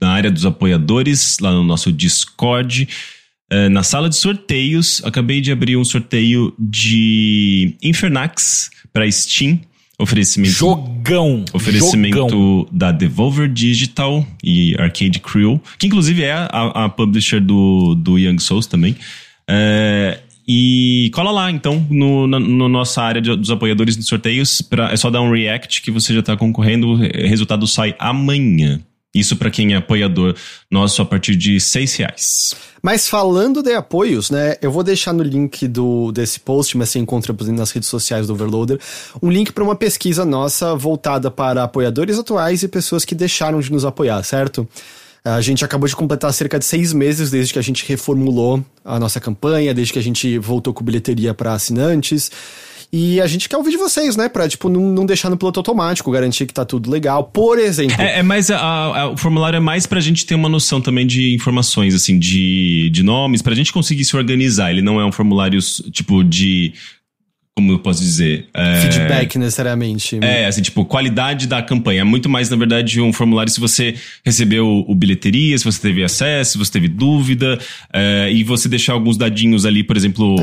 na 0.00 0.10
área 0.10 0.30
dos 0.30 0.46
apoiadores, 0.46 1.36
lá 1.38 1.52
no 1.52 1.62
nosso 1.62 1.92
Discord, 1.92 2.88
eh, 3.50 3.68
na 3.68 3.82
sala 3.82 4.08
de 4.08 4.16
sorteios. 4.16 5.02
Acabei 5.04 5.40
de 5.42 5.52
abrir 5.52 5.76
um 5.76 5.84
sorteio 5.84 6.54
de 6.58 7.76
Infernax 7.82 8.70
para 8.92 9.10
Steam. 9.10 9.60
Oferecimento. 9.98 10.52
Jogão. 10.52 11.44
Oferecimento 11.52 12.16
Jogão. 12.18 12.66
da 12.70 12.92
Devolver 12.92 13.48
Digital 13.48 14.26
e 14.44 14.74
Arcade 14.78 15.18
Crew, 15.20 15.60
que 15.78 15.86
inclusive 15.86 16.22
é 16.22 16.32
a, 16.32 16.84
a 16.84 16.88
publisher 16.88 17.40
do, 17.40 17.94
do 17.94 18.18
Young 18.18 18.38
Souls 18.38 18.66
também. 18.66 18.94
É, 19.48 20.18
e 20.46 21.10
cola 21.14 21.30
lá, 21.30 21.50
então, 21.50 21.84
no, 21.90 22.26
na 22.26 22.38
no 22.38 22.68
nossa 22.68 23.02
área 23.02 23.20
de- 23.22 23.34
dos 23.36 23.50
apoiadores 23.50 23.96
dos 23.96 24.06
sorteios. 24.06 24.60
Pra, 24.60 24.92
é 24.92 24.96
só 24.96 25.10
dar 25.10 25.20
um 25.22 25.32
react 25.32 25.80
que 25.82 25.90
você 25.90 26.12
já 26.14 26.22
tá 26.22 26.36
concorrendo. 26.36 26.92
O 26.92 26.96
resultado 26.96 27.66
sai 27.66 27.94
amanhã. 27.98 28.80
Isso 29.18 29.36
pra 29.36 29.50
quem 29.50 29.72
é 29.72 29.76
apoiador 29.76 30.34
nosso 30.70 31.00
a 31.00 31.04
partir 31.04 31.36
de 31.36 31.58
seis 31.58 31.94
reais. 31.96 32.54
Mas 32.82 33.08
falando 33.08 33.62
de 33.62 33.74
apoios, 33.74 34.30
né? 34.30 34.56
Eu 34.62 34.70
vou 34.70 34.82
deixar 34.82 35.12
no 35.12 35.22
link 35.22 35.66
do, 35.66 36.12
desse 36.12 36.38
post, 36.38 36.76
mas 36.76 36.90
você 36.90 36.98
encontra 36.98 37.34
nas 37.48 37.70
redes 37.70 37.88
sociais 37.88 38.26
do 38.26 38.34
Overloader, 38.34 38.78
um 39.22 39.30
link 39.30 39.52
para 39.52 39.64
uma 39.64 39.74
pesquisa 39.74 40.24
nossa 40.24 40.76
voltada 40.76 41.30
para 41.30 41.64
apoiadores 41.64 42.18
atuais 42.18 42.62
e 42.62 42.68
pessoas 42.68 43.04
que 43.04 43.14
deixaram 43.14 43.58
de 43.58 43.72
nos 43.72 43.84
apoiar, 43.84 44.22
certo? 44.22 44.68
A 45.24 45.40
gente 45.40 45.64
acabou 45.64 45.88
de 45.88 45.96
completar 45.96 46.32
cerca 46.32 46.56
de 46.56 46.64
seis 46.64 46.92
meses 46.92 47.32
desde 47.32 47.52
que 47.52 47.58
a 47.58 47.62
gente 47.62 47.84
reformulou 47.84 48.64
a 48.84 49.00
nossa 49.00 49.18
campanha, 49.18 49.74
desde 49.74 49.92
que 49.92 49.98
a 49.98 50.02
gente 50.02 50.38
voltou 50.38 50.72
com 50.72 50.84
bilheteria 50.84 51.34
para 51.34 51.52
assinantes. 51.52 52.30
E 52.92 53.20
a 53.20 53.26
gente 53.26 53.48
quer 53.48 53.56
ouvir 53.56 53.70
de 53.70 53.76
vocês, 53.76 54.16
né? 54.16 54.28
Pra, 54.28 54.48
tipo, 54.48 54.68
não, 54.68 54.80
não 54.80 55.06
deixar 55.06 55.28
no 55.28 55.36
piloto 55.36 55.60
automático, 55.60 56.10
garantir 56.10 56.46
que 56.46 56.54
tá 56.54 56.64
tudo 56.64 56.90
legal. 56.90 57.24
Por 57.24 57.58
exemplo. 57.58 58.00
É, 58.00 58.20
é 58.20 58.22
mais 58.22 58.48
o 58.50 59.16
formulário 59.16 59.56
é 59.56 59.60
mais 59.60 59.86
pra 59.86 60.00
gente 60.00 60.24
ter 60.24 60.34
uma 60.34 60.48
noção 60.48 60.80
também 60.80 61.06
de 61.06 61.34
informações, 61.34 61.94
assim, 61.94 62.18
de, 62.18 62.90
de 62.90 63.02
nomes, 63.02 63.42
pra 63.42 63.54
gente 63.54 63.72
conseguir 63.72 64.04
se 64.04 64.16
organizar. 64.16 64.70
Ele 64.70 64.82
não 64.82 65.00
é 65.00 65.04
um 65.04 65.12
formulário, 65.12 65.60
tipo, 65.90 66.22
de. 66.22 66.72
Como 67.58 67.72
eu 67.72 67.78
posso 67.78 68.02
dizer? 68.02 68.48
É, 68.52 68.82
Feedback, 68.82 69.38
necessariamente. 69.38 70.18
É, 70.20 70.44
assim, 70.44 70.60
tipo, 70.60 70.84
qualidade 70.84 71.46
da 71.46 71.62
campanha. 71.62 72.02
É 72.02 72.04
muito 72.04 72.28
mais, 72.28 72.50
na 72.50 72.56
verdade, 72.56 73.00
um 73.00 73.14
formulário 73.14 73.50
se 73.50 73.58
você 73.58 73.94
recebeu 74.22 74.84
o 74.86 74.94
bilheteria, 74.94 75.56
se 75.56 75.64
você 75.64 75.80
teve 75.80 76.04
acesso, 76.04 76.52
se 76.52 76.58
você 76.58 76.72
teve 76.72 76.86
dúvida, 76.86 77.58
é, 77.90 78.30
e 78.30 78.44
você 78.44 78.68
deixar 78.68 78.92
alguns 78.92 79.16
dadinhos 79.16 79.64
ali, 79.64 79.82
por 79.82 79.96
exemplo, 79.96 80.36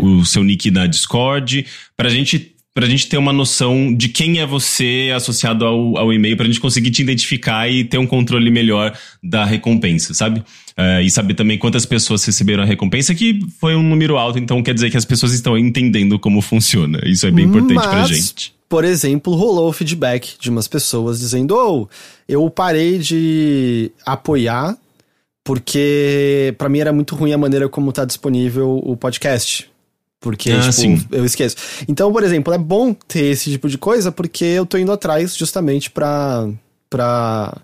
o 0.00 0.24
seu 0.24 0.44
nick 0.44 0.70
na 0.70 0.86
Discord, 0.86 1.66
pra 1.96 2.08
gente, 2.08 2.53
pra 2.74 2.86
gente 2.86 3.08
ter 3.08 3.16
uma 3.16 3.32
noção 3.32 3.94
de 3.94 4.08
quem 4.08 4.40
é 4.40 4.46
você 4.46 5.12
associado 5.14 5.64
ao, 5.64 5.96
ao 5.96 6.12
e-mail, 6.12 6.36
pra 6.36 6.44
gente 6.44 6.58
conseguir 6.58 6.90
te 6.90 7.02
identificar 7.02 7.70
e 7.70 7.84
ter 7.84 7.98
um 7.98 8.06
controle 8.06 8.50
melhor 8.50 8.92
da 9.22 9.44
recompensa, 9.44 10.12
sabe? 10.12 10.42
É, 10.76 11.00
e 11.00 11.08
saber 11.08 11.34
também 11.34 11.56
quantas 11.56 11.86
pessoas 11.86 12.24
receberam 12.24 12.64
a 12.64 12.66
recompensa, 12.66 13.14
que 13.14 13.38
foi 13.60 13.76
um 13.76 13.82
número 13.82 14.18
alto, 14.18 14.40
então 14.40 14.60
quer 14.60 14.74
dizer 14.74 14.90
que 14.90 14.96
as 14.96 15.04
pessoas 15.04 15.32
estão 15.32 15.56
entendendo 15.56 16.18
como 16.18 16.42
funciona. 16.42 17.00
Isso 17.04 17.24
é 17.26 17.30
bem 17.30 17.44
importante 17.44 17.80
pra 17.80 17.92
Mas, 17.92 18.08
gente. 18.08 18.52
Por 18.68 18.84
exemplo, 18.84 19.34
rolou 19.34 19.68
o 19.68 19.72
feedback 19.72 20.34
de 20.40 20.50
umas 20.50 20.66
pessoas 20.66 21.20
dizendo: 21.20 21.54
Oh, 21.54 21.88
eu 22.28 22.50
parei 22.50 22.98
de 22.98 23.92
apoiar 24.04 24.76
porque 25.44 26.54
pra 26.56 26.68
mim 26.68 26.78
era 26.78 26.92
muito 26.92 27.14
ruim 27.14 27.32
a 27.32 27.38
maneira 27.38 27.68
como 27.68 27.92
tá 27.92 28.04
disponível 28.04 28.80
o 28.82 28.96
podcast. 28.96 29.70
Porque, 30.24 30.50
Ah, 30.50 30.60
tipo, 30.60 30.72
sim. 30.72 31.06
eu 31.12 31.22
esqueço. 31.22 31.54
Então, 31.86 32.10
por 32.10 32.22
exemplo, 32.22 32.54
é 32.54 32.56
bom 32.56 32.94
ter 32.94 33.26
esse 33.26 33.50
tipo 33.50 33.68
de 33.68 33.76
coisa 33.76 34.10
porque 34.10 34.42
eu 34.42 34.64
tô 34.64 34.78
indo 34.78 34.90
atrás 34.90 35.36
justamente 35.36 35.90
pra, 35.90 36.48
pra 36.88 37.54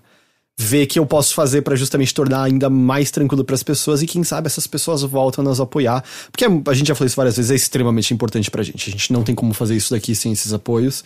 ver 0.59 0.85
que 0.85 0.99
eu 0.99 1.05
posso 1.07 1.33
fazer 1.33 1.63
pra 1.63 1.75
justamente 1.75 2.13
tornar 2.13 2.43
ainda 2.43 2.69
mais 2.69 3.09
tranquilo 3.09 3.43
pras 3.43 3.63
pessoas 3.63 4.03
e 4.03 4.05
quem 4.05 4.23
sabe 4.23 4.45
essas 4.45 4.67
pessoas 4.67 5.01
voltam 5.01 5.43
a 5.43 5.47
nos 5.49 5.59
apoiar. 5.59 6.03
Porque 6.31 6.45
a 6.45 6.73
gente 6.75 6.87
já 6.89 6.93
falou 6.93 7.07
isso 7.07 7.15
várias 7.15 7.35
vezes, 7.37 7.49
é 7.49 7.55
extremamente 7.55 8.13
importante 8.13 8.51
pra 8.51 8.61
gente. 8.61 8.87
A 8.87 8.91
gente 8.91 9.11
não 9.11 9.23
tem 9.23 9.33
como 9.33 9.55
fazer 9.55 9.75
isso 9.75 9.89
daqui 9.89 10.13
sem 10.13 10.31
esses 10.31 10.53
apoios. 10.53 11.03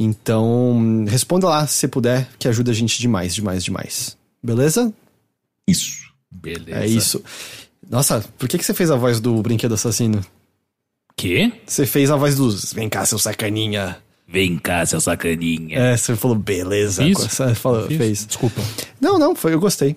Então, 0.00 1.04
responda 1.06 1.46
lá 1.46 1.66
se 1.66 1.74
você 1.74 1.88
puder, 1.88 2.26
que 2.38 2.48
ajuda 2.48 2.70
a 2.70 2.74
gente 2.74 2.98
demais, 2.98 3.34
demais, 3.34 3.62
demais. 3.62 4.16
Beleza? 4.42 4.90
Isso. 5.68 6.06
Beleza. 6.30 6.78
É 6.80 6.86
isso. 6.86 7.22
Nossa, 7.88 8.24
por 8.38 8.48
que, 8.48 8.56
que 8.58 8.64
você 8.64 8.74
fez 8.74 8.90
a 8.90 8.96
voz 8.96 9.20
do 9.20 9.40
brinquedo 9.42 9.74
assassino? 9.74 10.24
Quê? 11.16 11.50
Você 11.66 11.86
fez 11.86 12.10
a 12.10 12.16
voz 12.16 12.36
dos 12.36 12.72
Vem 12.72 12.88
cá, 12.88 13.06
seu 13.06 13.18
sacaninha. 13.18 13.96
Vem 14.28 14.58
cá, 14.58 14.84
seu 14.84 15.00
sacaninha. 15.00 15.78
É, 15.78 15.96
você 15.96 16.14
falou 16.14 16.36
beleza. 16.36 17.02
Você 17.08 17.54
falou, 17.54 17.86
Fiz? 17.86 17.96
fez. 17.96 18.26
Desculpa. 18.26 18.60
Não, 19.00 19.18
não, 19.18 19.34
foi, 19.34 19.54
eu 19.54 19.60
gostei. 19.60 19.96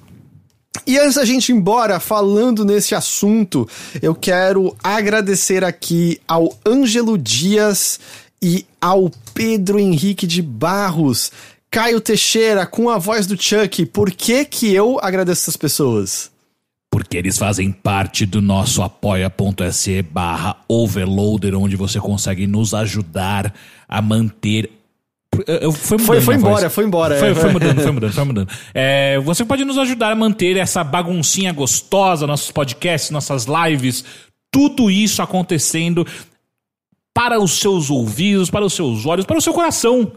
E 0.87 0.97
antes 0.97 1.15
da 1.15 1.25
gente 1.25 1.49
ir 1.49 1.55
embora, 1.55 1.99
falando 1.99 2.63
nesse 2.63 2.95
assunto, 2.95 3.67
eu 4.01 4.15
quero 4.15 4.75
agradecer 4.83 5.63
aqui 5.63 6.21
ao 6.27 6.57
Ângelo 6.65 7.17
Dias 7.17 7.99
e 8.41 8.65
ao 8.79 9.11
Pedro 9.33 9.77
Henrique 9.77 10.25
de 10.25 10.41
Barros. 10.41 11.31
Caio 11.69 11.99
Teixeira, 11.99 12.65
com 12.65 12.89
a 12.89 12.97
voz 12.97 13.27
do 13.27 13.39
Chuck, 13.39 13.85
por 13.87 14.09
que 14.09 14.45
que 14.45 14.73
eu 14.73 14.99
agradeço 15.01 15.41
essas 15.41 15.57
pessoas? 15.57 16.31
Porque 16.91 17.17
eles 17.17 17.37
fazem 17.37 17.71
parte 17.71 18.25
do 18.25 18.41
nosso 18.41 18.81
apoia.se 18.81 20.01
barra 20.01 20.57
overloader, 20.67 21.55
onde 21.55 21.75
você 21.75 21.99
consegue 21.99 22.47
nos 22.47 22.73
ajudar 22.73 23.53
a 23.87 24.01
manter. 24.01 24.71
Eu- 25.45 25.71
Foi, 25.71 25.97
mudando 25.99 26.07
Foi, 26.07 26.21
foi 26.21 26.37
minha 26.37 26.49
embora, 26.49 26.69
foi 26.69 26.83
embora. 26.85 27.19
Foi, 27.19 27.29
é. 27.29 27.35
foi 27.35 27.51
mudando, 27.51 27.81
foi 27.81 27.91
mudando, 27.91 28.13
foi 28.13 28.23
mudando. 28.23 28.49
É, 28.73 29.19
você 29.19 29.45
pode 29.45 29.63
nos 29.63 29.77
ajudar 29.77 30.11
a 30.11 30.15
manter 30.15 30.57
essa 30.57 30.83
baguncinha 30.83 31.53
gostosa, 31.53 32.25
nossos 32.25 32.49
podcasts, 32.51 33.11
nossas 33.11 33.45
lives, 33.45 34.03
tudo 34.51 34.89
isso 34.89 35.21
acontecendo 35.21 36.05
para 37.13 37.39
os 37.39 37.59
seus 37.59 37.91
ouvidos, 37.91 38.49
para 38.49 38.65
os 38.65 38.73
seus 38.73 39.05
olhos, 39.05 39.25
para 39.25 39.37
o 39.37 39.41
seu 39.41 39.53
coração. 39.53 40.11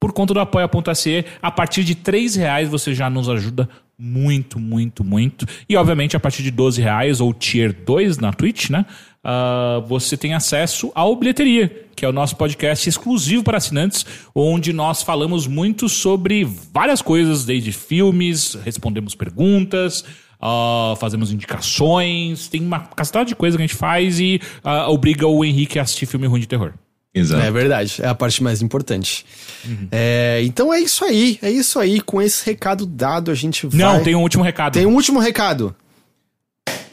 Por 0.00 0.12
conta 0.12 0.32
do 0.34 0.40
apoia.se, 0.40 1.24
a 1.42 1.50
partir 1.50 1.84
de 1.84 1.94
três 1.94 2.34
reais 2.34 2.68
você 2.68 2.94
já 2.94 3.08
nos 3.10 3.28
ajuda 3.28 3.68
muito, 3.98 4.58
muito, 4.58 5.02
muito. 5.02 5.46
E 5.68 5.76
obviamente 5.76 6.16
a 6.16 6.20
partir 6.20 6.42
de 6.42 6.50
12 6.50 6.80
reais 6.80 7.20
ou 7.20 7.32
tier 7.32 7.72
2 7.72 8.18
na 8.18 8.32
Twitch, 8.32 8.70
né? 8.70 8.84
Uh, 9.24 9.84
você 9.86 10.16
tem 10.16 10.34
acesso 10.34 10.92
ao 10.94 11.16
Bilheteria, 11.16 11.88
que 11.96 12.04
é 12.04 12.08
o 12.08 12.12
nosso 12.12 12.36
podcast 12.36 12.88
exclusivo 12.88 13.42
para 13.42 13.56
assinantes, 13.56 14.06
onde 14.34 14.72
nós 14.72 15.02
falamos 15.02 15.46
muito 15.46 15.88
sobre 15.88 16.44
várias 16.72 17.02
coisas, 17.02 17.44
desde 17.44 17.72
filmes, 17.72 18.54
respondemos 18.64 19.14
perguntas, 19.14 20.04
Uh, 20.38 20.94
fazemos 20.96 21.32
indicações, 21.32 22.46
tem 22.46 22.60
uma 22.60 22.80
castada 22.80 23.24
de 23.24 23.34
coisa 23.34 23.56
que 23.56 23.62
a 23.62 23.66
gente 23.66 23.74
faz 23.74 24.20
e 24.20 24.38
uh, 24.62 24.90
obriga 24.90 25.26
o 25.26 25.42
Henrique 25.42 25.78
a 25.78 25.82
assistir 25.82 26.04
filme 26.04 26.26
ruim 26.26 26.40
de 26.40 26.46
terror. 26.46 26.74
Exato. 27.16 27.42
É 27.42 27.50
verdade, 27.50 27.96
é 28.02 28.06
a 28.06 28.14
parte 28.14 28.42
mais 28.42 28.60
importante. 28.60 29.24
Uhum. 29.64 29.88
É, 29.90 30.42
então 30.44 30.72
é 30.72 30.78
isso 30.80 31.02
aí, 31.02 31.38
é 31.40 31.50
isso 31.50 31.78
aí. 31.78 31.98
Com 32.00 32.20
esse 32.20 32.44
recado 32.44 32.84
dado, 32.84 33.30
a 33.30 33.34
gente 33.34 33.66
vai. 33.66 33.78
Não, 33.78 34.02
tem 34.02 34.14
um 34.14 34.20
último 34.20 34.44
recado. 34.44 34.74
Tem 34.74 34.84
um 34.84 34.94
último 34.94 35.18
recado. 35.18 35.74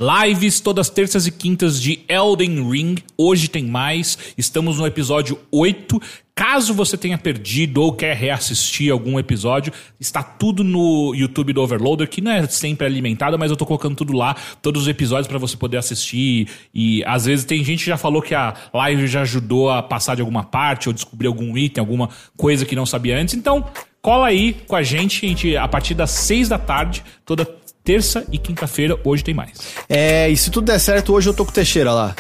Lives 0.04 0.60
todas 0.60 0.90
terças 0.90 1.28
e 1.28 1.32
quintas 1.32 1.82
de 1.82 2.02
Elden 2.10 2.70
Ring. 2.70 2.96
Hoje 3.18 3.48
tem 3.48 3.64
mais. 3.64 4.18
Estamos 4.38 4.78
no 4.78 4.86
episódio 4.86 5.40
8. 5.50 6.02
Caso 6.36 6.74
você 6.74 6.98
tenha 6.98 7.18
perdido 7.18 7.82
ou 7.82 7.94
quer 7.94 8.16
reassistir 8.16 8.92
algum 8.92 9.20
episódio, 9.20 9.72
está 10.00 10.24
tudo 10.24 10.64
no 10.64 11.14
YouTube 11.14 11.54
do 11.54 11.62
Overloader, 11.62 12.10
que 12.10 12.22
não 12.22 12.32
é 12.32 12.48
sempre 12.48 12.88
alimentado, 12.88 13.38
mas 13.38 13.52
eu 13.52 13.56
tô 13.56 13.68
colocando 13.68 13.96
tudo 13.96 14.14
lá, 14.14 14.36
todos 14.60 14.82
os 14.82 14.88
episódios 14.88 15.28
para 15.28 15.38
você 15.38 15.56
poder 15.56 15.78
assistir. 15.78 16.48
E 16.74 17.04
às 17.06 17.26
vezes 17.26 17.46
tem 17.46 17.64
gente 17.64 17.84
que 17.84 17.90
já 17.90 17.98
falou 17.98 18.22
que 18.22 18.34
a 18.34 18.56
live 18.74 19.08
já 19.08 19.22
ajudou 19.22 19.70
a 19.70 19.84
passar 19.84 20.16
de 20.16 20.22
alguma 20.22 20.44
parte 20.44 20.90
ou 20.90 20.94
descobrir 20.94 21.28
algum 21.28 21.56
item, 21.56 21.80
alguma 21.80 22.10
coisa 22.36 22.66
que 22.66 22.76
não 22.76 22.86
sabia 22.86 23.18
antes. 23.18 23.36
Então, 23.36 23.66
cola 24.02 24.28
aí 24.28 24.54
com 24.68 24.76
a 24.76 24.82
gente, 24.82 25.24
a, 25.24 25.30
gente, 25.30 25.56
a 25.56 25.68
partir 25.68 25.94
das 25.94 26.10
6 26.10 26.50
da 26.50 26.58
tarde, 26.58 27.04
toda 27.24 27.46
terça 27.84 28.26
e 28.32 28.38
quinta-feira, 28.38 28.98
hoje 29.04 29.24
tem 29.24 29.34
mais. 29.34 29.52
É, 29.90 30.30
e 30.30 30.38
se 30.38 30.50
tudo 30.50 30.66
der 30.66 30.80
certo, 30.80 31.14
hoje 31.14 31.30
eu 31.30 31.34
tô 31.34 31.44
com 31.44 31.52
o 31.52 31.54
Teixeira 31.54 31.92
lá. 31.92 32.16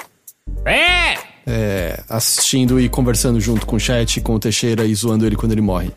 É! 0.65 1.18
É, 1.45 2.03
assistindo 2.07 2.80
e 2.80 2.88
conversando 2.88 3.40
junto 3.40 3.65
com 3.65 3.76
o 3.76 3.80
chat, 3.80 4.22
com 4.22 4.35
o 4.35 4.40
Teixeira 4.40 4.85
e 4.85 4.95
zoando 4.95 5.26
ele 5.26 5.35
quando 5.35 5.52
ele 5.52 5.61
morre. 5.61 5.91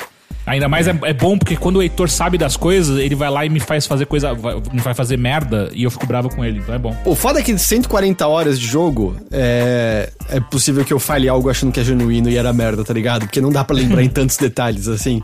Ainda 0.46 0.68
mais 0.68 0.86
é. 0.86 0.96
é, 1.02 1.12
bom 1.12 1.36
porque 1.36 1.56
quando 1.56 1.76
o 1.76 1.82
Heitor 1.82 2.08
sabe 2.08 2.38
das 2.38 2.56
coisas, 2.56 2.98
ele 2.98 3.16
vai 3.16 3.28
lá 3.28 3.44
e 3.44 3.48
me 3.48 3.58
faz 3.58 3.84
fazer 3.84 4.06
coisa. 4.06 4.32
Me 4.72 4.80
faz 4.80 4.96
fazer 4.96 5.18
merda 5.18 5.68
e 5.72 5.82
eu 5.82 5.90
fico 5.90 6.06
bravo 6.06 6.28
com 6.28 6.44
ele. 6.44 6.60
Então 6.60 6.72
é 6.72 6.78
bom. 6.78 6.96
O 7.04 7.16
foda 7.16 7.40
é 7.40 7.42
que 7.42 7.56
140 7.58 8.26
horas 8.28 8.58
de 8.58 8.66
jogo 8.66 9.16
é, 9.30 10.12
é 10.28 10.38
possível 10.38 10.84
que 10.84 10.92
eu 10.92 11.00
fale 11.00 11.28
algo 11.28 11.50
achando 11.50 11.72
que 11.72 11.80
é 11.80 11.84
genuíno 11.84 12.30
e 12.30 12.36
era 12.36 12.52
merda, 12.52 12.84
tá 12.84 12.94
ligado? 12.94 13.22
Porque 13.22 13.40
não 13.40 13.50
dá 13.50 13.64
para 13.64 13.74
lembrar 13.74 14.04
em 14.04 14.08
tantos 14.10 14.36
detalhes 14.36 14.86
assim. 14.86 15.18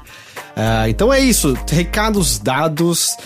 Uh, 0.56 0.88
então 0.88 1.12
é 1.12 1.20
isso. 1.20 1.56
Recados 1.70 2.40
dados. 2.40 3.16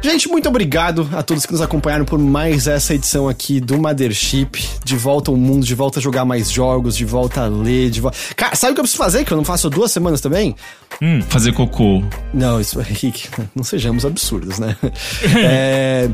Gente, 0.00 0.28
muito 0.28 0.48
obrigado 0.48 1.08
a 1.12 1.22
todos 1.22 1.44
que 1.44 1.52
nos 1.52 1.60
acompanharam 1.60 2.04
por 2.04 2.18
mais 2.18 2.66
essa 2.68 2.94
edição 2.94 3.28
aqui 3.28 3.60
do 3.60 3.78
Mothership. 3.78 4.64
De 4.84 4.96
volta 4.96 5.30
ao 5.30 5.36
mundo, 5.36 5.66
de 5.66 5.74
volta 5.74 5.98
a 5.98 6.02
jogar 6.02 6.24
mais 6.24 6.50
jogos, 6.50 6.96
de 6.96 7.04
volta 7.04 7.42
a 7.42 7.46
ler, 7.46 7.90
de 7.90 8.00
volta. 8.00 8.16
Cara, 8.36 8.54
sabe 8.54 8.72
o 8.72 8.74
que 8.74 8.80
eu 8.80 8.84
preciso 8.84 9.02
fazer? 9.02 9.24
Que 9.24 9.32
eu 9.32 9.36
não 9.36 9.44
faço 9.44 9.68
duas 9.68 9.90
semanas 9.90 10.20
também? 10.20 10.54
Hum, 11.02 11.20
fazer 11.22 11.52
cocô. 11.52 12.02
Não, 12.32 12.60
isso, 12.60 12.78
Rick, 12.82 13.28
não 13.54 13.64
sejamos 13.64 14.04
absurdos, 14.04 14.58
né? 14.58 14.76
é. 15.44 16.08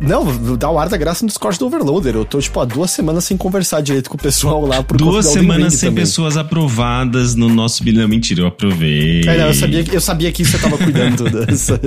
Não, 0.00 0.56
dá 0.56 0.70
o 0.70 0.78
ar 0.78 0.88
da 0.88 0.96
graça 0.96 1.24
no 1.24 1.28
Discord 1.28 1.58
do 1.58 1.66
Overloader. 1.66 2.14
Eu 2.14 2.24
tô, 2.24 2.38
tipo, 2.38 2.60
há 2.60 2.64
duas 2.64 2.90
semanas 2.90 3.24
sem 3.24 3.36
conversar 3.36 3.80
direito 3.80 4.10
com 4.10 4.16
o 4.16 4.20
pessoal 4.20 4.64
lá 4.66 4.82
por 4.82 4.96
Duas 4.96 5.26
semanas 5.26 5.74
sem 5.74 5.88
também. 5.88 6.04
pessoas 6.04 6.36
aprovadas 6.36 7.34
no 7.34 7.48
nosso 7.48 7.82
bilhão. 7.82 8.06
Mentira, 8.06 8.42
eu 8.42 8.46
aprovei. 8.46 9.22
É, 9.22 9.38
não, 9.38 9.46
eu 9.46 9.54
sabia, 9.54 9.84
eu 9.90 10.00
sabia 10.00 10.30
que 10.32 10.44
você 10.44 10.58
tava 10.58 10.76
cuidando 10.76 11.24
dessa. 11.46 11.80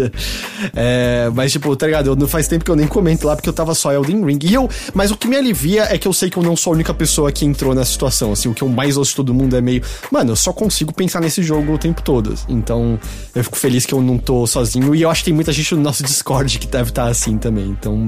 É, 0.76 1.30
mas, 1.36 1.52
tipo, 1.52 1.76
tá 1.76 1.86
ligado? 1.86 2.16
Não 2.16 2.28
faz 2.28 2.48
tempo 2.48 2.66
que 2.66 2.72
eu 2.72 2.76
nem 2.76 2.88
comento 2.88 3.28
lá 3.28 3.36
porque 3.36 3.48
eu 3.48 3.54
tava 3.54 3.76
só 3.76 3.94
Elden 3.94 4.26
Ring. 4.26 4.40
E 4.44 4.54
eu, 4.54 4.68
mas 4.94 5.12
o 5.12 5.18
que 5.18 5.28
me 5.28 5.36
alivia 5.36 5.84
é 5.84 5.98
que 5.98 6.08
eu 6.08 6.14
sei 6.14 6.30
que 6.30 6.38
eu 6.38 6.44
não 6.44 6.56
sou 6.56 6.72
a 6.72 6.76
única 6.76 6.94
pessoa 6.94 7.32
que 7.32 7.46
entrou 7.46 7.76
nessa 7.76 7.92
situação. 7.92 8.32
Assim, 8.32 8.50
o 8.50 8.54
que 8.56 8.64
eu 8.64 8.70
mais 8.70 8.98
ouço 8.98 9.12
de 9.12 9.18
todo 9.18 9.34
mundo 9.34 9.56
é 9.56 9.62
meio. 9.62 9.84
Mano, 10.12 10.32
eu 10.32 10.36
só 10.36 10.52
consigo 10.52 10.92
pensar 10.92 11.22
nesse 11.22 11.44
jogo 11.44 11.74
o 11.74 11.78
tempo 11.78 12.02
todo. 12.02 12.34
Então, 12.48 13.00
eu 13.36 13.44
fico 13.44 13.58
feliz 13.58 13.86
que 13.86 13.94
eu 13.94 14.02
não 14.02 14.18
tô 14.18 14.48
sozinho. 14.48 14.96
E 14.96 15.02
eu 15.04 15.10
acho 15.10 15.22
que 15.22 15.26
tem 15.26 15.34
muita 15.34 15.52
gente 15.54 15.76
no 15.76 15.82
nosso 15.82 16.04
Discord 16.04 16.58
que 16.58 16.68
deve 16.68 16.90
estar 16.90 17.06
tá 17.06 17.10
assim 17.10 17.38
também. 17.38 17.70
Então, 17.70 17.99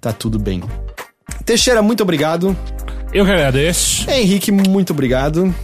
tá 0.00 0.12
tudo 0.12 0.38
bem. 0.38 0.62
Teixeira, 1.44 1.82
muito 1.82 2.02
obrigado. 2.02 2.56
Eu 3.12 3.24
que 3.24 3.30
agradeço. 3.30 4.10
Henrique, 4.10 4.50
muito 4.50 4.92
obrigado. 4.92 5.54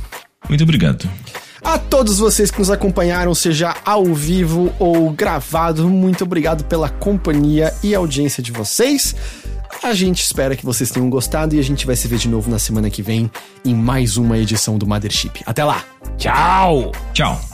Muito 0.49 0.63
obrigado. 0.63 1.09
A 1.63 1.79
todos 1.79 2.19
vocês 2.19 2.51
que 2.51 2.59
nos 2.59 2.71
acompanharam, 2.71 3.35
seja 3.35 3.75
ao 3.85 4.05
vivo 4.07 4.73
ou 4.79 5.11
gravado, 5.11 5.89
muito 5.89 6.25
obrigado 6.25 6.65
pela 6.65 6.89
companhia 6.89 7.75
e 7.83 7.95
audiência 7.95 8.43
de 8.43 8.51
vocês. 8.51 9.15
A 9.83 9.93
gente 9.95 10.23
espera 10.23 10.57
que 10.57 10.65
vocês 10.65 10.91
tenham 10.91 11.09
gostado 11.09 11.55
e 11.55 11.59
a 11.59 11.63
gente 11.63 11.87
vai 11.87 11.97
se 11.97 12.09
ver 12.09 12.19
de 12.19 12.29
novo 12.29 12.51
na 12.51 12.59
semana 12.59 12.91
que 12.91 13.03
vem 13.03 13.31
em 13.65 13.75
mais 13.75 14.17
uma 14.17 14.39
edição 14.39 14.79
do 14.79 14.87
Mothership. 14.87 15.43
Até 15.47 15.65
lá! 15.65 15.85
Tchau! 16.17 16.93
Tchau! 17.13 17.50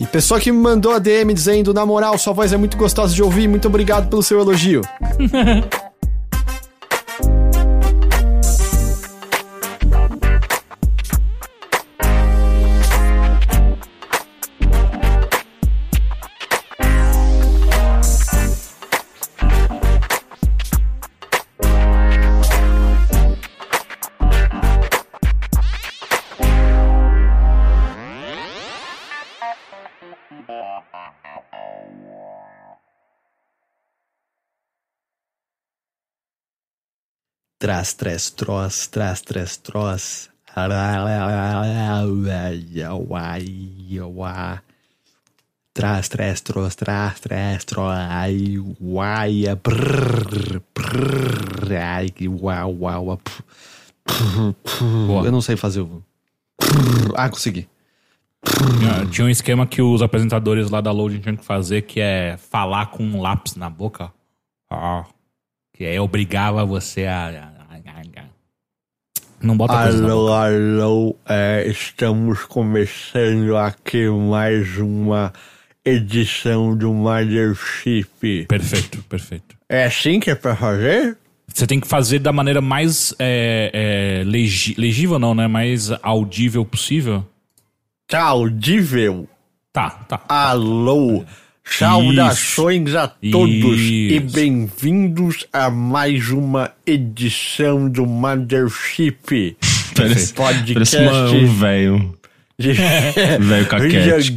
E 0.00 0.06
pessoa 0.06 0.38
que 0.38 0.52
me 0.52 0.58
mandou 0.58 0.92
a 0.92 1.00
DM 1.00 1.34
dizendo, 1.34 1.74
na 1.74 1.84
moral, 1.84 2.16
sua 2.18 2.32
voz 2.32 2.52
é 2.52 2.56
muito 2.56 2.76
gostosa 2.76 3.12
de 3.12 3.20
ouvir, 3.20 3.48
muito 3.48 3.66
obrigado 3.66 4.08
pelo 4.08 4.22
seu 4.22 4.38
elogio. 4.38 4.82
Tras, 37.58 37.92
tres, 37.92 38.30
tros, 38.30 38.86
tras, 38.86 39.20
tres, 39.20 39.56
tros. 39.56 40.30
Tras, 45.74 46.08
tres, 46.08 46.40
tros, 46.40 46.74
tras, 46.76 47.18
tres, 47.18 47.64
tros. 47.64 47.92
Ai, 47.92 48.58
uai, 48.80 49.42
brrr, 49.62 50.62
brrr, 50.72 51.76
ai, 51.76 52.12
uau, 52.28 52.76
uau, 52.80 53.20
Eu 55.24 55.32
não 55.32 55.40
sei 55.40 55.56
fazer 55.56 55.80
o. 55.80 56.00
Ah, 57.16 57.28
consegui. 57.28 57.68
Tinha 59.10 59.26
um 59.26 59.28
esquema 59.28 59.66
que 59.66 59.82
os 59.82 60.00
apresentadores 60.00 60.70
lá 60.70 60.80
da 60.80 60.92
Loading 60.92 61.20
tinham 61.20 61.36
que 61.36 61.44
fazer, 61.44 61.82
que 61.82 62.00
é 62.00 62.36
falar 62.36 62.86
com 62.86 63.02
um 63.02 63.20
lápis 63.20 63.56
na 63.56 63.68
boca. 63.68 64.12
Ah. 64.70 65.04
Que 65.78 65.86
aí 65.86 66.00
obrigava 66.00 66.66
você 66.66 67.06
a. 67.06 67.52
Não 69.40 69.56
bota 69.56 69.74
Alô, 69.74 70.32
alô, 70.32 71.16
é, 71.24 71.68
estamos 71.68 72.42
começando 72.42 73.56
aqui 73.56 74.08
mais 74.08 74.76
uma 74.76 75.32
edição 75.84 76.76
do 76.76 76.92
Mothership. 76.92 78.46
Perfeito, 78.48 79.04
perfeito. 79.04 79.56
É 79.68 79.84
assim 79.84 80.18
que 80.18 80.32
é 80.32 80.34
pra 80.34 80.56
fazer? 80.56 81.16
Você 81.46 81.64
tem 81.64 81.78
que 81.78 81.86
fazer 81.86 82.18
da 82.18 82.32
maneira 82.32 82.60
mais 82.60 83.14
é, 83.16 83.70
é, 83.72 84.24
legi 84.24 84.74
legível, 84.76 85.20
não, 85.20 85.32
né? 85.32 85.46
Mais 85.46 85.92
audível 86.02 86.64
possível. 86.64 87.24
Tá 88.08 88.24
audível? 88.24 89.28
Tá, 89.72 89.90
tá. 89.90 90.24
Alô. 90.28 91.24
Saudações 91.70 92.94
a 92.94 93.08
todos 93.08 93.80
Isso. 93.80 94.14
e 94.14 94.20
bem-vindos 94.20 95.46
a 95.52 95.68
mais 95.70 96.30
uma 96.30 96.72
edição 96.86 97.88
do 97.88 98.06
Mothership. 98.06 99.56
Parece, 99.94 100.32
podcast 100.32 100.96
parece 100.96 101.34
um 101.34 101.54
velho. 101.54 102.18
Videogames 102.58 104.32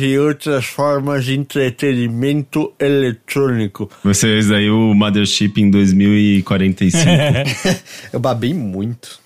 e 0.00 0.18
outras 0.18 0.64
formas 0.64 1.24
de 1.24 1.38
entretenimento 1.38 2.72
eletrônico. 2.78 3.90
Vocês 4.02 4.50
aí 4.50 4.70
o 4.70 4.94
Mothership 4.94 5.52
em 5.58 5.70
2045. 5.70 7.04
Eu 8.12 8.18
babei 8.18 8.52
muito. 8.54 9.25